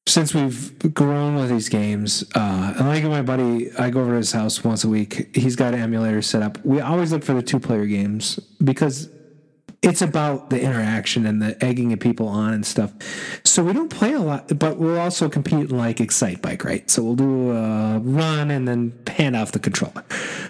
since 0.07 0.33
we've 0.33 0.93
grown 0.93 1.35
with 1.35 1.49
these 1.49 1.69
games, 1.69 2.23
uh, 2.35 2.73
and 2.77 2.87
like 2.87 3.03
my 3.03 3.21
buddy, 3.21 3.71
I 3.77 3.91
go 3.91 4.01
over 4.01 4.11
to 4.11 4.17
his 4.17 4.31
house 4.31 4.63
once 4.63 4.83
a 4.83 4.89
week. 4.89 5.35
He's 5.35 5.55
got 5.55 5.73
an 5.73 5.81
emulator 5.81 6.21
set 6.21 6.41
up. 6.41 6.63
We 6.65 6.81
always 6.81 7.11
look 7.11 7.23
for 7.23 7.33
the 7.33 7.43
two 7.43 7.59
player 7.59 7.85
games 7.85 8.39
because 8.63 9.09
it's 9.81 10.01
about 10.01 10.49
the 10.49 10.59
interaction 10.59 11.25
and 11.25 11.41
the 11.41 11.63
egging 11.63 11.93
of 11.93 11.99
people 11.99 12.27
on 12.27 12.53
and 12.53 12.65
stuff. 12.65 12.91
So 13.45 13.63
we 13.63 13.71
don't 13.71 13.89
play 13.89 14.13
a 14.13 14.19
lot, 14.19 14.59
but 14.59 14.77
we'll 14.77 14.99
also 14.99 15.29
compete 15.29 15.69
in 15.69 15.77
like 15.77 16.01
Excite 16.01 16.41
Bike, 16.41 16.65
right? 16.65 16.89
So 16.89 17.03
we'll 17.03 17.15
do 17.15 17.51
a 17.51 17.99
run 17.99 18.51
and 18.51 18.67
then 18.67 18.99
hand 19.07 19.35
off 19.35 19.51
the 19.51 19.59
controller. 19.59 20.03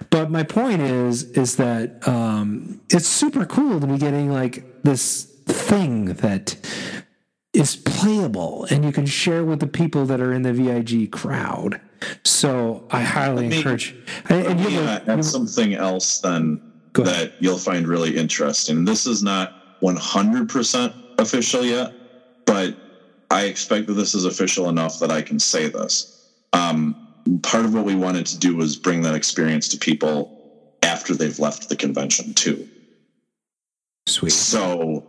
But 0.10 0.32
my 0.32 0.44
point 0.44 0.82
is, 0.82 1.24
is 1.32 1.58
that 1.58 2.08
um, 2.08 2.82
it's 2.90 3.08
super 3.08 3.46
cool 3.46 3.80
to 3.80 3.86
be 3.86 3.98
getting 3.98 4.32
like 4.32 4.84
this 4.84 5.26
thing 5.70 6.06
that 6.06 6.56
is 7.54 7.76
playable 7.76 8.66
and 8.70 8.84
you 8.84 8.92
can 8.92 9.06
share 9.06 9.46
with 9.46 9.60
the 9.60 9.68
people 9.68 10.06
that 10.06 10.20
are 10.20 10.34
in 10.34 10.42
the 10.42 10.54
VIG 10.54 11.12
crowd. 11.12 11.80
So 12.24 12.88
I 12.90 13.02
highly 13.02 13.46
encourage. 13.46 13.96
And, 14.30 14.46
and 14.48 14.60
Yeah, 14.60 15.00
that's 15.00 15.30
something 15.30 15.74
else 15.74 16.20
then 16.20 16.62
that 16.94 17.34
you'll 17.40 17.58
find 17.58 17.88
really 17.88 18.18
interesting. 18.18 18.84
This 18.84 19.06
is 19.06 19.22
not 19.22 19.80
100% 19.82 20.94
official 21.20 21.64
yet, 21.64 21.94
but 22.46 22.76
I 23.30 23.46
expect 23.46 23.88
that 23.88 23.94
this 23.94 24.16
is 24.16 24.26
official 24.26 24.70
enough 24.70 25.00
that 25.00 25.12
I 25.12 25.22
can 25.22 25.40
say 25.40 25.70
this. 25.70 26.32
Um, 26.54 27.08
part 27.44 27.66
of 27.66 27.74
what 27.76 27.86
we 27.86 27.96
wanted 27.96 28.26
to 28.28 28.40
do 28.40 28.56
was 28.56 28.76
bring 28.76 29.02
that 29.04 29.14
experience 29.14 29.68
to 29.70 29.78
people 29.78 30.76
after 30.82 31.14
they've 31.14 31.38
left 31.38 31.70
the 31.70 31.76
convention 31.76 32.34
too. 32.34 32.68
sweet. 34.08 34.32
So 34.32 35.06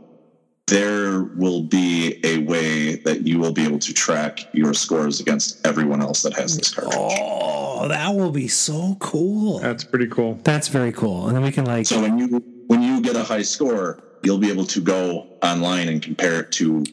there 0.70 1.24
will 1.24 1.64
be 1.64 2.20
a 2.24 2.38
way 2.38 2.94
that 2.94 3.26
you 3.26 3.40
will 3.40 3.52
be 3.52 3.64
able 3.64 3.80
to 3.80 3.92
track 3.92 4.48
your 4.55 4.72
scores 4.72 5.18
against 5.20 5.66
everyone 5.66 6.01
else 6.01 6.22
that 6.22 6.32
has 6.34 6.56
this 6.56 6.72
cartridge. 6.72 6.94
Oh, 6.97 7.88
that 7.88 8.14
will 8.14 8.30
be 8.30 8.47
so 8.47 8.97
cool. 9.01 9.59
That's 9.59 9.82
pretty 9.82 10.06
cool. 10.06 10.38
That's 10.44 10.68
very 10.68 10.92
cool. 10.92 11.26
And 11.26 11.36
then 11.36 11.42
we 11.42 11.51
can 11.51 11.64
like 11.64 11.86
So 11.86 12.01
when 12.01 12.18
you 12.18 12.42
when 12.68 12.82
you 12.82 13.01
get 13.01 13.16
a 13.16 13.24
high 13.24 13.42
score, 13.42 14.01
you'll 14.22 14.38
be 14.38 14.48
able 14.48 14.64
to 14.66 14.80
go 14.80 15.26
online 15.42 15.88
and 15.88 16.01
compare 16.01 16.40
it 16.40 16.52
to 16.52 16.84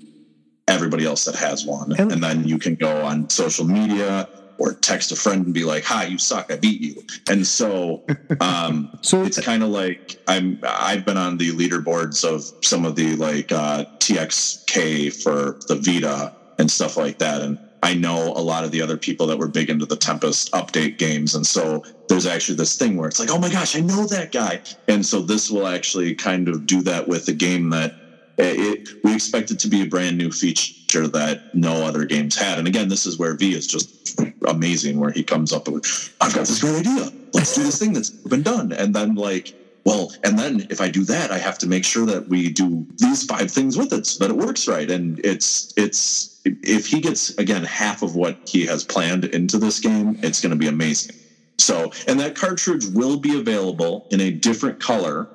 everybody 0.68 1.06
else 1.06 1.26
that 1.26 1.36
has 1.36 1.66
one, 1.66 1.94
And- 1.98 2.12
and, 2.12 2.24
then 2.24 2.48
you 2.48 2.58
can 2.58 2.76
go 2.76 3.06
on 3.06 3.30
social 3.30 3.64
media 3.66 4.28
or 4.60 4.74
text 4.74 5.12
a 5.12 5.16
friend 5.16 5.46
and 5.46 5.54
be 5.54 5.64
like, 5.64 5.84
"Hi, 5.84 6.06
you 6.06 6.18
suck. 6.18 6.52
I 6.52 6.56
beat 6.58 6.82
you." 6.82 7.04
And 7.30 7.46
so, 7.46 8.04
um, 8.42 8.90
So- 9.02 9.24
it's 9.24 9.40
kind 9.40 9.64
of 9.64 9.70
like 9.70 10.20
I'm 10.28 10.60
I've 10.64 11.06
been 11.06 11.18
on 11.18 11.38
the 11.38 11.52
leaderboards 11.52 12.24
of 12.24 12.44
some 12.66 12.86
of 12.86 12.96
the 12.96 13.16
like 13.16 13.52
uh, 13.52 13.86
TXK 14.00 15.24
for 15.24 15.58
the 15.68 15.76
Vita 15.76 16.34
and 16.60 16.70
stuff 16.70 16.98
like 16.98 17.20
that, 17.20 17.42
and 17.42 17.60
I 17.84 17.94
know 17.94 18.34
a 18.36 18.42
lot 18.42 18.64
of 18.64 18.72
the 18.72 18.82
other 18.82 18.98
people 18.98 19.28
that 19.28 19.38
were 19.38 19.48
big 19.48 19.70
into 19.70 19.86
the 19.86 19.96
Tempest 19.96 20.52
update 20.54 20.98
games, 20.98 21.36
and 21.36 21.46
so 21.46 21.84
there's 22.10 22.26
actually 22.26 22.56
this 22.56 22.76
thing 22.78 22.98
where 22.98 23.08
it's 23.08 23.20
like, 23.20 23.30
oh 23.32 23.38
my 23.38 23.50
gosh, 23.52 23.76
I 23.76 23.82
know 23.82 24.06
that 24.08 24.32
guy, 24.32 24.62
and 24.88 25.06
so 25.06 25.22
this 25.22 25.52
will 25.52 25.68
actually 25.68 26.16
kind 26.16 26.48
of 26.48 26.66
do 26.66 26.82
that 26.84 27.08
with 27.08 27.28
a 27.28 27.34
game 27.34 27.70
that 27.70 27.94
it, 28.38 29.04
we 29.04 29.14
expect 29.14 29.52
it 29.52 29.60
to 29.60 29.68
be 29.68 29.82
a 29.82 29.86
brand 29.86 30.18
new 30.18 30.32
feature 30.32 31.08
that 31.08 31.54
no 31.54 31.86
other 31.86 32.06
games 32.06 32.36
had. 32.36 32.60
And 32.60 32.68
again, 32.68 32.88
this 32.88 33.06
is 33.06 33.18
where 33.18 33.34
V 33.34 33.54
is 33.54 33.68
just 33.68 34.20
amazing, 34.48 35.00
where 35.00 35.12
he 35.12 35.24
comes 35.24 35.52
up 35.52 35.68
with, 35.68 36.16
I've 36.22 36.34
got 36.34 36.48
this 36.48 36.62
great 36.62 36.88
idea. 36.88 37.12
Let's 37.34 37.56
do 37.56 37.64
this 37.64 37.80
thing 37.80 37.94
that's 37.94 38.10
been 38.10 38.44
done. 38.44 38.72
And 38.72 38.94
then 38.94 39.16
like, 39.16 39.54
well, 39.86 40.12
and 40.24 40.38
then 40.38 40.68
if 40.70 40.82
I 40.82 40.90
do 40.90 41.04
that, 41.06 41.32
I 41.32 41.38
have 41.38 41.58
to 41.60 41.68
make 41.68 41.86
sure 41.86 42.06
that 42.06 42.28
we 42.28 42.50
do 42.50 42.86
these 42.98 43.24
five 43.24 43.50
things 43.50 43.78
with 43.78 43.94
it 43.94 44.06
so 44.06 44.26
that 44.26 44.34
it 44.34 44.38
works 44.38 44.68
right. 44.68 44.90
And 44.90 45.20
it's 45.24 45.74
it's 45.78 46.42
if 46.46 46.88
he 46.88 47.00
gets 47.00 47.38
again 47.38 47.64
half 47.64 48.02
of 48.02 48.16
what 48.16 48.38
he 48.46 48.66
has 48.66 48.84
planned 48.84 49.26
into 49.26 49.58
this 49.58 49.80
game, 49.80 50.20
it's 50.22 50.42
going 50.42 50.50
to 50.50 50.58
be 50.58 50.68
amazing. 50.68 51.16
So, 51.58 51.92
and 52.08 52.20
that 52.20 52.36
cartridge 52.36 52.86
will 52.88 53.18
be 53.18 53.40
available 53.40 54.08
in 54.12 54.20
a 54.20 54.30
different 54.30 54.80
color 54.80 55.30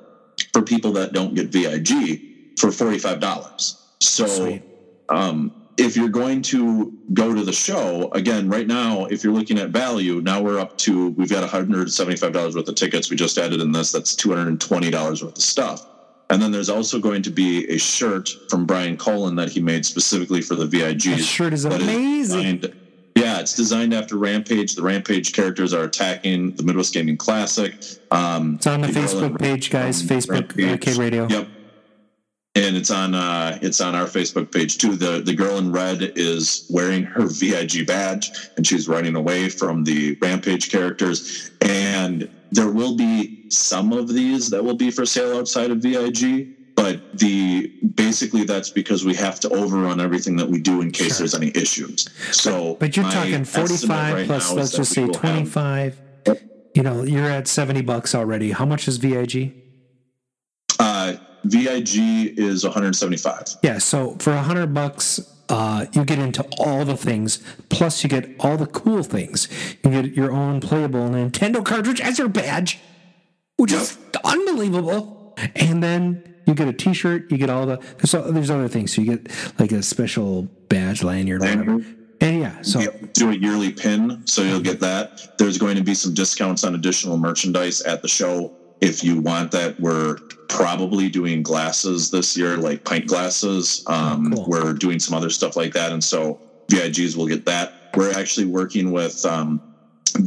for 0.52 0.60
people 0.60 0.92
that 0.92 1.12
don't 1.14 1.34
get 1.34 1.48
VIG 1.48 2.31
for 2.58 2.68
$45. 2.70 3.76
So, 4.00 4.58
um, 5.08 5.52
if 5.78 5.96
you're 5.96 6.08
going 6.08 6.42
to 6.42 6.92
go 7.14 7.34
to 7.34 7.42
the 7.44 7.52
show 7.52 8.10
again 8.12 8.48
right 8.48 8.66
now 8.66 9.06
if 9.06 9.24
you're 9.24 9.32
looking 9.32 9.58
at 9.58 9.70
value 9.70 10.20
now 10.20 10.40
we're 10.40 10.58
up 10.58 10.76
to 10.76 11.08
we've 11.10 11.30
got 11.30 11.48
$175 11.48 12.54
worth 12.54 12.68
of 12.68 12.74
tickets 12.74 13.08
we 13.10 13.16
just 13.16 13.38
added 13.38 13.60
in 13.60 13.72
this 13.72 13.90
that's 13.90 14.14
$220 14.14 14.92
worth 15.22 15.22
of 15.22 15.38
stuff 15.42 15.86
and 16.30 16.40
then 16.42 16.52
there's 16.52 16.68
also 16.68 16.98
going 17.00 17.22
to 17.22 17.30
be 17.30 17.66
a 17.70 17.78
shirt 17.78 18.28
from 18.50 18.66
brian 18.66 18.96
colin 18.98 19.34
that 19.34 19.48
he 19.50 19.60
made 19.60 19.84
specifically 19.86 20.42
for 20.42 20.54
the 20.54 20.66
vigs 20.66 21.04
That 21.04 21.18
shirt 21.20 21.52
is 21.54 21.62
that 21.62 21.80
amazing. 21.80 22.58
designed- 22.58 22.76
yeah 23.16 23.40
it's 23.40 23.54
designed 23.54 23.94
after 23.94 24.16
rampage 24.18 24.74
the 24.74 24.82
rampage 24.82 25.32
characters 25.32 25.72
are 25.72 25.84
attacking 25.84 26.54
the 26.56 26.62
midwest 26.64 26.92
gaming 26.92 27.16
classic 27.16 27.74
um, 28.10 28.56
It's 28.56 28.66
on 28.66 28.82
the 28.82 28.88
Facebook 28.88 29.38
page, 29.38 29.70
guys. 29.70 30.02
um, 30.02 30.06
Facebook 30.18 30.28
Rampage. 30.30 30.70
Arcade 30.70 30.96
Radio. 30.98 31.26
Yep. 31.28 31.48
And 32.54 32.76
it's 32.76 32.90
on 32.90 33.14
uh, 33.14 33.58
it's 33.62 33.80
on 33.80 33.94
our 33.94 34.04
Facebook 34.06 34.52
page 34.52 34.78
too. 34.78 34.96
The 34.96 35.20
the 35.20 35.34
girl 35.34 35.56
in 35.58 35.72
red 35.72 36.12
is 36.16 36.66
wearing 36.70 37.02
her 37.04 37.26
VIG 37.26 37.86
badge 37.86 38.30
and 38.56 38.66
she's 38.66 38.88
running 38.88 39.16
away 39.16 39.48
from 39.48 39.84
the 39.84 40.16
Rampage 40.20 40.70
characters. 40.70 41.50
And 41.62 42.28
there 42.50 42.70
will 42.70 42.96
be 42.96 43.48
some 43.50 43.92
of 43.92 44.08
these 44.08 44.50
that 44.50 44.62
will 44.62 44.76
be 44.76 44.90
for 44.90 45.06
sale 45.06 45.38
outside 45.38 45.70
of 45.70 45.78
VIG, 45.78 46.74
but 46.76 47.18
the 47.18 47.68
basically 47.94 48.44
that's 48.44 48.68
because 48.68 49.02
we 49.04 49.14
have 49.14 49.40
to 49.40 49.48
overrun 49.50 50.00
everything 50.00 50.36
that 50.36 50.48
we 50.48 50.60
do 50.60 50.82
in 50.82 50.90
case 50.90 51.16
there's 51.18 51.34
any 51.34 51.50
issues. 51.54 52.08
So, 52.32 52.76
But 52.78 52.96
you're 52.96 53.08
talking 53.10 53.44
45 53.44 54.14
right 54.14 54.26
plus, 54.26 54.52
let's 54.52 54.72
just 54.72 54.92
say 54.92 55.02
have- 55.02 55.12
25. 55.12 56.00
You 56.74 56.82
know, 56.82 57.02
you're 57.02 57.28
at 57.28 57.48
70 57.48 57.82
bucks 57.82 58.14
already. 58.14 58.52
How 58.52 58.64
much 58.64 58.88
is 58.88 58.96
VIG? 58.96 59.54
Uh, 60.78 61.14
VIG 61.44 62.38
is 62.38 62.64
175. 62.64 63.56
Yeah, 63.62 63.78
so 63.78 64.16
for 64.18 64.32
hundred 64.34 64.72
bucks, 64.74 65.20
uh, 65.48 65.86
you 65.92 66.04
get 66.04 66.18
into 66.18 66.46
all 66.58 66.84
the 66.84 66.96
things. 66.96 67.42
Plus, 67.68 68.02
you 68.02 68.08
get 68.08 68.34
all 68.40 68.56
the 68.56 68.66
cool 68.66 69.02
things. 69.02 69.48
You 69.84 69.90
get 69.90 70.14
your 70.14 70.32
own 70.32 70.60
playable 70.60 71.08
Nintendo 71.08 71.64
cartridge 71.64 72.00
as 72.00 72.18
your 72.18 72.28
badge, 72.28 72.78
which 73.56 73.72
is 73.72 73.98
unbelievable. 74.24 75.36
And 75.56 75.82
then 75.82 76.36
you 76.46 76.54
get 76.54 76.68
a 76.68 76.72
T-shirt. 76.72 77.30
You 77.30 77.38
get 77.38 77.50
all 77.50 77.66
the 77.66 77.76
there's, 77.98 78.32
there's 78.32 78.50
other 78.50 78.68
things. 78.68 78.94
So 78.94 79.02
you 79.02 79.16
get 79.16 79.30
like 79.58 79.72
a 79.72 79.82
special 79.82 80.42
badge 80.68 81.02
lanyard, 81.02 81.42
or 81.42 81.46
whatever. 81.46 81.84
And 82.20 82.40
yeah, 82.40 82.62
so 82.62 82.80
do 83.14 83.30
a 83.30 83.34
yearly 83.34 83.72
pin, 83.72 84.24
so 84.26 84.42
you'll 84.42 84.60
get 84.60 84.78
that. 84.78 85.36
There's 85.38 85.58
going 85.58 85.76
to 85.76 85.82
be 85.82 85.92
some 85.92 86.14
discounts 86.14 86.62
on 86.62 86.76
additional 86.76 87.18
merchandise 87.18 87.80
at 87.80 88.00
the 88.00 88.06
show 88.06 88.56
if 88.82 89.02
you 89.02 89.20
want 89.20 89.52
that. 89.52 89.80
We're 89.80 90.16
probably 90.48 91.08
doing 91.08 91.42
glasses 91.42 92.10
this 92.10 92.36
year, 92.36 92.58
like 92.58 92.84
pint 92.84 93.06
glasses. 93.06 93.82
Um, 93.86 94.34
We're 94.46 94.74
doing 94.74 94.98
some 94.98 95.16
other 95.16 95.30
stuff 95.30 95.56
like 95.56 95.72
that, 95.72 95.92
and 95.92 96.04
so 96.04 96.38
VIGs 96.70 97.16
will 97.16 97.28
get 97.28 97.46
that. 97.46 97.72
We're 97.96 98.12
actually 98.12 98.46
working 98.46 98.92
with 98.92 99.24
um, 99.24 99.62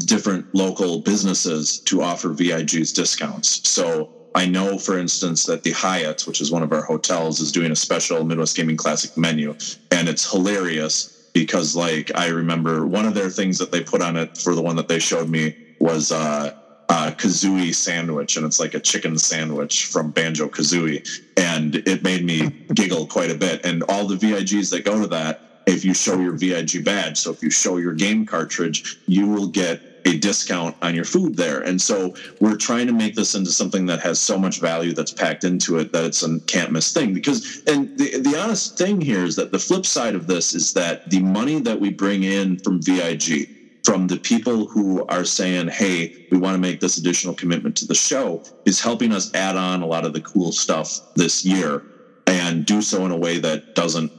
different 0.06 0.54
local 0.56 1.02
businesses 1.02 1.80
to 1.82 2.02
offer 2.02 2.30
VIGs 2.30 2.94
discounts. 2.96 3.68
So 3.70 4.12
I 4.34 4.46
know, 4.46 4.78
for 4.78 4.98
instance, 4.98 5.46
that 5.46 5.64
the 5.64 5.72
Hyatt, 5.72 6.24
which 6.24 6.42
is 6.42 6.52
one 6.52 6.64
of 6.64 6.72
our 6.72 6.84
hotels, 6.84 7.40
is 7.40 7.52
doing 7.52 7.72
a 7.72 7.76
special 7.76 8.24
Midwest 8.24 8.56
Gaming 8.56 8.78
Classic 8.78 9.16
menu, 9.18 9.56
and 9.92 10.10
it's 10.10 10.30
hilarious 10.30 11.30
because, 11.34 11.76
like, 11.76 12.12
I 12.16 12.28
remember 12.28 12.88
one 12.88 13.06
of 13.06 13.14
their 13.14 13.30
things 13.30 13.58
that 13.58 13.72
they 13.72 13.84
put 13.84 14.02
on 14.02 14.16
it 14.16 14.38
for 14.38 14.56
the 14.56 14.62
one 14.62 14.78
that 14.78 14.88
they 14.88 15.00
showed 15.00 15.30
me 15.30 15.56
was 15.80 16.12
uh, 16.12 16.54
uh, 16.90 17.12
kazooie 17.12 17.74
sandwich, 17.74 18.38
and 18.38 18.46
it's 18.46 18.60
like 18.60 18.74
a 18.74 18.80
chicken 18.80 19.18
sandwich 19.18 19.86
from 19.86 20.12
Banjo 20.12 20.48
Kazooie, 20.48 21.08
and 21.38 21.76
it 21.76 22.04
made 22.04 22.24
me 22.24 22.50
giggle 22.74 23.08
quite 23.08 23.32
a 23.32 23.36
bit. 23.36 23.66
And 23.66 23.84
all 23.90 24.08
the 24.08 24.16
VIGs 24.16 24.70
that 24.72 24.86
go 24.86 25.02
to 25.02 25.08
that, 25.08 25.42
if 25.66 25.84
you 25.84 25.94
show 25.94 26.20
your 26.20 26.34
VIG 26.34 26.84
badge, 26.86 27.18
so 27.18 27.32
if 27.32 27.42
you 27.42 27.50
show 27.50 27.78
your 27.78 27.94
game 27.94 28.26
cartridge, 28.26 29.00
you 29.08 29.28
will 29.28 29.48
get 29.48 29.82
a 30.06 30.18
discount 30.20 30.76
on 30.84 30.94
your 30.94 31.04
food 31.04 31.36
there. 31.36 31.62
And 31.62 31.82
so 31.82 32.16
we're 32.40 32.56
trying 32.58 32.86
to 32.88 32.94
make 32.94 33.16
this 33.16 33.34
into 33.34 33.52
something 33.52 33.88
that 33.88 34.00
has 34.02 34.20
so 34.20 34.38
much 34.38 34.60
value 34.60 34.94
that's 34.94 35.12
packed 35.12 35.44
into 35.44 35.80
it 35.80 35.92
that 35.92 36.06
it's 36.06 36.22
a 36.24 36.40
can't 36.42 36.72
miss 36.72 36.94
thing. 36.94 37.14
Because, 37.14 37.64
and 37.66 37.98
the, 37.98 38.20
the 38.20 38.40
honest 38.40 38.78
thing 38.78 39.02
here 39.02 39.26
is 39.26 39.36
that 39.36 39.52
the 39.52 39.60
flip 39.60 39.86
side 39.86 40.14
of 40.14 40.28
this 40.28 40.54
is 40.54 40.74
that 40.74 41.10
the 41.10 41.22
money 41.22 41.60
that 41.62 41.80
we 41.80 41.90
bring 41.90 42.24
in 42.24 42.60
from 42.60 42.82
VIG, 42.82 43.55
from 43.86 44.08
the 44.08 44.20
people 44.20 44.68
who 44.68 45.06
are 45.08 45.24
saying, 45.24 45.68
hey, 45.68 46.12
we 46.32 46.38
want 46.38 46.56
to 46.56 46.60
make 46.60 46.80
this 46.80 46.98
additional 46.98 47.36
commitment 47.36 47.76
to 47.78 47.86
the 47.86 47.96
show, 47.96 48.42
is 48.66 48.82
helping 48.82 49.12
us 49.12 49.30
add 49.34 49.56
on 49.56 49.82
a 49.82 49.86
lot 49.86 50.06
of 50.06 50.14
the 50.14 50.22
cool 50.22 50.52
stuff 50.52 51.00
this 51.16 51.46
year 51.46 51.84
and 52.28 52.66
do 52.66 52.82
so 52.82 53.06
in 53.06 53.12
a 53.12 53.18
way 53.18 53.40
that 53.40 53.64
doesn't 53.76 54.12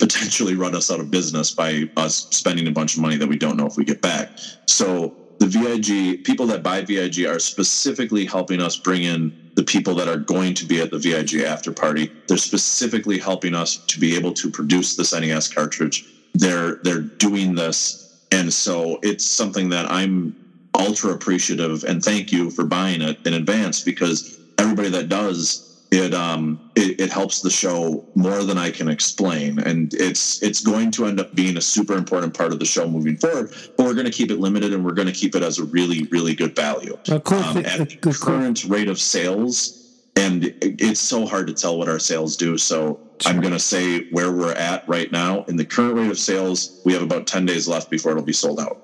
potentially 0.00 0.54
run 0.54 0.74
us 0.74 0.90
out 0.90 1.00
of 1.00 1.10
business 1.10 1.52
by 1.52 1.84
us 1.96 2.26
spending 2.30 2.66
a 2.66 2.72
bunch 2.72 2.96
of 2.96 3.02
money 3.02 3.16
that 3.16 3.28
we 3.28 3.36
don't 3.36 3.56
know 3.56 3.66
if 3.66 3.76
we 3.76 3.84
get 3.84 4.00
back. 4.00 4.32
So 4.66 5.14
the 5.38 5.46
VIP 5.46 6.24
people 6.24 6.46
that 6.46 6.62
buy 6.62 6.82
VIP 6.82 7.26
are 7.28 7.38
specifically 7.38 8.24
helping 8.24 8.60
us 8.60 8.78
bring 8.78 9.02
in 9.02 9.34
the 9.54 9.64
people 9.64 9.94
that 9.96 10.08
are 10.08 10.18
going 10.18 10.54
to 10.54 10.66
be 10.66 10.80
at 10.80 10.90
the 10.90 10.98
VIP 10.98 11.44
after 11.46 11.72
party. 11.72 12.14
They're 12.28 12.38
specifically 12.38 13.18
helping 13.18 13.54
us 13.54 13.82
to 13.88 14.00
be 14.00 14.16
able 14.16 14.32
to 14.34 14.50
produce 14.50 14.96
this 14.96 15.12
NES 15.12 15.48
cartridge. 15.52 16.06
They're 16.34 16.78
they're 16.82 17.10
doing 17.18 17.54
this, 17.54 18.11
and 18.32 18.52
so 18.52 18.98
it's 19.02 19.24
something 19.24 19.68
that 19.68 19.90
I'm 19.90 20.34
ultra 20.78 21.12
appreciative 21.12 21.84
and 21.84 22.02
thank 22.02 22.32
you 22.32 22.50
for 22.50 22.64
buying 22.64 23.02
it 23.02 23.18
in 23.26 23.34
advance 23.34 23.82
because 23.82 24.38
everybody 24.58 24.88
that 24.88 25.08
does 25.08 25.68
it 25.90 26.14
um 26.14 26.58
it, 26.74 26.98
it 26.98 27.12
helps 27.12 27.42
the 27.42 27.50
show 27.50 28.02
more 28.14 28.42
than 28.44 28.56
I 28.56 28.70
can 28.70 28.88
explain. 28.88 29.58
And 29.58 29.92
it's 29.92 30.42
it's 30.42 30.62
going 30.62 30.90
to 30.92 31.04
end 31.04 31.20
up 31.20 31.34
being 31.34 31.58
a 31.58 31.60
super 31.60 31.94
important 31.94 32.32
part 32.32 32.52
of 32.52 32.58
the 32.58 32.64
show 32.64 32.88
moving 32.88 33.18
forward 33.18 33.52
but 33.76 33.84
we're 33.84 33.94
going 33.94 34.06
to 34.06 34.12
keep 34.12 34.30
it 34.30 34.40
limited 34.40 34.72
and 34.72 34.82
we're 34.82 34.94
going 34.94 35.08
to 35.08 35.12
keep 35.12 35.34
it 35.34 35.42
as 35.42 35.58
a 35.58 35.64
really 35.64 36.04
really 36.04 36.34
good 36.34 36.56
value. 36.56 36.96
Um, 37.10 37.58
at 37.66 38.00
the 38.00 38.18
current 38.18 38.64
rate 38.64 38.88
of 38.88 38.98
sales 38.98 39.81
and 40.16 40.54
it's 40.60 41.00
so 41.00 41.26
hard 41.26 41.46
to 41.46 41.54
tell 41.54 41.78
what 41.78 41.88
our 41.88 41.98
sales 41.98 42.36
do. 42.36 42.58
So 42.58 43.00
i'm 43.24 43.40
going 43.40 43.52
to 43.52 43.60
say 43.60 44.08
where 44.10 44.32
we're 44.32 44.54
at 44.54 44.86
right 44.88 45.10
now. 45.12 45.44
In 45.44 45.56
the 45.56 45.64
current 45.64 45.94
rate 45.94 46.10
of 46.10 46.18
sales 46.18 46.80
we 46.84 46.92
have 46.92 47.02
about 47.02 47.26
10 47.26 47.46
days 47.46 47.68
left 47.68 47.90
before 47.90 48.12
it'll 48.12 48.24
be 48.24 48.32
sold 48.32 48.60
out. 48.60 48.76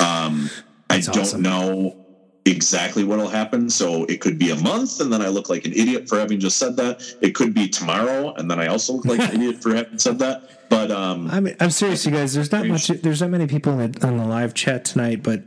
Um, 0.00 0.50
i 0.90 1.00
don't 1.00 1.18
awesome. 1.18 1.42
know 1.42 2.00
exactly 2.46 3.04
what'll 3.04 3.28
happen. 3.28 3.70
So 3.70 4.04
it 4.04 4.20
could 4.20 4.38
be 4.38 4.50
a 4.50 4.56
month 4.56 5.00
and 5.00 5.12
then 5.12 5.22
i 5.22 5.28
look 5.28 5.48
like 5.48 5.64
an 5.64 5.72
idiot 5.72 6.08
for 6.08 6.18
having 6.18 6.40
just 6.40 6.56
said 6.56 6.76
that. 6.76 7.02
It 7.22 7.34
could 7.34 7.54
be 7.54 7.68
tomorrow 7.68 8.34
and 8.34 8.50
then 8.50 8.58
i 8.58 8.66
also 8.66 8.94
look 8.94 9.04
like 9.04 9.20
an 9.20 9.34
idiot 9.40 9.62
for 9.62 9.74
having 9.74 9.98
said 9.98 10.18
that. 10.18 10.68
But 10.68 10.90
um 10.90 11.30
I'm 11.30 11.48
I'm 11.60 11.70
serious, 11.70 12.04
you 12.04 12.10
guys. 12.10 12.34
There's 12.34 12.50
not 12.50 12.66
much. 12.66 12.88
There's 12.88 13.20
not 13.20 13.30
many 13.30 13.46
people 13.46 13.78
in 13.78 13.92
the, 13.92 14.06
on 14.06 14.16
the 14.16 14.26
live 14.26 14.54
chat 14.54 14.84
tonight, 14.84 15.22
but 15.22 15.44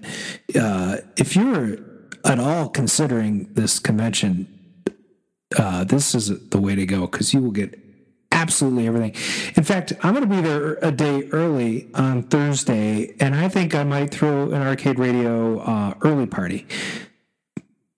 uh, 0.55 0.97
if 1.17 1.35
you're 1.35 1.79
at 2.23 2.39
all 2.39 2.69
considering 2.69 3.49
this 3.53 3.79
convention, 3.79 4.47
uh, 5.55 5.83
this 5.83 6.13
is 6.13 6.49
the 6.49 6.59
way 6.59 6.75
to 6.75 6.85
go 6.85 7.07
because 7.07 7.33
you 7.33 7.41
will 7.41 7.51
get 7.51 7.79
absolutely 8.31 8.87
everything. 8.87 9.15
In 9.55 9.63
fact, 9.63 9.93
I'm 10.03 10.13
going 10.13 10.27
to 10.27 10.35
be 10.35 10.41
there 10.41 10.73
a 10.81 10.91
day 10.91 11.27
early 11.31 11.89
on 11.93 12.23
Thursday, 12.23 13.15
and 13.19 13.33
I 13.33 13.47
think 13.49 13.73
I 13.73 13.83
might 13.83 14.11
throw 14.11 14.51
an 14.51 14.61
arcade 14.61 14.99
radio 14.99 15.59
uh, 15.59 15.93
early 16.01 16.27
party. 16.27 16.67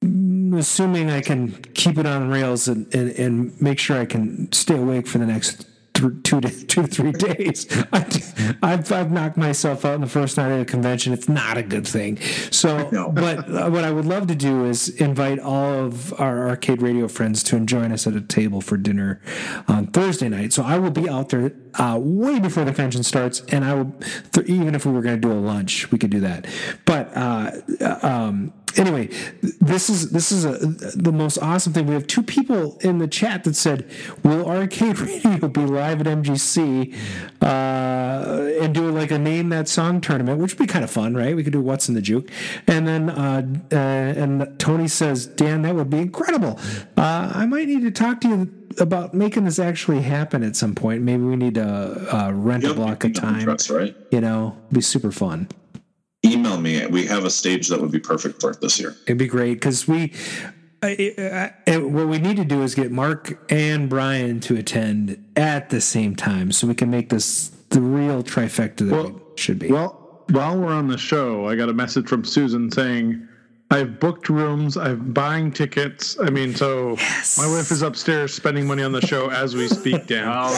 Mm, 0.03 0.57
Assuming 0.57 1.09
I 1.09 1.21
can 1.21 1.51
keep 1.73 1.97
it 1.97 2.05
on 2.05 2.29
rails 2.29 2.67
and, 2.67 2.93
and, 2.93 3.11
and 3.11 3.61
make 3.61 3.79
sure 3.79 3.97
I 3.99 4.05
can 4.05 4.51
stay 4.51 4.77
awake 4.77 5.07
for 5.07 5.17
the 5.17 5.25
next 5.25 5.65
th- 5.99 6.23
two 6.23 6.41
to 6.41 6.49
two 6.67 6.83
to 6.83 6.87
three 6.87 7.11
days. 7.11 7.67
I, 7.93 8.57
I've 8.61 8.91
I've 8.91 9.11
knocked 9.11 9.37
myself 9.37 9.85
out 9.85 9.95
in 9.95 10.01
the 10.01 10.07
first 10.07 10.37
night 10.37 10.51
of 10.51 10.59
the 10.59 10.65
convention. 10.65 11.13
It's 11.13 11.29
not 11.29 11.57
a 11.57 11.63
good 11.63 11.87
thing. 11.87 12.19
So, 12.51 12.89
but 13.13 13.49
uh, 13.49 13.69
what 13.69 13.83
I 13.83 13.91
would 13.91 14.05
love 14.05 14.27
to 14.27 14.35
do 14.35 14.65
is 14.65 14.89
invite 14.89 15.39
all 15.39 15.73
of 15.73 16.19
our 16.19 16.49
arcade 16.49 16.81
radio 16.81 17.07
friends 17.07 17.43
to 17.43 17.59
join 17.61 17.91
us 17.91 18.07
at 18.07 18.15
a 18.15 18.21
table 18.21 18.61
for 18.61 18.77
dinner 18.77 19.21
on 19.67 19.87
Thursday 19.87 20.29
night. 20.29 20.53
So 20.53 20.63
I 20.63 20.77
will 20.77 20.91
be 20.91 21.09
out 21.09 21.29
there 21.29 21.53
uh, 21.75 21.97
way 22.01 22.39
before 22.39 22.65
the 22.65 22.71
convention 22.71 23.03
starts, 23.03 23.41
and 23.49 23.63
I 23.65 23.73
will 23.73 23.93
th- 24.31 24.47
even 24.47 24.75
if 24.75 24.85
we 24.85 24.91
were 24.91 25.01
going 25.01 25.19
to 25.19 25.27
do 25.27 25.31
a 25.31 25.39
lunch, 25.39 25.91
we 25.91 25.97
could 25.97 26.09
do 26.09 26.21
that. 26.21 26.47
But 26.85 27.11
uh, 27.15 27.51
um, 28.01 28.53
anyway, 28.77 29.07
this 29.41 29.89
is 29.89 30.11
this 30.11 30.31
is 30.31 30.45
a, 30.45 30.57
the 30.95 31.11
most 31.11 31.37
awesome 31.37 31.73
thing. 31.73 31.87
We 31.87 31.93
have 31.93 32.07
two 32.07 32.23
people 32.23 32.77
in 32.79 32.97
the 32.97 33.07
chat 33.07 33.43
that 33.45 33.55
said, 33.55 33.89
"Will 34.23 34.45
Arcade 34.45 34.99
Radio 34.99 35.47
be 35.47 35.65
live 35.65 36.01
at 36.01 36.07
MGC 36.07 36.95
uh, 37.41 38.63
and 38.63 38.73
do 38.73 38.89
like 38.91 39.11
a 39.11 39.19
name 39.19 39.49
that 39.49 39.67
song 39.67 40.01
tournament, 40.01 40.39
which 40.39 40.53
would 40.53 40.67
be 40.67 40.71
kind 40.71 40.83
of 40.83 40.91
fun, 40.91 41.15
right? 41.15 41.35
We 41.35 41.43
could 41.43 41.53
do 41.53 41.61
what's 41.61 41.87
in 41.89 41.95
the 41.95 42.01
juke." 42.01 42.29
And 42.67 42.87
then 42.87 43.09
uh, 43.09 43.47
uh, 43.71 43.75
and 43.75 44.59
Tony 44.59 44.87
says, 44.87 45.25
"Dan, 45.25 45.61
that 45.63 45.75
would 45.75 45.89
be 45.89 45.99
incredible. 45.99 46.59
Uh, 46.97 47.31
I 47.33 47.45
might 47.45 47.67
need 47.67 47.81
to 47.81 47.91
talk 47.91 48.21
to 48.21 48.27
you." 48.27 48.53
About 48.79 49.13
making 49.13 49.43
this 49.43 49.59
actually 49.59 50.03
happen 50.03 50.41
at 50.41 50.55
some 50.55 50.73
point. 50.73 51.01
Maybe 51.01 51.23
we 51.23 51.35
need 51.35 51.55
to 51.55 51.65
uh, 51.65 52.31
rent 52.31 52.63
a 52.63 52.73
block 52.73 53.03
of 53.03 53.13
time. 53.13 53.45
That's 53.45 53.69
right. 53.69 53.93
You 54.11 54.21
know, 54.21 54.55
be 54.71 54.79
super 54.79 55.11
fun. 55.11 55.49
Email 56.25 56.59
me 56.59 56.85
we 56.87 57.05
have 57.05 57.25
a 57.25 57.29
stage 57.29 57.67
that 57.69 57.79
would 57.79 57.91
be 57.91 57.99
perfect 57.99 58.41
for 58.41 58.51
it 58.51 58.59
this 58.61 58.79
year 58.79 58.95
It'd 59.05 59.17
be 59.17 59.27
great 59.27 59.53
because 59.55 59.87
we. 59.87 60.13
I, 60.81 61.13
I, 61.17 61.71
I- 61.73 61.77
what 61.77 62.07
we 62.07 62.19
need 62.19 62.37
to 62.37 62.45
do 62.45 62.61
is 62.61 62.75
get 62.75 62.91
Mark 62.91 63.51
and 63.51 63.89
Brian 63.89 64.39
to 64.41 64.55
attend 64.57 65.23
at 65.35 65.69
the 65.69 65.81
same 65.81 66.15
time, 66.15 66.51
so 66.51 66.67
we 66.67 66.75
can 66.75 66.89
make 66.89 67.09
this 67.09 67.49
the 67.69 67.81
real 67.81 68.23
trifecta 68.23 68.87
that 68.87 68.91
Well, 68.91 69.07
it 69.33 69.39
should 69.39 69.59
be. 69.59 69.71
Well, 69.71 70.23
while 70.31 70.57
we're 70.57 70.73
on 70.73 70.87
the 70.87 70.97
show, 70.97 71.47
I 71.47 71.55
got 71.55 71.69
a 71.69 71.73
message 71.73 72.07
from 72.07 72.23
Susan 72.23 72.71
saying 72.71 73.27
I've 73.71 73.99
booked 73.99 74.29
rooms. 74.29 74.77
I'm 74.77 75.13
buying 75.13 75.51
tickets. 75.51 76.17
I 76.19 76.31
mean, 76.31 76.55
so 76.55 76.95
my 77.37 77.47
wife 77.47 77.69
is 77.71 77.83
upstairs 77.83 78.33
spending 78.33 78.65
money 78.65 78.81
on 78.81 78.91
the 78.91 79.01
show 79.01 79.29
as 79.29 79.55
we 79.55 79.67
speak, 79.67 80.07
Dan. 80.07 80.25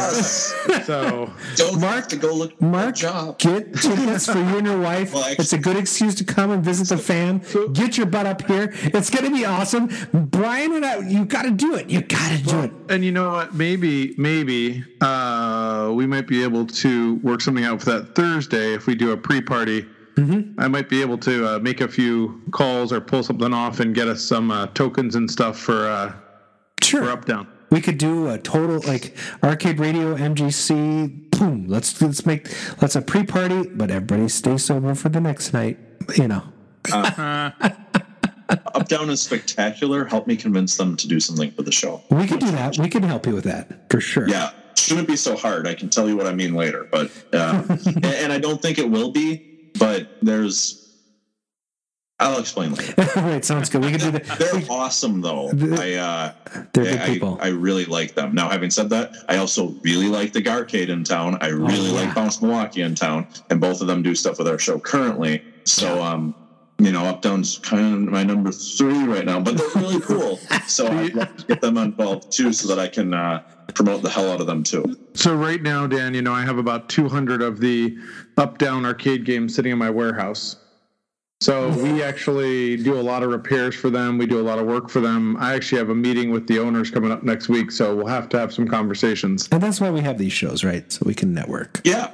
So 0.85 1.31
Don't 1.55 1.81
Mark- 1.81 1.95
have 1.95 2.07
to 2.09 2.15
go 2.15 2.33
look 2.33 2.59
Mark, 2.61 2.83
for 2.85 2.89
a 2.89 2.93
job. 2.93 3.37
get 3.39 3.73
tickets 3.75 4.25
for 4.31 4.37
you 4.37 4.57
and 4.57 4.65
your 4.65 4.79
wife. 4.79 5.13
Well, 5.13 5.23
actually- 5.25 5.43
it's 5.43 5.53
a 5.53 5.57
good 5.57 5.75
excuse 5.77 6.15
to 6.15 6.23
come 6.23 6.51
and 6.51 6.63
visit 6.63 6.87
the 6.87 6.97
fam. 6.97 7.41
Get 7.73 7.97
your 7.97 8.05
butt 8.07 8.25
up 8.25 8.45
here. 8.47 8.69
It's 8.83 9.09
going 9.09 9.25
to 9.25 9.31
be 9.31 9.43
awesome. 9.45 9.89
Brian 10.13 10.73
and 10.73 10.85
I, 10.85 10.99
you 10.99 11.25
got 11.25 11.43
to 11.43 11.51
do 11.51 11.75
it. 11.75 11.89
You 11.89 12.01
got 12.01 12.31
to 12.37 12.43
do 12.43 12.59
it. 12.61 12.71
And 12.89 13.03
you 13.03 13.11
know 13.11 13.31
what? 13.31 13.53
Maybe, 13.53 14.15
maybe 14.17 14.83
uh, 15.01 15.91
we 15.93 16.07
might 16.07 16.27
be 16.27 16.43
able 16.43 16.65
to 16.67 17.15
work 17.17 17.41
something 17.41 17.65
out 17.65 17.81
for 17.81 17.91
that 17.91 18.15
Thursday 18.15 18.73
if 18.73 18.87
we 18.87 18.95
do 18.95 19.11
a 19.11 19.17
pre-party. 19.17 19.85
Mm-hmm. 20.15 20.59
I 20.59 20.67
might 20.67 20.89
be 20.89 21.01
able 21.01 21.17
to 21.19 21.55
uh, 21.55 21.59
make 21.59 21.81
a 21.81 21.87
few 21.87 22.41
calls 22.51 22.91
or 22.91 22.99
pull 23.01 23.23
something 23.23 23.53
off 23.53 23.79
and 23.79 23.95
get 23.95 24.07
us 24.07 24.21
some 24.21 24.51
uh, 24.51 24.67
tokens 24.67 25.15
and 25.15 25.29
stuff 25.29 25.57
for 25.57 25.87
uh, 25.87 26.13
Sure. 26.83 27.03
for 27.05 27.11
up 27.11 27.25
down. 27.25 27.47
We 27.69 27.79
could 27.79 27.97
do 27.97 28.27
a 28.29 28.37
total 28.37 28.81
like 28.85 29.15
arcade 29.43 29.79
radio 29.79 30.15
MGC. 30.17 31.31
Boom. 31.31 31.65
Let's 31.67 32.01
let's 32.01 32.25
make 32.25 32.49
let's 32.81 32.95
a 32.97 33.01
pre-party, 33.01 33.67
but 33.69 33.89
everybody 33.89 34.27
stay 34.27 34.57
sober 34.57 34.93
for 34.95 35.07
the 35.09 35.21
next 35.21 35.53
night. 35.53 35.77
You 36.17 36.27
know. 36.27 36.43
Up 38.75 38.87
down 38.89 39.09
is 39.09 39.21
spectacular. 39.21 40.03
Help 40.05 40.27
me 40.27 40.35
convince 40.35 40.75
them 40.75 40.97
to 40.97 41.07
do 41.07 41.19
something 41.21 41.51
for 41.51 41.61
the 41.61 41.71
show. 41.71 42.01
We 42.09 42.27
could 42.27 42.39
do 42.41 42.51
that. 42.51 42.77
We 42.77 42.89
can 42.89 43.03
help 43.03 43.25
you 43.25 43.33
with 43.33 43.45
that 43.45 43.89
for 43.89 44.01
sure. 44.01 44.27
Yeah, 44.27 44.51
shouldn't 44.75 45.07
be 45.07 45.15
so 45.15 45.37
hard. 45.37 45.67
I 45.67 45.73
can 45.73 45.89
tell 45.89 46.09
you 46.09 46.17
what 46.17 46.27
I 46.27 46.33
mean 46.33 46.53
later, 46.53 46.87
but 46.91 47.09
uh, 47.31 47.63
and, 47.69 48.05
and 48.05 48.33
I 48.33 48.39
don't 48.39 48.61
think 48.61 48.77
it 48.77 48.89
will 48.89 49.11
be. 49.11 49.50
But 49.79 50.09
there's, 50.21 50.77
I'll 52.19 52.39
explain 52.39 52.73
later. 52.75 52.93
right. 53.15 53.43
Sounds 53.43 53.69
good. 53.69 53.83
We 53.83 53.91
can 53.91 53.99
do 53.99 54.11
that. 54.11 54.25
They're 54.39 54.61
awesome 54.69 55.21
though. 55.21 55.49
I 55.49 55.93
uh, 55.95 56.33
They're 56.73 56.85
I, 56.85 56.91
good 56.97 57.01
people. 57.13 57.39
I, 57.41 57.45
I 57.45 57.49
really 57.49 57.85
like 57.85 58.13
them. 58.13 58.35
Now, 58.35 58.49
having 58.49 58.69
said 58.69 58.89
that, 58.91 59.13
I 59.27 59.37
also 59.37 59.69
really 59.81 60.07
like 60.07 60.31
the 60.33 60.41
Garcade 60.41 60.89
in 60.89 61.03
town. 61.03 61.37
I 61.41 61.47
really 61.47 61.89
Oh, 61.89 61.93
yeah. 61.95 62.05
like 62.05 62.15
Bounce 62.15 62.41
Milwaukee 62.41 62.81
in 62.83 62.93
town, 62.95 63.27
and 63.49 63.59
both 63.59 63.81
of 63.81 63.87
them 63.87 64.03
do 64.03 64.13
stuff 64.13 64.37
with 64.37 64.47
our 64.47 64.59
show 64.59 64.77
currently. 64.77 65.41
So, 65.63 66.01
um, 66.03 66.35
you 66.81 66.91
know, 66.91 67.05
Up 67.05 67.21
Down's 67.21 67.59
kind 67.59 68.07
of 68.07 68.11
my 68.11 68.23
number 68.23 68.51
three 68.51 69.03
right 69.03 69.25
now, 69.25 69.39
but 69.39 69.57
they're 69.57 69.81
really 69.81 70.01
cool. 70.01 70.39
So 70.67 70.87
I'd 70.87 71.13
love 71.15 71.35
to 71.35 71.45
get 71.45 71.59
them 71.59 71.77
involved 71.77 72.31
too, 72.31 72.53
so 72.53 72.67
that 72.69 72.79
I 72.79 72.87
can 72.87 73.13
uh, 73.13 73.43
promote 73.73 74.03
the 74.03 74.09
hell 74.09 74.31
out 74.31 74.39
of 74.39 74.47
them 74.47 74.63
too. 74.63 74.97
So 75.13 75.35
right 75.35 75.61
now, 75.61 75.85
Dan, 75.85 76.13
you 76.13 76.21
know, 76.21 76.33
I 76.33 76.43
have 76.43 76.57
about 76.57 76.87
200 76.87 77.41
of 77.41 77.59
the 77.59 77.97
up 78.37 78.57
down 78.57 78.85
arcade 78.85 79.25
games 79.25 79.53
sitting 79.53 79.71
in 79.71 79.77
my 79.77 79.89
warehouse. 79.89 80.55
So 81.41 81.69
we 81.69 82.03
actually 82.03 82.77
do 82.77 82.99
a 82.99 83.01
lot 83.01 83.23
of 83.23 83.31
repairs 83.31 83.75
for 83.75 83.89
them. 83.89 84.19
We 84.19 84.27
do 84.27 84.39
a 84.39 84.43
lot 84.43 84.59
of 84.59 84.67
work 84.67 84.89
for 84.89 85.01
them. 85.01 85.35
I 85.37 85.55
actually 85.55 85.79
have 85.79 85.89
a 85.89 85.95
meeting 85.95 86.29
with 86.29 86.47
the 86.47 86.59
owners 86.59 86.91
coming 86.91 87.11
up 87.11 87.23
next 87.23 87.49
week, 87.49 87.71
so 87.71 87.95
we'll 87.95 88.05
have 88.05 88.29
to 88.29 88.39
have 88.39 88.53
some 88.53 88.67
conversations. 88.67 89.49
And 89.51 89.61
that's 89.61 89.81
why 89.81 89.89
we 89.89 90.01
have 90.01 90.19
these 90.19 90.33
shows, 90.33 90.63
right? 90.63 90.89
So 90.91 91.01
we 91.03 91.15
can 91.15 91.33
network. 91.33 91.81
Yeah. 91.83 92.11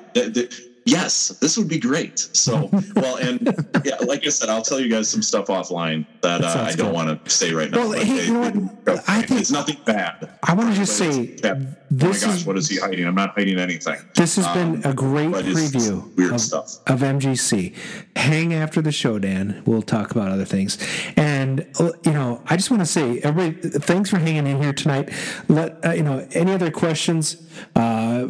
Yes, 0.88 1.30
this 1.42 1.58
would 1.58 1.68
be 1.68 1.80
great. 1.80 2.18
So, 2.34 2.70
well, 2.96 3.18
and 3.18 3.42
yeah, 3.86 3.96
like 4.08 4.26
I 4.26 4.30
said, 4.30 4.50
I'll 4.50 4.62
tell 4.62 4.80
you 4.80 4.90
guys 4.90 5.10
some 5.10 5.22
stuff 5.22 5.48
offline 5.48 6.06
that 6.22 6.44
uh, 6.44 6.66
I 6.68 6.74
don't 6.74 6.94
want 6.94 7.24
to 7.26 7.30
say 7.30 7.54
right 7.54 7.70
now. 7.70 7.78
Well, 7.80 7.92
hey, 7.92 8.26
you 8.28 8.34
know 8.34 8.50
what? 8.88 9.10
I 9.10 9.22
think- 9.22 9.42
it's 9.42 9.52
nothing 9.52 9.78
bad. 9.86 10.32
I 10.44 10.54
want 10.54 10.70
to 10.72 10.76
just 10.76 10.98
say 10.98 11.36
yeah, 11.44 11.54
oh 11.54 11.66
my 11.92 12.08
gosh, 12.08 12.24
is 12.24 12.46
what 12.46 12.58
is 12.58 12.70
he 12.70 12.78
hiding? 12.78 13.06
I'm 13.06 13.16
not 13.16 13.36
hiding 13.36 13.60
anything. 13.60 13.98
this 14.16 14.36
has 14.38 14.48
been 14.50 14.76
Um, 14.86 14.92
a 14.92 14.94
great 14.94 15.30
preview 15.30 16.16
Weird 16.16 16.34
of, 16.34 16.42
stuff. 16.42 16.78
of 16.88 17.00
MGC. 17.02 17.76
Hang 18.16 18.54
after 18.54 18.82
the 18.82 18.92
show, 18.92 19.20
Dan. 19.20 19.62
We'll 19.66 19.82
talk 19.82 20.12
about 20.12 20.32
other 20.32 20.46
things. 20.46 20.78
And 21.16 21.66
uh, 21.80 21.92
you 22.06 22.14
know, 22.14 22.42
I 22.48 22.56
just 22.58 22.72
want 22.72 22.82
to 22.82 22.86
say, 22.86 23.20
everybody, 23.20 23.70
thanks 23.80 24.10
for 24.10 24.18
hanging 24.18 24.48
in 24.48 24.62
here 24.62 24.74
tonight. 24.74 25.10
Let 25.48 25.86
uh, 25.86 25.92
you 25.92 26.04
know 26.04 26.26
any 26.32 26.52
other 26.54 26.72
questions. 26.72 27.38
Uh, 27.76 28.28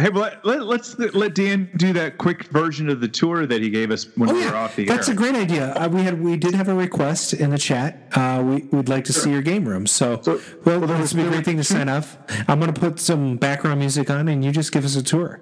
Hey, 0.00 0.10
but 0.10 0.44
let, 0.44 0.64
let's 0.64 0.98
let 0.98 1.36
Dan 1.36 1.70
do 1.76 1.92
that 1.92 2.18
quick 2.18 2.44
version 2.48 2.88
of 2.88 3.00
the 3.00 3.06
tour 3.06 3.46
that 3.46 3.62
he 3.62 3.70
gave 3.70 3.92
us 3.92 4.08
when 4.16 4.28
Oh 4.28 4.34
we 4.34 4.44
were 4.44 4.56
off 4.56 4.74
the 4.74 4.86
that's 4.86 5.06
air. 5.08 5.14
a 5.14 5.16
great 5.16 5.36
idea. 5.36 5.72
Uh, 5.74 5.88
we 5.88 6.02
had 6.02 6.20
we 6.20 6.36
did 6.36 6.52
have 6.52 6.66
a 6.68 6.74
request 6.74 7.32
in 7.32 7.50
the 7.50 7.58
chat. 7.58 8.08
Uh, 8.12 8.42
we 8.44 8.62
would 8.76 8.88
like 8.88 9.04
to 9.04 9.12
see 9.12 9.30
your 9.30 9.40
game 9.40 9.64
room. 9.68 9.86
So, 9.86 10.20
well, 10.64 10.80
this 10.80 11.14
would 11.14 11.22
be 11.22 11.26
a 11.28 11.30
great 11.30 11.44
thing 11.44 11.58
to 11.58 11.64
sign 11.64 11.88
off. 11.88 12.18
I'm 12.48 12.58
going 12.58 12.74
to 12.74 12.80
put 12.80 12.98
some 12.98 13.36
background 13.36 13.78
music 13.78 14.10
on, 14.10 14.26
and 14.26 14.44
you 14.44 14.50
just 14.50 14.72
give 14.72 14.84
us 14.84 14.96
a 14.96 15.02
tour. 15.02 15.40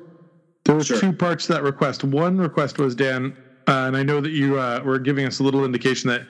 There 0.64 0.74
were 0.74 0.84
Sure. 0.84 1.00
two 1.00 1.14
parts 1.14 1.46
to 1.46 1.54
that 1.54 1.62
request. 1.62 2.04
One 2.04 2.36
request 2.36 2.78
was 2.78 2.94
Dan, 2.94 3.34
uh, 3.66 3.84
and 3.86 3.96
I 3.96 4.02
know 4.02 4.20
that 4.20 4.32
you 4.32 4.58
uh, 4.58 4.82
were 4.84 4.98
giving 4.98 5.24
us 5.26 5.40
a 5.40 5.42
little 5.44 5.64
indication 5.64 6.10
that 6.10 6.26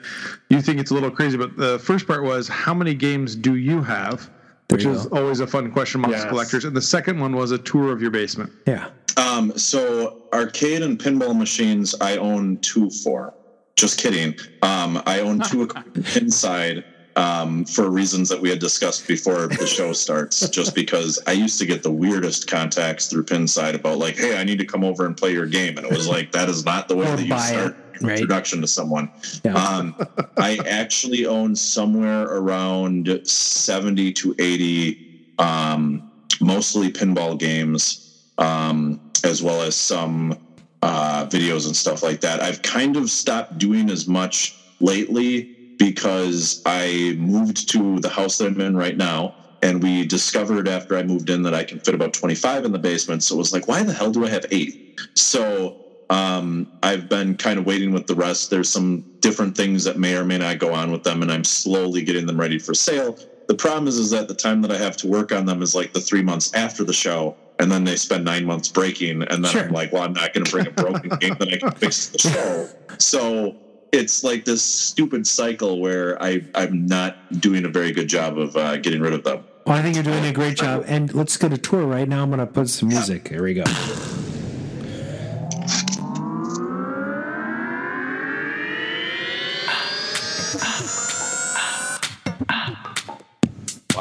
you 0.49 0.61
think 0.61 0.79
it's 0.79 0.91
a 0.91 0.93
little 0.93 1.11
crazy. 1.11 1.35
But 1.37 1.57
the 1.57 1.77
first 1.77 2.07
part 2.07 2.23
was, 2.23 2.47
how 2.47 2.73
many 2.73 2.93
games 2.93 3.35
do 3.35 3.55
you 3.57 3.81
have? 3.83 4.29
Which 4.69 4.85
is 4.85 5.05
go. 5.05 5.17
always 5.19 5.39
a 5.39 5.47
fun 5.47 5.71
question 5.71 5.99
amongst 6.01 6.19
Yes. 6.23 6.29
collectors. 6.29 6.65
And 6.65 6.75
the 6.75 6.81
second 6.81 7.19
one 7.19 7.35
was 7.35 7.51
a 7.51 7.57
tour 7.57 7.91
of 7.91 8.01
your 8.01 8.11
basement. 8.11 8.51
Yeah. 8.65 8.87
Um, 9.17 9.55
so 9.57 10.23
arcade 10.33 10.81
and 10.81 10.97
pinball 10.97 11.37
machines, 11.37 11.93
I 12.01 12.17
own 12.17 12.57
two 12.57 12.89
for. 12.89 13.33
Just 13.75 13.99
kidding. 13.99 14.35
Um, 14.61 15.01
I 15.05 15.19
own 15.19 15.39
two 15.41 15.67
Pinside 16.13 16.83
um, 17.15 17.65
for 17.65 17.89
reasons 17.91 18.29
that 18.29 18.39
we 18.41 18.49
had 18.49 18.57
discussed 18.59 19.07
before 19.07 19.47
the 19.47 19.67
show 19.67 19.93
starts. 19.93 20.47
Just 20.49 20.73
because 20.73 21.19
I 21.27 21.33
used 21.33 21.59
to 21.59 21.65
get 21.65 21.83
the 21.83 21.91
weirdest 21.91 22.47
contacts 22.47 23.07
through 23.07 23.25
Pinside 23.25 23.75
about 23.75 23.99
like, 23.99 24.15
"Hey, 24.17 24.37
I 24.39 24.43
need 24.43 24.57
to 24.59 24.65
come 24.65 24.83
over 24.83 25.05
and 25.05 25.15
play 25.15 25.31
your 25.33 25.45
game," 25.45 25.77
and 25.77 25.85
it 25.85 25.91
was 25.91 26.07
like, 26.07 26.31
that 26.31 26.49
is 26.49 26.65
not 26.65 26.87
the 26.87 26.95
way 26.95 27.07
Or 27.11 27.15
that 27.15 27.23
you 27.23 27.29
buy 27.29 27.45
it, 27.45 27.49
start 27.49 27.75
an 27.77 27.82
right? 28.03 28.13
introduction 28.13 28.61
to 28.61 28.67
someone. 28.67 29.09
Yeah. 29.43 29.53
Um, 29.55 29.95
I 30.37 30.59
actually 30.65 31.25
own 31.25 31.55
somewhere 31.55 32.23
around 32.23 33.21
seventy 33.23 34.11
to 34.13 34.35
eighty, 34.39 35.25
um, 35.39 36.11
mostly 36.39 36.91
pinball 36.91 37.37
games, 37.37 38.25
um, 38.37 38.99
as 39.23 39.41
well 39.41 39.61
as 39.61 39.75
some 39.75 40.37
uh, 40.81 41.25
videos 41.27 41.65
and 41.65 41.75
stuff 41.75 42.03
like 42.03 42.21
that. 42.21 42.41
I've 42.41 42.61
kind 42.61 42.97
of 42.97 43.09
stopped 43.09 43.57
doing 43.57 43.89
as 43.89 44.07
much 44.07 44.55
lately 44.79 45.43
because 45.77 46.61
I 46.65 47.15
moved 47.17 47.69
to 47.69 47.99
the 47.99 48.09
house 48.09 48.37
that 48.37 48.47
I'm 48.47 48.61
in 48.61 48.75
right 48.75 48.97
now. 48.97 49.35
And 49.61 49.81
we 49.81 50.05
discovered 50.05 50.67
after 50.67 50.97
I 50.97 51.03
moved 51.03 51.29
in 51.29 51.41
that 51.43 51.53
I 51.53 51.63
can 51.63 51.79
fit 51.79 51.95
about 51.95 52.13
25 52.13 52.65
in 52.65 52.73
the 52.73 52.79
basement. 52.79 53.23
So 53.23 53.35
it 53.35 53.37
was 53.37 53.53
like, 53.53 53.67
why 53.67 53.81
the 53.83 53.93
hell 53.93 54.11
do 54.11 54.25
I 54.25 54.29
have 54.29 54.45
eight? 54.51 54.99
So 55.15 55.82
um, 56.13 56.67
I've 56.83 57.09
been 57.09 57.35
kind 57.35 57.57
of 57.57 57.65
waiting 57.65 57.91
with 57.91 58.05
the 58.05 58.13
rest. 58.13 58.51
There's 58.51 58.69
some 58.69 59.03
different 59.19 59.57
things 59.57 59.83
that 59.85 59.97
may 59.97 60.15
or 60.15 60.23
may 60.23 60.37
not 60.37 60.59
go 60.59 60.71
on 60.71 60.91
with 60.91 61.03
them, 61.03 61.23
and 61.23 61.31
I'm 61.31 61.43
slowly 61.43 62.03
getting 62.03 62.27
them 62.27 62.39
ready 62.39 62.59
for 62.59 62.75
sale. 62.75 63.17
The 63.47 63.55
problem 63.55 63.87
is, 63.87 63.97
is 63.97 64.11
that 64.11 64.27
the 64.27 64.35
time 64.35 64.61
that 64.61 64.71
I 64.71 64.77
have 64.77 64.95
to 64.97 65.07
work 65.07 65.31
on 65.31 65.47
them 65.47 65.63
is 65.63 65.73
like 65.73 65.91
the 65.91 65.99
three 65.99 66.21
months 66.21 66.53
after 66.53 66.83
the 66.83 66.93
show, 66.93 67.35
and 67.57 67.71
then 67.71 67.83
they 67.83 67.95
spend 67.95 68.25
nine 68.25 68.45
months 68.45 68.67
breaking, 68.67 69.23
and 69.23 69.43
then 69.43 69.51
Sure. 69.51 69.63
I'm 69.63 69.71
like, 69.71 69.91
well, 69.91 70.03
I'm 70.03 70.13
not 70.13 70.33
going 70.33 70.45
to 70.45 70.51
bring 70.51 70.67
a 70.67 70.71
broken 70.71 71.09
game 71.19 71.35
that 71.39 71.51
I 71.51 71.57
can 71.57 71.71
fix 71.71 72.09
the 72.09 72.19
show. 72.19 72.69
So 72.99 73.55
it's 73.91 74.23
like 74.23 74.45
this 74.45 74.61
stupid 74.61 75.25
cycle 75.25 75.81
where 75.81 76.21
I 76.21 76.43
I'm 76.53 76.85
not 76.85 77.41
doing 77.41 77.65
a 77.65 77.69
very 77.69 77.91
good 77.91 78.07
job 78.07 78.37
of 78.37 78.55
uh, 78.55 78.77
getting 78.77 79.01
rid 79.01 79.13
of 79.13 79.23
them. 79.23 79.43
Well, 79.65 79.77
I 79.77 79.81
think 79.81 79.95
you're 79.95 80.03
doing 80.03 80.25
a 80.25 80.31
great 80.31 80.57
job. 80.57 80.83
And 80.85 81.11
let's 81.15 81.37
get 81.37 81.53
a 81.53 81.57
tour 81.57 81.85
right 81.85 82.07
now. 82.07 82.21
I'm 82.21 82.29
going 82.29 82.39
to 82.39 82.45
put 82.45 82.69
some 82.69 82.89
music. 82.89 83.29
Here 83.29 83.41
we 83.41 83.55
go. 83.55 83.63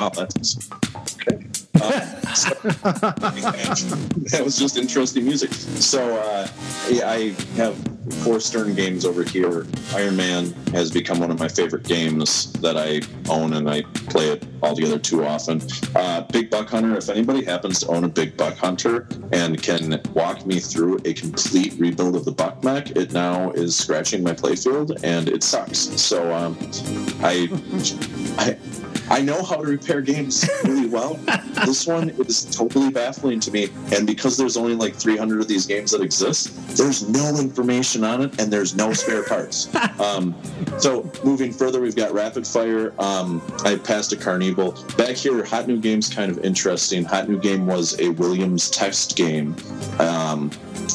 Wow, 0.02 0.08
that's 0.08 0.68
okay. 1.12 1.61
So- 2.34 2.54
that 4.30 4.40
was 4.42 4.56
just 4.58 4.76
interesting 4.76 5.24
music. 5.24 5.52
So 5.52 6.16
uh, 6.16 6.48
I 7.04 7.34
have 7.56 7.76
four 8.24 8.40
Stern 8.40 8.74
games 8.74 9.04
over 9.04 9.22
here. 9.22 9.66
Iron 9.94 10.16
Man 10.16 10.52
has 10.72 10.90
become 10.90 11.20
one 11.20 11.30
of 11.30 11.38
my 11.38 11.48
favorite 11.48 11.84
games 11.84 12.52
that 12.54 12.76
I 12.76 13.00
own, 13.30 13.52
and 13.54 13.68
I 13.68 13.82
play 14.08 14.30
it 14.30 14.44
altogether 14.62 14.98
too 14.98 15.24
often. 15.24 15.60
Uh, 15.94 16.22
Big 16.22 16.50
Buck 16.50 16.68
Hunter. 16.68 16.96
If 16.96 17.08
anybody 17.08 17.44
happens 17.44 17.80
to 17.80 17.88
own 17.88 18.04
a 18.04 18.08
Big 18.08 18.36
Buck 18.36 18.56
Hunter 18.56 19.06
and 19.32 19.62
can 19.62 20.00
walk 20.14 20.46
me 20.46 20.58
through 20.60 21.00
a 21.04 21.12
complete 21.14 21.74
rebuild 21.78 22.16
of 22.16 22.24
the 22.24 22.32
Buck 22.32 22.62
mech, 22.64 22.90
it 22.96 23.12
now 23.12 23.50
is 23.52 23.76
scratching 23.76 24.22
my 24.22 24.32
playfield, 24.32 24.98
and 25.04 25.28
it 25.28 25.42
sucks. 25.42 25.78
So 25.78 26.32
um, 26.34 26.56
I. 27.22 27.48
I 28.38 28.56
I 29.10 29.20
know 29.20 29.42
how 29.42 29.56
to 29.56 29.62
repair 29.64 30.00
games 30.00 30.48
really 30.64 30.86
well. 30.86 31.18
This 31.64 31.86
one 31.86 32.10
is 32.10 32.44
totally 32.44 32.90
baffling 32.90 33.40
to 33.40 33.50
me. 33.50 33.68
And 33.94 34.06
because 34.06 34.36
there's 34.36 34.56
only 34.56 34.74
like 34.74 34.94
300 34.94 35.40
of 35.40 35.48
these 35.48 35.66
games 35.66 35.90
that 35.92 36.00
exist, 36.00 36.76
there's 36.76 37.08
no 37.08 37.38
information 37.38 38.04
on 38.04 38.22
it 38.22 38.40
and 38.40 38.52
there's 38.52 38.74
no 38.74 38.92
spare 38.92 39.24
parts. 39.24 39.68
Um, 40.02 40.34
so 40.78 41.08
moving 41.22 41.52
further, 41.52 41.80
we've 41.80 41.94
got 41.94 42.12
Rapid 42.12 42.44
Fire. 42.44 42.92
Um, 42.98 43.40
I 43.64 43.76
passed 43.76 44.12
a 44.12 44.16
Carnival. 44.16 44.72
Back 44.96 45.16
here, 45.16 45.44
Hot 45.44 45.68
New 45.68 45.78
Game's 45.78 46.12
kind 46.12 46.30
of 46.30 46.44
interesting. 46.44 47.04
Hot 47.04 47.28
New 47.28 47.38
Game 47.38 47.66
was 47.66 48.00
a 48.00 48.08
Williams 48.08 48.68
text 48.70 49.16
game. 49.16 49.54
Um, 50.00 50.50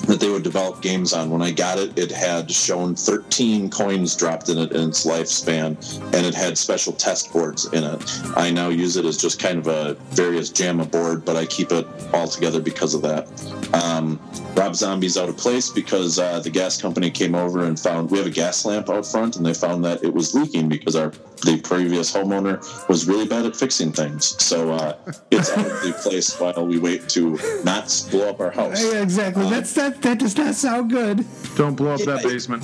that 0.07 0.19
they 0.19 0.29
would 0.29 0.43
develop 0.43 0.81
games 0.81 1.13
on. 1.13 1.29
When 1.29 1.41
I 1.41 1.51
got 1.51 1.77
it, 1.77 1.97
it 1.97 2.11
had 2.11 2.51
shown 2.51 2.95
13 2.95 3.69
coins 3.69 4.15
dropped 4.15 4.49
in 4.49 4.57
it 4.57 4.71
in 4.71 4.89
its 4.89 5.05
lifespan, 5.05 5.77
and 6.13 6.25
it 6.25 6.33
had 6.33 6.57
special 6.57 6.93
test 6.93 7.31
boards 7.31 7.65
in 7.73 7.83
it. 7.83 8.21
I 8.35 8.51
now 8.51 8.69
use 8.69 8.97
it 8.97 9.05
as 9.05 9.17
just 9.17 9.39
kind 9.39 9.57
of 9.57 9.67
a 9.67 9.93
various 10.11 10.49
JAMMA 10.57 10.85
board, 10.85 11.23
but 11.23 11.35
I 11.35 11.45
keep 11.45 11.71
it 11.71 11.85
all 12.13 12.27
together 12.27 12.59
because 12.59 12.93
of 12.95 13.01
that. 13.03 13.27
Um, 13.73 14.19
Rob 14.55 14.75
Zombie's 14.75 15.17
out 15.17 15.29
of 15.29 15.37
place 15.37 15.69
because 15.69 16.17
uh, 16.17 16.39
the 16.39 16.49
gas 16.49 16.81
company 16.81 17.11
came 17.11 17.35
over 17.35 17.65
and 17.65 17.79
found 17.79 18.09
we 18.09 18.17
have 18.17 18.25
a 18.27 18.31
gas 18.31 18.65
lamp 18.65 18.89
out 18.89 19.05
front, 19.05 19.35
and 19.35 19.45
they 19.45 19.53
found 19.53 19.85
that 19.85 20.03
it 20.03 20.11
was 20.13 20.33
leaking 20.33 20.67
because 20.67 20.95
our 20.95 21.11
the 21.43 21.61
previous 21.61 22.11
homeowner 22.11 22.57
was 22.89 23.07
really 23.07 23.27
bad 23.27 23.45
at 23.45 23.55
fixing 23.55 23.91
things. 23.91 24.41
So 24.43 24.71
uh, 24.71 24.97
it's 25.31 25.51
out 25.51 25.59
of 25.59 25.81
the 25.83 25.93
place 26.01 26.39
while 26.39 26.65
we 26.65 26.79
wait 26.79 27.07
to 27.09 27.37
not 27.63 28.03
blow 28.09 28.29
up 28.29 28.39
our 28.39 28.49
house. 28.49 28.83
Yeah, 28.83 29.03
exactly. 29.03 29.43
Um, 29.43 29.51
That's 29.51 29.73
that. 29.73 30.01
That 30.01 30.17
does 30.17 30.35
not 30.35 30.55
sound 30.55 30.89
good. 30.89 31.23
Don't 31.55 31.75
blow 31.75 31.91
up 31.93 32.01
that 32.01 32.23
Yeah. 32.23 32.29
basement. 32.29 32.63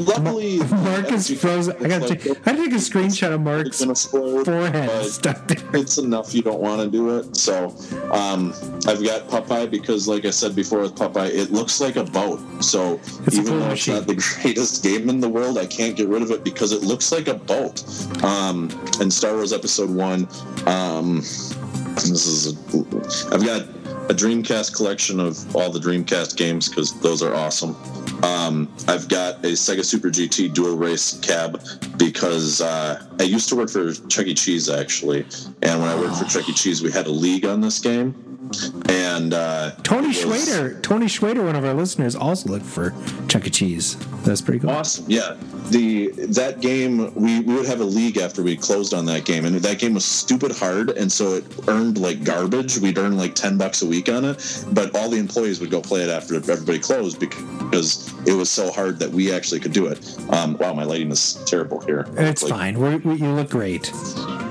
Luckily, 0.00 0.58
Mark 0.58 1.12
is 1.12 1.30
frozen. 1.38 1.76
I 1.84 1.88
gotta 1.88 2.14
because 2.14 2.36
take. 2.36 2.46
I 2.48 2.52
take 2.56 2.72
a 2.72 2.76
screenshot 2.76 3.32
of 3.34 3.42
Mark's 3.42 3.68
it's 3.68 3.80
gonna 3.80 3.90
explode, 3.92 4.44
forehead 4.46 5.04
stuck 5.10 5.46
there. 5.46 5.58
it's 5.74 5.98
enough 5.98 6.34
you 6.34 6.40
don't 6.42 6.60
want 6.60 6.80
to 6.80 6.88
do 6.88 7.09
it. 7.09 7.09
So 7.32 7.68
um, 8.12 8.52
I've 8.86 9.02
got 9.02 9.28
Popeye 9.28 9.70
because, 9.70 10.08
like 10.08 10.24
I 10.24 10.30
said 10.30 10.54
before 10.54 10.80
with 10.80 10.94
Popeye, 10.94 11.30
it 11.30 11.50
looks 11.50 11.80
like 11.80 11.96
a 11.96 12.04
boat. 12.04 12.40
So 12.62 13.00
It's 13.26 13.36
even 13.36 13.58
though 13.60 13.70
it's 13.70 13.88
not 13.88 14.06
the 14.06 14.14
greatest 14.42 14.82
game 14.82 15.08
in 15.08 15.20
the 15.20 15.28
world, 15.28 15.58
I 15.58 15.66
can't 15.66 15.96
get 15.96 16.08
rid 16.08 16.22
of 16.22 16.30
it 16.30 16.44
because 16.44 16.72
it 16.72 16.82
looks 16.82 17.12
like 17.12 17.28
a 17.28 17.34
boat. 17.34 17.82
Um, 18.24 18.70
and 19.00 19.12
Star 19.12 19.34
Wars 19.34 19.52
Episode 19.52 19.90
One, 19.90 20.28
um, 20.66 21.16
this 21.94 22.26
is 22.26 22.52
a, 22.52 23.34
I've 23.34 23.44
got 23.44 23.66
a 24.10 24.12
Dreamcast 24.12 24.74
collection 24.74 25.20
of 25.20 25.54
all 25.54 25.70
the 25.70 25.78
Dreamcast 25.78 26.36
games 26.36 26.68
because 26.68 26.98
those 27.00 27.22
are 27.22 27.32
awesome. 27.32 27.76
Um, 28.24 28.68
I've 28.88 29.08
got 29.08 29.36
a 29.44 29.52
Sega 29.52 29.84
Super 29.84 30.08
GT 30.08 30.52
dual 30.52 30.76
race 30.76 31.20
cab 31.20 31.62
because 31.96 32.60
uh, 32.60 33.00
I 33.20 33.22
used 33.22 33.48
to 33.50 33.56
work 33.56 33.70
for 33.70 33.92
Chuck 34.08 34.26
E. 34.26 34.34
Cheese 34.34 34.68
actually, 34.68 35.24
and 35.62 35.80
when 35.80 35.88
I 35.88 35.94
worked 35.94 36.16
for 36.16 36.24
Chuck 36.24 36.48
E. 36.48 36.52
Cheese, 36.52 36.82
we 36.82 36.90
had 36.90 37.06
a 37.06 37.10
league 37.10 37.44
on 37.46 37.60
this 37.60 37.78
game, 37.78 38.29
and 38.88 39.32
uh, 39.34 39.70
Tony 39.82 40.08
was 40.08 40.16
Schwader. 40.16 40.82
Tony 40.82 41.06
Schwader, 41.06 41.44
one 41.44 41.56
of 41.56 41.64
our 41.64 41.74
listeners, 41.74 42.16
also 42.16 42.48
looked 42.50 42.66
for 42.66 42.92
Chuck 43.28 43.46
E. 43.46 43.50
Cheese. 43.50 43.96
That's 44.24 44.40
pretty 44.40 44.60
cool. 44.60 44.70
Awesome, 44.70 45.04
yeah. 45.08 45.36
The 45.70 46.08
that 46.28 46.60
game 46.60 47.14
we, 47.14 47.40
we 47.40 47.54
would 47.54 47.66
have 47.66 47.80
a 47.80 47.84
league 47.84 48.18
after 48.18 48.42
we 48.42 48.56
closed 48.56 48.92
on 48.92 49.04
that 49.06 49.24
game, 49.24 49.44
and 49.44 49.54
that 49.56 49.78
game 49.78 49.94
was 49.94 50.04
stupid 50.04 50.52
hard, 50.52 50.90
and 50.90 51.10
so 51.10 51.34
it 51.34 51.44
earned 51.68 51.98
like 51.98 52.24
garbage. 52.24 52.78
We'd 52.78 52.98
earn 52.98 53.16
like 53.16 53.34
ten 53.34 53.56
bucks 53.56 53.82
a 53.82 53.86
week 53.86 54.08
on 54.08 54.24
it, 54.24 54.64
but 54.72 54.94
all 54.96 55.08
the 55.08 55.18
employees 55.18 55.60
would 55.60 55.70
go 55.70 55.80
play 55.80 56.02
it 56.02 56.10
after 56.10 56.34
everybody 56.36 56.78
closed 56.80 57.20
because 57.20 58.12
it 58.26 58.32
was 58.34 58.50
so 58.50 58.70
hard 58.72 58.98
that 58.98 59.10
we 59.10 59.32
actually 59.32 59.60
could 59.60 59.72
do 59.72 59.86
it. 59.86 60.16
Um, 60.30 60.56
wow, 60.58 60.72
my 60.74 60.84
lighting 60.84 61.10
is 61.10 61.34
terrible 61.46 61.80
here. 61.80 62.04
It's 62.16 62.42
Like, 62.42 62.50
fine. 62.52 62.78
We're, 62.80 62.98
we, 62.98 63.14
you 63.14 63.30
look 63.32 63.50
great. 63.50 63.92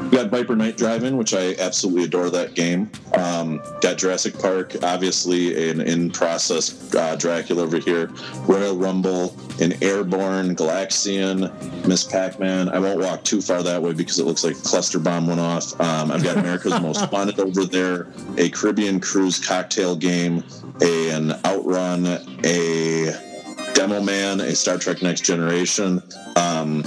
We 0.09 0.17
got 0.17 0.31
Viper 0.31 0.55
Night 0.55 0.75
Drivin', 0.75 1.17
which 1.17 1.35
I 1.35 1.53
absolutely 1.59 2.05
adore 2.05 2.31
that 2.31 2.55
game. 2.55 2.89
Um, 3.15 3.61
got 3.79 3.99
Jurassic 3.99 4.39
Park, 4.39 4.75
obviously 4.81 5.69
an 5.69 5.81
in-process 5.81 6.95
uh, 6.95 7.15
Dracula 7.15 7.61
over 7.61 7.77
here. 7.77 8.09
Royal 8.47 8.75
Rumble, 8.75 9.35
an 9.61 9.73
Airborne, 9.83 10.55
Galaxian, 10.55 11.51
Ms. 11.87 12.05
Pac-Man. 12.05 12.69
I 12.69 12.79
won't 12.79 12.99
walk 12.99 13.23
too 13.23 13.39
far 13.39 13.61
that 13.61 13.83
way 13.83 13.93
because 13.93 14.17
it 14.17 14.25
looks 14.25 14.43
like 14.43 14.57
a 14.57 14.61
cluster 14.61 14.97
bomb 14.97 15.27
went 15.27 15.39
off. 15.39 15.79
Um, 15.79 16.11
I've 16.11 16.23
got 16.23 16.37
America's 16.37 16.81
Most 16.81 17.11
Wanted 17.11 17.39
over 17.39 17.65
there, 17.65 18.07
a 18.37 18.49
Caribbean 18.49 18.99
Cruise 18.99 19.37
cocktail 19.37 19.95
game, 19.95 20.43
a, 20.81 21.11
an 21.11 21.33
Outrun, 21.45 22.07
a 22.43 23.13
Demo 23.75 24.01
Man, 24.01 24.39
a 24.41 24.55
Star 24.55 24.79
Trek 24.79 25.03
Next 25.03 25.21
Generation. 25.21 26.01
Um, 26.35 26.83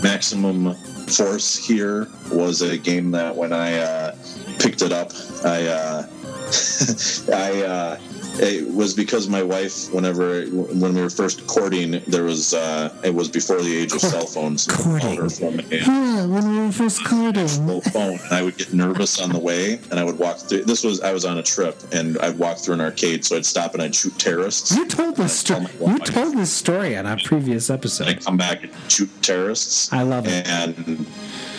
Maximum 0.00 0.76
Force 1.08 1.56
here 1.56 2.08
was 2.30 2.62
a 2.62 2.76
game 2.76 3.10
that 3.12 3.34
when 3.34 3.52
I 3.52 3.78
uh, 3.78 4.16
picked 4.58 4.82
it 4.82 4.92
up, 4.92 5.12
I 5.44 5.66
uh, 5.66 6.06
I 7.32 7.62
uh, 7.62 7.98
it 8.40 8.72
was 8.74 8.94
because 8.94 9.28
my 9.28 9.42
wife, 9.42 9.92
whenever 9.92 10.44
when 10.46 10.94
we 10.94 11.00
were 11.00 11.10
first 11.10 11.46
courting, 11.46 12.00
there 12.06 12.24
was 12.24 12.54
uh, 12.54 12.94
it 13.04 13.14
was 13.14 13.28
before 13.28 13.60
the 13.62 13.76
age 13.76 13.92
of 13.92 14.00
cell 14.00 14.26
phones. 14.26 14.62
so 14.64 14.72
I 14.94 15.00
called 15.00 15.18
her 15.18 15.28
from 15.30 15.60
Yeah, 15.70 16.26
when 16.26 16.50
we 16.50 16.58
were 16.60 16.72
first 16.72 17.04
courting. 17.04 17.48
phone, 17.48 18.18
and 18.18 18.32
I 18.32 18.42
would 18.42 18.56
get 18.56 18.72
nervous 18.72 19.20
on 19.20 19.30
the 19.30 19.38
way, 19.38 19.80
and 19.90 19.98
I 20.00 20.04
would 20.04 20.18
walk 20.18 20.38
through. 20.38 20.64
This 20.64 20.84
was 20.84 21.00
I 21.00 21.12
was 21.12 21.24
on 21.24 21.38
a 21.38 21.42
trip, 21.42 21.76
and 21.92 22.18
I'd 22.18 22.38
walk 22.38 22.58
through 22.58 22.74
an 22.74 22.80
arcade, 22.80 23.24
so 23.24 23.36
I'd 23.36 23.46
stop 23.46 23.74
and 23.74 23.82
I'd 23.82 23.94
shoot 23.94 24.18
terrorists. 24.18 24.74
You 24.76 24.86
told 24.86 25.16
this 25.16 25.32
story. 25.38 25.66
You 25.80 25.98
told 26.00 26.36
this 26.36 26.52
story 26.52 26.96
on 26.96 27.06
our 27.06 27.18
previous 27.24 27.70
episode. 27.70 28.08
I 28.08 28.14
come 28.14 28.36
back 28.36 28.62
and 28.64 28.72
shoot 28.88 29.10
terrorists. 29.22 29.92
I 29.92 30.02
love 30.02 30.26
it. 30.26 30.46
And 30.48 31.06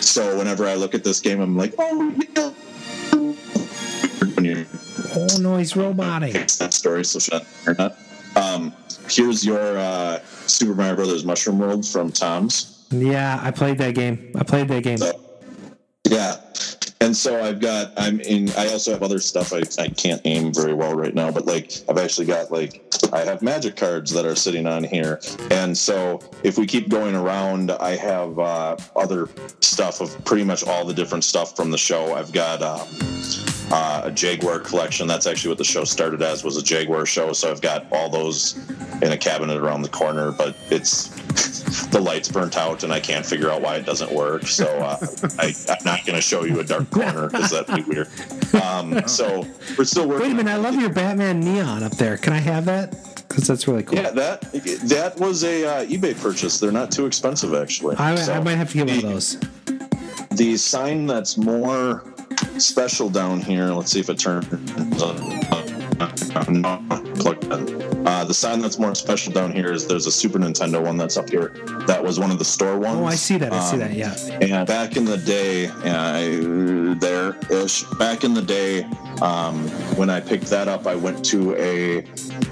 so 0.00 0.36
whenever 0.38 0.66
I 0.66 0.74
look 0.74 0.94
at 0.94 1.04
this 1.04 1.20
game, 1.20 1.40
I'm 1.40 1.56
like, 1.56 1.74
oh, 1.78 2.14
yeah. 2.34 2.50
When 4.34 4.44
you 4.44 4.66
Oh 5.14 5.26
no, 5.40 5.56
he's 5.56 5.76
robotic. 5.76 6.32
that 6.32 6.72
story, 6.72 7.04
so 7.04 7.18
shut 7.18 7.46
or 7.66 7.74
not. 7.74 7.96
Um, 8.36 8.72
here's 9.08 9.44
your 9.44 9.76
uh, 9.76 10.20
Super 10.46 10.74
Mario 10.74 10.96
Brothers 10.96 11.24
Mushroom 11.24 11.58
World 11.58 11.86
from 11.86 12.12
Tom's. 12.12 12.86
Yeah, 12.90 13.40
I 13.42 13.50
played 13.50 13.78
that 13.78 13.94
game. 13.94 14.32
I 14.38 14.44
played 14.44 14.68
that 14.68 14.82
game. 14.82 14.98
So, 14.98 15.20
yeah. 16.08 16.36
And 17.02 17.16
so 17.16 17.42
I've 17.42 17.60
got, 17.60 17.92
I'm 17.96 18.20
in, 18.20 18.50
I 18.58 18.68
also 18.68 18.92
have 18.92 19.02
other 19.02 19.20
stuff 19.20 19.54
I, 19.54 19.62
I 19.82 19.88
can't 19.88 20.20
aim 20.26 20.52
very 20.52 20.74
well 20.74 20.94
right 20.94 21.14
now, 21.14 21.30
but 21.30 21.46
like 21.46 21.72
I've 21.88 21.96
actually 21.96 22.26
got 22.26 22.52
like, 22.52 22.82
I 23.12 23.20
have 23.20 23.40
magic 23.40 23.76
cards 23.76 24.12
that 24.12 24.26
are 24.26 24.36
sitting 24.36 24.66
on 24.66 24.84
here. 24.84 25.18
And 25.50 25.76
so 25.76 26.20
if 26.44 26.58
we 26.58 26.66
keep 26.66 26.90
going 26.90 27.16
around, 27.16 27.70
I 27.70 27.96
have 27.96 28.38
uh, 28.38 28.76
other 28.96 29.30
stuff 29.60 30.02
of 30.02 30.24
pretty 30.26 30.44
much 30.44 30.62
all 30.66 30.84
the 30.84 30.92
different 30.92 31.24
stuff 31.24 31.56
from 31.56 31.70
the 31.70 31.78
show. 31.78 32.14
I've 32.14 32.32
got, 32.32 32.60
um, 32.62 32.86
uh, 33.70 34.02
a 34.04 34.10
Jaguar 34.10 34.58
collection. 34.58 35.06
That's 35.06 35.26
actually 35.26 35.50
what 35.50 35.58
the 35.58 35.64
show 35.64 35.84
started 35.84 36.22
as 36.22 36.42
was 36.44 36.56
a 36.56 36.62
Jaguar 36.62 37.06
show. 37.06 37.32
So 37.32 37.50
I've 37.50 37.60
got 37.60 37.86
all 37.92 38.08
those 38.08 38.56
in 39.02 39.12
a 39.12 39.16
cabinet 39.16 39.56
around 39.58 39.82
the 39.82 39.88
corner, 39.88 40.32
but 40.32 40.56
it's 40.70 41.08
the 41.90 42.00
lights 42.00 42.28
burnt 42.28 42.56
out 42.56 42.82
and 42.82 42.92
I 42.92 42.98
can't 43.00 43.24
figure 43.24 43.50
out 43.50 43.62
why 43.62 43.76
it 43.76 43.86
doesn't 43.86 44.10
work. 44.12 44.46
So 44.46 44.66
uh, 44.66 44.98
I, 45.38 45.54
I'm 45.68 45.84
not 45.84 46.04
going 46.04 46.16
to 46.16 46.22
show 46.22 46.44
you 46.44 46.60
a 46.60 46.64
dark 46.64 46.90
corner 46.90 47.28
because 47.28 47.50
that'd 47.50 47.74
be 47.74 47.82
weird. 47.82 48.08
Um, 48.62 49.06
so 49.06 49.46
we're 49.78 49.84
still 49.84 50.08
working. 50.08 50.26
Wait 50.26 50.32
a 50.32 50.34
minute, 50.34 50.50
I 50.52 50.56
love 50.56 50.74
your 50.74 50.90
Batman 50.92 51.40
neon 51.40 51.82
up 51.84 51.92
there. 51.92 52.16
Can 52.16 52.32
I 52.32 52.38
have 52.38 52.64
that? 52.64 52.96
Because 53.28 53.46
that's 53.46 53.68
really 53.68 53.84
cool. 53.84 53.96
Yeah, 53.96 54.10
that 54.10 54.40
that 54.88 55.16
was 55.20 55.44
a 55.44 55.64
uh, 55.64 55.84
eBay 55.86 56.20
purchase. 56.20 56.58
They're 56.58 56.72
not 56.72 56.90
too 56.90 57.06
expensive 57.06 57.54
actually. 57.54 57.94
I, 57.96 58.16
So- 58.16 58.32
I 58.32 58.40
might 58.40 58.56
have 58.56 58.72
to 58.72 58.78
get 58.84 58.88
one 58.88 58.96
of 58.96 59.02
those. 59.02 59.38
the 60.32 60.56
sign 60.56 61.06
that's 61.06 61.36
more 61.36 62.02
special 62.58 63.08
down 63.08 63.40
here 63.40 63.66
let's 63.66 63.92
see 63.92 64.00
if 64.00 64.10
it 64.10 64.18
turns 64.18 64.46
on 65.02 65.40
plug 67.16 67.42
in. 67.44 68.06
Uh, 68.06 68.24
the 68.24 68.32
sign 68.34 68.60
that's 68.60 68.78
more 68.78 68.94
special 68.94 69.32
down 69.32 69.52
here 69.52 69.72
is 69.72 69.86
there's 69.86 70.06
a 70.06 70.10
super 70.12 70.38
nintendo 70.38 70.82
one 70.82 70.96
that's 70.96 71.16
up 71.18 71.28
here 71.28 71.52
that 71.86 72.02
was 72.02 72.18
one 72.18 72.30
of 72.30 72.38
the 72.38 72.44
store 72.44 72.78
ones 72.78 72.98
Oh, 72.98 73.04
I 73.04 73.14
see 73.14 73.36
that. 73.38 73.52
I 73.52 73.60
see 73.60 73.74
Um, 73.74 73.80
that. 73.80 73.92
Yeah. 73.92 74.14
and 74.40 74.66
back 74.66 74.96
in 74.96 75.04
the 75.04 75.18
day, 75.18 75.66
uh, 75.66 76.94
there 76.98 77.36
ish, 77.50 77.84
back 77.98 78.24
in 78.24 78.32
the 78.34 78.40
day, 78.42 78.84
um, 79.20 79.68
when 79.96 80.08
I 80.08 80.20
picked 80.20 80.46
that 80.46 80.68
up, 80.68 80.86
I 80.86 80.94
went 80.94 81.22
to 81.26 81.54
a 81.56 82.00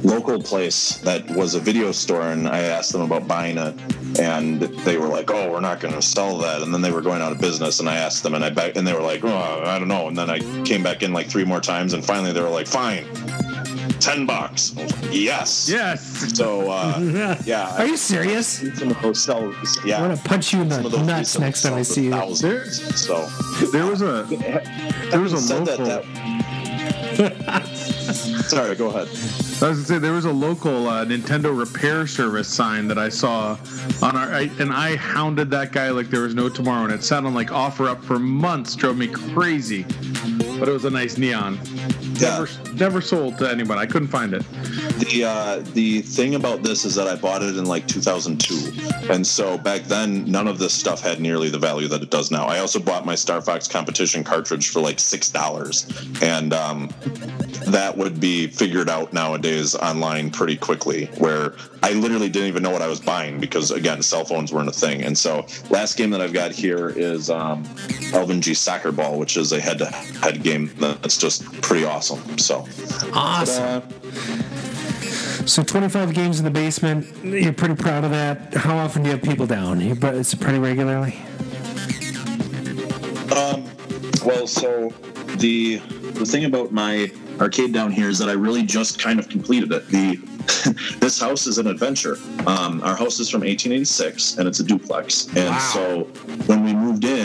local 0.03 0.41
place 0.43 0.99
that 0.99 1.29
was 1.31 1.55
a 1.55 1.61
video 1.61 1.93
store 1.93 2.33
and 2.33 2.49
I 2.49 2.61
asked 2.61 2.93
them 2.93 3.03
about 3.03 3.27
buying 3.29 3.59
it. 3.59 3.75
And 4.19 4.61
they 4.61 4.97
were 4.97 5.07
like, 5.09 5.31
oh, 5.31 5.51
we're 5.53 5.61
not 5.61 5.81
going 5.81 5.95
to 5.95 6.03
sell 6.03 6.39
that. 6.39 6.63
And 6.63 6.73
then 6.73 6.81
they 6.81 6.91
were 6.91 7.03
going 7.03 7.21
out 7.23 7.31
of 7.33 7.41
business. 7.41 7.79
And 7.79 7.89
I 7.89 7.97
asked 7.97 8.23
them, 8.23 8.35
and 8.35 8.45
I 8.45 8.51
back, 8.51 8.75
and 8.77 8.87
they 8.87 8.93
were 8.95 9.03
like, 9.03 9.23
oh, 9.25 9.63
I 9.65 9.79
don't 9.79 9.89
know. 9.89 10.09
And 10.09 10.17
then 10.17 10.31
I 10.31 10.39
came 10.65 10.83
back 10.83 11.03
in 11.03 11.13
like 11.13 11.29
three 11.29 11.45
more 11.45 11.61
times. 11.61 11.93
And 11.93 12.05
finally, 12.05 12.33
they 12.33 12.41
were 12.41 12.49
like, 12.49 12.67
fine, 12.67 13.05
10 14.01 14.27
bucks. 14.27 14.75
Like, 14.77 14.91
yes. 15.11 15.69
Yes. 15.71 16.35
So, 16.37 16.71
uh, 16.71 17.37
yeah. 17.45 17.77
Are 17.77 17.87
you 17.87 17.97
serious? 17.97 18.59
Some 18.79 18.91
of 18.91 19.01
those 19.03 19.23
sell, 19.23 19.55
yeah. 19.85 19.97
I'm 19.99 20.09
gonna 20.09 20.17
punch 20.25 20.53
you 20.53 20.63
in 20.63 20.71
Some 20.71 20.91
the 20.91 21.03
nuts 21.03 21.39
next 21.39 21.63
time 21.63 21.75
I 21.75 21.83
see 21.83 22.05
you. 22.07 22.13
for 22.13 22.19
thousands. 22.19 22.99
So 23.01 23.27
There 23.73 23.87
was 23.87 24.03
a 24.03 24.23
there 25.11 25.21
was 25.21 25.33
a 25.33 25.55
local 25.55 25.77
that, 25.85 26.05
that 27.17 27.65
Sorry, 28.49 28.75
go 28.77 28.87
ahead. 28.89 29.09
I 29.63 29.69
was 29.69 29.77
gonna 29.79 29.85
say 29.85 29.99
there 29.99 30.13
was 30.13 30.25
a 30.25 30.33
local 30.33 30.89
uh, 30.89 31.05
Nintendo 31.05 31.57
repair 31.57 32.07
service 32.07 32.49
sign 32.49 32.89
that 32.89 32.97
I 32.97 33.11
saw 33.11 33.59
on 34.01 34.17
our, 34.17 34.33
I, 34.33 34.51
and 34.59 34.73
I 34.73 34.97
hounded 34.97 35.51
that 35.51 35.73
guy 35.73 35.91
like 35.91 36.09
there 36.09 36.23
was 36.23 36.35
no 36.35 36.49
tomorrow, 36.49 36.85
and 36.85 36.93
it 36.93 37.03
sounded 37.05 37.35
like 37.35 37.53
offer 37.53 37.89
up 37.89 38.03
for 38.03 38.19
months, 38.19 38.75
drove 38.75 38.97
me 38.97 39.09
crazy. 39.09 39.85
But 40.59 40.69
it 40.69 40.73
was 40.73 40.85
a 40.85 40.91
nice 40.91 41.19
neon. 41.19 41.59
Yeah. 42.15 42.31
Never, 42.31 42.49
never 42.75 43.01
sold 43.01 43.39
to 43.39 43.51
anyone. 43.51 43.79
I 43.79 43.87
couldn't 43.87 44.09
find 44.09 44.35
it. 44.35 44.45
The 44.99 45.25
uh, 45.25 45.63
the 45.75 46.03
thing 46.03 46.35
about 46.35 46.63
this 46.63 46.85
is 46.85 46.97
that 46.97 47.07
I 47.07 47.15
bought 47.15 47.43
it 47.43 47.57
in 47.57 47.67
like 47.67 47.87
2002, 47.87 49.13
and 49.13 49.25
so 49.25 49.57
back 49.57 49.83
then 49.83 50.29
none 50.31 50.49
of 50.49 50.59
this 50.59 50.75
stuff 50.75 51.01
had 51.01 51.21
nearly 51.21 51.49
the 51.49 51.59
value 51.59 51.87
that 51.89 52.03
it 52.03 52.11
does 52.11 52.31
now. 52.31 52.47
I 52.47 52.59
also 52.59 52.81
bought 52.81 53.07
my 53.07 53.15
Star 53.15 53.41
Fox 53.41 53.69
competition 53.69 54.25
cartridge 54.25 54.71
for 54.71 54.81
like 54.81 54.99
six 54.99 55.29
dollars, 55.29 55.87
and 56.21 56.53
um, 56.53 56.89
that 57.69 57.97
would 57.97 58.19
be 58.19 58.49
figured 58.49 58.89
out 58.89 59.13
nowadays 59.13 59.77
online 59.77 60.31
pretty 60.31 60.57
quickly. 60.57 61.07
Where 61.19 61.55
I 61.83 61.93
literally 61.93 62.29
didn't 62.29 62.49
even 62.49 62.63
know 62.63 62.71
what 62.71 62.83
I 62.83 62.89
was 62.89 63.01
buying 63.01 63.39
because 63.39 63.71
again, 63.71 64.03
cell 64.03 64.25
phones 64.25 64.53
weren't 64.53 64.69
a 64.69 64.73
thing. 64.73 65.03
And 65.05 65.17
so, 65.17 65.47
last 65.71 65.97
game 65.97 66.11
that 66.11 66.21
I've 66.21 66.33
got 66.33 66.51
here 66.51 66.91
is 66.91 67.31
um, 67.31 67.65
Elvin 68.13 68.41
G 68.41 68.55
Soccer 68.55 68.91
Ball, 68.91 69.19
which 69.19 69.37
is 69.37 69.53
a 69.53 69.61
head-to-head 69.61 70.43
game 70.43 70.48
that's 70.57 71.19
just 71.19 71.45
pretty 71.63 71.85
awesome. 71.85 72.39
So 72.39 72.67
Awesome. 73.13 73.83
So 75.47 75.63
25 75.63 76.15
games 76.15 76.39
in 76.39 76.45
the 76.45 76.51
basement. 76.51 77.07
You're 77.25 77.53
pretty 77.53 77.75
proud 77.75 78.05
of 78.05 78.11
that. 78.11 78.55
How 78.55 78.77
often 78.77 79.03
do 79.03 79.11
you 79.11 79.17
have 79.17 79.25
people 79.25 79.47
down? 79.47 79.81
You, 79.81 79.97
it's 80.01 80.35
pretty 80.35 80.59
regularly. 80.59 81.19
Um, 83.35 83.65
well, 84.25 84.47
so 84.47 84.93
the 85.37 85.77
the 86.19 86.27
thing 86.27 86.45
about 86.45 86.73
my 86.73 87.11
arcade 87.41 87.73
down 87.73 87.93
here 87.93 88.09
is 88.09 88.19
that 88.19 88.29
I 88.29 88.33
really 88.33 88.63
just 88.63 88.99
kind 88.99 89.19
of 89.19 89.29
completed 89.29 89.73
it. 89.73 89.87
The 89.89 90.17
this 90.99 91.21
house 91.21 91.47
is 91.47 91.59
an 91.59 91.67
adventure. 91.67 92.17
Um, 92.47 92.83
our 92.83 92.97
house 92.97 93.21
is 93.21 93.31
from 93.31 93.41
1886 93.41 94.39
and 94.39 94.49
it's 94.49 94.61
a 94.61 94.65
duplex. 94.65 95.29
And 95.37 95.61
so 95.61 96.05
when 96.47 96.65
we 96.65 96.75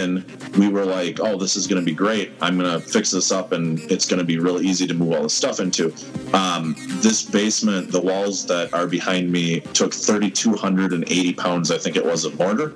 in, 0.04 0.26
we 0.58 0.68
were 0.68 0.86
like, 0.86 1.20
"Oh, 1.20 1.38
this 1.38 1.56
is 1.56 1.68
going 1.68 1.82
to 1.82 1.86
be 1.86 1.96
great. 1.96 2.32
I'm 2.42 2.58
going 2.58 2.72
to 2.72 2.80
fix 2.80 3.12
this 3.12 3.32
up, 3.32 3.52
and 3.52 3.80
it's 3.92 4.06
going 4.06 4.20
to 4.20 4.26
be 4.26 4.38
really 4.40 4.66
easy 4.66 4.86
to 4.88 4.94
move 4.94 5.14
all 5.14 5.24
this 5.24 5.34
stuff 5.34 5.60
into." 5.60 5.94
Um, 6.34 6.76
this 7.02 7.24
basement, 7.24 7.92
the 7.92 8.02
walls 8.02 8.46
that 8.48 8.74
are 8.74 8.88
behind 8.88 9.32
me, 9.32 9.62
took 9.74 9.94
3,280 9.94 11.34
pounds, 11.34 11.72
I 11.72 11.78
think 11.78 11.96
it 11.96 12.06
was, 12.06 12.26
of 12.26 12.38
mortar, 12.38 12.74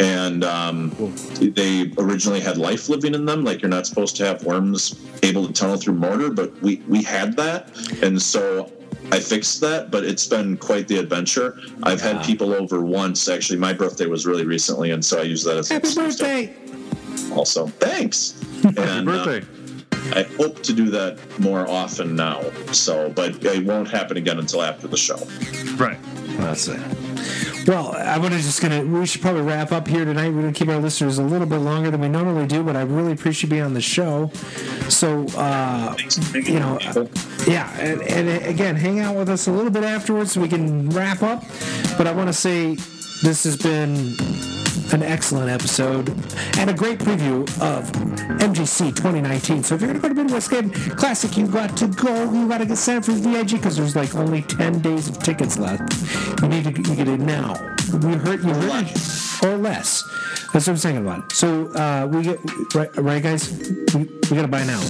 and 0.00 0.44
um, 0.44 0.90
they 1.38 1.92
originally 1.98 2.40
had 2.40 2.56
life 2.56 2.88
living 2.88 3.14
in 3.14 3.24
them. 3.24 3.44
Like 3.44 3.62
you're 3.62 3.70
not 3.70 3.86
supposed 3.86 4.16
to 4.16 4.26
have 4.26 4.44
worms 4.44 5.00
able 5.22 5.46
to 5.46 5.52
tunnel 5.52 5.76
through 5.76 5.94
mortar, 5.94 6.30
but 6.30 6.50
we 6.62 6.82
we 6.88 7.02
had 7.02 7.36
that, 7.36 7.70
and 8.02 8.20
so 8.20 8.70
I 9.12 9.18
fixed 9.20 9.60
that, 9.60 9.90
but 9.90 10.04
it's 10.04 10.26
been 10.26 10.56
quite 10.56 10.86
the 10.88 10.98
adventure. 10.98 11.58
I've 11.82 12.00
had 12.00 12.24
people 12.24 12.52
over 12.54 12.80
once. 12.80 13.28
Actually, 13.28 13.58
my 13.58 13.72
birthday 13.72 14.06
was 14.06 14.26
really 14.26 14.44
recently, 14.44 14.92
and 14.92 15.04
so 15.04 15.18
I 15.20 15.22
use 15.22 15.42
that 15.44 15.56
as 15.56 15.70
an 15.70 15.76
Happy 15.76 15.88
excuse 15.88 16.16
birthday! 16.18 16.54
Also, 17.34 17.66
thanks. 17.66 18.40
Happy 18.62 18.80
And, 18.80 19.08
uh, 19.08 19.24
birthday. 19.24 19.46
I 20.14 20.22
hope 20.36 20.62
to 20.62 20.72
do 20.72 20.90
that 20.90 21.18
more 21.38 21.68
often 21.68 22.16
now. 22.16 22.42
So, 22.72 23.10
but 23.10 23.44
it 23.44 23.64
won't 23.66 23.88
happen 23.88 24.16
again 24.16 24.38
until 24.38 24.62
after 24.62 24.88
the 24.88 24.96
show. 24.96 25.18
right. 25.76 25.98
That's 26.38 26.68
it. 26.68 26.80
Well, 27.66 27.92
I 27.92 28.18
want 28.18 28.32
to 28.34 28.40
just 28.40 28.60
gonna. 28.62 28.84
We 28.84 29.06
should 29.06 29.20
probably 29.20 29.42
wrap 29.42 29.72
up 29.72 29.86
here 29.86 30.04
tonight. 30.04 30.30
We're 30.30 30.42
gonna 30.42 30.52
keep 30.52 30.68
our 30.68 30.78
listeners 30.78 31.18
a 31.18 31.22
little 31.22 31.46
bit 31.46 31.58
longer 31.58 31.90
than 31.90 32.00
we 32.00 32.08
normally 32.08 32.46
do, 32.46 32.62
but 32.62 32.76
I 32.76 32.82
really 32.82 33.12
appreciate 33.12 33.50
being 33.50 33.62
on 33.62 33.74
the 33.74 33.80
show. 33.80 34.30
So, 34.88 35.26
uh, 35.36 35.96
you 36.34 36.58
know, 36.58 36.78
uh, 36.86 37.06
yeah, 37.46 37.70
and, 37.78 38.02
and 38.02 38.46
again, 38.46 38.76
hang 38.76 39.00
out 39.00 39.16
with 39.16 39.28
us 39.28 39.46
a 39.46 39.52
little 39.52 39.70
bit 39.70 39.84
afterwards 39.84 40.32
so 40.32 40.40
we 40.40 40.48
can 40.48 40.90
wrap 40.90 41.22
up. 41.22 41.44
But 41.96 42.06
I 42.06 42.12
want 42.12 42.28
to 42.28 42.32
say 42.32 42.74
this 43.22 43.44
has 43.44 43.56
been 43.56 44.16
an 44.92 45.02
excellent 45.02 45.50
episode 45.50 46.08
and 46.58 46.70
a 46.70 46.74
great 46.74 46.98
preview 46.98 47.42
of 47.60 47.90
MGC 48.40 48.94
2019. 48.96 49.62
So 49.62 49.74
if 49.74 49.80
you're 49.80 49.92
going 49.92 50.00
to 50.00 50.08
go 50.08 50.14
to 50.14 50.14
Midwest 50.14 50.50
Game 50.50 50.70
Classic, 50.70 51.36
you 51.36 51.46
got 51.46 51.76
to 51.76 51.86
go. 51.88 52.32
You 52.32 52.48
got 52.48 52.58
to 52.58 52.66
get 52.66 52.76
signed 52.76 53.04
for 53.04 53.12
the 53.12 53.20
VIP 53.20 53.50
because 53.52 53.76
there's 53.76 53.96
like 53.96 54.14
only 54.14 54.42
10 54.42 54.80
days 54.80 55.08
of 55.08 55.18
tickets 55.18 55.58
left. 55.58 55.92
You 56.42 56.48
need 56.48 56.64
to 56.64 56.70
you 56.70 56.96
get 56.96 57.08
it 57.08 57.20
now. 57.20 57.54
We 58.02 58.14
heard 58.14 58.42
you 58.42 58.54
heard 58.54 58.86
it, 58.86 59.44
or 59.44 59.56
less. 59.56 60.02
That's 60.52 60.66
what 60.66 60.68
I'm 60.68 60.76
saying 60.78 60.96
about 60.96 61.24
it. 61.24 61.32
So 61.32 61.68
uh, 61.74 62.08
we 62.10 62.22
get 62.22 62.38
right, 62.74 62.94
right, 62.96 63.22
guys. 63.22 63.52
We, 63.94 64.04
we 64.30 64.36
got 64.36 64.42
to 64.42 64.48
buy 64.48 64.64
now. 64.64 64.80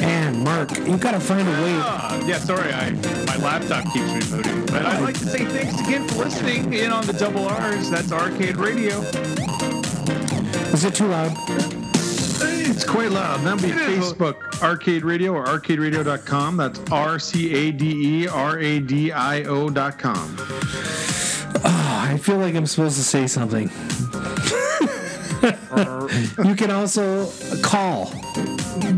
And 0.00 0.23
Mark, 0.44 0.76
you 0.86 0.98
got 0.98 1.12
to 1.12 1.20
find 1.20 1.48
a 1.48 1.50
way. 1.62 1.72
Ah, 1.76 2.22
yeah, 2.26 2.38
sorry, 2.38 2.70
I 2.72 2.90
my 3.26 3.36
laptop 3.38 3.84
keeps 3.92 4.10
rebooting. 4.12 4.66
But 4.66 4.84
I'd 4.84 5.00
like 5.00 5.18
to 5.18 5.26
say 5.26 5.44
thanks 5.46 5.80
again 5.80 6.06
for 6.08 6.16
listening 6.24 6.74
in 6.74 6.90
on 6.92 7.06
the 7.06 7.14
double 7.14 7.46
R's. 7.48 7.90
That's 7.90 8.12
Arcade 8.12 8.56
Radio. 8.56 9.00
Is 10.72 10.84
it 10.84 10.94
too 10.94 11.06
loud? 11.06 11.32
It's 12.66 12.84
quite 12.84 13.10
loud. 13.10 13.40
That'd 13.40 13.62
be 13.62 13.70
It 13.70 13.88
is. 13.88 14.12
Facebook 14.12 14.62
Arcade 14.62 15.02
Radio 15.04 15.32
or 15.32 15.46
arcaderadio.com. 15.46 16.56
That's 16.58 16.80
R 16.92 17.18
C 17.18 17.54
A 17.54 17.72
D 17.72 18.24
E 18.24 18.28
R 18.28 18.58
A 18.58 18.80
D 18.80 19.12
I 19.12 19.44
O.com. 19.44 20.36
I 21.64 22.18
feel 22.20 22.36
like 22.36 22.54
I'm 22.54 22.66
supposed 22.66 22.96
to 22.96 23.02
say 23.02 23.26
something. 23.26 23.70
you 26.44 26.54
can 26.54 26.70
also 26.70 27.30
call, 27.62 28.12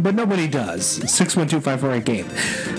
but 0.03 0.15
nobody 0.15 0.47
does. 0.49 0.87
612 1.11 2.05
game. 2.05 2.27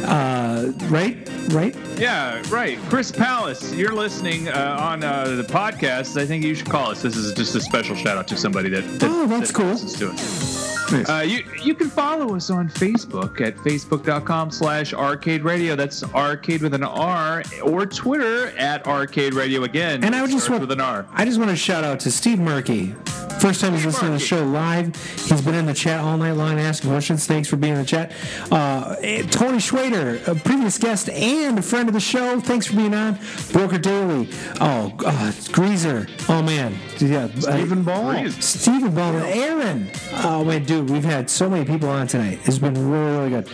Uh, 0.06 0.72
right? 0.90 1.18
Right? 1.50 1.76
Yeah, 1.98 2.42
right. 2.50 2.78
Chris 2.90 3.12
Palace, 3.12 3.74
you're 3.74 3.94
listening 3.94 4.50
uh, 4.50 4.78
on 4.80 5.04
uh, 5.04 5.26
the 5.36 5.44
podcast. 5.44 6.20
I 6.20 6.26
think 6.26 6.44
you 6.44 6.56
should 6.56 6.70
call 6.70 6.92
us. 6.92 7.02
This 7.02 7.16
is 7.16 7.34
just 7.34 7.56
a 7.56 7.62
special 7.62 7.96
shout 7.96 8.18
out 8.18 8.28
to 8.30 8.38
somebody 8.38 8.70
that, 8.70 8.82
that, 9.00 9.10
Oh, 9.10 9.26
that's 9.28 9.52
that 9.52 9.56
cool. 9.58 9.68
listens 9.72 9.94
to 10.00 10.10
us. 10.10 10.78
Uh, 11.10 11.22
you 11.28 11.44
you 11.62 11.76
can 11.76 11.90
follow 11.90 12.34
us 12.34 12.50
on 12.50 12.70
Facebook 12.70 13.42
at 13.42 13.58
facebook.com 13.58 14.50
slash 14.52 14.94
arcade 14.94 15.44
radio. 15.44 15.76
That's 15.76 16.02
arcade 16.14 16.62
with 16.62 16.74
an 16.74 16.84
R 16.84 17.44
or 17.62 17.86
Twitter 17.86 18.48
at 18.58 18.88
arcade 18.88 19.34
radio 19.34 19.64
again. 19.64 20.02
And 20.06 20.16
I 20.16 20.22
would 20.22 20.32
just 20.32 20.50
want 20.50 20.62
with 20.62 20.72
an 20.72 20.80
R. 20.80 21.06
I 21.12 21.26
just 21.26 21.40
want 21.40 21.50
to 21.52 21.58
shout 21.58 21.84
out 21.84 22.00
to 22.02 22.12
Steve 22.12 22.40
Murky. 22.40 22.96
First 23.40 23.62
time 23.62 23.74
he's 23.74 23.86
listening 23.86 24.12
to 24.12 24.18
the 24.18 24.24
show 24.24 24.44
live. 24.44 24.96
He's 24.96 25.42
been 25.42 25.54
in 25.54 25.66
the 25.66 25.74
chat 25.74 26.00
all 26.00 26.18
night 26.18 26.32
long 26.32 26.60
asking 26.60 26.90
questions. 26.90 27.28
Thanks 27.28 27.48
for 27.48 27.56
being 27.56 27.74
in 27.74 27.80
the 27.80 27.86
chat. 27.86 28.12
Uh, 28.52 28.96
eh, 29.02 29.24
Tony 29.30 29.58
Schwader, 29.58 30.28
a 30.28 30.36
previous 30.36 30.78
guest 30.78 31.10
and 31.10 31.60
a 31.60 31.62
friend 31.62 31.88
of 31.88 31.94
the 31.94 32.00
show. 32.00 32.40
Thanks 32.40 32.68
for 32.68 32.76
being 32.76 32.94
on. 32.94 33.20
Broker 33.52 33.78
Daily. 33.78 34.30
Oh, 34.60 34.94
uh, 35.06 35.32
Greaser. 35.52 36.08
Oh 36.28 36.42
man, 36.42 36.76
yeah. 37.00 37.28
Stephen 37.40 37.84
Ball. 37.84 38.30
Stephen 38.32 38.94
Ball, 38.94 39.18
Aaron. 39.18 39.90
Oh 40.14 40.44
man, 40.44 40.64
dude, 40.66 40.90
we've 40.90 41.04
had 41.04 41.30
so 41.30 41.50
many 41.50 41.66
people 41.66 41.90
on 41.90 42.08
tonight. 42.08 42.40
It's 42.46 42.58
been 42.58 42.90
really, 42.90 43.18
really 43.18 43.30
good. 43.30 43.50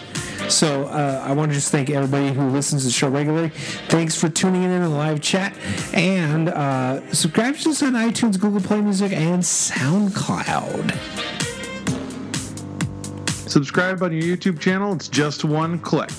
So 0.49 0.85
uh, 0.85 1.23
I 1.25 1.33
want 1.33 1.51
to 1.51 1.55
just 1.55 1.71
thank 1.71 1.89
everybody 1.89 2.33
who 2.33 2.49
listens 2.49 2.83
to 2.83 2.87
the 2.87 2.93
show 2.93 3.09
regularly. 3.09 3.49
Thanks 3.89 4.19
for 4.19 4.29
tuning 4.29 4.63
in 4.63 4.71
in 4.71 4.81
the 4.81 4.89
live 4.89 5.21
chat 5.21 5.55
and 5.93 6.49
uh, 6.49 7.11
subscribe 7.13 7.55
to 7.57 7.69
us 7.69 7.81
on 7.81 7.93
iTunes, 7.93 8.39
Google 8.39 8.61
Play 8.61 8.81
Music, 8.81 9.11
and 9.11 9.41
SoundCloud. 9.41 10.91
Subscribe 13.49 14.01
on 14.01 14.11
your 14.11 14.35
YouTube 14.35 14.59
channel. 14.59 14.93
It's 14.93 15.07
just 15.07 15.45
one 15.45 15.77
click. 15.79 16.09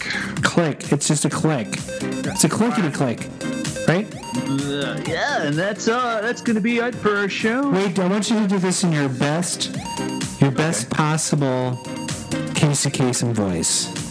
Click. 0.42 0.92
It's 0.92 1.08
just 1.08 1.24
a 1.24 1.30
click. 1.30 1.66
It's 2.00 2.44
a 2.44 2.48
clickety 2.48 2.90
click, 2.90 3.28
right? 3.88 4.06
Uh, 4.36 5.00
yeah, 5.06 5.42
and 5.42 5.56
that's 5.56 5.88
uh 5.88 6.20
that's 6.20 6.42
gonna 6.42 6.60
be 6.60 6.78
it 6.78 6.94
for 6.94 7.16
our 7.16 7.28
show. 7.28 7.70
Wait, 7.70 7.98
I 7.98 8.06
want 8.06 8.30
you 8.30 8.38
to 8.40 8.46
do 8.46 8.58
this 8.58 8.84
in 8.84 8.92
your 8.92 9.08
best, 9.08 9.74
your 10.40 10.50
best 10.50 10.90
possible 10.90 11.80
Casey 12.54 12.90
Kasem 12.90 13.32
voice. 13.32 14.03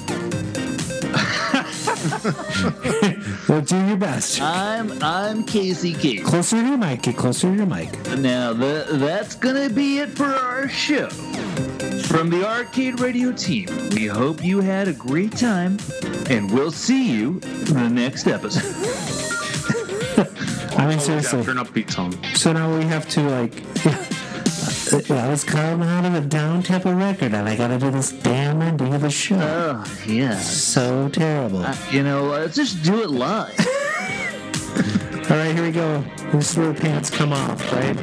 well, 3.50 3.62
do 3.62 3.86
your 3.88 3.98
best. 3.98 4.42
I'm 4.42 4.92
I'm 5.02 5.44
Casey 5.46 5.94
Case. 5.94 6.24
Closer 6.24 6.62
to 6.62 6.68
your 6.68 6.78
mic. 6.78 7.02
Get 7.04 7.18
closer 7.18 7.50
to 7.50 7.56
your 7.56 7.66
mic. 7.66 7.92
Now 8.18 8.54
that 8.54 8.88
that's 9.00 9.36
gonna 9.36 9.70
be 9.70 10.00
it 10.00 10.10
for 10.10 10.26
our 10.26 10.68
show. 10.70 11.10
From 12.08 12.30
the 12.30 12.46
Arcade 12.48 13.00
Radio 13.00 13.32
team, 13.32 13.68
we 13.92 14.06
hope 14.08 14.44
you 14.44 14.62
had 14.62 14.88
a 14.88 14.94
great 14.94 15.32
time, 15.36 15.78
and 16.30 16.52
we'll 16.52 16.72
see 16.72 17.12
you 17.12 17.40
in 17.68 17.74
the 17.74 17.90
next 17.90 18.28
episode. 18.28 18.64
I 20.78 20.86
mean, 20.88 21.00
Always 21.00 21.04
seriously. 21.06 21.40
after 21.40 21.52
an 21.52 21.58
upbeat 21.58 21.92
song. 21.92 22.14
So 22.36 22.54
now 22.54 22.76
we 22.78 22.84
have 22.86 23.08
to 23.10 23.22
like. 23.22 23.54
Well, 24.94 25.32
was 25.32 25.44
coming 25.44 25.90
out 25.90 26.06
of 26.06 26.14
a 26.14 26.22
down 26.22 26.62
tempo 26.62 26.94
record, 26.94 27.34
and 27.34 27.50
I 27.50 27.56
gotta 27.56 27.80
do 27.80 27.90
this 27.90 28.12
damn 28.12 28.62
ending 28.62 28.94
of 28.94 29.04
a 29.04 29.10
show. 29.10 29.40
Oh 29.42 29.84
yeah, 30.06 30.38
so 30.38 31.10
terrible. 31.10 31.64
Uh, 31.64 31.76
you 31.90 32.04
know, 32.04 32.26
let's 32.26 32.56
just 32.56 32.84
do 32.84 33.02
it 33.02 33.10
live. 33.10 33.58
All 35.32 35.38
right, 35.38 35.56
here 35.56 35.64
we 35.64 35.72
go. 35.72 36.04
This 36.32 36.52
is 36.52 36.58
where 36.58 36.76
pants 36.76 37.10
come 37.10 37.34
off, 37.34 37.72
right? 37.74 37.98